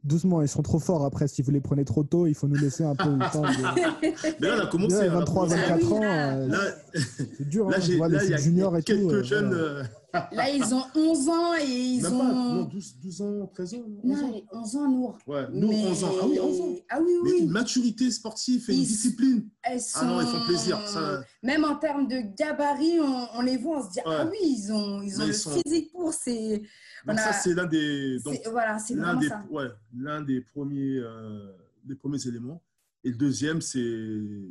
doucement, 0.04 0.42
ils 0.42 0.48
seront 0.48 0.62
trop 0.64 0.80
forts 0.80 1.06
après. 1.06 1.28
Si 1.28 1.42
vous 1.42 1.52
les 1.52 1.60
prenez 1.62 1.86
trop 1.86 2.04
tôt, 2.04 2.28
il 2.28 2.36
faut 2.36 2.48
nous 2.48 2.56
laisser 2.56 2.84
un 2.84 2.96
peu 2.96 3.10
le 3.10 3.32
temps. 3.32 3.42
De... 3.42 4.38
Mais 4.42 4.48
là, 4.48 4.56
on 4.58 4.60
a 4.62 4.68
commencé. 4.68 4.96
Ouais, 4.96 5.10
on 5.10 5.14
a 5.14 5.20
23, 5.20 5.48
commencé. 5.48 5.62
24 5.68 5.82
Ah 5.92 5.96
ans, 5.96 6.00
là. 6.02 6.36
euh, 6.38 6.48
Là, 6.48 6.58
c'est 6.94 7.50
dur. 7.50 7.70
là, 7.70 7.78
hein, 7.78 7.82
j'ai- 7.82 7.98
là, 7.98 8.08
les 8.08 8.26
il 8.26 8.30
y 8.30 8.34
a 8.34 8.38
juniors 8.38 8.78
et 8.78 8.84
quelques 8.84 9.10
tout. 9.10 9.24
jeunes. 9.24 9.50
voilà. 9.54 9.84
Là, 10.34 10.50
ils 10.50 10.74
ont 10.74 10.84
11 10.96 11.30
ans 11.30 11.54
et 11.56 11.66
ils 11.66 12.02
même 12.04 12.14
ont. 12.14 12.20
pas, 12.20 12.34
non, 12.34 12.64
12, 12.66 12.96
12 13.02 13.22
ans, 13.22 13.48
13 13.54 13.74
ans. 13.76 13.78
11 14.04 14.04
Non, 14.04 14.26
ans. 14.28 14.32
les 14.34 14.44
11 14.52 14.76
ans, 14.76 14.90
Nour. 14.92 15.18
Ouais, 15.28 15.46
nous, 15.54 15.68
11 15.72 16.04
ans. 16.04 16.12
Ah 16.22 16.26
oui, 16.28 16.40
11 16.40 16.62
ans. 16.62 16.76
Ah 16.90 17.00
oui, 17.02 17.12
Mais 17.24 17.32
oui. 17.32 17.40
une 17.44 17.50
maturité 17.52 18.12
sportive 18.12 18.66
et 18.70 18.74
une 18.74 18.80
Ils- 18.82 18.88
discipline. 18.88 19.50
Elles 19.64 19.80
sont... 19.82 20.00
Ah 20.02 20.06
non, 20.06 20.22
ils 20.22 20.28
font 20.28 20.46
plaisir. 20.46 20.86
Ça, 20.88 21.24
Même 21.44 21.64
en 21.64 21.76
termes 21.78 22.08
de 22.08 22.18
gabarit, 22.38 23.00
on, 23.00 23.28
on 23.36 23.42
les 23.42 23.58
voit, 23.58 23.80
on 23.80 23.84
se 23.88 23.92
dit 23.94 24.00
Ah 24.06 24.26
Ouais. 24.26 24.32
oui, 24.32 24.38
ils 24.58 24.72
ont, 24.74 25.02
ils 25.02 25.16
ont 25.16 25.20
Mais 25.20 25.26
le 25.28 25.32
ils 25.32 25.36
sont- 25.36 25.62
physique 25.62 25.92
pour. 25.92 26.14
C'est 26.14 26.58
donc 26.58 26.66
Voilà. 27.06 27.22
ça, 27.22 27.34
c'est 27.34 27.54
l'un 27.54 27.66
des. 27.66 28.20
Donc, 28.20 28.40
voilà, 28.52 28.80
c'est 28.80 28.96
l'un 28.96 29.16
des, 29.16 29.30
ça. 29.30 29.44
ouais, 29.50 29.68
l'un 29.98 30.22
des 30.22 30.42
premiers, 30.42 30.98
euh, 30.98 31.52
des 31.84 31.96
premiers 31.96 32.28
éléments. 32.28 32.62
Et 33.04 33.10
le 33.10 33.16
deuxième, 33.18 33.62
c'est 33.62 33.80
de, 33.80 34.46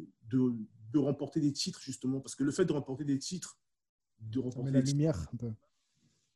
de 0.93 0.99
remporter 0.99 1.39
des 1.41 1.53
titres, 1.53 1.81
justement. 1.83 2.19
Parce 2.21 2.35
que 2.35 2.43
le 2.45 2.51
fait 2.51 2.65
de 2.65 2.73
remporter 2.73 3.05
des 3.05 3.19
titres, 3.19 3.57
de 4.21 4.43
Ça 4.51 4.62
met 4.62 4.71
la 4.71 4.81
lumière 4.81 5.27
un 5.33 5.37
peu. 5.37 5.53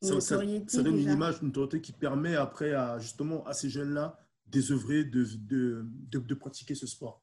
ça, 0.01 0.19
ça- 0.21 0.35
Notoriété, 0.35 0.65
ça 0.69 0.83
donne 0.83 0.97
une 0.97 1.11
image, 1.11 1.39
une 1.41 1.47
notoriété 1.47 1.81
qui 1.81 1.91
permet 1.93 2.35
après 2.35 2.73
à, 2.73 2.99
justement 2.99 3.45
à 3.45 3.53
ces 3.53 3.69
jeunes-là 3.69 4.17
d'œuvrer, 4.47 5.03
de, 5.05 5.23
de, 5.37 5.85
de, 6.11 6.19
de 6.19 6.33
pratiquer 6.35 6.75
ce 6.75 6.87
sport. 6.87 7.21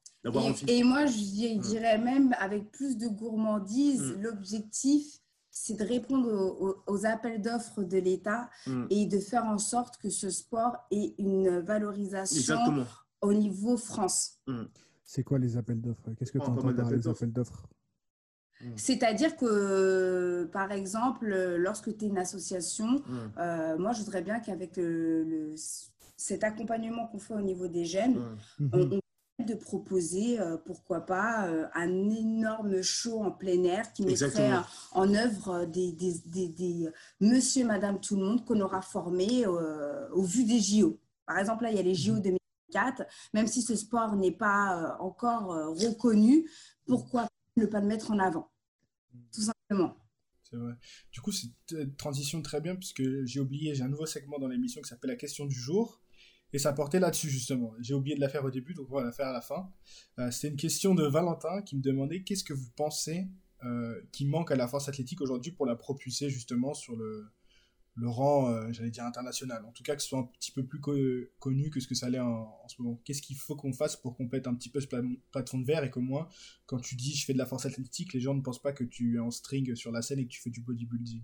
Et, 0.67 0.79
et 0.79 0.83
moi, 0.83 1.05
je 1.05 1.17
di- 1.17 1.55
Mm. 1.57 1.61
dirais 1.61 1.97
même 1.97 2.33
avec 2.39 2.71
plus 2.71 2.97
de 2.97 3.07
gourmandise, 3.07 4.01
Mm. 4.17 4.21
l'objectif, 4.21 5.19
c'est 5.49 5.75
de 5.77 5.83
répondre 5.83 6.81
aux, 6.87 7.05
appels 7.05 7.41
d'offres 7.41 7.83
de 7.83 7.97
l'État 7.97 8.49
Mm. 8.67 8.85
et 8.89 9.05
de 9.05 9.19
faire 9.19 9.45
en 9.45 9.57
sorte 9.57 9.97
que 9.97 10.09
ce 10.09 10.29
sport 10.29 10.77
ait 10.91 11.13
une 11.17 11.59
valorisation 11.59 12.37
Exactement. 12.39 12.85
au 13.21 13.33
niveau 13.33 13.77
France. 13.77 14.39
C'est 15.03 15.23
quoi 15.23 15.37
les 15.39 15.57
appels 15.57 15.79
d'offres? 15.81 16.09
Qu'est-ce 16.17 16.31
que 16.31 16.39
Oh, 16.39 16.45
tu 16.45 16.49
entends 16.51 16.61
par 16.63 16.73
d'appels 16.73 16.99
les 16.99 17.07
appels 17.07 17.31
d'offres? 17.33 17.67
C'est-à-dire 18.75 19.35
que, 19.37 20.49
par 20.51 20.71
exemple, 20.71 21.27
lorsque 21.57 21.95
tu 21.97 22.05
es 22.05 22.07
une 22.07 22.17
association, 22.17 22.87
Mm. 23.07 23.17
euh, 23.39 23.77
moi, 23.77 23.91
je 23.93 23.99
voudrais 24.03 24.21
bien 24.21 24.39
qu'avec 24.39 24.77
le- 24.77 25.23
le- 25.23 25.55
cet 26.17 26.43
accompagnement 26.43 27.07
qu'on 27.07 27.19
fait 27.19 27.33
au 27.33 27.41
niveau 27.41 27.67
des 27.67 27.85
jeunes, 27.85 28.15
Mm. 28.59 28.69
on, 28.73 28.77
Mhm. 28.77 28.93
on 28.93 28.99
permet 29.37 29.53
de 29.53 29.59
proposer, 29.59 30.39
euh, 30.39 30.57
pourquoi 30.57 31.01
pas, 31.01 31.47
euh, 31.47 31.65
un 31.73 32.09
énorme 32.09 32.81
show 32.81 33.21
en 33.23 33.31
plein 33.31 33.63
air 33.63 33.91
qui 33.93 34.03
mettrait 34.05 34.51
euh, 34.53 34.61
en 34.93 35.13
œuvre 35.13 35.49
euh, 35.49 35.65
des, 35.65 35.91
des, 35.91 36.13
des, 36.25 36.47
des 36.49 36.89
monsieur, 37.19 37.65
madame, 37.65 37.99
tout 37.99 38.15
le 38.15 38.23
monde 38.23 38.45
qu'on 38.45 38.59
aura 38.61 38.81
formé 38.81 39.45
euh, 39.45 40.07
au 40.11 40.21
vu 40.23 40.43
des 40.45 40.59
JO. 40.59 40.99
Par 41.25 41.39
exemple, 41.39 41.63
là, 41.63 41.71
il 41.71 41.77
y 41.77 41.79
a 41.79 41.83
les 41.83 41.95
JO 41.95 42.19
2004. 42.19 43.03
Même 43.33 43.47
si 43.47 43.61
ce 43.61 43.75
sport 43.75 44.15
n'est 44.15 44.31
pas 44.31 44.77
euh, 44.99 45.03
encore 45.03 45.51
euh, 45.53 45.69
reconnu, 45.69 46.49
pourquoi 46.87 47.27
ne 47.57 47.65
pas 47.65 47.79
le 47.81 47.87
mettre 47.87 48.11
en 48.11 48.19
avant? 48.19 48.49
Tout 49.33 49.41
simplement. 49.41 49.97
C'est 50.43 50.57
vrai. 50.57 50.73
Du 51.11 51.21
coup, 51.21 51.31
c'est 51.31 51.47
une 51.71 51.95
transition 51.95 52.41
très 52.41 52.61
bien 52.61 52.75
puisque 52.75 53.03
j'ai 53.25 53.39
oublié, 53.39 53.73
j'ai 53.75 53.83
un 53.83 53.87
nouveau 53.87 54.05
segment 54.05 54.39
dans 54.39 54.47
l'émission 54.47 54.81
qui 54.81 54.89
s'appelle 54.89 55.11
la 55.11 55.15
question 55.15 55.45
du 55.45 55.55
jour. 55.55 56.01
Et 56.55 56.59
ça 56.59 56.71
portait 56.71 56.99
là-dessus 56.99 57.29
justement. 57.29 57.73
J'ai 57.79 57.95
oublié 57.95 58.15
de 58.15 58.21
la 58.21 58.29
faire 58.29 58.45
au 58.45 58.51
début, 58.51 58.75
donc 58.75 58.87
on 58.91 58.95
va 58.95 59.03
la 59.03 59.11
faire 59.11 59.27
à 59.27 59.33
la 59.33 59.41
fin. 59.41 59.71
Euh, 60.19 60.29
C'était 60.29 60.49
une 60.49 60.55
question 60.55 60.93
de 60.93 61.03
Valentin 61.03 61.63
qui 61.63 61.75
me 61.75 61.81
demandait 61.81 62.21
qu'est-ce 62.21 62.43
que 62.43 62.53
vous 62.53 62.69
pensez 62.75 63.27
euh, 63.63 63.99
qui 64.11 64.25
manque 64.25 64.51
à 64.51 64.55
la 64.55 64.67
force 64.67 64.87
athlétique 64.87 65.21
aujourd'hui 65.21 65.51
pour 65.51 65.65
la 65.65 65.75
propulser 65.75 66.29
justement 66.29 66.75
sur 66.75 66.95
le, 66.95 67.31
le 67.95 68.09
rang, 68.09 68.49
euh, 68.49 68.67
j'allais 68.71 68.89
dire 68.89 69.05
international. 69.05 69.63
En 69.67 69.71
tout 69.71 69.83
cas, 69.83 69.95
que 69.95 70.01
ce 70.01 70.07
soit 70.07 70.19
un 70.19 70.29
petit 70.39 70.51
peu 70.51 70.63
plus 70.65 70.79
co- 70.79 70.95
connu 71.39 71.69
que 71.69 71.79
ce 71.79 71.87
que 71.87 71.93
ça 71.95 72.09
l'est 72.09 72.19
en, 72.19 72.47
en 72.63 72.67
ce 72.67 72.81
moment. 72.81 72.99
Qu'est-ce 73.05 73.21
qu'il 73.21 73.35
faut 73.35 73.55
qu'on 73.55 73.71
fasse 73.73 73.95
pour 73.95 74.15
qu'on 74.15 74.27
pète 74.27 74.47
un 74.47 74.55
petit 74.55 74.69
peu 74.69 74.79
ce 74.81 74.87
pla- 74.87 75.01
plafond 75.31 75.59
de 75.59 75.65
verre 75.65 75.83
et 75.83 75.91
qu'au 75.91 76.01
moins, 76.01 76.27
quand 76.65 76.79
tu 76.79 76.95
dis 76.95 77.13
je 77.15 77.25
fais 77.25 77.33
de 77.33 77.37
la 77.37 77.45
force 77.45 77.65
athlétique, 77.67 78.13
les 78.13 78.19
gens 78.19 78.33
ne 78.33 78.41
pensent 78.41 78.61
pas 78.61 78.71
que 78.73 78.83
tu 78.83 79.15
es 79.15 79.19
en 79.19 79.29
string 79.31 79.75
sur 79.75 79.91
la 79.91 80.01
scène 80.01 80.19
et 80.19 80.25
que 80.25 80.31
tu 80.31 80.41
fais 80.41 80.49
du 80.49 80.61
bodybuilding? 80.61 81.21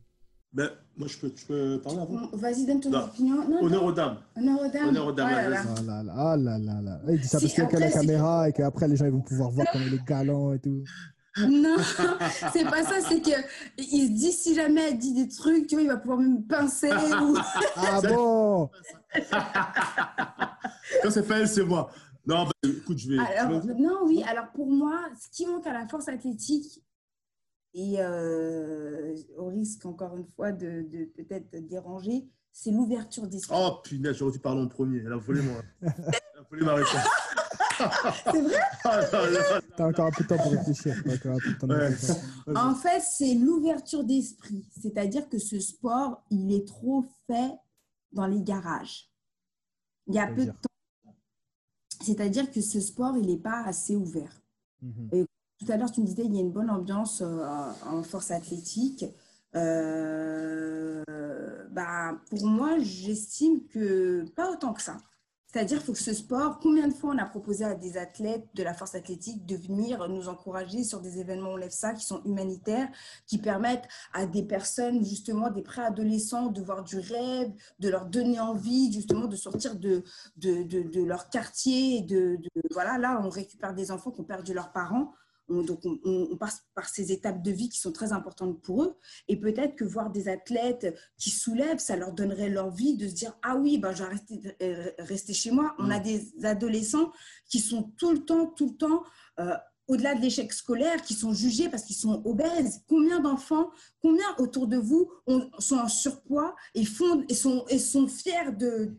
Ben, 0.52 0.72
moi, 0.98 1.08
je 1.08 1.16
peux, 1.20 1.32
je 1.36 1.46
peux 1.46 1.80
parler 1.82 2.00
avant 2.00 2.28
Bon, 2.28 2.38
Vas-y, 2.38 2.66
donne 2.66 2.80
ton 2.82 2.90
Non. 2.90 3.06
opinion. 3.06 3.48
Non, 3.50 3.64
Honneur 3.66 3.84
aux 3.84 3.92
dames. 3.92 4.18
Honneur 4.36 4.60
aux 4.62 4.68
dames. 4.72 4.88
Honneur 4.90 5.08
aux 5.08 5.12
dames, 5.12 5.30
Oh 5.32 5.36
là 5.36 5.50
vas-y. 5.50 5.66
là. 5.66 5.74
Ah 5.78 5.82
là 5.84 6.04
là, 6.04 6.14
ah 6.18 6.38
là 6.38 6.58
là 6.58 6.82
là. 6.82 7.02
Il 7.10 7.20
dit 7.20 7.28
ça 7.28 7.38
Si, 7.40 7.46
parce 7.46 7.54
qu'il 7.70 7.80
y 7.80 7.84
a 7.84 7.88
la 7.88 7.92
caméra 7.92 8.50
et 8.50 8.54
qu'après 8.54 8.88
les 8.88 8.96
gens 8.96 9.06
ils 9.06 9.12
vont 9.12 9.22
pouvoir 9.22 9.52
voir 9.52 9.68
comme 9.72 9.82
il 9.84 9.94
est 9.94 10.04
galant 10.06 10.54
et 10.54 10.60
tout. 10.60 10.84
Non, 11.38 11.76
c'est 12.54 12.66
pas 12.66 12.84
ça, 12.84 13.02
c'est 13.08 13.22
que 13.22 13.30
il 13.78 14.08
se 14.08 14.12
dit 14.12 14.32
si 14.32 14.56
jamais 14.56 14.90
elle 14.90 14.98
dit 14.98 15.14
des 15.14 15.28
trucs, 15.28 15.68
tu 15.68 15.76
vois, 15.76 15.84
il 15.84 15.88
va 15.88 15.98
pouvoir 15.98 16.20
me 16.20 16.42
pincer 16.42 16.92
ou 16.92 17.38
Ah 17.76 18.02
bon 18.02 18.70
Quand 21.04 21.12
c'est 21.12 21.28
pas 21.28 21.40
elle, 21.40 21.48
c'est 21.48 21.64
moi. 21.64 21.92
Non, 22.26 22.46
ben, 22.46 22.72
écoute, 22.78 22.98
je 22.98 23.10
vais. 23.10 23.20
Alors, 23.20 23.64
non, 23.66 24.00
oui, 24.06 24.24
alors 24.24 24.52
pour 24.54 24.68
moi, 24.72 25.00
ce 25.20 25.30
qui 25.30 25.46
manque 25.46 25.66
à 25.68 25.74
la 25.74 25.88
force 25.88 26.08
athlétique, 26.10 26.84
et 27.74 27.98
euh, 28.00 29.16
au 29.38 29.48
risque 29.48 29.86
encore 29.86 30.18
une 30.18 30.26
fois 30.26 30.52
de, 30.52 30.82
de 30.90 31.06
peut-être 31.06 31.50
déranger, 31.68 32.28
c'est 32.52 32.72
l'ouverture 32.72 33.28
d'esprit. 33.28 33.56
Oh 33.58 33.80
punaise, 33.84 34.18
j'aurais 34.18 34.32
dû 34.32 34.40
parler 34.40 34.62
en 34.62 34.68
premier. 34.68 35.02
Elle 35.06 35.14
a 35.14 35.18
volé, 35.18 35.42
moi. 35.42 35.62
Elle 35.82 35.90
a 35.90 36.42
volé 36.50 36.66
ma 36.66 36.74
réponse. 36.74 37.08
C'est 38.32 38.42
vrai? 38.42 38.60
Ah. 38.86 39.02
T'as 39.76 39.88
encore 39.88 40.08
un 40.08 40.12
peu 40.12 40.24
de 40.24 40.30
temps 40.30 40.38
pour 40.38 40.52
réfléchir. 40.52 40.96
En 42.56 42.76
fait, 42.76 43.02
c'est 43.02 43.34
l'ouverture 43.34 44.04
d'esprit. 44.04 44.66
C'est-à-dire 44.82 45.28
que 45.30 45.38
ce 45.38 45.60
sport, 45.60 46.24
il 46.30 46.54
est 46.54 46.68
trop 46.68 47.06
fait 47.28 47.52
dans 48.12 48.26
les 48.26 48.42
garages. 48.42 49.10
Il 50.08 50.16
y 50.16 50.20
a 50.20 50.28
peu 50.28 50.46
de 50.46 50.52
temps. 50.52 51.14
C'est-à-dire 52.02 52.50
que 52.52 52.62
ce 52.62 52.80
sport, 52.80 53.18
il 53.18 53.28
n'est 53.28 53.38
pas 53.38 53.64
assez 53.66 53.96
ouvert. 53.96 54.42
Mhm. 54.82 55.26
Tout 55.60 55.72
à 55.72 55.78
l'heure, 55.78 55.92
tu 55.92 56.02
me 56.02 56.06
disais 56.06 56.24
il 56.24 56.34
y 56.34 56.38
a 56.38 56.42
une 56.42 56.52
bonne 56.52 56.70
ambiance 56.70 57.22
euh, 57.22 57.46
en 57.86 58.02
force 58.04 58.32
athlétique. 58.32 59.06
Euh, 59.56 61.04
bah, 61.72 62.18
pour 62.30 62.46
moi, 62.48 62.80
j'estime 62.80 63.66
que 63.68 64.26
pas 64.36 64.52
autant 64.52 64.74
que 64.74 64.82
ça. 64.82 64.98
C'est-à-dire 65.52 65.82
faut 65.82 65.94
que 65.94 66.00
ce 66.00 66.14
sport, 66.14 66.60
combien 66.60 66.88
de 66.88 66.94
fois 66.94 67.12
on 67.16 67.18
a 67.18 67.26
proposé 67.26 67.66
à 67.66 67.74
des 67.74 67.98
athlètes 67.98 68.48
de 68.54 68.62
la 68.62 68.76
force 68.76 68.94
athlétique 68.94 69.48
de 69.48 69.56
venir 69.56 70.08
nous 70.08 70.30
encourager 70.30 70.84
sur 70.84 71.02
des 71.02 71.18
événements, 71.20 71.54
on 71.54 71.56
lève 71.56 71.72
ça, 71.72 71.94
qui 71.94 72.06
sont 72.06 72.22
humanitaires, 72.24 72.88
qui 73.26 73.40
permettent 73.40 73.88
à 74.14 74.28
des 74.28 74.44
personnes, 74.44 75.04
justement, 75.04 75.50
des 75.50 75.64
préadolescents, 75.64 76.48
de 76.48 76.62
voir 76.62 76.84
du 76.84 77.00
rêve, 77.00 77.52
de 77.80 77.90
leur 77.90 78.06
donner 78.06 78.40
envie, 78.40 78.94
justement, 78.94 79.26
de 79.26 79.36
sortir 79.36 79.76
de, 79.76 80.04
de, 80.38 80.62
de, 80.64 80.84
de 80.84 81.04
leur 81.04 81.30
quartier. 81.30 82.02
De, 82.04 82.36
de- 82.36 82.62
voilà, 82.72 83.00
là, 83.00 83.20
on 83.26 83.30
récupère 83.30 83.74
des 83.74 83.90
enfants 83.92 84.12
qui 84.12 84.22
ont 84.22 84.26
perdu 84.26 84.54
leurs 84.54 84.72
parents. 84.72 85.14
On- 85.50 85.64
donc, 85.64 85.82
on, 85.86 86.38
passe 86.38 86.64
par 86.76 86.88
ces 86.90 87.12
étapes 87.12 87.42
de 87.42 87.52
vie 87.52 87.70
qui 87.70 87.80
sont 87.80 87.92
très 87.92 88.12
importantes 88.14 88.62
pour 88.62 88.84
eux. 88.84 88.96
Et 89.28 89.38
peut-être 89.40 89.76
que 89.76 89.84
voir 89.84 90.10
des 90.12 90.28
athlètes 90.28 90.96
qui 91.18 91.30
soulèvent, 91.30 91.80
ça 91.80 91.96
leur 91.96 92.14
donnerait 92.14 92.50
l'envie 92.50 92.96
de 92.98 93.08
se 93.08 93.14
dire 93.14 93.38
Ah 93.42 93.56
oui, 93.58 93.78
ben, 93.78 93.94
je 93.94 94.04
vais 94.04 94.10
rester, 94.10 94.42
euh, 94.62 94.92
rester 95.00 95.34
chez 95.34 95.52
moi. 95.52 95.76
On 95.80 95.90
a 95.90 96.00
des 96.00 96.32
adolescents 96.46 97.12
qui 97.50 97.60
sont 97.60 97.84
tout 97.98 98.12
le 98.12 98.20
temps, 98.26 98.48
tout 98.48 98.70
le 98.70 98.76
temps, 98.78 99.04
euh, 99.40 99.56
au-delà 99.88 100.14
de 100.14 100.22
l'échec 100.22 100.54
scolaire, 100.54 101.02
qui 101.02 101.16
sont 101.16 101.34
jugés 101.34 101.68
parce 101.68 101.84
qu'ils 101.84 101.96
sont 101.96 102.22
obèses. 102.26 102.84
Combien 102.88 103.20
d'enfants, 103.20 103.72
combien 104.02 104.28
autour 104.38 104.68
de 104.68 104.78
vous 104.78 105.10
ont- 105.26 105.50
sont 105.58 105.78
en 105.78 105.88
surpoids 105.88 106.56
et, 106.76 106.86
font, 106.86 107.26
et, 107.28 107.34
sont, 107.34 107.66
et 107.70 107.80
sont 107.80 108.08
fiers 108.08 108.52
de. 108.58 108.92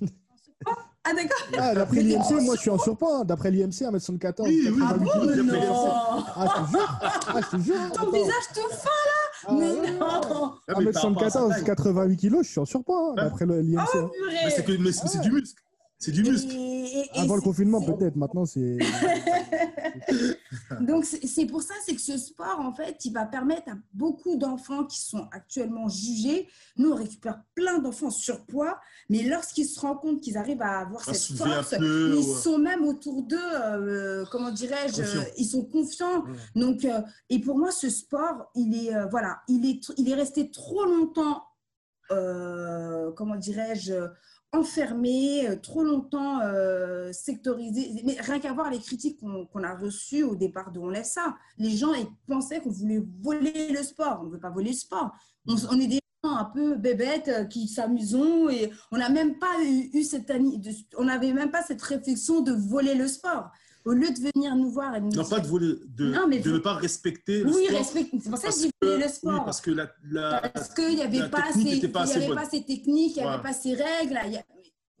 Ah, 1.04 1.14
d'accord 1.14 1.38
Ah, 1.58 1.74
d'après 1.74 2.02
l'IMC, 2.02 2.42
moi 2.42 2.54
je 2.56 2.60
suis 2.60 2.70
en 2.70 2.78
surpoids. 2.78 3.18
hein. 3.20 3.24
D'après 3.24 3.50
l'IMC, 3.50 3.70
1m74. 3.86 4.42
Oui, 4.46 4.68
oui. 4.70 4.78
88 4.80 4.80
Ah 4.84 4.94
bon, 4.94 5.26
mais 5.26 5.66
Non 5.66 6.24
Ah, 6.36 6.46
je 6.46 6.62
te 6.62 6.70
jure. 6.70 7.00
Ah, 7.00 7.40
je 7.40 7.56
te 7.56 7.62
jure. 7.62 7.74
Ton 7.94 8.02
Attends. 8.02 8.12
visage 8.12 8.34
tout 8.54 8.68
fin 8.76 8.90
Ah, 9.46 9.52
Mais 9.58 9.90
non 9.98 10.52
Ah, 10.68 10.74
mais 10.80 10.92
sa 10.92 11.00
1m74, 11.08 11.48
taille. 11.54 11.64
88 11.64 12.16
kilos, 12.18 12.44
je 12.46 12.50
suis 12.50 12.60
en 12.60 12.66
surpoids, 12.66 12.98
hein, 12.98 13.14
Ouais. 13.16 13.22
d'après 13.24 13.46
l'IMC. 13.46 13.88
Oh, 13.94 13.98
hein. 13.98 14.10
purée 14.12 14.34
Mais 14.44 14.50
c'est 14.50 14.64
que- 14.64 14.72
mais 14.78 14.92
c'est 14.92 15.08
c'est 15.08 15.20
du 15.20 15.32
muscle. 15.32 15.62
C'est 16.02 16.12
du 16.12 16.22
muscle. 16.24 16.50
Et- 16.50 16.56
et- 16.56 17.10
et 17.14 17.20
Avant 17.20 17.36
le 17.36 17.42
confinement, 17.42 17.82
peut-être. 17.82 18.16
Maintenant, 18.16 18.46
c'est. 18.46 18.78
Donc, 20.80 21.04
c'est 21.04 21.46
pour 21.46 21.62
ça, 21.62 21.74
c'est 21.84 21.94
que 21.94 22.00
ce 22.00 22.16
sport, 22.16 22.58
en 22.58 22.72
fait, 22.72 23.04
il 23.04 23.12
va 23.12 23.26
permettre 23.26 23.68
à 23.70 23.74
beaucoup 23.92 24.36
d'enfants 24.36 24.84
qui 24.84 25.00
sont 25.00 25.28
actuellement 25.30 25.88
jugés. 25.88 26.48
Nous, 26.78 26.90
on 26.90 26.94
récupère 26.94 27.42
plein 27.54 27.78
d'enfants 27.80 28.06
en 28.06 28.10
surpoids, 28.10 28.78
mais 29.10 29.22
lorsqu'ils 29.24 29.66
se 29.66 29.78
rendent 29.80 30.00
compte 30.00 30.20
qu'ils 30.22 30.38
arrivent 30.38 30.62
à 30.62 30.78
avoir 30.80 31.06
À 31.08 31.12
cette 31.12 31.36
force, 31.36 31.74
peu, 31.76 32.14
ils 32.16 32.26
ouais. 32.26 32.40
sont 32.40 32.58
même 32.58 32.84
autour 32.86 33.22
d'eux, 33.22 33.36
euh, 33.38 34.24
comment 34.30 34.50
dirais-je, 34.50 35.02
euh, 35.02 35.22
ils 35.36 35.44
sont 35.46 35.64
confiants. 35.64 36.22
Ouais. 36.24 36.60
Donc, 36.62 36.84
euh, 36.84 37.00
et 37.28 37.40
pour 37.40 37.58
moi, 37.58 37.70
ce 37.72 37.90
sport, 37.90 38.50
il 38.54 38.86
est, 38.86 38.94
euh, 38.94 39.06
voilà, 39.10 39.40
il 39.48 39.66
est, 39.68 39.80
il 39.98 40.08
est 40.08 40.14
resté 40.14 40.50
trop 40.50 40.84
longtemps, 40.84 41.42
euh, 42.10 43.12
comment 43.12 43.36
dirais-je, 43.36 43.92
enfermé, 44.52 45.48
euh, 45.48 45.56
trop 45.56 45.82
longtemps 45.82 46.40
euh, 46.40 47.12
sectorisé. 47.12 48.02
Mais 48.04 48.16
rien 48.20 48.40
qu'à 48.40 48.52
voir 48.52 48.70
les 48.70 48.78
critiques 48.78 49.20
qu'on 49.20 49.62
a 49.62 49.74
reçues 49.74 50.22
au 50.22 50.34
départ 50.34 50.72
de 50.72 50.80
On 50.80 50.92
ça. 51.04 51.36
Les 51.58 51.70
gens 51.70 51.92
pensaient 52.26 52.60
qu'on 52.60 52.70
voulait 52.70 53.02
voler 53.22 53.68
le 53.70 53.82
sport. 53.82 54.20
On 54.22 54.26
ne 54.26 54.32
veut 54.32 54.40
pas 54.40 54.50
voler 54.50 54.70
le 54.70 54.76
sport. 54.76 55.12
On, 55.46 55.80
est 55.80 55.86
des 55.86 56.00
gens 56.24 56.36
un 56.36 56.44
peu 56.44 56.76
bébêtes 56.76 57.28
euh, 57.28 57.44
qui 57.44 57.68
s'amusons 57.68 58.48
et 58.48 58.70
on 58.90 58.98
n'a 58.98 59.08
même 59.08 59.38
pas 59.38 59.54
eu, 59.64 59.90
on 60.98 61.04
n'avait 61.04 61.32
même 61.32 61.50
pas 61.50 61.62
cette 61.62 61.82
réflexion 61.82 62.40
de 62.40 62.52
voler 62.52 62.94
le 62.94 63.08
sport. 63.08 63.50
Au 63.90 63.92
lieu 63.92 64.08
de 64.08 64.20
venir 64.32 64.54
nous 64.54 64.70
voir 64.70 64.94
et 64.94 65.00
nous 65.00 65.06
Non, 65.06 65.22
dire- 65.22 65.28
pas 65.28 65.40
de 65.40 65.48
voler, 65.48 65.74
de, 65.88 66.12
Non, 66.12 66.28
mais 66.28 66.38
de 66.38 66.48
vous- 66.48 66.54
ne 66.56 66.60
pas 66.60 66.74
respecter 66.74 67.42
le 67.42 67.46
oui, 67.52 67.64
sport. 67.66 67.78
respect- 67.78 68.06
c'est 68.22 68.30
pour 68.30 68.38
ça 68.38 68.42
que 68.48 68.52
parce 68.52 68.62
j'ai 68.62 68.70
que- 68.70 68.86
voulu 68.86 68.98
le 69.00 69.04
Oui, 69.06 69.12
sport. 69.12 69.44
parce 69.44 69.60
que 69.60 69.70
la, 69.72 69.90
la, 70.04 70.48
Parce 70.54 70.68
qu'il 70.74 70.94
n'y 70.94 71.02
avait, 71.02 71.28
pas 71.28 71.52
ces- 71.52 71.88
pas 71.88 72.06
y 72.06 72.12
avait 72.12 72.34
pas 72.34 72.44
ces 72.48 72.62
techniques, 72.64 73.16
il 73.16 73.22
n'y 73.22 73.28
avait 73.28 73.36
Ouais. 73.38 73.42
pas 73.42 73.52
ces 73.52 73.74
règles. 73.74 74.12
y 74.30 74.36
a- 74.36 74.44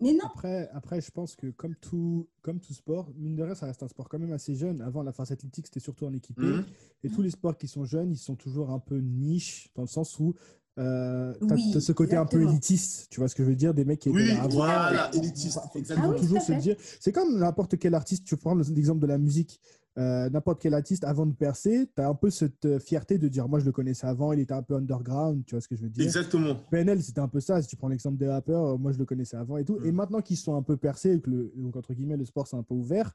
Mais 0.02 0.12
non, 0.14 0.24
Après, 0.34 0.68
après, 0.72 1.00
je 1.02 1.10
pense 1.10 1.36
que 1.36 1.50
comme 1.50 1.76
tout, 1.76 2.26
comme 2.42 2.58
tout 2.58 2.72
sport, 2.72 3.12
mine 3.16 3.36
de 3.36 3.42
rien, 3.44 3.54
ça 3.54 3.66
reste 3.66 3.82
un 3.82 3.88
sport 3.88 4.08
quand 4.08 4.18
même 4.18 4.32
assez 4.32 4.54
jeune. 4.56 4.80
Avant, 4.80 5.02
la 5.02 5.12
force 5.12 5.30
athlétique, 5.30 5.66
c'était 5.66 5.78
surtout 5.78 6.06
en 6.06 6.12
équipé. 6.14 6.40
Mhm. 6.42 6.64
Et 7.04 7.10
tous 7.10 7.20
les 7.22 7.30
sports 7.30 7.56
qui 7.58 7.68
sont 7.68 7.84
jeunes, 7.84 8.10
ils 8.10 8.16
sont 8.18 8.34
toujours 8.34 8.70
un 8.70 8.78
peu 8.80 8.96
niche, 8.98 9.68
dans 9.76 9.82
le 9.82 9.88
sens 9.88 10.18
où 10.18 10.34
euh, 10.78 11.34
tu 11.40 11.52
as, 11.52 11.54
Oui, 11.56 11.80
ce 11.80 11.92
côté 11.92 12.16
un 12.16 12.26
peu 12.26 12.42
élitiste. 12.42 13.08
Tu 13.10 13.20
vois 13.20 13.28
ce 13.28 13.34
que 13.34 13.42
je 13.44 13.48
veux 13.48 13.56
dire 13.56 13.74
Des 13.74 13.84
mecs 13.84 13.98
qui 14.00 14.08
étaient 14.10 14.18
Oui, 14.18 14.28
là 14.28 14.42
avant, 14.42 14.54
voilà, 14.56 15.10
et- 15.12 15.18
élitiste, 15.18 15.58
exactement. 15.74 16.10
Ah 16.10 16.14
oui, 16.14 16.20
toujours 16.20 16.40
se 16.40 16.52
dire. 16.52 16.76
C'est 17.00 17.12
comme 17.12 17.38
n'importe 17.38 17.76
quel 17.78 17.94
artiste. 17.94 18.24
Tu 18.24 18.36
prends 18.36 18.54
l'exemple 18.54 19.00
de 19.00 19.06
la 19.06 19.18
musique. 19.18 19.60
euh, 19.98 20.30
n'importe 20.30 20.62
quel 20.62 20.72
artiste, 20.72 21.02
avant 21.02 21.26
de 21.26 21.34
percer, 21.34 21.90
tu 21.94 22.00
as 22.00 22.08
un 22.08 22.14
peu 22.14 22.30
cette 22.30 22.64
euh, 22.64 22.78
fierté 22.78 23.18
de 23.18 23.26
dire 23.26 23.48
Moi, 23.48 23.58
je 23.58 23.64
le 23.66 23.72
connaissais 23.72 24.06
avant, 24.06 24.32
il 24.32 24.38
était 24.38 24.54
un 24.54 24.62
peu 24.62 24.76
underground, 24.76 25.44
tu 25.44 25.56
vois 25.56 25.60
ce 25.60 25.66
que 25.68 25.74
je 25.74 25.82
veux 25.82 25.88
dire 25.90 26.04
Exactement. 26.04 26.54
PNL, 26.70 27.02
c'était 27.02 27.20
un 27.20 27.26
peu 27.28 27.40
ça. 27.40 27.60
Si 27.60 27.66
tu 27.68 27.74
prends 27.76 27.88
l'exemple 27.88 28.16
des 28.16 28.28
rappeurs, 28.28 28.64
euh, 28.64 28.76
moi, 28.78 28.92
je 28.92 28.98
le 28.98 29.04
connaissais 29.04 29.36
avant 29.36 29.56
et 29.56 29.64
tout. 29.64 29.78
Et 29.84 29.90
Mm. 29.90 29.96
maintenant 29.96 30.20
qu'ils 30.22 30.36
sont 30.36 30.54
un 30.54 30.62
peu 30.62 30.76
percés, 30.76 31.14
et 31.14 31.20
que 31.20 31.28
le, 31.28 31.52
donc, 31.56 31.74
entre 31.76 31.92
guillemets, 31.92 32.16
le 32.16 32.24
sport, 32.24 32.46
c'est 32.46 32.56
un 32.56 32.62
peu 32.62 32.74
ouvert, 32.74 33.12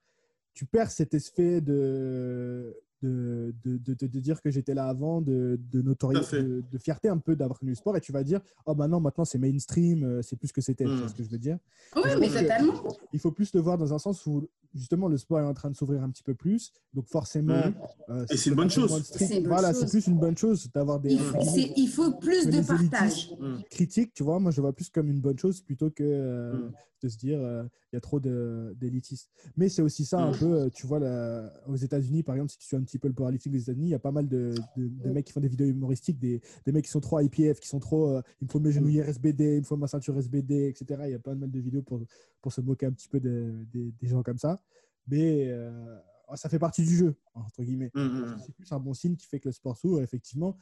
tu 0.54 0.66
perds 0.66 0.92
cet 0.92 1.14
effet 1.14 1.62
de. 1.62 2.76
De, 3.04 3.54
de, 3.64 3.78
de, 3.78 3.94
de- 3.94 4.08
de 4.08 4.20
dire 4.22 4.42
que 4.42 4.50
j'étais 4.50 4.74
là 4.74 4.88
avant, 4.88 5.20
de, 5.22 5.60
de 5.72 5.82
notoriété, 5.82 6.42
de, 6.42 6.64
de 6.72 6.78
fierté 6.78 7.10
un 7.10 7.18
peu 7.18 7.36
d'avoir 7.36 7.60
connu 7.60 7.72
le 7.72 7.76
sport, 7.76 7.96
et 7.98 8.02
tu 8.02 8.14
vas 8.14 8.24
dire, 8.24 8.40
oh 8.66 8.74
bah 8.74 8.88
non, 8.88 9.02
maintenant 9.02 9.26
c'est 9.26 9.38
mainstream, 9.38 10.04
euh, 10.04 10.22
c'est 10.22 10.38
plus 10.38 10.48
ce 10.48 10.54
que 10.54 10.62
c'était, 10.62 10.86
tu 10.86 10.92
Mm. 10.92 11.00
vois 11.00 11.08
ce 11.10 11.14
que 11.16 11.24
je 11.24 11.30
veux 11.30 11.38
dire? 11.38 11.60
Oui, 11.98 12.04
Je 12.14 12.20
mais 12.20 12.30
totalement. 12.30 12.74
il 13.12 13.20
faut 13.20 13.32
plus 13.32 13.54
le 13.54 13.60
voir 13.60 13.78
dans 13.78 13.94
un 13.94 14.00
sens 14.00 14.26
où 14.26 14.48
justement 14.74 15.08
le 15.10 15.18
sport 15.18 15.40
est 15.40 15.44
en 15.46 15.54
train 15.54 15.70
de 15.70 15.76
s'ouvrir 15.76 16.04
un 16.04 16.10
petit 16.10 16.24
peu 16.24 16.34
plus. 16.36 16.72
Donc 16.94 17.08
forcément, 17.08 17.66
Mhm. 17.66 17.74
euh, 18.10 18.26
Et 18.30 18.38
c'est 18.38 18.50
une 18.50 18.56
bonne 18.56 18.70
chose. 18.70 18.90
une 19.30 19.48
Voilà, 19.48 19.74
c'est 19.74 19.90
plus 19.90 20.08
une 20.08 20.18
bonne 20.18 20.38
chose 20.38 20.70
d'avoir 20.74 21.00
des 21.02 21.12
Il, 21.12 21.20
faut- 21.20 21.38
il 21.76 22.20
plus 22.20 22.48
de 22.48 22.62
partage. 22.66 23.32
Mm. 23.40 23.58
critiques, 23.70 24.14
tu 24.14 24.24
vois. 24.24 24.40
Moi, 24.40 24.52
je 24.52 24.62
vois 24.62 24.74
plus 24.74 24.90
comme 24.90 25.10
une 25.10 25.20
bonne 25.20 25.38
chose 25.38 25.62
plutôt 25.62 25.90
que 25.92 26.04
euh, 26.04 26.70
de 27.04 27.08
se 27.10 27.18
dire 27.18 27.40
euh, 27.42 27.64
il 27.92 27.96
y 27.96 27.98
a 27.98 28.02
trop 28.02 28.20
d'élitistes. 28.20 29.30
Mais 29.58 29.70
c'est 29.70 29.82
aussi 29.82 30.06
ça 30.06 30.20
un 30.20 30.32
peu, 30.32 30.70
tu 30.74 30.88
vois, 30.88 31.00
là, 31.00 31.52
aux 31.68 31.76
États-Unis, 31.76 32.24
par 32.24 32.36
exemple, 32.36 32.52
si 32.52 32.58
tu 32.58 32.66
suis 32.66 32.76
un 32.76 32.84
petit 32.86 32.98
peu 32.98 33.10
le 33.10 33.14
powerlifting 33.14 33.52
des 33.52 33.64
États-Unis, 33.64 33.88
il 33.88 33.92
y 33.92 33.96
a 33.96 34.00
pas 34.00 34.14
mal 34.14 34.28
de, 34.30 34.54
de- 34.78 34.88
de 34.88 35.10
mecs 35.12 35.26
qui 35.26 35.34
font 35.34 35.42
des 35.42 35.50
vidéos 35.50 35.68
humoristiques, 35.68 36.18
des, 36.18 36.42
des 36.66 36.72
mecs 36.72 36.86
qui 36.86 36.92
sont 36.92 37.02
trop 37.02 37.20
IPF, 37.20 37.60
qui 37.60 37.68
sont 37.68 37.80
trop 37.80 38.12
euh, 38.12 38.22
il 38.42 38.46
me 38.46 38.50
faut 38.52 38.60
mes 38.62 38.72
genouillères 38.72 39.10
SBD, 39.10 39.56
il 39.56 39.60
me 39.60 39.66
faut 39.66 39.76
ma 39.76 39.88
ceinture 39.88 40.18
SBD, 40.18 40.68
etc. 40.70 41.02
Il 41.06 41.12
y 41.12 41.16
a 41.16 41.20
pas 41.20 41.36
mal 41.36 41.52
de 41.52 41.60
vidéos 41.60 41.82
pour, 41.82 42.00
pour 42.42 42.54
se 42.54 42.62
moquer 42.62 42.86
un 42.86 42.92
petit 42.94 43.10
peu 43.10 43.20
de- 43.20 43.66
des- 43.74 44.08
gens 44.08 44.24
comme 44.24 44.38
ça. 44.38 44.62
Mais 45.08 45.48
euh, 45.50 45.98
ça 46.36 46.50
fait 46.50 46.60
partie 46.60 46.84
du 46.84 46.96
jeu, 46.96 47.16
entre 47.34 47.62
guillemets. 47.64 47.92
Mm, 47.94 48.00
mm, 48.22 48.40
C'est 48.46 48.56
plus 48.56 48.72
un 48.72 48.80
bon 48.80 48.94
signe 48.94 49.16
qui 49.16 49.28
fait 49.28 49.40
que 49.40 49.50
le 49.50 49.52
sport 49.52 49.76
s'ouvre. 49.78 50.02
Effectivement, 50.02 50.58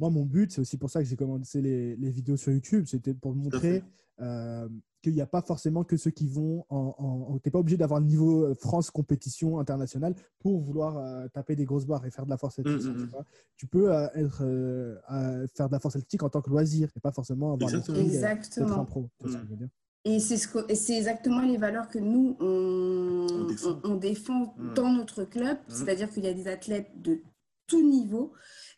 moi, 0.00 0.10
mon 0.10 0.24
but, 0.24 0.50
c'est 0.50 0.60
aussi 0.62 0.78
pour 0.78 0.88
ça 0.90 1.02
que 1.02 1.08
j'ai 1.08 1.16
commencé 1.16 1.60
les, 1.60 1.94
les 1.96 2.10
vidéos 2.10 2.36
sur 2.38 2.50
YouTube. 2.52 2.86
C'était 2.86 3.12
pour 3.14 3.34
montrer 3.34 3.84
euh, 4.20 4.68
qu'il 5.02 5.12
n'y 5.14 5.20
a 5.20 5.26
pas 5.26 5.42
forcément 5.42 5.84
que 5.84 5.96
ceux 5.96 6.10
qui 6.10 6.26
vont 6.26 6.64
en. 6.70 6.94
en 6.98 7.38
tu 7.38 7.42
n'es 7.48 7.50
pas 7.52 7.58
obligé 7.58 7.76
d'avoir 7.76 8.00
le 8.00 8.06
niveau 8.06 8.44
euh, 8.46 8.54
France 8.54 8.90
compétition 8.90 9.58
internationale 9.58 10.14
pour 10.40 10.60
vouloir 10.60 10.96
euh, 10.98 11.28
taper 11.28 11.54
des 11.54 11.64
grosses 11.66 11.86
barres 11.86 12.04
et 12.06 12.10
faire 12.10 12.24
de 12.24 12.30
la 12.30 12.36
force 12.38 12.58
athlétique. 12.58 12.86
Mm, 12.90 12.94
mm, 12.96 13.04
tu 13.04 13.10
vois. 13.10 13.24
Tu 13.56 13.66
peux 13.66 13.92
euh, 13.94 14.08
être, 14.14 14.42
euh, 14.42 15.46
faire 15.54 15.68
de 15.68 15.72
la 15.72 15.80
force 15.80 15.96
athlétique 15.96 16.22
en 16.22 16.28
tant 16.30 16.40
que 16.42 16.50
loisir 16.50 16.88
et 16.96 17.00
pas 17.00 17.12
forcément 17.12 17.52
avoir 17.52 17.70
d'être 17.70 17.90
un 17.90 17.94
Exactement. 17.94 18.84
pro. 18.86 19.08
Ce 19.22 19.26
Mm. 19.28 19.30
je 19.32 19.36
veux 19.50 19.56
dire 19.56 19.68
Et 20.06 20.18
c'est 20.18 20.38
ce 20.38 20.48
et 20.70 20.74
c'est 20.74 20.96
exactement 20.96 21.42
les 21.42 21.56
valeurs 21.58 21.88
que 21.88 21.98
nous, 21.98 22.36
on, 22.40 23.26
On 23.30 23.44
défend. 23.46 23.80
on- 23.84 23.90
on 23.92 23.96
défend 23.96 24.54
Mm. 24.58 24.74
dans 24.74 24.92
notre 24.92 25.24
club. 25.24 25.58
C'est-à-dire 25.68 26.10
qu'il 26.10 26.24
y 26.24 26.28
a 26.28 26.34
des 26.34 26.48
athlètes 26.48 26.90
de 27.02 27.20
tout 27.66 27.82
niveau. 27.88 28.32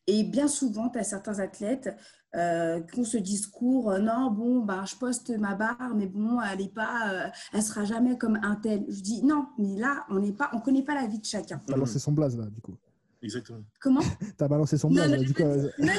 Et 0.07 0.25
bien 0.25 0.49
souvent, 0.49 0.89
tu 0.89 0.99
as 0.99 1.05
certains 1.05 1.39
athlètes 1.39 1.95
euh, 2.35 2.81
qui 2.81 3.01
ont 3.01 3.05
ce 3.05 3.19
discours 3.19 3.91
euh, 3.91 3.99
non, 3.99 4.31
bon, 4.31 4.61
bah, 4.61 4.85
je 4.87 4.97
poste 4.97 5.31
ma 5.39 5.55
barre, 5.55 5.93
mais 5.95 6.07
bon, 6.07 6.41
elle 6.41 6.63
est 6.63 6.75
pas, 6.75 7.13
euh, 7.13 7.29
elle 7.53 7.63
sera 7.63 7.85
jamais 7.85 8.17
comme 8.17 8.39
un 8.43 8.57
tel. 8.57 8.85
Je 8.89 9.01
dis 9.01 9.23
non, 9.23 9.47
mais 9.59 9.79
là, 9.79 10.05
on 10.11 10.19
n'est 10.19 10.33
pas, 10.33 10.51
on 10.55 10.61
connaît 10.61 10.83
pas 10.83 10.95
la 10.95 11.07
vie 11.07 11.19
de 11.19 11.25
chacun. 11.25 11.61
Tu 11.67 11.73
as 11.73 11.77
lancé 11.77 11.99
son 11.99 12.13
blaze 12.13 12.37
là, 12.37 12.47
du 12.47 12.61
coup. 12.61 12.77
Exactement. 13.23 13.63
Comment? 13.81 14.01
Tu 14.39 14.45
as 14.45 14.49
balancé 14.49 14.77
son 14.77 14.91
blaze 14.91 15.13
du 15.21 15.33
coup. 15.33 15.43
Non, 15.43 15.57
non, 15.79 15.93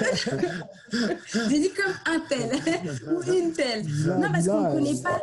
J'ai 1.49 1.59
dit 1.59 1.71
comme 1.71 1.93
un 2.13 2.19
tel 2.27 2.51
ou 3.15 3.21
une 3.31 3.53
telle. 3.53 3.85
Non, 3.85 4.31
parce 4.31 4.47
qu'on 4.47 4.69
ne 4.69 4.73
connaît 4.73 5.01
pas. 5.01 5.21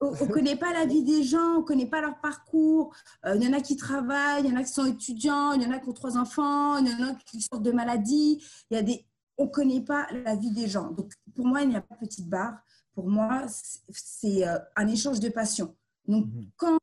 On 0.00 0.12
ne 0.12 0.26
connaît 0.32 0.56
pas 0.56 0.72
la 0.72 0.86
vie 0.86 1.02
des 1.02 1.22
gens, 1.24 1.56
on 1.56 1.58
ne 1.60 1.64
connaît 1.64 1.86
pas 1.86 2.00
leur 2.00 2.20
parcours. 2.20 2.94
Euh, 3.26 3.34
Il 3.36 3.42
y 3.42 3.48
en 3.48 3.52
a 3.52 3.60
qui 3.60 3.76
travaillent, 3.76 4.44
il 4.44 4.50
y 4.50 4.52
en 4.52 4.56
a 4.56 4.62
qui 4.62 4.72
sont 4.72 4.86
étudiants, 4.86 5.52
il 5.52 5.62
y 5.62 5.66
en 5.66 5.72
a 5.72 5.78
qui 5.80 5.88
ont 5.88 5.92
trois 5.92 6.16
enfants, 6.16 6.78
il 6.78 6.88
y 6.88 6.94
en 6.94 7.08
a 7.08 7.14
qui 7.14 7.40
sortent 7.42 7.62
de 7.64 7.72
maladie. 7.72 8.40
Il 8.70 8.74
y 8.76 8.78
a 8.78 8.82
des... 8.82 9.04
On 9.36 9.44
ne 9.46 9.50
connaît 9.50 9.80
pas 9.80 10.06
la 10.24 10.34
vie 10.36 10.50
des 10.52 10.68
gens. 10.68 10.90
Donc, 10.90 11.12
pour 11.34 11.46
moi, 11.46 11.62
il 11.62 11.68
n'y 11.68 11.76
a 11.76 11.80
pas 11.80 11.94
de 11.96 12.00
petite 12.00 12.28
barre. 12.28 12.58
Pour 12.94 13.08
moi, 13.08 13.42
c'est- 13.90 14.46
euh, 14.46 14.58
un 14.76 14.86
échange 14.88 15.20
de 15.20 15.28
passion. 15.30 15.74
Donc, 16.06 16.26
Mhm. 16.26 16.46
quand 16.56 16.78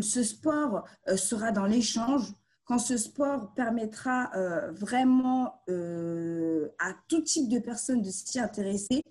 ce 0.00 0.22
sport 0.22 0.84
euh, 1.08 1.16
sera 1.16 1.52
dans 1.52 1.66
l'échange, 1.66 2.32
quand 2.64 2.78
ce 2.78 2.96
sport 2.96 3.52
permettra 3.54 4.30
euh, 4.36 4.70
vraiment 4.72 5.62
euh, 5.68 6.68
à 6.78 6.92
tout 7.08 7.20
type 7.22 7.48
de 7.48 7.58
personnes 7.58 8.02
de 8.02 8.10
s'y 8.10 8.38
intéresser 8.40 9.02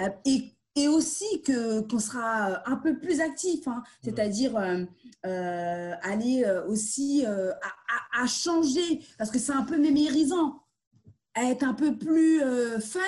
euh, 0.00 0.08
et, 0.24 0.55
et 0.76 0.88
aussi 0.88 1.42
que 1.42 1.80
qu'on 1.80 1.98
sera 1.98 2.68
un 2.70 2.76
peu 2.76 2.98
plus 2.98 3.20
actif, 3.20 3.66
hein, 3.66 3.82
c'est-à-dire 4.04 4.56
euh, 4.56 4.84
euh, 5.24 5.94
aller 6.02 6.44
euh, 6.44 6.66
aussi 6.68 7.24
euh, 7.26 7.52
à, 7.52 8.20
à- 8.20 8.22
à 8.22 8.26
changer 8.26 9.02
parce 9.18 9.30
que 9.30 9.38
c'est 9.38 9.52
un 9.52 9.62
peu 9.64 9.78
mémérisant, 9.78 10.62
à 11.34 11.44
être 11.44 11.64
un 11.64 11.74
peu 11.74 11.96
plus 11.96 12.42
euh, 12.42 12.78
fun 12.80 13.00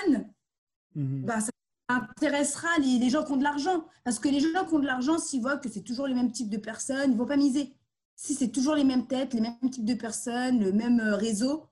bah, 1.25 1.41
ça 1.41 1.51
intéressera 1.89 2.69
les, 2.81 2.99
les 2.99 3.09
gens 3.11 3.25
qui 3.25 3.33
ont 3.33 3.37
de 3.37 3.45
l'argent. 3.45 3.87
Parce 4.05 4.19
que 4.19 4.29
les 4.29 4.41
gens 4.41 4.65
qui 4.67 4.75
ont 4.75 4.79
de 4.81 4.87
l'argent, 4.87 5.19
s'ils 5.19 5.41
voient 5.41 5.57
que 5.59 5.69
c'est 5.69 5.83
toujours 5.83 6.07
les 6.07 6.15
mêmes 6.15 6.33
types 6.33 6.51
de 6.51 6.57
personnes, 6.59 7.11
ils 7.11 7.15
ne 7.15 7.19
vont 7.19 7.27
pas 7.27 7.37
miser. 7.37 7.75
Si 8.17 8.35
c'est 8.35 8.49
toujours 8.49 8.75
les 8.75 8.85
mêmes 8.85 9.07
têtes, 9.07 9.33
les 9.33 9.41
mêmes 9.41 9.71
types 9.71 9.85
de 9.85 9.95
personnes, 9.95 10.59
le 10.63 10.73
même 10.73 10.99
euh, 11.01 11.15
réseau, 11.17 11.67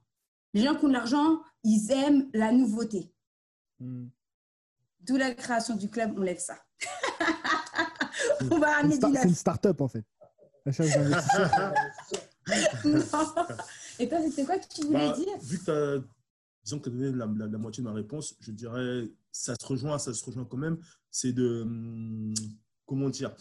les 0.54 0.62
gens 0.62 0.74
qui 0.76 0.84
ont 0.84 0.88
de 0.88 0.92
l'argent, 0.92 1.40
ils 1.64 1.90
aiment 1.90 2.28
la 2.32 2.52
nouveauté. 2.52 3.12
Mhm. 3.80 4.10
D'où 5.06 5.16
la 5.16 5.34
création 5.34 5.76
du 5.76 5.88
club, 5.88 6.14
on 6.16 6.22
lève 6.22 6.38
ça. 6.38 6.56
on 8.50 8.58
va 8.58 8.82
du 8.82 8.92
c'est 8.92 9.24
une 9.28 9.34
start-up 9.34 9.80
en 9.80 9.88
fait. 9.88 10.04
La 10.64 10.72
chasse 10.72 10.90
d'investisseurs. 10.94 11.50
Non. 12.84 13.00
Et 13.98 14.08
toi, 14.08 14.18
c'était 14.22 14.44
quoi 14.44 14.56
que 14.58 14.68
tu 14.72 14.82
voulais 14.86 15.08
Bah, 15.08 15.16
dire 15.16 15.36
vu 15.42 15.58
que 15.58 15.64
tu 15.64 15.70
as, 15.72 15.98
disons 16.62 16.78
que 16.78 16.84
tu 16.84 16.90
as 16.90 16.92
donné 16.92 17.10
la, 17.16 17.26
la- 17.26 17.46
la 17.50 17.58
moitié 17.58 17.82
de 17.82 17.88
ma 17.88 17.92
réponse, 17.94 18.36
je 18.38 18.52
dirais, 18.52 19.10
ça 19.32 19.54
se 19.60 19.66
rejoint, 19.66 19.98
ça 19.98 20.14
se 20.14 20.24
rejoint 20.24 20.44
quand 20.44 20.56
même, 20.56 20.78
c'est 21.10 21.32
de, 21.32 21.62
hum, 21.62 22.32
comment 22.84 23.08
dire, 23.10 23.34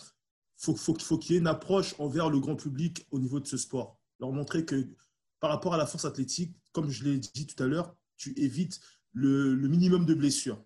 faut, 0.57 0.75
faut, 0.75 0.97
faut 0.97 1.19
qu'il 1.19 1.33
y 1.33 1.35
ait 1.35 1.39
une 1.39 1.45
approche 1.47 1.93
envers 1.99 2.31
le 2.31 2.39
grand 2.39 2.55
public 2.55 3.05
au 3.11 3.19
niveau 3.19 3.39
de 3.39 3.45
ce 3.45 3.57
sport. 3.57 3.99
Leur 4.19 4.31
montrer 4.31 4.65
que 4.65 4.87
par 5.39 5.51
rapport 5.51 5.75
à 5.75 5.77
la 5.77 5.85
force 5.85 6.05
athlétique, 6.05 6.57
comme 6.71 6.89
je 6.89 7.03
l'ai 7.03 7.19
dit 7.19 7.45
tout 7.45 7.61
à 7.63 7.67
l'heure, 7.67 7.95
tu 8.17 8.33
évites 8.39 8.79
le, 9.13 9.53
le 9.53 9.67
minimum 9.67 10.07
de 10.07 10.15
blessures, 10.15 10.64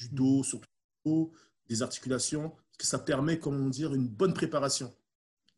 du 0.00 0.08
dos, 0.08 0.42
surtout 0.42 0.66
du 1.04 1.10
dos, 1.10 1.32
des 1.68 1.82
articulations, 1.82 2.50
parce 2.50 2.78
que 2.78 2.86
ça 2.86 2.98
permet, 2.98 3.38
comment 3.38 3.68
dire, 3.68 3.94
une 3.94 4.08
bonne 4.08 4.34
préparation. 4.34 4.92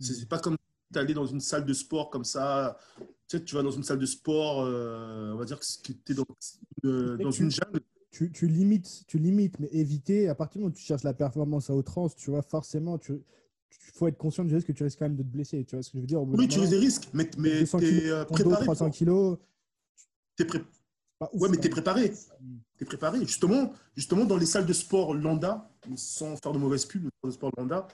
C'est 0.01 0.15
c'est 0.15 0.29
pas 0.29 0.39
comme 0.41 0.57
d'aller 0.91 1.15
dans 1.15 1.27
une 1.27 1.41
salle 1.41 1.65
de 1.65 1.73
sport 1.73 2.11
comme 2.11 2.25
ça. 2.25 2.77
Tu 2.99 3.39
sais, 3.39 3.45
tu 3.45 3.55
vas 3.55 3.63
dans 3.63 3.71
une 3.71 3.85
salle 3.85 3.99
de 3.99 4.07
sport, 4.07 4.63
euh, 4.65 5.33
on 5.33 5.37
va 5.37 5.45
dire 5.45 5.59
que 5.59 5.65
tu 5.65 5.93
es 6.11 6.15
dans, 6.15 6.27
euh, 6.85 7.17
tu- 7.31 7.43
une 7.45 7.51
jungle. 7.51 7.81
tu, 8.11 8.31
tu 8.33 8.47
limites, 8.47 9.05
tu 9.07 9.19
limites, 9.19 9.59
mais 9.59 9.69
éviter, 9.73 10.29
à 10.29 10.35
partir 10.35 10.59
du 10.59 10.65
moment 10.65 10.73
où 10.73 10.77
tu 10.77 10.83
cherches 10.83 11.05
la 11.05 11.15
performance 11.15 11.71
à 11.71 11.75
outrance, 11.75 12.15
tu 12.17 12.31
vois, 12.31 12.43
forcément, 12.43 12.99
tu 12.99 13.15
faut 13.95 14.07
être 14.07 14.19
conscient 14.19 14.45
du 14.45 14.55
risque 14.55 14.67
que 14.67 14.73
tu 14.73 14.85
risques 14.85 14.99
quand 14.99 15.07
même 15.07 15.17
de 15.17 15.23
te 15.23 15.29
blesser. 15.29 15.65
Tu 15.65 15.77
vois 15.77 15.83
ce 15.83 15.91
que 15.91 15.97
je 15.99 16.03
veux 16.03 16.07
dire 16.07 16.21
Oui, 16.23 16.47
tu 16.47 16.55
as 16.55 16.59
moment, 16.59 16.71
des 16.71 16.79
risques, 16.79 17.09
mais, 17.15 17.31
mais 17.39 17.61
200 17.61 17.79
tu 17.79 17.85
es 17.87 18.11
dos, 18.11 18.25
préparé. 18.27 18.65
300 18.65 18.87
pour- 18.87 18.95
kilos, 18.95 19.39
t'es 20.37 20.45
pré- 20.45 20.59
pas 20.61 20.65
ouf, 20.67 20.82
Ouais, 21.33 21.49
mais 21.49 21.57
quand 21.57 21.63
tu 21.63 21.67
es 21.67 21.71
même. 21.71 21.71
préparé. 21.71 22.13
Mm. 22.41 22.57
Es 22.81 22.85
préparé. 22.85 23.21
Justement, 23.21 23.73
justement, 23.97 24.25
dans 24.25 24.37
les 24.37 24.47
salles 24.47 24.67
de 24.67 24.73
sport 24.73 25.15
lambda, 25.15 25.71
sans 25.97 26.37
faire 26.37 26.53
de 26.53 26.59
mauvaise 26.59 26.85
pub, 26.85 27.05
les 27.05 27.11
salles 27.23 27.31
de 27.31 27.35
sport 27.35 27.51
lambda, 27.57 27.87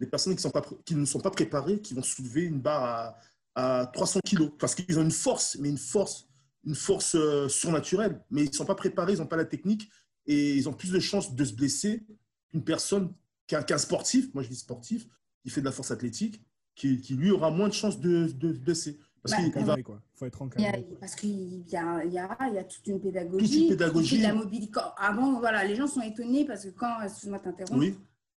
les 0.00 0.06
personnes 0.06 0.36
qui, 0.36 0.42
sont 0.42 0.50
pas, 0.50 0.62
qui 0.84 0.94
ne 0.94 1.04
sont 1.04 1.20
pas 1.20 1.30
préparées, 1.30 1.80
qui 1.80 1.94
vont 1.94 2.02
soulever 2.02 2.42
une 2.42 2.60
barre 2.60 3.16
à, 3.54 3.80
à 3.80 3.86
300 3.86 4.20
kilos, 4.24 4.50
parce 4.58 4.74
qu'ils 4.74 4.98
ont 4.98 5.02
une 5.02 5.10
force, 5.10 5.56
mais 5.60 5.68
une 5.68 5.78
force, 5.78 6.28
une 6.64 6.74
force 6.74 7.14
euh, 7.14 7.48
surnaturelle. 7.48 8.22
Mais 8.30 8.44
ils 8.44 8.50
ne 8.50 8.54
sont 8.54 8.66
pas 8.66 8.74
préparés, 8.74 9.14
ils 9.14 9.18
n'ont 9.18 9.26
pas 9.26 9.36
la 9.36 9.44
technique, 9.44 9.88
et 10.26 10.54
ils 10.54 10.68
ont 10.68 10.72
plus 10.72 10.90
de 10.90 11.00
chances 11.00 11.34
de 11.34 11.44
se 11.44 11.54
blesser 11.54 12.04
qu'une 12.50 12.64
personne, 12.64 13.12
qu'un 13.46 13.78
sportif, 13.78 14.32
moi 14.34 14.42
je 14.42 14.48
dis 14.48 14.56
sportif, 14.56 15.06
qui 15.42 15.50
fait 15.50 15.60
de 15.60 15.66
la 15.66 15.72
force 15.72 15.90
athlétique, 15.90 16.42
qui, 16.74 17.00
qui 17.00 17.14
lui 17.14 17.30
aura 17.30 17.50
moins 17.50 17.68
de 17.68 17.72
chances 17.72 18.00
de, 18.00 18.26
de 18.26 18.52
se 18.52 18.58
blesser. 18.58 18.98
Parce 19.28 19.32
Bah, 19.32 19.36
qu'il 19.50 19.52
va 19.64 19.72
Encadré, 19.72 19.84
faut 20.14 20.26
être 20.26 20.48
Il 20.56 20.62
y 20.62 20.64
a- 20.64 20.68
encadré. 20.70 20.96
parce 21.00 21.14
qu'il 21.14 21.68
y 21.68 21.76
a, 21.76 22.04
il 22.04 22.12
y, 22.12 22.18
a, 22.18 22.36
il 22.48 22.54
y 22.54 22.58
a 22.58 22.64
toute 22.64 22.86
une 22.86 23.00
pédagogie. 23.00 23.68
Toute 23.68 24.12
une 24.12 24.22
la 24.22 24.34
mobilité. 24.34 24.80
Avant, 24.98 25.38
voilà, 25.40 25.64
les 25.64 25.74
gens 25.74 25.86
sont 25.86 26.00
étonnés 26.02 26.44
parce 26.44 26.64
que 26.64 26.70
quand, 26.70 27.00
excuse-moi 27.02 27.40
Oui, 27.72 27.96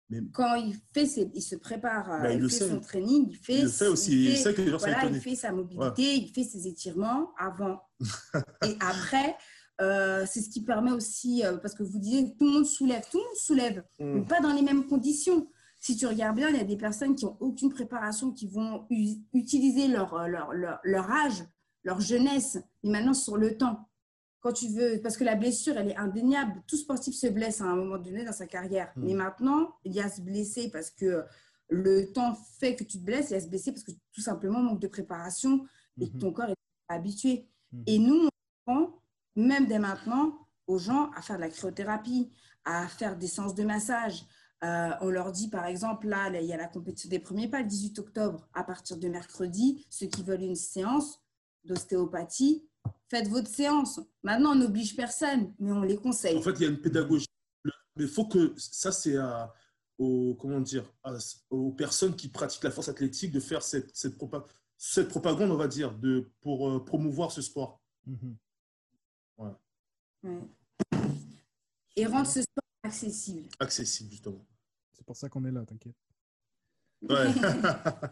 mais 0.10 0.22
quand 0.34 0.56
il 0.56 0.76
fait 0.94 1.06
ses- 1.06 1.30
il 1.36 1.42
se 1.42 1.56
prépare, 1.56 2.12
euh, 2.12 2.20
Bah, 2.24 2.34
il 2.34 2.44
il, 2.44 2.50
fait 2.50 2.56
sait. 2.56 2.70
son 2.70 2.80
training, 2.80 3.28
il 3.30 3.36
fait, 3.38 3.60
il 3.60 3.70
fait 3.70 3.88
aussi. 3.88 4.26
il 4.26 4.32
fait- 4.32 4.38
sait 4.44 4.54
que 4.54 4.62
les 4.62 4.72
gens 4.72 4.80
sont 4.80 4.88
voilà, 4.88 5.06
il 5.06 5.20
fait 5.22 5.36
sa 5.36 5.52
mobilité, 5.52 6.16
il 6.16 6.32
fait 6.34 6.44
ses 6.44 6.68
étirements 6.68 7.30
avant 7.38 7.82
et 8.66 8.76
après. 8.82 9.36
euh, 9.82 10.26
c'est 10.30 10.42
ce 10.42 10.50
qui 10.50 10.62
permet 10.66 10.92
aussi, 10.92 11.46
euh, 11.46 11.56
parce 11.56 11.74
que 11.74 11.84
vous 11.84 12.00
disiez, 12.00 12.36
tout 12.38 12.46
le 12.46 12.52
monde 12.52 12.66
soulève, 12.66 13.02
tout 13.10 13.18
le 13.18 13.24
monde 13.24 13.36
soulève, 13.38 13.84
Mm. 13.98 14.14
mais 14.16 14.22
pas 14.24 14.42
dans 14.42 14.52
les 14.52 14.62
mêmes 14.62 14.86
conditions. 14.86 15.48
Si 15.80 15.96
tu 15.96 16.06
regardes 16.08 16.36
bien, 16.36 16.50
il 16.50 16.58
y 16.58 16.60
a 16.60 16.66
des 16.66 16.78
personnes 16.78 17.16
qui 17.16 17.26
n'ont 17.26 17.38
aucune 17.40 17.72
préparation, 17.72 18.32
qui 18.32 18.48
vont 18.48 18.86
utiliser 19.34 19.88
leur, 19.88 20.14
euh, 20.14 20.28
leur, 20.28 20.54
leur, 20.54 20.80
leur 20.84 21.10
âge, 21.10 21.46
leur 21.84 22.02
jeunesse, 22.02 22.58
et 22.84 22.90
maintenant 22.90 23.14
sur 23.14 23.38
le 23.38 23.58
temps. 23.58 23.88
Quand 24.42 24.54
tu 24.54 24.68
veux, 24.70 25.02
parce 25.02 25.18
que 25.18 25.24
la 25.24 25.36
blessure, 25.36 25.78
elle 25.78 25.90
est 25.90 25.98
indéniable. 25.98 26.62
Tout 26.68 26.78
sportif 26.78 27.14
se 27.16 27.28
blesse 27.28 27.62
à 27.62 27.66
un 27.66 27.76
moment 27.76 27.98
donné 27.98 28.24
dans 28.24 28.32
sa 28.34 28.48
carrière. 28.48 28.92
Mm. 28.96 29.06
Mais 29.06 29.14
maintenant, 29.14 29.76
il 29.84 29.94
y 29.94 30.00
a 30.02 30.10
se 30.10 30.22
blesser 30.22 30.70
parce 30.70 30.90
que 30.90 31.24
le 31.70 32.12
temps 32.12 32.36
fait 32.60 32.76
que 32.76 32.84
tu 32.84 33.00
te 33.00 33.04
blesses, 33.04 33.30
il 33.30 33.34
y 33.34 33.36
a 33.38 33.42
se 33.42 33.48
blesser 33.48 33.72
parce 33.72 33.84
que 33.84 33.92
tout 34.14 34.22
simplement 34.22 34.60
manque 34.62 34.80
de 34.82 34.88
préparation 34.88 35.66
et 36.00 36.08
Mhm. 36.08 36.20
ton 36.20 36.32
corps 36.34 36.50
est 36.50 36.56
habitué. 36.88 37.48
Mhm. 37.72 37.84
Et 37.88 38.00
nous, 38.00 38.28
on 38.68 38.74
apprend, 38.74 39.02
même 39.36 39.68
dès 39.68 39.80
maintenant, 39.80 40.48
aux 40.68 40.80
gens 40.80 41.12
à 41.12 41.22
faire 41.22 41.36
de 41.36 41.42
la 41.42 41.50
cryothérapie, 41.50 42.32
à 42.66 42.88
faire 42.88 43.18
des 43.18 43.28
séances 43.28 43.56
de 43.56 43.64
massage. 43.64 44.26
Euh, 44.64 44.90
on 45.02 45.10
leur 45.10 45.32
dit, 45.32 45.48
par 45.48 45.66
exemple, 45.66 46.08
là, 46.08 46.30
là, 46.30 46.42
il 46.42 46.48
y 46.48 46.54
a 46.54 46.58
la 46.58 46.68
compétition 46.68 47.10
des 47.10 47.20
premiers 47.20 47.48
pas 47.48 47.62
le 47.62 47.68
18 47.68 47.98
octobre. 48.00 48.48
À 48.54 48.64
partir 48.64 48.98
de 48.98 49.08
mercredi, 49.08 49.86
ceux 49.90 50.08
qui 50.08 50.22
veulent 50.22 50.42
une 50.44 50.56
séance 50.56 51.22
d'ostéopathie, 51.64 52.68
faites 53.08 53.28
votre 53.30 53.48
séance. 53.48 54.02
Maintenant, 54.24 54.52
on 54.52 54.56
n'oblige 54.56 54.96
personne, 54.96 55.54
mais 55.60 55.72
on 55.72 55.82
les 55.84 55.96
conseille. 55.98 56.38
En 56.38 56.42
fait, 56.42 56.52
il 56.58 56.62
y 56.62 56.66
a 56.66 56.70
une 56.70 56.82
pédagogie. 56.82 57.28
Le- 57.64 57.72
Mais 57.96 58.04
il 58.04 58.10
faut 58.10 58.26
que 58.26 58.54
ça, 58.58 58.92
c'est 58.92 59.16
à- 59.18 59.54
aux, 59.98 60.36
comment 60.36 60.60
dire, 60.62 60.92
à- 61.04 61.14
aux 61.50 61.72
personnes 61.72 62.16
qui 62.16 62.28
pratiquent 62.30 62.64
la 62.64 62.72
force 62.72 62.90
athlétique 62.90 63.32
de 63.32 63.40
faire 63.40 63.62
cette, 63.64 63.96
cette, 63.96 64.18
propa- 64.18 64.46
cette 64.78 65.08
propagande, 65.10 65.52
on 65.52 65.58
va 65.58 65.68
dire, 65.68 65.94
de, 65.98 66.30
pour 66.42 66.70
euh, 66.70 66.84
promouvoir 66.84 67.32
ce 67.32 67.42
sport. 67.42 67.82
Mhm. 68.06 68.36
Ouais. 69.38 69.52
Et 71.96 72.06
rendre 72.06 72.28
ce 72.28 72.42
sport 72.42 72.59
accessible. 72.84 73.48
Accessible, 73.60 74.10
justement. 74.12 74.46
C'est 74.94 75.06
pour 75.06 75.16
ça 75.16 75.30
qu'on 75.30 75.46
est 75.46 75.52
là, 75.52 75.66
t'inquiète. 75.66 75.96
Ouais. 77.10 77.28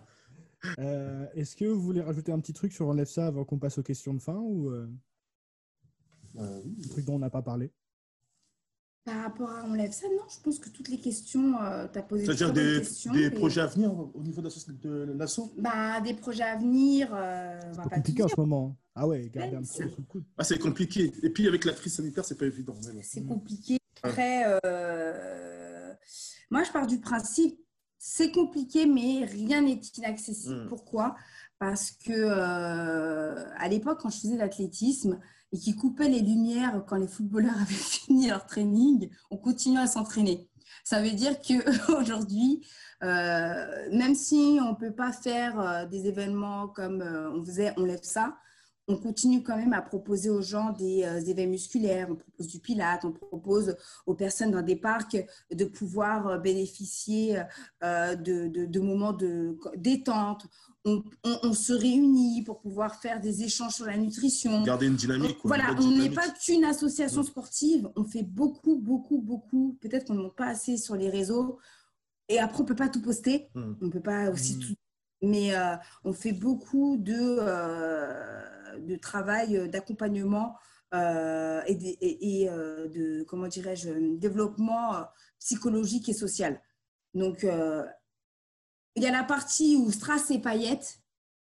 Euh, 0.80 1.28
Est-ce 1.36 1.56
que 1.56 1.66
vous 1.66 1.80
voulez 1.80 2.02
rajouter 2.02 2.32
un 2.32 2.40
petit 2.40 2.52
truc 2.52 2.74
sur 2.74 2.88
Enlève 2.88 3.08
ça 3.08 3.28
avant 3.28 3.46
qu'on 3.46 3.60
passe 3.60 3.78
aux 3.78 3.84
questions 3.84 4.16
de 4.16 4.20
fin 4.20 4.38
ou 4.38 4.72
euh, 4.72 4.90
Euh, 6.36 6.62
oui. 6.66 6.76
un 6.84 6.88
truc 6.90 7.06
dont 7.06 7.14
on 7.14 7.20
n'a 7.20 7.30
pas 7.30 7.44
parlé? 7.44 7.72
Par 9.06 9.22
rapport 9.22 9.52
à 9.52 9.64
Enlève 9.66 9.92
ça, 9.92 10.08
non, 10.10 10.24
je 10.28 10.40
pense 10.42 10.58
que 10.58 10.70
toutes 10.70 10.90
les 10.90 11.00
questions, 11.00 11.54
tu 11.94 12.00
as 12.00 12.02
posé 12.02 12.26
C'est-à-dire 12.26 12.52
des, 12.54 12.80
questions. 12.80 13.14
des 13.14 13.26
et- 13.26 13.30
projets 13.32 13.62
à 13.62 13.68
venir 13.68 13.94
au 14.16 14.24
niveau 14.24 14.42
de 14.42 15.14
l'asso 15.14 15.54
bah, 15.60 16.02
Des 16.02 16.16
projets 16.16 16.44
à 16.44 16.58
venir, 16.58 17.14
euh, 17.14 17.60
C'est 17.76 17.90
compliqué 17.94 18.24
en 18.24 18.28
ce 18.28 18.40
moment. 18.40 18.70
hein. 18.72 18.78
Ah 18.96 19.08
ouais, 19.08 19.30
garder 19.30 19.58
un 19.58 19.62
petit 19.62 19.78
ça- 19.78 19.84
peu 19.84 19.90
sous 19.92 20.02
le 20.02 20.08
coude. 20.08 20.26
Ah, 20.38 20.44
c'est 20.44 20.58
compliqué. 20.58 21.14
Et 21.22 21.30
puis, 21.30 21.48
avec 21.48 21.66
la 21.66 21.74
crise 21.74 21.94
sanitaire, 21.94 22.26
c'est 22.26 22.36
pas 22.38 22.48
évident. 22.48 22.76
C'est 23.04 23.24
compliqué. 23.24 23.78
Après, 24.04 24.44
euh, 24.66 25.94
moi, 26.50 26.64
je 26.64 26.72
pars 26.72 26.88
du 26.88 27.00
principe, 27.00 27.60
c'est 27.98 28.32
compliqué, 28.32 28.86
mais 28.86 29.26
rien 29.26 29.62
n'est 29.62 29.82
inaccessible. 29.98 30.64
Mhm. 30.64 30.68
Pourquoi? 30.68 31.16
Parce 31.60 31.92
que 31.92 32.12
euh, 32.14 33.46
à 33.58 33.68
l'époque, 33.68 34.00
quand 34.02 34.10
je 34.10 34.20
faisais 34.20 34.38
l'athlétisme 34.38 35.20
et 35.52 35.58
qu'ils 35.58 35.76
coupaient 35.76 36.10
les 36.10 36.20
lumières 36.20 36.84
quand 36.88 36.98
les 36.98 37.08
footballeurs 37.08 37.56
avaient 37.62 37.74
fini 37.74 38.28
leur 38.28 38.46
training, 38.46 39.10
on 39.32 39.38
continuait 39.38 39.82
à 39.82 39.88
s'entraîner. 39.88 40.50
Ça 40.84 41.02
veut 41.02 41.12
dire 41.12 41.36
qu'aujourd'hui, 41.42 42.66
euh, 43.04 43.90
même 43.92 44.16
si 44.16 44.60
on 44.62 44.72
ne 44.72 44.76
peut 44.76 44.94
pas 44.94 45.12
faire 45.12 45.88
des 45.90 46.08
événements 46.08 46.68
comme 46.68 47.02
on 47.02 47.44
faisait, 47.44 47.74
on 47.78 47.84
lève 47.84 48.04
ça, 48.04 48.38
on 48.90 48.96
continue 48.98 49.44
quand 49.44 49.58
même 49.58 49.74
à 49.74 49.82
proposer 49.82 50.30
aux 50.30 50.42
gens 50.42 50.72
des 50.72 51.04
euh, 51.04 51.20
éveils 51.20 51.48
musculaires, 51.48 52.08
on 52.10 52.16
propose 52.16 52.48
du 52.48 52.60
pilate, 52.60 53.04
on 53.04 53.12
propose 53.12 53.76
aux 54.06 54.14
personnes 54.16 54.52
dans 54.52 54.62
des 54.62 54.78
parcs 54.78 55.18
de 55.52 55.66
pouvoir 55.66 56.28
euh, 56.28 56.38
bénéficier 56.38 57.42
euh, 57.84 58.16
de, 58.16 58.48
de- 58.48 58.66
de 58.66 58.80
moments 58.80 59.12
de 59.14 59.58
détente. 59.76 60.48
On, 60.86 61.04
on- 61.26 61.40
on 61.44 61.54
se 61.54 61.74
réunit 61.74 62.44
pour 62.44 62.60
pouvoir 62.62 62.96
faire 63.02 63.20
des 63.20 63.44
échanges 63.44 63.74
sur 63.76 63.86
la 63.88 63.98
nutrition. 63.98 64.64
Garder 64.64 64.88
une 64.88 64.96
dynamique. 64.96 65.38
quoi, 65.40 65.50
Voilà, 65.58 65.76
on 65.82 65.92
n'est 65.92 66.10
pas 66.10 66.30
qu'une 66.30 66.64
association 66.64 67.24
sportive, 67.24 67.90
on 67.98 68.06
fait 68.06 68.24
beaucoup, 68.24 68.78
beaucoup, 68.78 69.20
beaucoup. 69.22 69.78
Peut-être 69.82 70.06
qu'on 70.08 70.14
ne 70.14 70.22
monte 70.22 70.36
pas 70.38 70.48
assez 70.48 70.78
sur 70.78 70.96
les 70.96 71.10
réseaux. 71.10 71.60
Et 72.30 72.40
après, 72.40 72.60
on 72.60 72.64
ne 72.64 72.68
peut 72.70 72.76
pas 72.76 72.88
tout 72.88 73.02
poster. 73.02 73.50
Mm. 73.54 73.74
On 73.82 73.86
ne 73.86 73.92
peut 73.92 74.00
pas 74.02 74.30
aussi 74.30 74.56
Mm. 74.56 74.60
tout. 74.60 74.74
Mais 75.24 75.56
euh, 75.56 75.76
on 76.06 76.14
fait 76.14 76.32
beaucoup 76.32 76.96
de, 76.98 77.16
de 78.80 78.96
travail 78.96 79.58
euh, 79.58 79.68
d'accompagnement 79.68 80.56
euh, 80.94 81.62
et, 81.68 81.76
des- 81.76 81.98
et- 82.02 82.42
et, 82.42 82.50
euh, 82.50 82.88
de, 82.88 83.24
comment 83.24 83.48
dirais-je, 83.48 84.18
développement 84.18 85.06
psychologique 85.40 86.10
et 86.10 86.14
social. 86.14 86.62
Donc, 87.14 87.44
euh, 87.44 87.86
il 88.96 89.04
y 89.04 89.08
a 89.08 89.12
la 89.12 89.24
partie 89.24 89.76
où 89.76 89.92
strass 89.92 90.32
et 90.32 90.40
paillettes. 90.40 91.00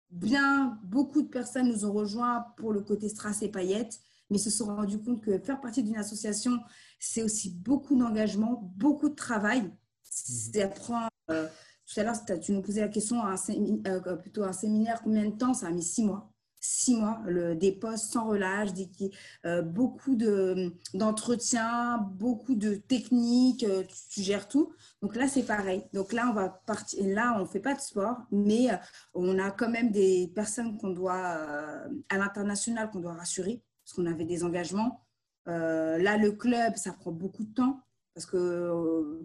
Bien, 0.09 0.79
beaucoup 0.83 1.21
de 1.21 1.27
personnes 1.27 1.67
nous 1.67 1.83
ont 1.85 1.91
rejoints 1.91 2.45
pour 2.57 2.71
le 2.71 2.81
côté 2.81 3.09
strass 3.09 3.41
et 3.41 3.49
paillettes, 3.49 3.99
mais 4.29 4.37
se 4.37 4.49
sont 4.49 4.65
rendus 4.65 5.01
compte 5.01 5.21
que 5.21 5.37
faire 5.39 5.59
partie 5.59 5.83
d'une 5.83 5.97
association, 5.97 6.59
c'est 6.99 7.21
aussi 7.21 7.49
beaucoup 7.51 7.95
d'engagement, 7.97 8.71
beaucoup 8.75 9.09
de 9.09 9.15
travail. 9.15 9.71
Ça 10.01 10.67
prend, 10.69 11.07
euh, 11.31 11.47
tout 11.85 11.99
à 11.99 12.03
l'heure, 12.03 12.15
tu 12.41 12.51
nous 12.53 12.61
posais 12.61 12.81
la 12.81 12.87
question, 12.87 13.23
un, 13.23 13.35
plutôt 14.17 14.43
un 14.43 14.53
séminaire, 14.53 15.01
combien 15.03 15.25
de 15.25 15.35
temps? 15.35 15.53
Ça 15.53 15.67
a 15.67 15.71
mis 15.71 15.83
six 15.83 16.03
mois. 16.03 16.31
Six 16.67 16.95
mois, 16.95 17.21
le, 17.25 17.55
des 17.55 17.71
postes 17.71 18.11
sans 18.11 18.27
relâche, 18.27 18.73
des, 18.73 18.89
euh, 19.45 19.61
beaucoup 19.61 20.15
de- 20.15 20.73
d'entretiens, 20.95 21.97
beaucoup 21.97 22.55
de 22.55 22.73
techniques, 22.75 23.63
euh, 23.63 23.83
tu, 24.09 24.21
gères 24.21 24.47
tout. 24.47 24.73
Donc 25.01 25.15
là, 25.15 25.27
c'est 25.27 25.43
pareil. 25.43 25.85
Donc 25.93 26.11
là, 26.11 26.27
on 26.29 26.33
va 26.33 26.49
partir. 26.65 27.05
Là, 27.05 27.37
on 27.39 27.45
fait 27.45 27.59
pas 27.59 27.75
de 27.75 27.79
sport, 27.81 28.17
mais 28.31 28.71
euh, 28.71 28.77
on 29.13 29.37
a 29.37 29.51
quand 29.51 29.69
même 29.69 29.91
des 29.91 30.31
personnes 30.33 30.77
qu'on 30.79 30.89
doit, 30.89 31.37
euh, 31.37 31.87
à 32.09 32.17
l'international, 32.17 32.89
qu'on 32.89 32.99
doit 32.99 33.13
rassurer, 33.13 33.61
parce 33.83 33.93
qu'on 33.93 34.07
avait 34.07 34.25
des 34.25 34.43
engagements. 34.43 35.01
Là, 35.45 36.17
le 36.17 36.31
club, 36.31 36.75
ça 36.75 36.93
prend 36.93 37.11
beaucoup 37.11 37.43
de 37.43 37.53
temps, 37.53 37.79
parce 38.15 38.25
que 38.25 39.21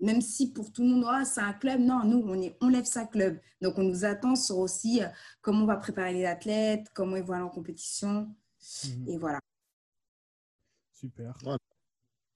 même 0.00 0.20
si 0.20 0.52
pour 0.52 0.72
tout 0.72 0.82
le 0.82 0.88
monde, 0.88 1.04
ah, 1.08 1.24
c'est 1.24 1.40
un 1.40 1.52
club, 1.52 1.80
non, 1.80 2.04
nous, 2.04 2.22
on, 2.26 2.40
est, 2.40 2.56
on 2.60 2.68
lève 2.68 2.84
ça 2.84 3.06
club. 3.06 3.38
Donc, 3.62 3.78
on 3.78 3.82
nous 3.84 4.04
attend 4.04 4.36
sur 4.36 4.58
aussi 4.58 5.02
euh, 5.02 5.08
comment 5.40 5.62
on 5.64 5.66
va 5.66 5.76
préparer 5.76 6.12
les 6.12 6.24
athlètes, 6.26 6.86
comment 6.94 7.16
ils 7.16 7.22
vont 7.22 7.34
aller 7.34 7.42
en 7.44 7.48
compétition. 7.48 8.34
Mhm. 8.84 9.08
Et 9.08 9.18
voilà. 9.18 9.38
Super. 10.92 11.36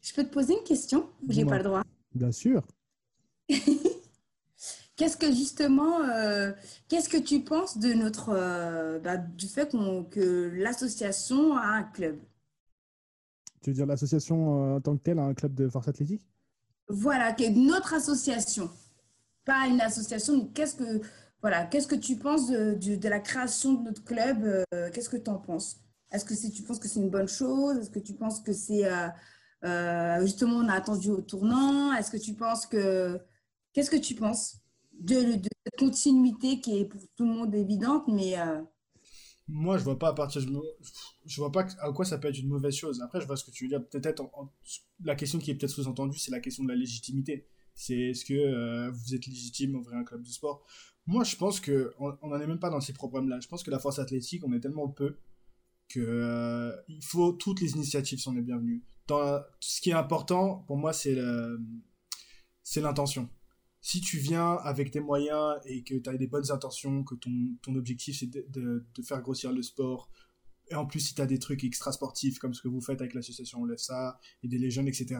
Je 0.03 0.15
peux 0.15 0.25
te 0.25 0.33
poser 0.33 0.55
une 0.59 0.65
question? 0.65 1.11
J'ai 1.29 1.45
pas 1.45 1.59
le 1.59 1.65
droit 1.65 1.83
Bien 2.15 2.33
sûr. 2.33 2.67
Qu'est-ce 4.97 5.17
que 5.17 5.33
justement, 5.33 6.01
euh, 6.03 6.53
qu'est-ce 6.89 7.09
que 7.09 7.17
tu 7.17 7.43
penses 7.43 7.79
de 7.79 7.95
notre, 7.95 8.29
euh, 8.35 8.99
bah, 8.99 9.17
du 9.17 9.47
fait 9.49 9.71
qu'on- 9.71 10.05
que 10.05 10.51
l'association 10.55 11.57
a 11.57 11.67
un 11.69 11.83
club? 11.85 12.21
Tu 13.63 13.71
veux 13.71 13.75
dire 13.75 13.87
l'association 13.87 14.75
euh, 14.75 14.77
en 14.77 14.81
tant 14.83 14.97
que 14.99 15.03
telle, 15.03 15.19
un 15.19 15.33
club 15.33 15.55
de 15.55 15.69
force 15.71 15.89
athlétique? 15.89 16.30
Voilà, 16.91 17.33
que 17.33 17.49
notre 17.49 17.95
association, 17.95 18.69
pas 19.45 19.69
une 19.69 19.81
association. 19.81 20.47
Qu'est-ce 20.49 20.75
que, 20.75 21.01
voilà, 21.41 21.65
qu'est-ce 21.67 21.87
que 21.87 21.95
tu 21.95 22.17
penses 22.17 22.51
de, 22.51 23.09
la 23.09 23.21
création 23.21 23.75
de 23.75 23.85
notre 23.85 24.03
club 24.05 24.65
euh, 24.75 24.91
Qu'est-ce 24.93 25.09
que 25.09 25.17
tu 25.17 25.31
en 25.31 25.39
penses? 25.39 25.81
Est-ce 26.11 26.25
que 26.25 26.35
tu 26.53 26.63
penses 26.65 26.81
que 26.81 26.89
c'est 26.89 26.99
une 26.99 27.09
bonne 27.09 27.29
chose? 27.29 27.79
Est-ce 27.79 27.91
que 27.91 28.01
tu 28.01 28.15
penses 28.15 28.41
que 28.41 28.53
c'est 28.53 28.87
euh, 28.87 29.07
euh, 29.65 30.21
justement 30.23 30.57
on 30.57 30.69
a 30.69 30.75
attendu 30.75 31.11
au 31.11 31.21
tournant? 31.21 31.93
Est-ce 31.93 32.11
que 32.11 32.17
tu 32.17 32.35
penses 32.35 32.67
que 32.67 33.21
qu'est-ce 33.73 33.91
que 33.91 33.97
tu 33.97 34.17
penses? 34.17 34.57
De, 34.93 35.37
de 35.37 35.49
cette 35.65 35.79
continuité 35.79 36.61
qui 36.61 36.81
est 36.81 36.85
pour 36.87 37.01
tout 37.17 37.25
le 37.25 37.33
monde 37.33 37.55
évidente, 37.55 38.05
mais 38.09 38.35
Moi, 39.53 39.79
je 39.79 39.85
vois 39.85 39.99
pas 39.99 40.09
à 40.09 40.13
partir 40.15 40.43
je 41.27 41.37
vois 41.41 41.51
pas 41.51 41.67
à 41.81 41.93
quoi 41.93 42.05
ça 42.05 42.19
peut 42.19 42.29
être 42.29 42.39
une 42.39 42.49
mauvaise 42.49 42.75
chose. 42.75 43.01
Après, 43.03 43.21
je 43.21 43.27
vois 43.27 43.37
ce 43.37 43.45
que 43.45 43.51
tu 43.51 43.65
veux 43.65 43.69
dire. 43.69 43.85
Peut-être 43.89 44.23
la 45.05 45.15
question 45.17 45.39
qui 45.39 45.51
est 45.51 45.55
peut-être 45.55 45.73
sous-entendue, 45.73 46.19
c'est 46.19 46.31
la 46.31 46.41
question 46.41 46.63
de 46.65 46.69
la 46.69 46.77
légitimité. 46.77 47.49
C'est 47.75 47.99
est-ce 47.99 48.25
que 48.25 48.35
euh, 48.35 48.91
vous 48.91 49.15
êtes 49.15 49.27
légitime 49.27 49.75
à 49.75 49.79
ouvrir 49.79 49.99
un 49.99 50.05
club 50.05 50.23
de 50.23 50.29
sport? 50.29 50.65
Moi, 51.07 51.25
je 51.25 51.35
pense 51.37 51.61
que 51.61 51.93
on 51.99 52.29
n'en 52.29 52.41
est 52.41 52.47
même 52.47 52.61
pas 52.61 52.71
dans 52.71 52.81
ces 52.81 52.93
problèmes-là. 52.93 53.41
Je 53.41 53.49
pense 53.49 53.63
que 53.63 53.71
la 53.71 53.79
force 53.79 53.99
athlétique, 53.99 54.45
on 54.45 54.53
est 54.53 54.61
tellement 54.61 54.89
peu 54.89 55.17
que 55.89 56.01
euh, 56.01 56.77
il 56.89 57.03
faut 57.03 57.33
toutes 57.33 57.61
les 57.61 57.73
initiatives 57.73 58.21
sont 58.21 58.33
les 58.33 58.43
bienvenues. 58.43 58.85
Dans, 59.09 59.41
ce 59.59 59.81
qui 59.81 59.91
est 59.91 59.95
important 59.95 60.65
pour 60.69 60.77
moi, 60.77 60.93
c'est 60.93 61.19
c'est 62.63 62.81
l'intention. 62.81 63.29
Si 63.83 64.01
tu 64.01 64.19
viens 64.19 64.57
avec 64.57 64.91
tes 64.91 65.01
moyens 65.01 65.57
et 65.65 65.83
que 65.83 65.95
tu 65.95 66.11
as 66.11 66.17
des 66.17 66.27
bonnes 66.27 66.51
intentions, 66.51 67.03
que 67.03 67.15
ton, 67.15 67.31
ton 67.63 67.75
objectif 67.77 68.19
c'est 68.19 68.27
de, 68.27 68.47
de- 68.51 69.03
faire 69.03 69.23
grossir 69.23 69.53
le 69.53 69.63
sport, 69.63 70.11
et 70.71 70.75
en 70.75 70.87
plus 70.87 71.01
si 71.01 71.15
tu 71.15 71.23
as 71.23 71.27
des 71.27 71.39
trucs 71.39 71.65
extra 71.65 71.91
sportifs 71.91 72.39
comme 72.39 72.55
ce 72.55 72.63
que 72.63 72.69
vous 72.69 72.81
faites 72.81 73.01
avec 73.01 73.15
l'association 73.15 73.61
On 73.63 73.65
Lève 73.65 73.79
Ça, 73.79 74.19
aider 74.43 74.59
les 74.59 74.71
jeunes, 74.71 74.87
etc. 74.89 75.19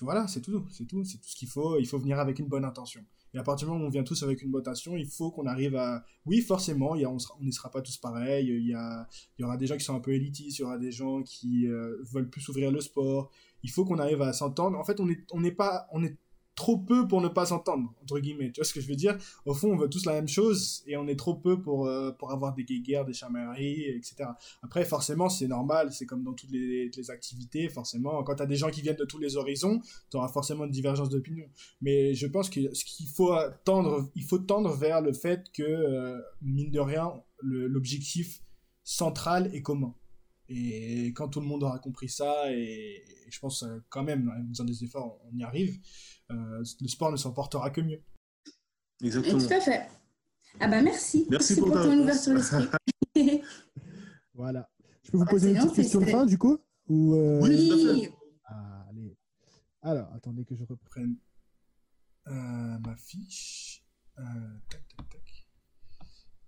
Voilà, 0.00 0.26
c'est 0.28 0.40
tout, 0.40 0.64
c'est 0.70 0.86
tout, 0.86 1.04
c'est 1.04 1.18
tout 1.18 1.28
ce 1.28 1.36
qu'il 1.36 1.48
faut. 1.48 1.78
Il 1.78 1.86
faut 1.86 1.98
venir 1.98 2.18
avec 2.18 2.38
une 2.38 2.46
bonne 2.46 2.64
intention. 2.64 3.04
Et 3.34 3.38
à 3.38 3.42
partir 3.42 3.66
du 3.68 3.72
moment 3.72 3.84
où 3.84 3.88
on 3.88 3.90
vient 3.90 4.02
tous 4.02 4.22
avec 4.22 4.42
une 4.42 4.50
bonne 4.50 4.62
intention, 4.62 4.96
il 4.96 5.06
faut 5.06 5.30
qu'on 5.30 5.46
arrive 5.46 5.76
à. 5.76 6.04
Oui, 6.26 6.40
forcément, 6.40 6.94
il 6.94 7.02
y 7.02 7.04
a, 7.04 7.10
on 7.10 7.18
n'y 7.42 7.52
sera 7.52 7.70
pas 7.70 7.82
tous 7.82 7.96
pareils. 7.98 8.48
Il 8.48 8.66
y, 8.66 8.74
a, 8.74 9.06
il 9.38 9.42
y 9.42 9.44
aura 9.44 9.56
des 9.56 9.66
gens 9.66 9.76
qui 9.76 9.84
sont 9.84 9.94
un 9.94 10.00
peu 10.00 10.12
élitistes, 10.12 10.58
il 10.58 10.62
y 10.62 10.64
aura 10.64 10.78
des 10.78 10.90
gens 10.90 11.22
qui 11.22 11.66
euh, 11.66 11.96
veulent 12.10 12.30
plus 12.30 12.48
ouvrir 12.48 12.70
le 12.72 12.80
sport. 12.80 13.30
Il 13.62 13.70
faut 13.70 13.84
qu'on 13.84 13.98
arrive 13.98 14.22
à 14.22 14.32
s'entendre. 14.32 14.78
En 14.78 14.84
fait, 14.84 15.00
on 15.00 15.08
est, 15.08 15.24
on 15.32 15.40
n'est 15.40 15.52
pas, 15.52 15.86
on 15.92 16.02
est 16.02 16.16
trop 16.60 16.76
peu 16.76 17.08
pour 17.08 17.22
ne 17.22 17.28
pas 17.28 17.46
s'entendre, 17.46 17.90
entre 18.02 18.18
guillemets. 18.18 18.52
Tu 18.52 18.60
vois 18.60 18.66
ce 18.66 18.74
que 18.74 18.82
je 18.82 18.88
veux 18.88 18.94
dire? 18.94 19.16
Au 19.46 19.54
fond, 19.54 19.72
on 19.72 19.76
veut 19.76 19.88
tous 19.88 20.04
la 20.04 20.12
même 20.12 20.28
chose 20.28 20.82
et 20.86 20.94
on 20.98 21.08
est 21.08 21.16
trop 21.16 21.34
peu 21.34 21.62
pour, 21.62 21.86
euh, 21.86 22.12
pour 22.12 22.32
avoir 22.32 22.54
des 22.54 22.64
guerres, 22.64 23.06
des 23.06 23.14
chamailleries, 23.14 23.84
etc. 23.96 24.28
Après, 24.62 24.84
forcément, 24.84 25.30
c'est 25.30 25.48
normal, 25.48 25.90
c'est 25.90 26.04
comme 26.04 26.22
dans 26.22 26.34
toutes 26.34 26.50
les, 26.50 26.90
les 26.94 27.10
activités, 27.10 27.70
forcément. 27.70 28.22
Quand 28.24 28.34
tu 28.34 28.42
as 28.42 28.46
des 28.46 28.56
gens 28.56 28.70
qui 28.70 28.82
viennent 28.82 28.96
de 28.96 29.06
tous 29.06 29.18
les 29.18 29.38
horizons, 29.38 29.80
tu 30.10 30.18
auras 30.18 30.28
forcément 30.28 30.66
une 30.66 30.70
divergence 30.70 31.08
d'opinion. 31.08 31.46
Mais 31.80 32.12
je 32.12 32.26
pense 32.26 32.50
que 32.50 32.74
ce 32.74 32.84
qu'il 32.84 33.08
faut 33.08 33.34
tendre, 33.64 34.10
il 34.14 34.24
faut 34.24 34.38
tendre 34.38 34.74
vers 34.74 35.00
le 35.00 35.14
fait 35.14 35.46
que, 35.54 35.62
euh, 35.62 36.20
mine 36.42 36.70
de 36.70 36.80
rien, 36.80 37.10
l'objectif 37.40 38.42
central 38.84 39.50
est 39.54 39.62
commun. 39.62 39.94
Et 40.52 41.12
quand 41.14 41.28
tout 41.28 41.40
le 41.40 41.46
monde 41.46 41.62
aura 41.62 41.78
compris 41.78 42.08
ça, 42.08 42.52
et, 42.52 43.04
je 43.30 43.38
pense 43.38 43.62
euh, 43.62 43.78
quand 43.88 44.02
même, 44.02 44.28
en 44.28 44.48
faisant 44.48 44.64
des 44.64 44.82
efforts, 44.82 45.20
on 45.24 45.38
y 45.38 45.44
arrive, 45.44 45.80
euh, 46.32 46.64
le 46.80 46.88
sport 46.88 47.12
ne 47.12 47.16
s'en 47.16 47.32
portera 47.32 47.70
que 47.70 47.80
mieux. 47.80 48.02
Exactement. 49.00 49.38
Tout 49.38 49.54
à 49.54 49.60
fait. 49.60 49.88
Ah 50.58 50.66
bah 50.66 50.82
merci. 50.82 51.28
Merci, 51.30 51.54
pour, 51.54 51.70
ton 51.70 51.96
ouverture 52.00 52.34
d'esprit. 52.34 52.68
voilà. 54.34 54.68
Je 55.04 55.12
peux 55.12 55.18
vous 55.18 55.24
ah, 55.24 55.30
poser 55.30 55.50
une 55.50 55.56
petite 55.56 55.74
question 55.76 56.00
de 56.00 56.06
fin, 56.06 56.26
du 56.26 56.36
coup 56.36 56.58
Ou 56.88 57.14
euh, 57.14 57.40
Oui. 57.42 58.08
Ah, 58.44 58.86
allez. 58.90 59.16
Alors, 59.82 60.12
attendez 60.14 60.44
que 60.44 60.56
je 60.56 60.64
reprenne 60.64 61.16
ma 62.26 62.96
fiche. 62.96 63.84
tac, 64.16 64.88
tac, 64.88 65.08
tac. 65.10 65.48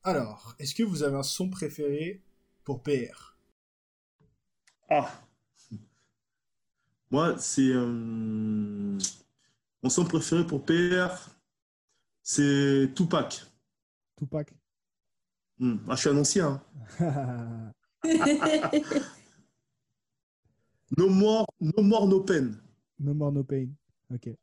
Alors, 0.03 0.57
est-ce 0.59 0.75
que 0.75 0.83
vous 0.83 1.05
avez 1.05 1.17
un 1.17 1.23
son 1.23 1.49
préféré 1.49 2.21
pour 2.65 2.83
PR 2.83 3.32
ah. 4.93 5.23
Moi, 7.11 7.37
c'est. 7.39 7.71
Euh, 7.73 8.99
mon 9.83 9.91
son 9.91 10.05
préféré 10.05 10.47
pour 10.47 10.65
PR, 10.65 11.31
c'est 12.23 12.91
Tupac. 12.95 13.45
Tupac. 14.17 14.53
Hmm. 15.59 15.77
Ah, 15.89 15.95
je 15.95 16.01
suis 16.01 16.09
un 16.09 16.17
ancien. 16.17 16.63
Hein. 17.01 17.73
no, 20.97 21.09
more, 21.09 21.47
no 21.61 21.83
more, 21.83 22.07
no 22.07 22.21
pain. 22.21 22.53
No 22.99 23.13
more, 23.15 23.33
no 23.33 23.45
pain. 23.45 23.69
Ok. 24.13 24.27
Il 24.27 24.37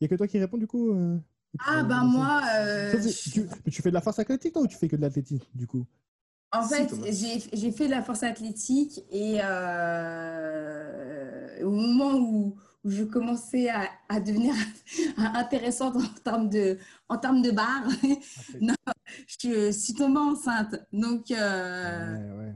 n'y 0.00 0.04
a 0.04 0.08
que 0.08 0.14
toi 0.16 0.28
qui 0.28 0.38
réponds 0.38 0.58
du 0.58 0.66
coup 0.66 0.90
euh, 0.92 1.18
Ah, 1.60 1.82
ben 1.84 2.04
moi. 2.04 2.42
Euh, 2.54 2.92
tu, 3.00 3.48
tu, 3.70 3.82
fais 3.82 3.88
de 3.88 3.94
la 3.94 4.00
force 4.00 4.18
athlétique 4.18 4.52
toi 4.52 4.62
ou 4.62 4.66
tu 4.66 4.76
fais 4.76 4.88
que 4.88 4.96
de 4.96 5.00
l'athlétisme 5.00 5.46
du 5.54 5.66
coup? 5.66 5.86
En 6.58 6.62
fait, 6.68 6.92
j'ai 7.10 7.72
fait 7.72 7.86
de 7.86 7.90
la 7.90 8.02
force 8.02 8.22
athlétique 8.22 9.00
et 9.10 9.38
euh, 9.42 10.84
au 11.64 11.70
moment 11.70 12.14
où, 12.14 12.56
je 12.88 13.02
commençais 13.02 13.68
à, 14.08 14.20
devenir 14.20 14.54
intéressante 15.16 15.96
en 15.96 16.06
termes 16.22 16.48
de, 16.48 16.78
en 17.08 17.18
termes 17.18 17.42
de 17.42 17.50
barre, 17.50 17.88
je 19.40 19.72
suis 19.72 19.94
tombée 19.94 20.20
enceinte. 20.20 20.76
Donc, 20.92 21.32
euh, 21.32 22.52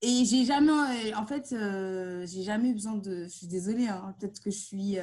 et 0.00 0.24
j'ai 0.24 0.46
jamais, 0.46 1.12
en 1.14 1.26
fait, 1.26 1.52
euh, 1.52 2.24
j'ai 2.26 2.42
jamais 2.42 2.72
besoin 2.72 2.94
de, 2.94 3.24
je 3.24 3.28
suis 3.28 3.48
désolée, 3.48 3.88
hein, 3.88 4.14
peut-être 4.18 4.40
que 4.40 4.50
je 4.50 4.58
suis 4.58 4.96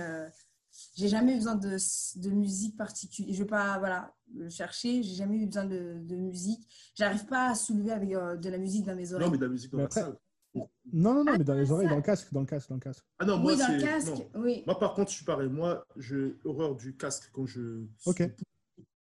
j'ai 0.98 1.10
jamais 1.10 1.34
eu 1.34 1.36
besoin 1.36 1.56
de, 1.56 1.78
de 2.16 2.30
musique 2.32 2.76
particulière. 2.76 3.34
Je 3.34 3.44
vais 3.44 3.48
pas 3.48 3.78
voilà, 3.78 4.16
le 4.34 4.50
chercher. 4.50 5.04
J'ai 5.04 5.14
jamais 5.14 5.38
eu 5.38 5.46
besoin 5.46 5.66
de, 5.66 6.00
de 6.02 6.16
musique. 6.16 6.68
J'arrive 6.96 7.26
pas 7.26 7.52
à 7.52 7.56
soulever 7.56 7.92
avec 7.92 8.12
euh, 8.14 8.36
de 8.36 8.50
la 8.50 8.58
musique 8.58 8.86
dans 8.86 8.96
mes 8.96 9.14
oreilles. 9.14 9.28
Non, 9.28 9.32
mais 9.32 9.38
de 9.38 9.46
la 9.46 9.52
musique 9.52 9.72
dans 9.72 9.78
la 9.78 9.90
salle. 9.92 10.18
Non, 10.56 11.14
non, 11.14 11.24
non, 11.24 11.34
mais 11.38 11.44
dans 11.44 11.54
les 11.54 11.72
oreilles, 11.72 11.88
dans 11.88 11.98
le 11.98 12.02
casque, 12.02 12.34
dans 12.34 12.40
le 12.40 12.48
casque, 12.48 12.70
dans 12.70 12.76
le 12.76 12.82
casque. 12.82 13.06
Ah 13.20 13.26
non, 13.26 13.38
moi, 13.38 13.54
oui, 13.54 13.60
dans 13.60 13.72
le 13.72 13.80
casque, 13.80 14.28
oui. 14.34 14.64
Moi, 14.66 14.80
par 14.80 14.96
contre, 14.96 15.12
je 15.12 15.18
suis 15.18 15.26
pareil. 15.26 15.50
Moi, 15.50 15.86
j'ai 15.98 16.36
horreur 16.44 16.76
du 16.76 16.98
casque 16.98 17.30
quand 17.32 17.46
je. 17.46 17.86
Ok. 18.08 18.24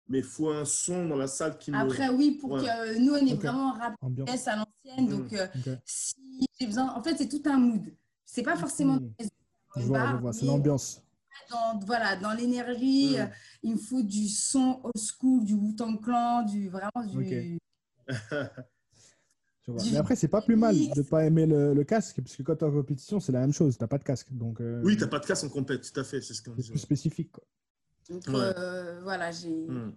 Mais 0.08 0.18
il 0.18 0.24
faut 0.24 0.50
un 0.50 0.66
son 0.66 1.08
dans 1.08 1.16
la 1.16 1.26
salle 1.26 1.56
qui 1.56 1.70
me. 1.70 1.78
Après, 1.78 2.10
oui, 2.10 2.32
pour 2.32 2.58
que 2.58 2.98
nous, 2.98 3.14
on 3.14 3.26
est 3.26 3.34
vraiment 3.34 3.72
rap 3.72 3.94
à 4.02 4.06
l'ancienne. 4.56 5.08
Donc, 5.08 5.32
mmh. 5.32 5.36
euh, 5.36 5.76
si 5.86 6.14
j'ai 6.60 6.66
besoin. 6.66 6.92
En 6.94 7.02
fait, 7.02 7.16
c'est 7.16 7.28
tout 7.28 7.42
un 7.46 7.58
mood. 7.58 7.90
C'est 8.26 8.42
pas 8.42 8.56
forcément. 8.56 8.96
Mmh. 8.96 9.14
Je 9.76 9.82
vois, 9.82 10.10
je 10.10 10.16
vois. 10.16 10.32
C'est 10.34 10.44
l'ambiance 10.44 11.05
dans, 11.50 11.78
voilà, 11.86 12.16
dans 12.16 12.32
l'énergie. 12.32 13.16
Mm. 13.18 13.30
Il 13.62 13.72
me 13.72 13.78
faut 13.78 14.02
du 14.02 14.28
son 14.28 14.80
old 14.84 14.98
school, 14.98 15.44
du 15.44 15.54
Wu-Tang 15.54 16.00
Clan, 16.00 16.42
du, 16.42 16.68
vraiment 16.68 17.04
du... 17.06 17.58
Mais 19.68 19.96
après, 19.96 20.14
c'est 20.14 20.28
pas 20.28 20.42
plus 20.42 20.54
mal 20.54 20.76
de 20.76 21.02
pas 21.02 21.24
aimer 21.24 21.44
le, 21.46 21.82
casque, 21.82 22.20
parce 22.20 22.36
que 22.36 22.42
quand 22.42 22.56
tu 22.56 22.64
es 22.64 22.68
en 22.68 22.70
compétition, 22.70 23.18
c'est 23.18 23.32
la 23.32 23.40
même 23.40 23.52
chose. 23.52 23.76
Tu 23.76 23.82
n'as 23.82 23.88
pas 23.88 23.98
de 23.98 24.04
casque. 24.04 24.32
Donc, 24.32 24.60
euh... 24.60 24.80
Oui, 24.84 24.96
tu 24.96 25.02
n'as 25.02 25.08
pas 25.08 25.18
de 25.18 25.26
casque 25.26 25.44
en 25.44 25.48
compète, 25.48 25.90
tout 25.92 26.00
à 26.00 26.04
fait. 26.04 26.20
C'est 26.20 26.34
ce 26.34 26.42
C'est 26.44 26.70
plus 26.70 26.78
spécifique. 26.78 27.32
Quoi. 27.32 27.44
Donc, 28.08 28.28
euh, 28.28 29.00
voilà, 29.02 29.32
j'ai. 29.32 29.66
Mm. 29.66 29.92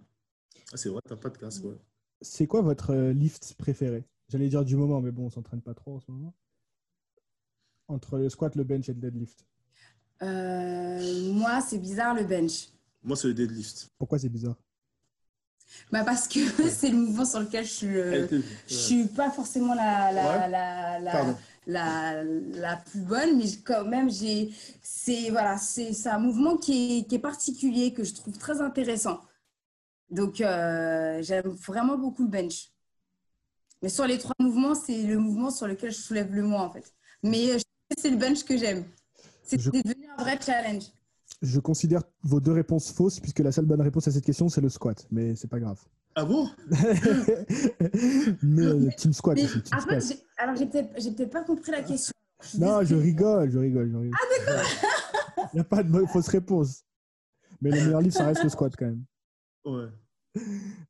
Ah, 0.72 0.76
c'est 0.76 0.88
vrai, 0.88 1.00
tu 1.06 1.12
n'as 1.12 1.20
pas 1.20 1.30
de 1.30 1.38
casque. 1.38 1.64
Ouais. 1.64 1.76
C'est 2.20 2.46
quoi 2.46 2.62
votre 2.62 2.90
euh, 2.90 3.12
lift 3.12 3.54
préféré? 3.58 4.04
J'allais 4.28 4.48
dire 4.48 4.64
du 4.64 4.76
moment, 4.76 5.00
mais 5.00 5.12
bon, 5.12 5.26
on 5.26 5.30
s'entraîne 5.30 5.62
pas 5.62 5.74
trop 5.74 5.96
en 5.96 6.00
ce 6.00 6.10
moment. 6.10 6.34
Entre 7.88 8.18
le 8.18 8.28
squat, 8.28 8.54
le 8.56 8.64
bench 8.64 8.88
et 8.88 8.94
le 8.94 9.00
deadlift. 9.00 9.46
Euh, 10.22 11.32
moi, 11.32 11.60
c'est 11.60 11.78
bizarre 11.78 12.14
le 12.14 12.24
bench. 12.24 12.68
Moi, 13.02 13.16
c'est 13.16 13.28
le 13.28 13.34
deadlift. 13.34 13.90
Pourquoi 13.98 14.18
c'est 14.18 14.28
bizarre? 14.28 14.56
Bah 15.92 16.04
parce 16.04 16.28
que 16.28 16.40
c'est 16.68 16.90
le 16.90 16.96
mouvement 16.96 17.24
sur 17.24 17.40
lequel 17.40 17.64
je 17.64 17.70
suis, 17.70 17.96
euh, 17.96 18.26
je 18.66 18.74
suis 18.74 19.04
pas 19.06 19.30
forcément 19.30 19.74
la, 19.74 20.12
la, 20.12 20.48
la, 20.48 20.98
la, 21.66 22.24
la, 22.24 22.76
plus 22.76 23.00
bonne, 23.00 23.38
mais 23.38 23.44
quand 23.64 23.84
même, 23.84 24.10
j'ai, 24.10 24.52
c'est, 24.82 25.30
voilà, 25.30 25.56
c'est, 25.58 25.94
un 26.06 26.18
mouvement 26.18 26.56
qui 26.56 26.98
est, 26.98 27.08
qui 27.08 27.14
est, 27.14 27.20
particulier, 27.20 27.92
que 27.92 28.04
je 28.04 28.14
trouve 28.14 28.36
très 28.36 28.60
intéressant. 28.60 29.20
Donc, 30.10 30.40
euh, 30.40 31.22
j'aime 31.22 31.48
vraiment 31.48 31.96
beaucoup 31.96 32.24
le 32.24 32.28
bench. 32.28 32.70
Mais 33.82 33.88
sur 33.88 34.06
les 34.06 34.18
trois 34.18 34.34
mouvements, 34.38 34.74
c'est 34.74 35.02
le 35.04 35.18
mouvement 35.18 35.50
sur 35.50 35.66
lequel 35.66 35.92
je 35.92 35.98
soulève 35.98 36.34
le 36.34 36.42
moins, 36.42 36.64
en 36.64 36.70
fait. 36.70 36.92
Mais 37.22 37.56
c'est 37.96 38.10
le 38.10 38.16
bench 38.16 38.44
que 38.44 38.56
j'aime. 38.56 38.84
C'est 39.50 39.56
devenu 39.56 40.06
un 40.16 40.22
vrai 40.22 40.38
challenge. 40.40 40.84
Je 41.42 41.58
considère 41.58 42.02
vos 42.22 42.40
deux 42.40 42.52
réponses 42.52 42.92
fausses, 42.92 43.18
puisque 43.20 43.40
la 43.40 43.52
seule 43.52 43.64
bonne 43.64 43.80
réponse 43.80 44.06
à 44.08 44.12
cette 44.12 44.24
question, 44.24 44.48
c'est 44.48 44.60
le 44.60 44.68
squat. 44.68 45.06
Mais 45.10 45.34
c'est 45.34 45.48
pas 45.48 45.58
grave. 45.58 45.80
Ah 46.14 46.24
bon? 46.24 46.48
Mais 48.42 48.62
euh, 48.62 48.90
team 48.96 49.12
squat. 49.12 49.36
team 49.36 49.48
après, 49.72 49.98
alors, 50.36 50.56
j'ai 50.56 50.66
peut-être 50.66 51.16
peut 51.16 51.28
pas 51.28 51.44
compris 51.44 51.72
la 51.72 51.82
question. 51.82 52.12
non, 52.58 52.82
je 52.84 52.94
rigole, 52.94 53.50
je 53.50 53.58
rigole, 53.58 53.90
je 53.90 53.96
rigole. 53.96 54.18
Ah 54.20 54.46
d'accord 54.46 55.48
Il 55.52 55.56
n'y 55.56 55.60
a 55.60 55.64
pas 55.64 55.82
de 55.82 56.06
fausse 56.06 56.28
réponse. 56.28 56.84
Mais 57.60 57.70
le 57.70 57.84
meilleur 57.84 58.00
livre, 58.00 58.14
ça 58.14 58.26
reste 58.26 58.42
le 58.42 58.48
squat 58.50 58.74
quand 58.76 58.86
même. 58.86 59.04
Ouais. 59.64 59.88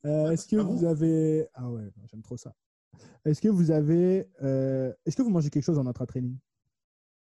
Euh, 0.04 0.30
est-ce 0.30 0.46
que 0.46 0.56
ah 0.56 0.62
vous 0.62 0.84
avez... 0.84 1.48
Ah 1.54 1.70
ouais, 1.70 1.90
j'aime 2.10 2.22
trop 2.22 2.36
ça. 2.36 2.52
Est-ce 3.24 3.40
que 3.40 3.48
vous 3.48 3.70
avez... 3.70 4.28
Euh... 4.42 4.92
Est-ce 5.06 5.16
que 5.16 5.22
vous 5.22 5.30
mangez 5.30 5.50
quelque 5.50 5.64
chose 5.64 5.78
en 5.78 5.86
intra-training? 5.86 6.36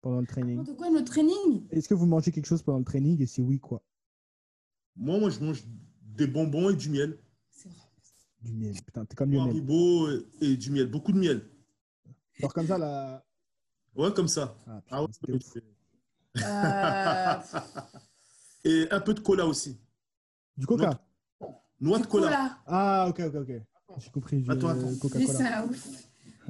Pendant 0.02 0.20
le 0.20 0.26
training 0.26 0.62
De 0.64 0.72
quoi 0.72 0.90
le 0.90 1.02
training? 1.04 1.66
Est-ce 1.70 1.88
que 1.88 1.94
vous 1.94 2.06
mangez 2.06 2.30
quelque 2.30 2.46
chose 2.46 2.62
pendant 2.62 2.78
le 2.78 2.84
training? 2.84 3.20
Et 3.22 3.26
si 3.26 3.40
oui, 3.40 3.58
quoi? 3.58 3.82
Moi, 4.96 5.18
moi, 5.18 5.30
je 5.30 5.40
mange 5.40 5.64
des 6.02 6.26
bonbons 6.26 6.68
et 6.68 6.76
du 6.76 6.90
miel. 6.90 7.18
C'est 7.50 7.70
vrai. 7.70 7.78
Du 8.42 8.52
miel, 8.52 8.74
putain, 8.84 9.06
t'es 9.06 9.14
comme 9.14 9.30
Lionel. 9.30 9.50
Haribo 9.50 10.08
et 10.40 10.56
du 10.56 10.70
miel, 10.70 10.90
beaucoup 10.90 11.12
de 11.12 11.18
miel. 11.18 11.48
Alors 12.38 12.52
comme 12.52 12.66
ça, 12.66 12.76
là 12.76 13.24
Ouais, 13.94 14.12
comme 14.12 14.28
ça. 14.28 14.56
Ah, 14.66 14.82
ah 14.90 15.02
ouais, 15.04 15.08
euh... 15.28 16.34
et 18.64 18.88
un 18.90 19.00
peu 19.00 19.14
de 19.14 19.20
cola 19.20 19.46
aussi. 19.46 19.78
Du 20.56 20.66
coca? 20.66 21.00
Noix, 21.80 21.98
de 21.98 22.06
cola. 22.06 22.58
Ah, 22.66 23.06
ok, 23.08 23.20
ok, 23.26 23.34
ok. 23.34 23.52
J'ai 23.98 24.10
compris. 24.10 24.44
Attends, 24.48 24.68
attends. 24.68 24.94
Coca-Cola. 25.00 25.66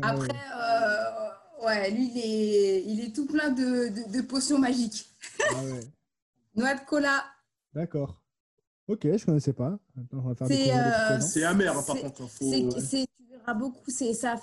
Ah 0.00 0.08
Après, 0.08 0.30
euh, 0.30 1.31
Ouais, 1.64 1.90
lui, 1.92 2.10
il 2.12 2.18
est, 2.18 2.84
il 2.86 3.00
est 3.00 3.14
tout 3.14 3.26
plein 3.26 3.50
de, 3.50 4.10
de, 4.12 4.20
potions 4.22 4.58
magiques. 4.58 5.06
Ah 5.50 5.62
ouais. 5.64 5.80
Noix 6.56 6.74
de 6.74 6.80
cola. 6.84 7.24
D'accord. 7.72 8.20
Ok, 8.88 9.00
je 9.04 9.08
ne 9.08 9.18
connaissais 9.18 9.52
pas. 9.52 9.78
C'est 10.48 10.72
euh, 10.72 11.48
amer, 11.48 11.76
hein, 11.76 11.82
par 11.86 11.96
contre. 11.96 12.28
tu 12.38 13.06
verras 13.30 13.54
beaucoup, 13.54 13.90
c'est 13.90 14.12
ça, 14.12 14.34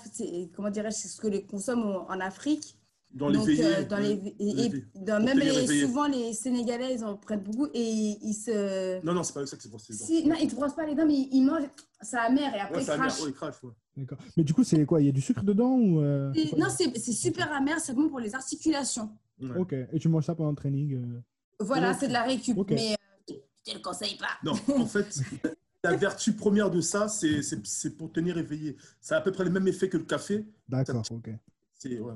comment 0.56 0.70
dirais-je, 0.70 0.96
c'est 0.96 1.08
ce 1.08 1.20
que 1.20 1.28
les 1.28 1.44
consomment 1.44 2.04
en 2.08 2.20
Afrique. 2.20 2.76
Dans 3.12 3.28
les 3.28 3.38
pays. 3.44 3.62
Euh, 3.62 3.84
dans 3.84 3.98
les, 3.98 4.34
et, 4.38 4.84
dans, 4.94 5.22
même 5.22 5.38
les, 5.38 5.66
souvent 5.80 6.06
les 6.06 6.32
Sénégalais, 6.32 6.94
ils 6.94 7.04
en 7.04 7.16
prennent 7.16 7.42
beaucoup 7.42 7.66
et 7.74 8.16
ils 8.22 8.34
se. 8.34 9.04
Non, 9.04 9.12
non, 9.12 9.24
c'est 9.24 9.34
pas 9.34 9.44
ça 9.46 9.56
que 9.56 9.62
c'est 9.62 9.68
pour 9.68 9.80
ces 9.80 9.92
si, 9.92 10.26
Non, 10.26 10.36
ils 10.40 10.46
ne 10.48 10.54
brossent 10.54 10.76
pas 10.76 10.86
les 10.86 10.94
dents, 10.94 11.06
mais 11.06 11.28
ils 11.32 11.42
mangent. 11.42 11.68
Ça 12.00 12.22
amer 12.22 12.54
et 12.54 12.60
après 12.60 12.76
ouais, 12.76 12.82
ils 12.82 12.86
crachent. 12.86 13.20
Ouais, 13.20 13.28
ils 13.28 13.34
crachent 13.34 13.62
ouais. 13.64 13.72
D'accord. 14.00 14.18
Mais 14.36 14.44
du 14.44 14.54
coup, 14.54 14.64
c'est 14.64 14.84
quoi 14.86 15.00
Il 15.00 15.06
y 15.06 15.08
a 15.08 15.12
du 15.12 15.20
sucre 15.20 15.44
dedans 15.44 15.76
ou 15.76 16.00
euh, 16.00 16.32
Non, 16.56 16.66
c'est 16.70 17.12
super 17.12 17.52
amer, 17.52 17.78
c'est 17.78 17.94
bon 17.94 18.08
pour 18.08 18.18
les 18.20 18.34
articulations. 18.34 19.10
Ok. 19.56 19.74
Et 19.92 19.98
tu 19.98 20.08
manges 20.08 20.24
ça 20.24 20.34
pendant 20.34 20.50
le 20.50 20.56
training 20.56 20.94
euh? 20.94 21.20
Voilà, 21.60 21.94
c'est 21.94 22.08
de 22.08 22.12
la 22.12 22.22
récup. 22.22 22.56
Mais 22.70 22.96
je 23.28 23.34
te 23.72 23.76
le 23.76 23.82
conseille 23.82 24.16
pas. 24.16 24.38
Non, 24.42 24.52
en 24.76 24.86
fait. 24.86 25.20
La 25.82 25.96
vertu 25.96 26.34
première 26.34 26.70
de 26.70 26.82
ça, 26.82 27.08
c'est 27.08 27.96
pour 27.96 28.12
tenir 28.12 28.36
éveillé. 28.36 28.76
Ça 29.00 29.16
a 29.16 29.18
à 29.18 29.20
peu 29.22 29.32
près 29.32 29.44
le 29.44 29.50
même 29.50 29.66
effet 29.66 29.88
que 29.88 29.96
le 29.96 30.04
café. 30.04 30.44
D'accord, 30.68 31.02
ok. 31.10 31.30
C'est 31.74 31.98
ouais. 31.98 32.14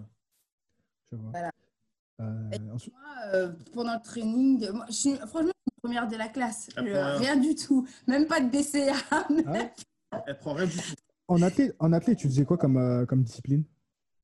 Voilà. 1.11 1.51
Euh, 2.21 2.51
Et 2.53 2.71
ensuite- 2.71 2.93
Moi, 2.93 3.15
euh, 3.33 3.53
pendant 3.73 3.95
le 3.95 4.03
training, 4.03 4.71
moi, 4.71 4.85
je 4.89 4.95
suis 4.95 5.15
franchement 5.15 5.53
suis 5.67 5.81
première 5.81 6.09
de 6.09 6.17
la 6.17 6.29
classe. 6.29 6.69
Euh, 6.77 7.17
rien. 7.17 7.37
du 7.37 7.55
tout. 7.55 7.87
Même 8.07 8.27
pas 8.27 8.41
de 8.41 8.51
BCA. 8.51 8.95
ah 9.11 9.27
ouais 9.31 9.73
Elle 10.27 10.39
prend 10.39 10.53
rien 10.53 10.67
du 10.67 10.77
tout. 10.77 10.95
En, 11.29 11.43
athlète, 11.43 11.75
en 11.79 11.93
athlète, 11.93 12.19
tu 12.19 12.29
faisais 12.29 12.45
quoi 12.45 12.57
comme, 12.59 12.77
euh, 12.77 13.07
comme 13.07 13.23
discipline? 13.23 13.65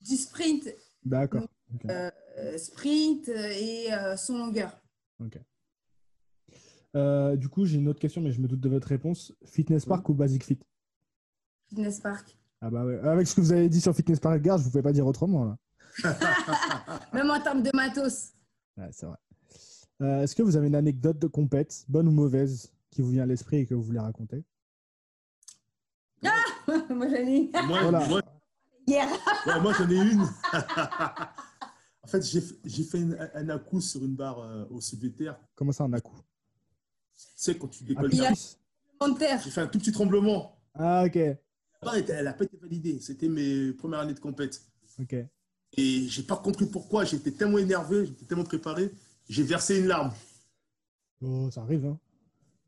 Du 0.00 0.16
sprint, 0.16 0.68
D'accord. 1.04 1.46
ok. 1.74 1.90
euh, 1.90 2.10
sprint 2.58 3.28
et 3.28 3.92
euh, 3.92 4.16
son 4.16 4.38
longueur. 4.38 4.80
Euh, 6.96 7.36
du 7.36 7.48
coup, 7.48 7.66
j'ai 7.66 7.78
une 7.78 7.88
autre 7.88 8.00
question, 8.00 8.20
mais 8.20 8.32
je 8.32 8.40
me 8.40 8.48
doute 8.48 8.60
de 8.60 8.68
votre 8.68 8.88
réponse. 8.88 9.32
Fitness 9.44 9.84
Park 9.84 10.08
ou 10.08 10.14
Basic 10.14 10.44
Fit? 10.44 10.58
Fitness 11.68 12.00
Park. 12.00 12.36
Ah 12.62 12.70
bah 12.70 12.84
ouais. 12.84 12.98
Avec 13.00 13.26
ce 13.26 13.34
que 13.34 13.40
vous 13.40 13.52
avez 13.52 13.68
dit 13.68 13.80
sur 13.80 13.94
Fitness 13.94 14.18
Park 14.20 14.40
Garde, 14.42 14.60
je 14.60 14.66
ne 14.66 14.70
pouvez 14.70 14.82
pas 14.82 14.92
dire 14.92 15.06
autrement. 15.06 15.44
Là. 15.44 15.58
Même 17.12 17.30
en 17.30 17.40
termes 17.40 17.62
de 17.62 17.70
matos. 17.74 18.32
Ouais, 18.76 18.88
c'est 18.90 19.06
vrai. 19.06 19.16
Euh, 20.02 20.22
Est-ce 20.22 20.34
que 20.34 20.42
vous 20.42 20.56
avez 20.56 20.66
une 20.66 20.74
anecdote 20.74 21.18
de 21.18 21.26
compète, 21.26 21.84
bonne 21.88 22.08
ou 22.08 22.12
mauvaise, 22.12 22.72
qui 22.90 23.02
vous 23.02 23.10
vient 23.10 23.22
à 23.22 23.26
l'esprit 23.26 23.58
et 23.58 23.66
que 23.66 23.74
vous 23.74 23.82
voulez 23.82 23.98
raconter? 23.98 24.42
Moi, 26.94 27.08
j'en 27.08 27.14
ai 27.16 27.50
Moi, 27.66 27.82
Voilà. 27.82 28.06
moi, 28.08 28.20
hier. 28.86 29.08
ouais, 29.46 29.60
moi, 29.60 29.72
j'en 29.78 29.88
ai 29.90 29.96
une. 29.96 30.22
en 32.02 32.06
fait, 32.06 32.22
j'ai 32.22 32.42
j'ai 32.64 32.84
fait 32.84 32.98
une- 32.98 33.18
un 33.34 33.48
à-coup 33.48 33.80
sur 33.80 34.04
une 34.04 34.14
barre 34.14 34.40
euh, 34.40 34.64
au 34.70 34.80
sud 34.80 35.00
des 35.00 35.12
terres. 35.12 35.38
Comment 35.54 35.72
ça, 35.72 35.84
un 35.84 35.92
à-coup? 35.92 36.16
Tu 37.16 37.26
sais, 37.36 37.56
quand 37.56 37.68
tu 37.68 37.84
décolles, 37.84 38.10
Il 38.12 38.24
a- 38.24 38.32
j'ai 39.38 39.50
fait 39.50 39.60
un 39.60 39.66
tout 39.66 39.78
petit 39.78 39.92
tremblement. 39.92 40.58
Ah, 40.74 41.04
ok. 41.06 41.14
La 41.16 41.36
barre, 41.82 41.96
était- 41.96 42.12
elle 42.12 42.24
n'a 42.24 42.32
pas 42.34 42.44
été 42.44 42.56
validée. 42.58 43.00
C'était 43.00 43.28
mes 43.28 43.72
premières 43.72 44.00
années 44.00 44.14
de 44.14 44.20
compète. 44.20 44.60
Ok. 45.00 45.14
Et 45.76 46.08
j'ai 46.08 46.22
pas 46.22 46.36
compris 46.36 46.66
pourquoi. 46.66 47.04
J'étais 47.04 47.30
tellement 47.30 47.58
énervé, 47.58 48.06
j'étais 48.06 48.24
tellement 48.26 48.44
préparé. 48.44 48.90
J'ai 49.28 49.42
versé 49.44 49.78
une 49.78 49.86
larme. 49.86 50.12
Oh, 51.22 51.48
ça 51.50 51.62
arrive, 51.62 51.86
hein. 51.86 51.98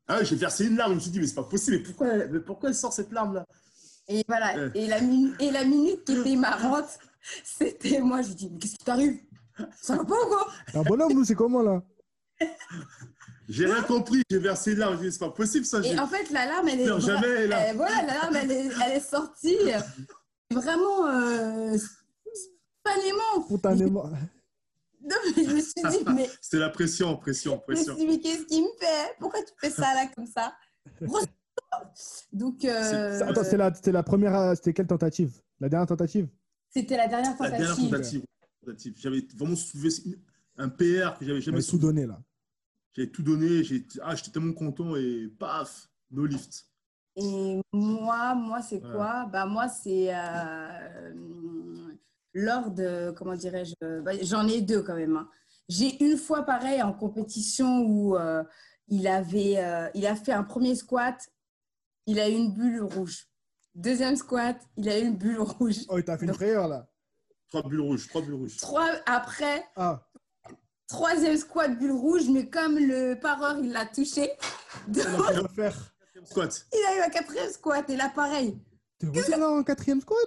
Ah 0.06 0.22
j'ai 0.24 0.36
versé 0.36 0.66
une 0.66 0.76
larme. 0.76 0.92
Je 0.92 0.96
me 0.96 1.00
suis 1.00 1.10
dit, 1.10 1.18
mais 1.20 1.26
c'est 1.26 1.34
pas 1.34 1.42
possible. 1.44 1.78
Mais 1.78 1.82
pourquoi, 1.82 2.26
mais 2.28 2.40
pourquoi 2.40 2.68
elle 2.68 2.74
sort 2.74 2.92
cette 2.92 3.10
larme-là? 3.12 3.46
Et 4.08 4.24
voilà. 4.28 4.54
Ouais. 4.56 4.70
Et, 4.74 4.86
la 4.88 5.00
min- 5.00 5.32
et 5.38 5.50
la 5.50 5.64
minute 5.64 6.04
qui 6.04 6.16
était 6.18 6.36
marrante, 6.36 6.98
c'était 7.44 8.00
moi. 8.00 8.22
Je 8.22 8.32
dis, 8.32 8.50
mais 8.50 8.58
qu'est-ce 8.58 8.76
qui 8.76 8.84
t'arrive? 8.84 9.18
Ça 9.80 9.96
va 9.96 10.04
pas 10.04 10.14
ou 10.14 10.28
quoi 10.28 10.48
Un 10.74 10.82
bonhomme, 10.82 11.12
nous, 11.12 11.24
c'est 11.24 11.34
comment 11.34 11.62
là? 11.62 11.82
J'ai 13.48 13.66
rien 13.66 13.82
compris. 13.82 14.22
J'ai 14.30 14.38
versé 14.38 14.72
une 14.72 14.78
larme. 14.78 14.92
Je 14.94 14.98
me 14.98 15.02
suis 15.02 15.10
dit, 15.10 15.14
c'est 15.18 15.24
pas 15.26 15.30
possible 15.30 15.64
ça. 15.64 15.78
Et 15.80 15.82
j'ai- 15.84 15.98
en 15.98 16.06
fait, 16.06 16.30
la 16.30 16.46
larme, 16.46 16.68
elle 16.68 16.80
est. 16.80 17.00
Jamais, 17.00 17.28
elle- 17.28 17.76
voilà, 17.76 18.02
la 18.02 18.14
larme, 18.14 18.36
elle 18.36 18.50
est, 18.50 18.70
elle 18.84 18.92
est 18.96 19.00
sortie 19.00 19.56
euh, 19.72 19.78
vraiment 20.52 21.06
euh, 21.06 21.76
spontanément. 22.84 23.46
Spontanément. 23.46 24.10
Non, 25.04 25.16
mais 25.36 25.42
je 25.44 25.50
me 25.50 25.60
suis 25.60 25.82
dit, 25.98 26.04
mais, 26.14 26.30
C'était 26.40 26.58
la 26.58 26.70
pression, 26.70 27.16
pression, 27.16 27.54
je 27.66 27.72
me 27.72 27.74
pression. 27.74 27.96
suis 27.96 28.06
dit, 28.06 28.12
mais 28.12 28.20
qu'est-ce 28.20 28.44
qu'il 28.44 28.62
me 28.62 28.68
fait? 28.78 29.16
Pourquoi 29.18 29.40
tu 29.42 29.52
fais 29.60 29.68
ça 29.70 29.92
là 29.94 30.06
comme 30.14 30.28
ça? 30.28 30.54
Grosse- 31.02 31.24
Donc, 32.32 32.64
euh, 32.64 33.20
Attends, 33.22 33.44
c'était 33.44 33.56
la, 33.56 33.74
c'était 33.74 33.92
la 33.92 34.02
première. 34.02 34.56
C'était 34.56 34.72
quelle 34.72 34.86
tentative? 34.86 35.40
La 35.60 35.68
dernière 35.68 35.86
tentative? 35.86 36.28
C'était 36.70 36.96
la 36.96 37.08
dernière 37.08 37.34
La 37.40 37.50
dernière 37.50 37.76
tentative. 37.76 38.24
J'avais 38.96 39.26
vraiment 39.36 39.56
soulevé 39.56 39.90
un 40.56 40.68
PR 40.68 41.18
que 41.18 41.24
j'avais 41.26 41.40
jamais 41.40 41.60
J'avais 41.60 41.62
tout 41.70 41.78
donné 41.78 42.06
là. 42.06 42.20
J'ai 42.94 43.10
tout 43.10 43.22
donné. 43.22 43.62
j'ai- 43.64 43.86
Ah, 44.02 44.14
j'étais 44.14 44.30
tellement 44.30 44.52
content 44.54 44.96
et 44.96 45.28
paf, 45.38 45.88
no 46.10 46.24
lift. 46.26 46.66
Et 47.16 47.60
moi, 47.72 48.34
moi, 48.34 48.62
c'est 48.62 48.82
Ouais. 48.82 48.90
quoi? 48.92 49.26
Bah 49.30 49.44
moi, 49.46 49.68
c'est 49.68 50.14
euh, 50.14 51.12
lors 52.32 52.70
de 52.70 53.10
comment 53.16 53.34
dirais-je 53.34 54.00
bah, 54.00 54.12
J'en 54.22 54.46
ai 54.48 54.62
deux 54.62 54.82
quand 54.82 54.94
même. 54.96 55.16
hein. 55.16 55.28
J'ai 55.68 56.02
une 56.04 56.16
fois 56.16 56.42
pareil 56.42 56.82
en 56.82 56.92
compétition 56.92 57.80
où 57.86 58.16
euh, 58.16 58.42
il 58.88 59.06
avait, 59.06 59.58
euh, 59.58 59.88
il 59.94 60.06
a 60.06 60.16
fait 60.16 60.32
un 60.32 60.42
premier 60.42 60.74
squat, 60.74 61.28
il 62.06 62.18
a 62.20 62.28
eu 62.28 62.32
une 62.34 62.52
bulle 62.54 62.82
rouge. 62.82 63.26
Deuxième 63.74 64.16
squat, 64.16 64.60
il 64.76 64.88
a 64.88 64.98
eu 64.98 65.02
une 65.04 65.16
bulle 65.16 65.40
rouge. 65.40 65.76
Oh, 65.88 65.98
il 65.98 66.04
t'a 66.04 66.18
fait 66.18 66.26
une 66.26 66.34
frayeur 66.34 66.68
là. 66.68 66.88
Trois 67.48 67.62
bulles 67.68 67.80
rouges, 67.80 68.08
trois 68.08 68.22
bulles 68.22 68.34
rouges. 68.34 68.56
Trois 68.58 68.90
après, 69.06 69.64
Ah, 69.76 70.06
troisième 70.88 71.36
squat 71.36 71.78
bulle 71.78 71.92
rouge, 71.92 72.28
mais 72.28 72.48
comme 72.50 72.78
le 72.78 73.14
pareur 73.14 73.58
il 73.58 73.72
l'a 73.72 73.86
touché, 73.86 74.30
donc, 74.88 75.04
on 75.06 75.62
a 75.62 75.70
Squat. 76.24 76.66
il 76.72 76.84
a 76.86 76.98
eu 76.98 77.00
un 77.00 77.10
quatrième 77.10 77.50
squat 77.50 77.88
et 77.90 77.96
là 77.96 78.08
pareil. 78.14 78.56
T'es 78.98 79.08
refait 79.08 79.36
là 79.36 79.50
en 79.50 79.62
quatrième 79.64 80.00
squat? 80.00 80.18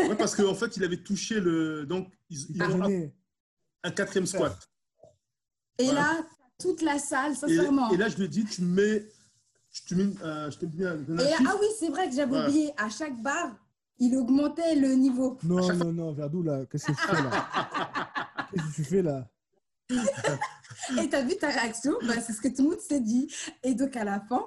Ouais, 0.00 0.16
parce 0.16 0.34
qu'en 0.34 0.54
fait, 0.56 0.76
il 0.76 0.82
avait 0.82 1.00
touché 1.04 1.38
le. 1.38 1.86
Donc, 1.86 2.08
ils, 2.30 2.58
T'as 2.58 2.68
ont 2.68 2.82
gêné. 2.84 3.14
un 3.84 3.90
quatrième 3.92 4.26
squat. 4.26 4.58
Et 5.78 5.92
là, 5.92 6.20
toute 6.58 6.82
la 6.82 6.98
salle, 6.98 7.30
Et, 7.32 7.36
sincèrement. 7.36 7.88
et 7.92 7.96
là, 7.96 8.08
je 8.08 8.16
lui 8.16 8.24
ai 8.24 8.28
dit, 8.28 8.44
tu 8.44 8.62
me 8.62 8.74
mets. 8.74 9.08
Euh, 10.22 10.50
je 10.50 10.58
te 10.58 10.64
mets 10.66 10.86
un, 10.86 10.98
un 10.98 11.04
Et 11.18 11.24
là- 11.24 11.36
chiffre. 11.36 11.50
ah 11.50 11.56
oui, 11.60 11.66
c'est 11.78 11.88
vrai 11.88 12.08
que 12.08 12.14
j'avais 12.14 12.32
Ouais. 12.36 12.44
oublié. 12.44 12.72
À 12.76 12.88
chaque 12.88 13.20
barre, 13.22 13.54
il 13.98 14.16
augmentait 14.16 14.74
le 14.74 14.94
niveau. 14.94 15.38
Non, 15.42 15.72
non, 15.74 15.92
non, 15.92 16.12
Verdou 16.12 16.42
là, 16.42 16.64
qu'est-ce 16.66 16.86
que 16.86 16.92
tu 16.92 16.98
fais 16.98 17.22
là? 17.22 17.30
Qu'est-ce 18.50 18.66
que 18.70 18.74
tu 18.76 18.84
fais 18.84 19.02
là? 19.02 19.28
Et 19.90 21.08
tu 21.08 21.14
as 21.16 21.22
vu 21.22 21.36
ta 21.36 21.48
réaction? 21.48 21.92
Bah, 22.06 22.20
C'est 22.20 22.32
ce 22.32 22.40
que 22.40 22.48
tout 22.48 22.62
le 22.62 22.70
monde 22.70 22.80
s'est 22.80 23.00
dit. 23.00 23.30
Et 23.62 23.74
donc, 23.74 23.94
à 23.96 24.04
la 24.04 24.20
fin, 24.20 24.42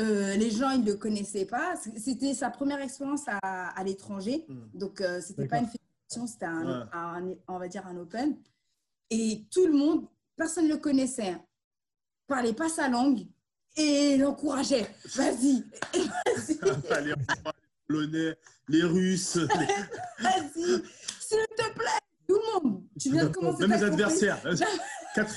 euh, 0.00 0.34
les 0.36 0.50
gens, 0.50 0.70
ils 0.70 0.82
ne 0.82 0.86
le 0.92 0.96
connaissaient 0.96 1.44
pas. 1.46 1.74
C'était 1.96 2.34
sa 2.34 2.50
première 2.50 2.80
expérience 2.80 3.24
à, 3.26 3.68
à 3.70 3.84
l'étranger. 3.84 4.44
Mm. 4.48 4.78
Donc, 4.78 5.00
euh, 5.00 5.20
c'était 5.20 5.48
pas 5.48 5.58
une 5.58 5.66
fédération, 5.68 6.26
c'était 6.32 6.46
un, 6.46 6.64
Ouais. 6.82 6.86
un- 6.92 7.34
on 7.48 7.58
va 7.58 7.66
dire 7.68 7.84
un 7.86 7.96
open. 7.96 8.36
Et 9.10 9.44
tout 9.50 9.66
le 9.66 9.72
monde, 9.72 10.06
personne 10.36 10.64
ne 10.68 10.72
le 10.74 10.78
connaissait. 10.78 11.30
hein. 11.30 11.42
Parlait 12.28 12.52
pas 12.54 12.68
sa 12.68 12.88
langue 12.88 13.26
et 13.76 14.16
l'encourageait. 14.16 14.86
Vas-y, 15.14 15.64
vas-y, 15.94 17.04
les 17.04 17.14
Polonais, 17.88 18.36
les 18.68 18.82
Russes, 18.82 19.36
vas-y, 19.36 20.82
s'il 21.20 21.38
te 21.56 21.72
plaît. 21.74 22.00
Tout 22.28 22.34
le 22.34 22.60
monde. 22.64 22.82
Tu 23.00 23.10
viens 23.12 23.24
de 23.26 23.28
commencer 23.28 23.66
même 23.68 23.78
les 23.78 23.84
adversaires. 23.86 24.40
Quatre- 25.14 25.34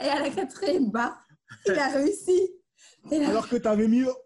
Et 0.00 0.08
à 0.08 0.20
la 0.20 0.28
quatrième 0.30 0.90
barre, 0.90 1.26
il 1.66 1.72
a 1.72 1.88
réussi. 1.88 2.50
Alors 3.10 3.48
que 3.48 3.56
t'avais 3.56 3.88
mis 3.88 4.04
au- 4.04 4.16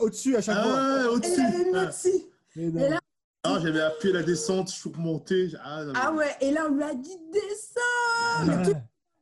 au-dessus 0.00 0.36
à 0.36 0.40
chaque 0.42 0.62
fois. 0.62 0.74
Ah, 0.76 1.02
et 1.04 1.06
au-dessus. 1.08 1.32
il 1.38 1.40
avait 1.44 1.64
mis 1.64 1.76
Ah. 1.76 1.82
au-dessus. 1.84 2.22
Et 2.56 2.70
là, 2.88 2.98
Ah, 3.44 3.60
j'avais 3.62 3.80
appuyé 3.82 4.12
la 4.12 4.24
descente, 4.24 4.70
je 4.70 4.74
suis 4.74 4.90
remonté. 4.90 5.52
Ah, 5.62 5.84
ah 5.94 6.12
ouais, 6.12 6.34
et 6.40 6.50
là, 6.50 6.66
on 6.68 6.74
lui 6.74 6.82
a 6.82 6.94
dit 6.94 7.16
descends. 7.32 8.72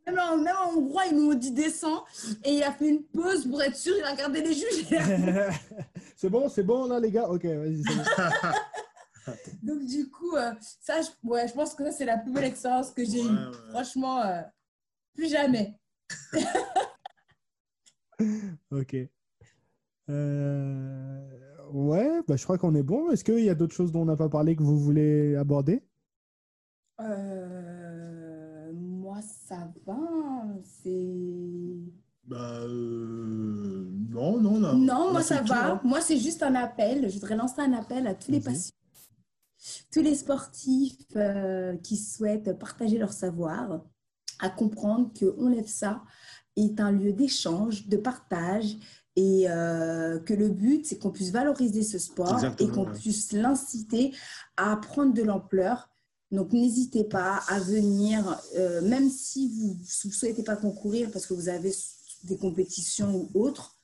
Même 0.07 0.19
en, 0.19 0.37
même 0.37 0.55
en 0.63 0.71
hongrois, 0.77 1.07
ils 1.07 1.17
nous 1.17 1.31
ont 1.33 1.35
dit 1.35 1.51
descends. 1.53 2.05
Et 2.45 2.57
il 2.57 2.63
a 2.63 2.73
fait 2.73 2.89
une 2.89 3.03
pause 3.05 3.47
pour 3.49 3.63
être 3.63 3.77
sûr. 3.77 3.95
Il 3.97 4.05
a 4.05 4.11
regardé 4.13 4.43
les 4.43 4.53
juges. 4.53 4.87
c'est 6.17 6.29
bon, 6.29 6.49
c'est 6.49 6.63
bon 6.63 6.87
là 6.89 7.01
les 7.01 7.11
gars 7.11 7.29
Ok, 7.29 7.45
vas-y. 7.45 7.83
Donc, 9.63 9.87
du 9.87 10.11
coup, 10.11 10.37
euh, 10.37 10.53
ça, 10.83 11.01
je, 11.01 11.09
ouais, 11.27 11.49
je 11.49 11.55
pense 11.55 11.75
que 11.75 11.85
ça, 11.85 11.93
c'est 11.93 12.05
la 12.05 12.19
plus 12.19 12.31
belle 12.33 12.45
expérience 12.45 12.91
que 12.91 13.03
j'ai 13.05 13.23
Ouais, 13.23 13.27
eue. 13.27 13.31
ouais. 13.49 13.71
Franchement, 13.71 14.21
euh, 14.21 14.43
plus 15.15 15.31
jamais. 15.31 15.79
Ok. 18.71 18.97
Euh, 20.11 21.21
Ouais, 21.73 22.21
bah, 22.29 22.37
je 22.37 22.45
crois 22.45 22.59
qu'on 22.59 22.75
est 22.75 22.83
bon. 22.85 23.11
Est-ce 23.11 23.25
qu'il 23.25 23.41
y 23.41 23.51
a 23.51 23.55
d'autres 23.55 23.75
choses 23.75 23.91
dont 23.91 24.03
on 24.03 24.05
n'a 24.05 24.17
pas 24.17 24.29
parlé 24.29 24.55
que 24.55 24.63
vous 24.63 24.79
voulez 24.79 25.35
aborder? 25.35 25.83
Euh, 27.01 28.14
ça 29.55 29.69
va. 29.87 29.99
C'est. 30.83 31.13
Bah, 32.27 32.61
euh, 32.63 33.87
non, 34.11 34.41
non, 34.41 34.59
non. 34.59 34.75
Non, 34.75 35.07
On 35.09 35.13
moi 35.13 35.23
ça 35.23 35.43
va. 35.43 35.73
hein. 35.75 35.81
Moi, 35.85 36.01
c'est 36.01 36.19
juste 36.19 36.43
un 36.43 36.55
appel. 36.55 37.09
Je 37.09 37.15
voudrais 37.15 37.37
lancer 37.37 37.61
un 37.61 37.73
appel 37.75 38.07
à 38.07 38.15
tous 38.15 38.31
les 38.31 38.41
patients, 38.41 38.73
tous 39.93 40.01
les 40.01 40.15
sportifs 40.15 40.97
euh, 41.17 41.77
qui 41.79 41.97
souhaitent 41.97 42.59
partager 42.59 42.99
leur 42.99 43.13
savoir, 43.13 43.83
à 44.41 44.49
comprendre 44.49 45.13
que 45.13 45.35
On 45.39 45.49
Lève 45.49 45.67
ça 45.69 46.03
est 46.57 46.81
un 46.81 46.93
lieu 46.93 47.13
d'échange, 47.13 47.89
de 47.89 47.97
partage 47.97 48.77
et 49.17 49.45
euh, 49.49 50.19
que 50.21 50.35
le 50.35 50.49
but, 50.49 50.87
c'est 50.87 50.99
qu'on 50.99 51.11
puisse 51.11 51.31
valoriser 51.31 51.83
ce 51.83 51.99
sport 51.99 52.35
Exactement, 52.35 52.69
et 52.69 52.73
qu'on 52.73 52.87
ouais. 52.87 52.99
puisse 52.99 53.33
l'inciter 53.33 54.15
à 54.57 54.77
prendre 54.77 55.13
de 55.13 55.23
l'ampleur. 55.23 55.91
Donc, 56.33 56.53
n'hésitez 56.53 57.05
pas 57.05 57.43
à 57.49 57.61
venir, 57.61 58.41
euh, 58.57 58.81
même 58.83 59.09
si 59.09 59.49
vous 59.49 59.77
ne 60.09 60.13
souhaitez 60.13 60.43
pas 60.43 60.57
concourir 60.57 61.11
parce 61.13 61.27
que 61.27 61.35
vous 61.35 61.49
avez 61.49 61.73
des 62.25 62.37
compétitions 62.39 63.29
ou 63.35 63.41
autres, 63.45 63.77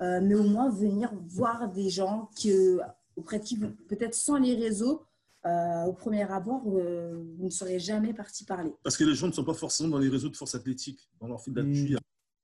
euh, 0.00 0.20
mais 0.22 0.34
au 0.34 0.44
moins 0.44 0.70
venir 0.70 1.12
voir 1.26 1.70
des 1.72 1.90
gens 1.90 2.30
que, 2.42 2.78
auprès 3.16 3.38
de 3.40 3.44
qui, 3.44 3.56
vous- 3.56 3.72
peut-être 3.88 4.14
sans 4.14 4.36
les 4.38 4.54
réseaux, 4.54 5.02
euh, 5.44 5.84
au 5.84 5.92
premier 5.92 6.22
abord, 6.30 6.62
euh, 6.66 7.22
vous 7.38 7.46
ne 7.46 7.50
serez 7.50 7.78
jamais 7.78 8.12
parti 8.14 8.44
parler. 8.44 8.72
Parce 8.82 8.96
que 8.96 9.04
les 9.04 9.14
gens 9.14 9.26
ne 9.26 9.32
sont 9.32 9.44
pas 9.44 9.54
forcément 9.54 9.88
dans 9.90 9.98
les 9.98 10.08
réseaux 10.08 10.28
de 10.28 10.36
force 10.36 10.54
athlétique, 10.54 11.08
dans 11.20 11.26
leur 11.28 11.40
fil 11.42 11.52
d'appui. 11.52 11.94
Mm. 11.94 11.98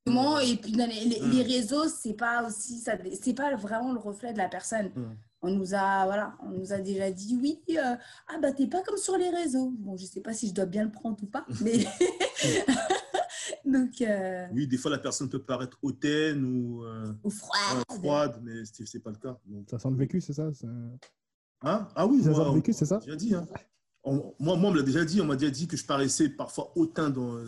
Comment 0.06 0.38
Et 0.40 0.56
puis, 0.56 0.72
dans 0.72 0.86
les, 0.86 1.04
les- 1.04 1.20
Mm. 1.20 1.30
les 1.30 1.42
réseaux, 1.42 1.88
c'est 1.88 2.14
pas 2.14 2.46
aussi, 2.46 2.78
ça, 2.80 2.92
c'est 3.22 3.34
pas 3.34 3.54
vraiment 3.56 3.92
le 3.92 3.98
reflet 4.00 4.32
de 4.32 4.38
la 4.38 4.48
personne. 4.48 4.90
Mm. 4.94 5.16
On 5.44 5.50
nous 5.50 5.74
a, 5.74 6.06
voilà, 6.06 6.34
on 6.42 6.50
nous 6.50 6.72
a 6.72 6.78
déjà 6.78 7.10
dit 7.10 7.38
oui, 7.40 7.60
euh, 7.70 7.96
ah 8.28 8.38
bah 8.40 8.52
t'es 8.52 8.66
pas 8.66 8.82
comme 8.82 8.96
sur 8.96 9.16
les 9.18 9.28
réseaux. 9.28 9.72
Bon, 9.78 9.96
je 9.96 10.06
sais 10.06 10.20
pas 10.20 10.32
si 10.32 10.48
je 10.48 10.54
dois 10.54 10.64
bien 10.64 10.84
le 10.84 10.90
prendre 10.90 11.22
ou 11.22 11.26
pas, 11.26 11.44
mais 11.60 11.72
donc. 13.66 14.00
Euh, 14.00 14.46
oui, 14.52 14.66
des 14.66 14.78
fois 14.78 14.90
la 14.90 14.98
personne 14.98 15.28
peut 15.28 15.42
paraître 15.42 15.78
hautaine 15.82 16.44
ou, 16.44 16.84
euh, 16.84 17.12
ou 17.22 17.30
froide. 17.30 17.84
froide, 17.90 18.40
mais 18.42 18.62
c'est 18.64 19.00
pas 19.00 19.10
le 19.10 19.16
cas. 19.16 19.38
Ça 19.70 19.78
sent 19.78 19.90
le 19.90 19.96
vécu, 19.96 20.20
c'est 20.20 20.32
ça 20.32 20.50
Hein? 21.66 21.88
Ah 21.94 22.06
oui, 22.06 22.22
ça 22.22 22.34
sent 22.34 22.44
le 22.44 22.54
vécu, 22.54 22.72
c'est 22.72 22.86
ça? 22.86 23.00
J'ai 23.06 23.16
dit. 23.16 23.34
Hein. 23.34 23.46
moi, 24.04 24.56
moi, 24.56 24.56
on 24.56 24.70
me 24.70 24.76
l'a 24.78 24.82
déjà 24.82 25.04
dit. 25.04 25.20
On 25.20 25.26
m'a 25.26 25.36
déjà 25.36 25.50
dit 25.50 25.66
que 25.66 25.76
je 25.76 25.84
paraissais 25.84 26.30
parfois 26.30 26.72
hautain 26.74 27.10
dans 27.10 27.38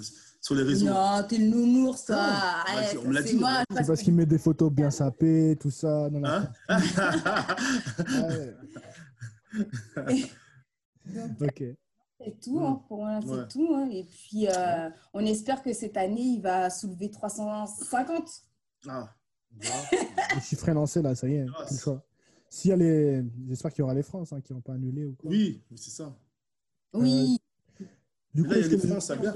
sur 0.46 0.54
les 0.54 0.62
réseaux. 0.62 0.86
Non, 0.86 1.24
t'es 1.28 1.36
le 1.38 1.48
nounours, 1.48 2.04
ça. 2.04 2.16
Ah, 2.18 2.64
on 3.04 3.08
me 3.08 3.14
l'a 3.14 3.22
dit. 3.22 3.36
C'est 3.70 3.86
parce 3.86 4.00
qu'il 4.00 4.14
met 4.14 4.26
des 4.26 4.38
photos 4.38 4.70
bien 4.70 4.92
sapées, 4.92 5.56
tout 5.60 5.72
ça. 5.72 6.08
Non, 6.10 6.22
hein 6.24 6.48
ok. 11.40 11.64
C'est 12.18 12.40
tout, 12.40 12.60
hein, 12.60 12.82
pour 12.86 13.04
moi, 13.04 13.18
c'est 13.20 13.48
tout. 13.48 13.74
Hein. 13.74 13.90
Et 13.90 14.04
puis, 14.04 14.46
euh, 14.48 14.88
on 15.12 15.26
espère 15.26 15.60
que 15.62 15.72
cette 15.72 15.96
année, 15.96 16.22
il 16.22 16.40
va 16.40 16.70
soulever 16.70 17.10
350. 17.10 18.30
Ah. 18.88 19.12
chiffre 20.40 20.68
est 20.68 20.74
lancé, 20.74 21.02
là, 21.02 21.16
ça 21.16 21.28
y 21.28 21.34
est, 21.34 21.46
y 22.64 22.72
a 22.72 22.76
les... 22.76 23.24
J'espère 23.48 23.72
qu'il 23.72 23.80
y 23.80 23.82
aura 23.82 23.94
les 23.94 24.04
France 24.04 24.32
hein, 24.32 24.40
qui 24.40 24.52
n'ont 24.52 24.60
pas 24.60 24.74
annulé. 24.74 25.06
Ou 25.06 25.14
quoi. 25.14 25.28
Oui, 25.28 25.64
c'est 25.74 25.90
ça. 25.90 26.16
Oui. 26.92 27.36
Euh, 27.80 27.84
du 28.32 28.44
coup, 28.44 28.50
là, 28.50 28.58
il 28.58 28.62
y 28.62 28.66
a 28.66 28.68
des 28.68 28.78
France 28.78 29.10
à 29.10 29.16
là. 29.16 29.34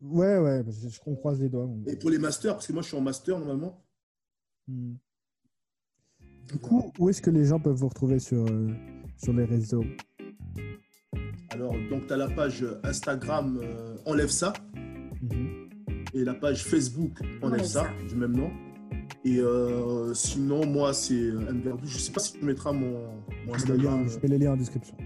Ouais, 0.00 0.38
ouais, 0.38 0.64
je, 0.68 0.88
je 0.88 1.00
croise 1.00 1.40
les 1.40 1.48
doigts. 1.48 1.68
Et 1.86 1.96
pour 1.96 2.10
les 2.10 2.18
masters, 2.18 2.54
parce 2.54 2.66
que 2.66 2.72
moi 2.72 2.82
je 2.82 2.88
suis 2.88 2.96
en 2.96 3.00
master 3.00 3.38
normalement. 3.38 3.82
Hmm. 4.68 4.94
Du 6.46 6.58
coup, 6.58 6.92
où 6.98 7.08
est-ce 7.08 7.20
que 7.20 7.30
les 7.30 7.46
gens 7.46 7.58
peuvent 7.58 7.76
vous 7.76 7.88
retrouver 7.88 8.18
sur, 8.18 8.46
euh, 8.46 8.68
sur 9.16 9.32
les 9.32 9.44
réseaux? 9.44 9.84
Alors, 11.50 11.72
donc 11.90 12.06
tu 12.06 12.12
as 12.12 12.16
la 12.16 12.28
page 12.28 12.64
Instagram 12.84 13.58
euh, 13.62 13.96
Enlève 14.04 14.28
ça. 14.28 14.52
Mhm. 15.22 15.68
Et 16.14 16.24
la 16.24 16.34
page 16.34 16.64
Facebook 16.64 17.20
Enlève 17.42 17.64
ça, 17.64 17.88
du 18.08 18.14
même 18.14 18.36
nom. 18.36 18.50
Et 19.24 19.38
euh, 19.38 20.14
sinon, 20.14 20.64
moi, 20.66 20.94
c'est 20.94 21.32
MVerdou. 21.32 21.86
Je 21.86 21.98
sais 21.98 22.12
pas 22.12 22.20
si 22.20 22.34
tu 22.34 22.44
mettras 22.44 22.72
mon, 22.72 23.08
mon 23.46 23.54
Instagram. 23.54 24.08
Je 24.08 24.18
mets 24.20 24.28
les 24.28 24.38
liens 24.38 24.52
en 24.52 24.56
description. 24.56 24.96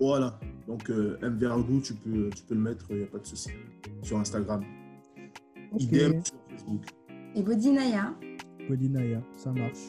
Voilà. 0.00 0.40
Donc, 0.66 0.90
euh, 0.90 1.16
MVRDO, 1.22 1.80
tu 1.80 1.94
peux, 1.94 2.30
tu 2.30 2.42
peux 2.42 2.54
le 2.54 2.60
mettre, 2.60 2.86
il 2.90 2.96
n'y 2.98 3.02
a 3.04 3.06
pas 3.06 3.18
de 3.18 3.26
souci. 3.26 3.50
Sur 4.02 4.18
Instagram. 4.18 4.64
Okay. 5.72 6.20
sur 6.24 6.34
Facebook. 6.50 6.82
Et 7.34 7.42
Bodinaya. 7.42 8.14
Bodinaya, 8.68 9.22
ça 9.36 9.52
marche. 9.52 9.88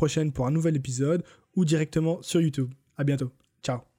prochaine 0.01 0.31
pour 0.31 0.47
un 0.47 0.51
nouvel 0.51 0.75
épisode 0.75 1.23
ou 1.55 1.63
directement 1.63 2.21
sur 2.23 2.41
YouTube. 2.41 2.73
À 2.97 3.03
bientôt. 3.03 3.31
Ciao. 3.63 3.90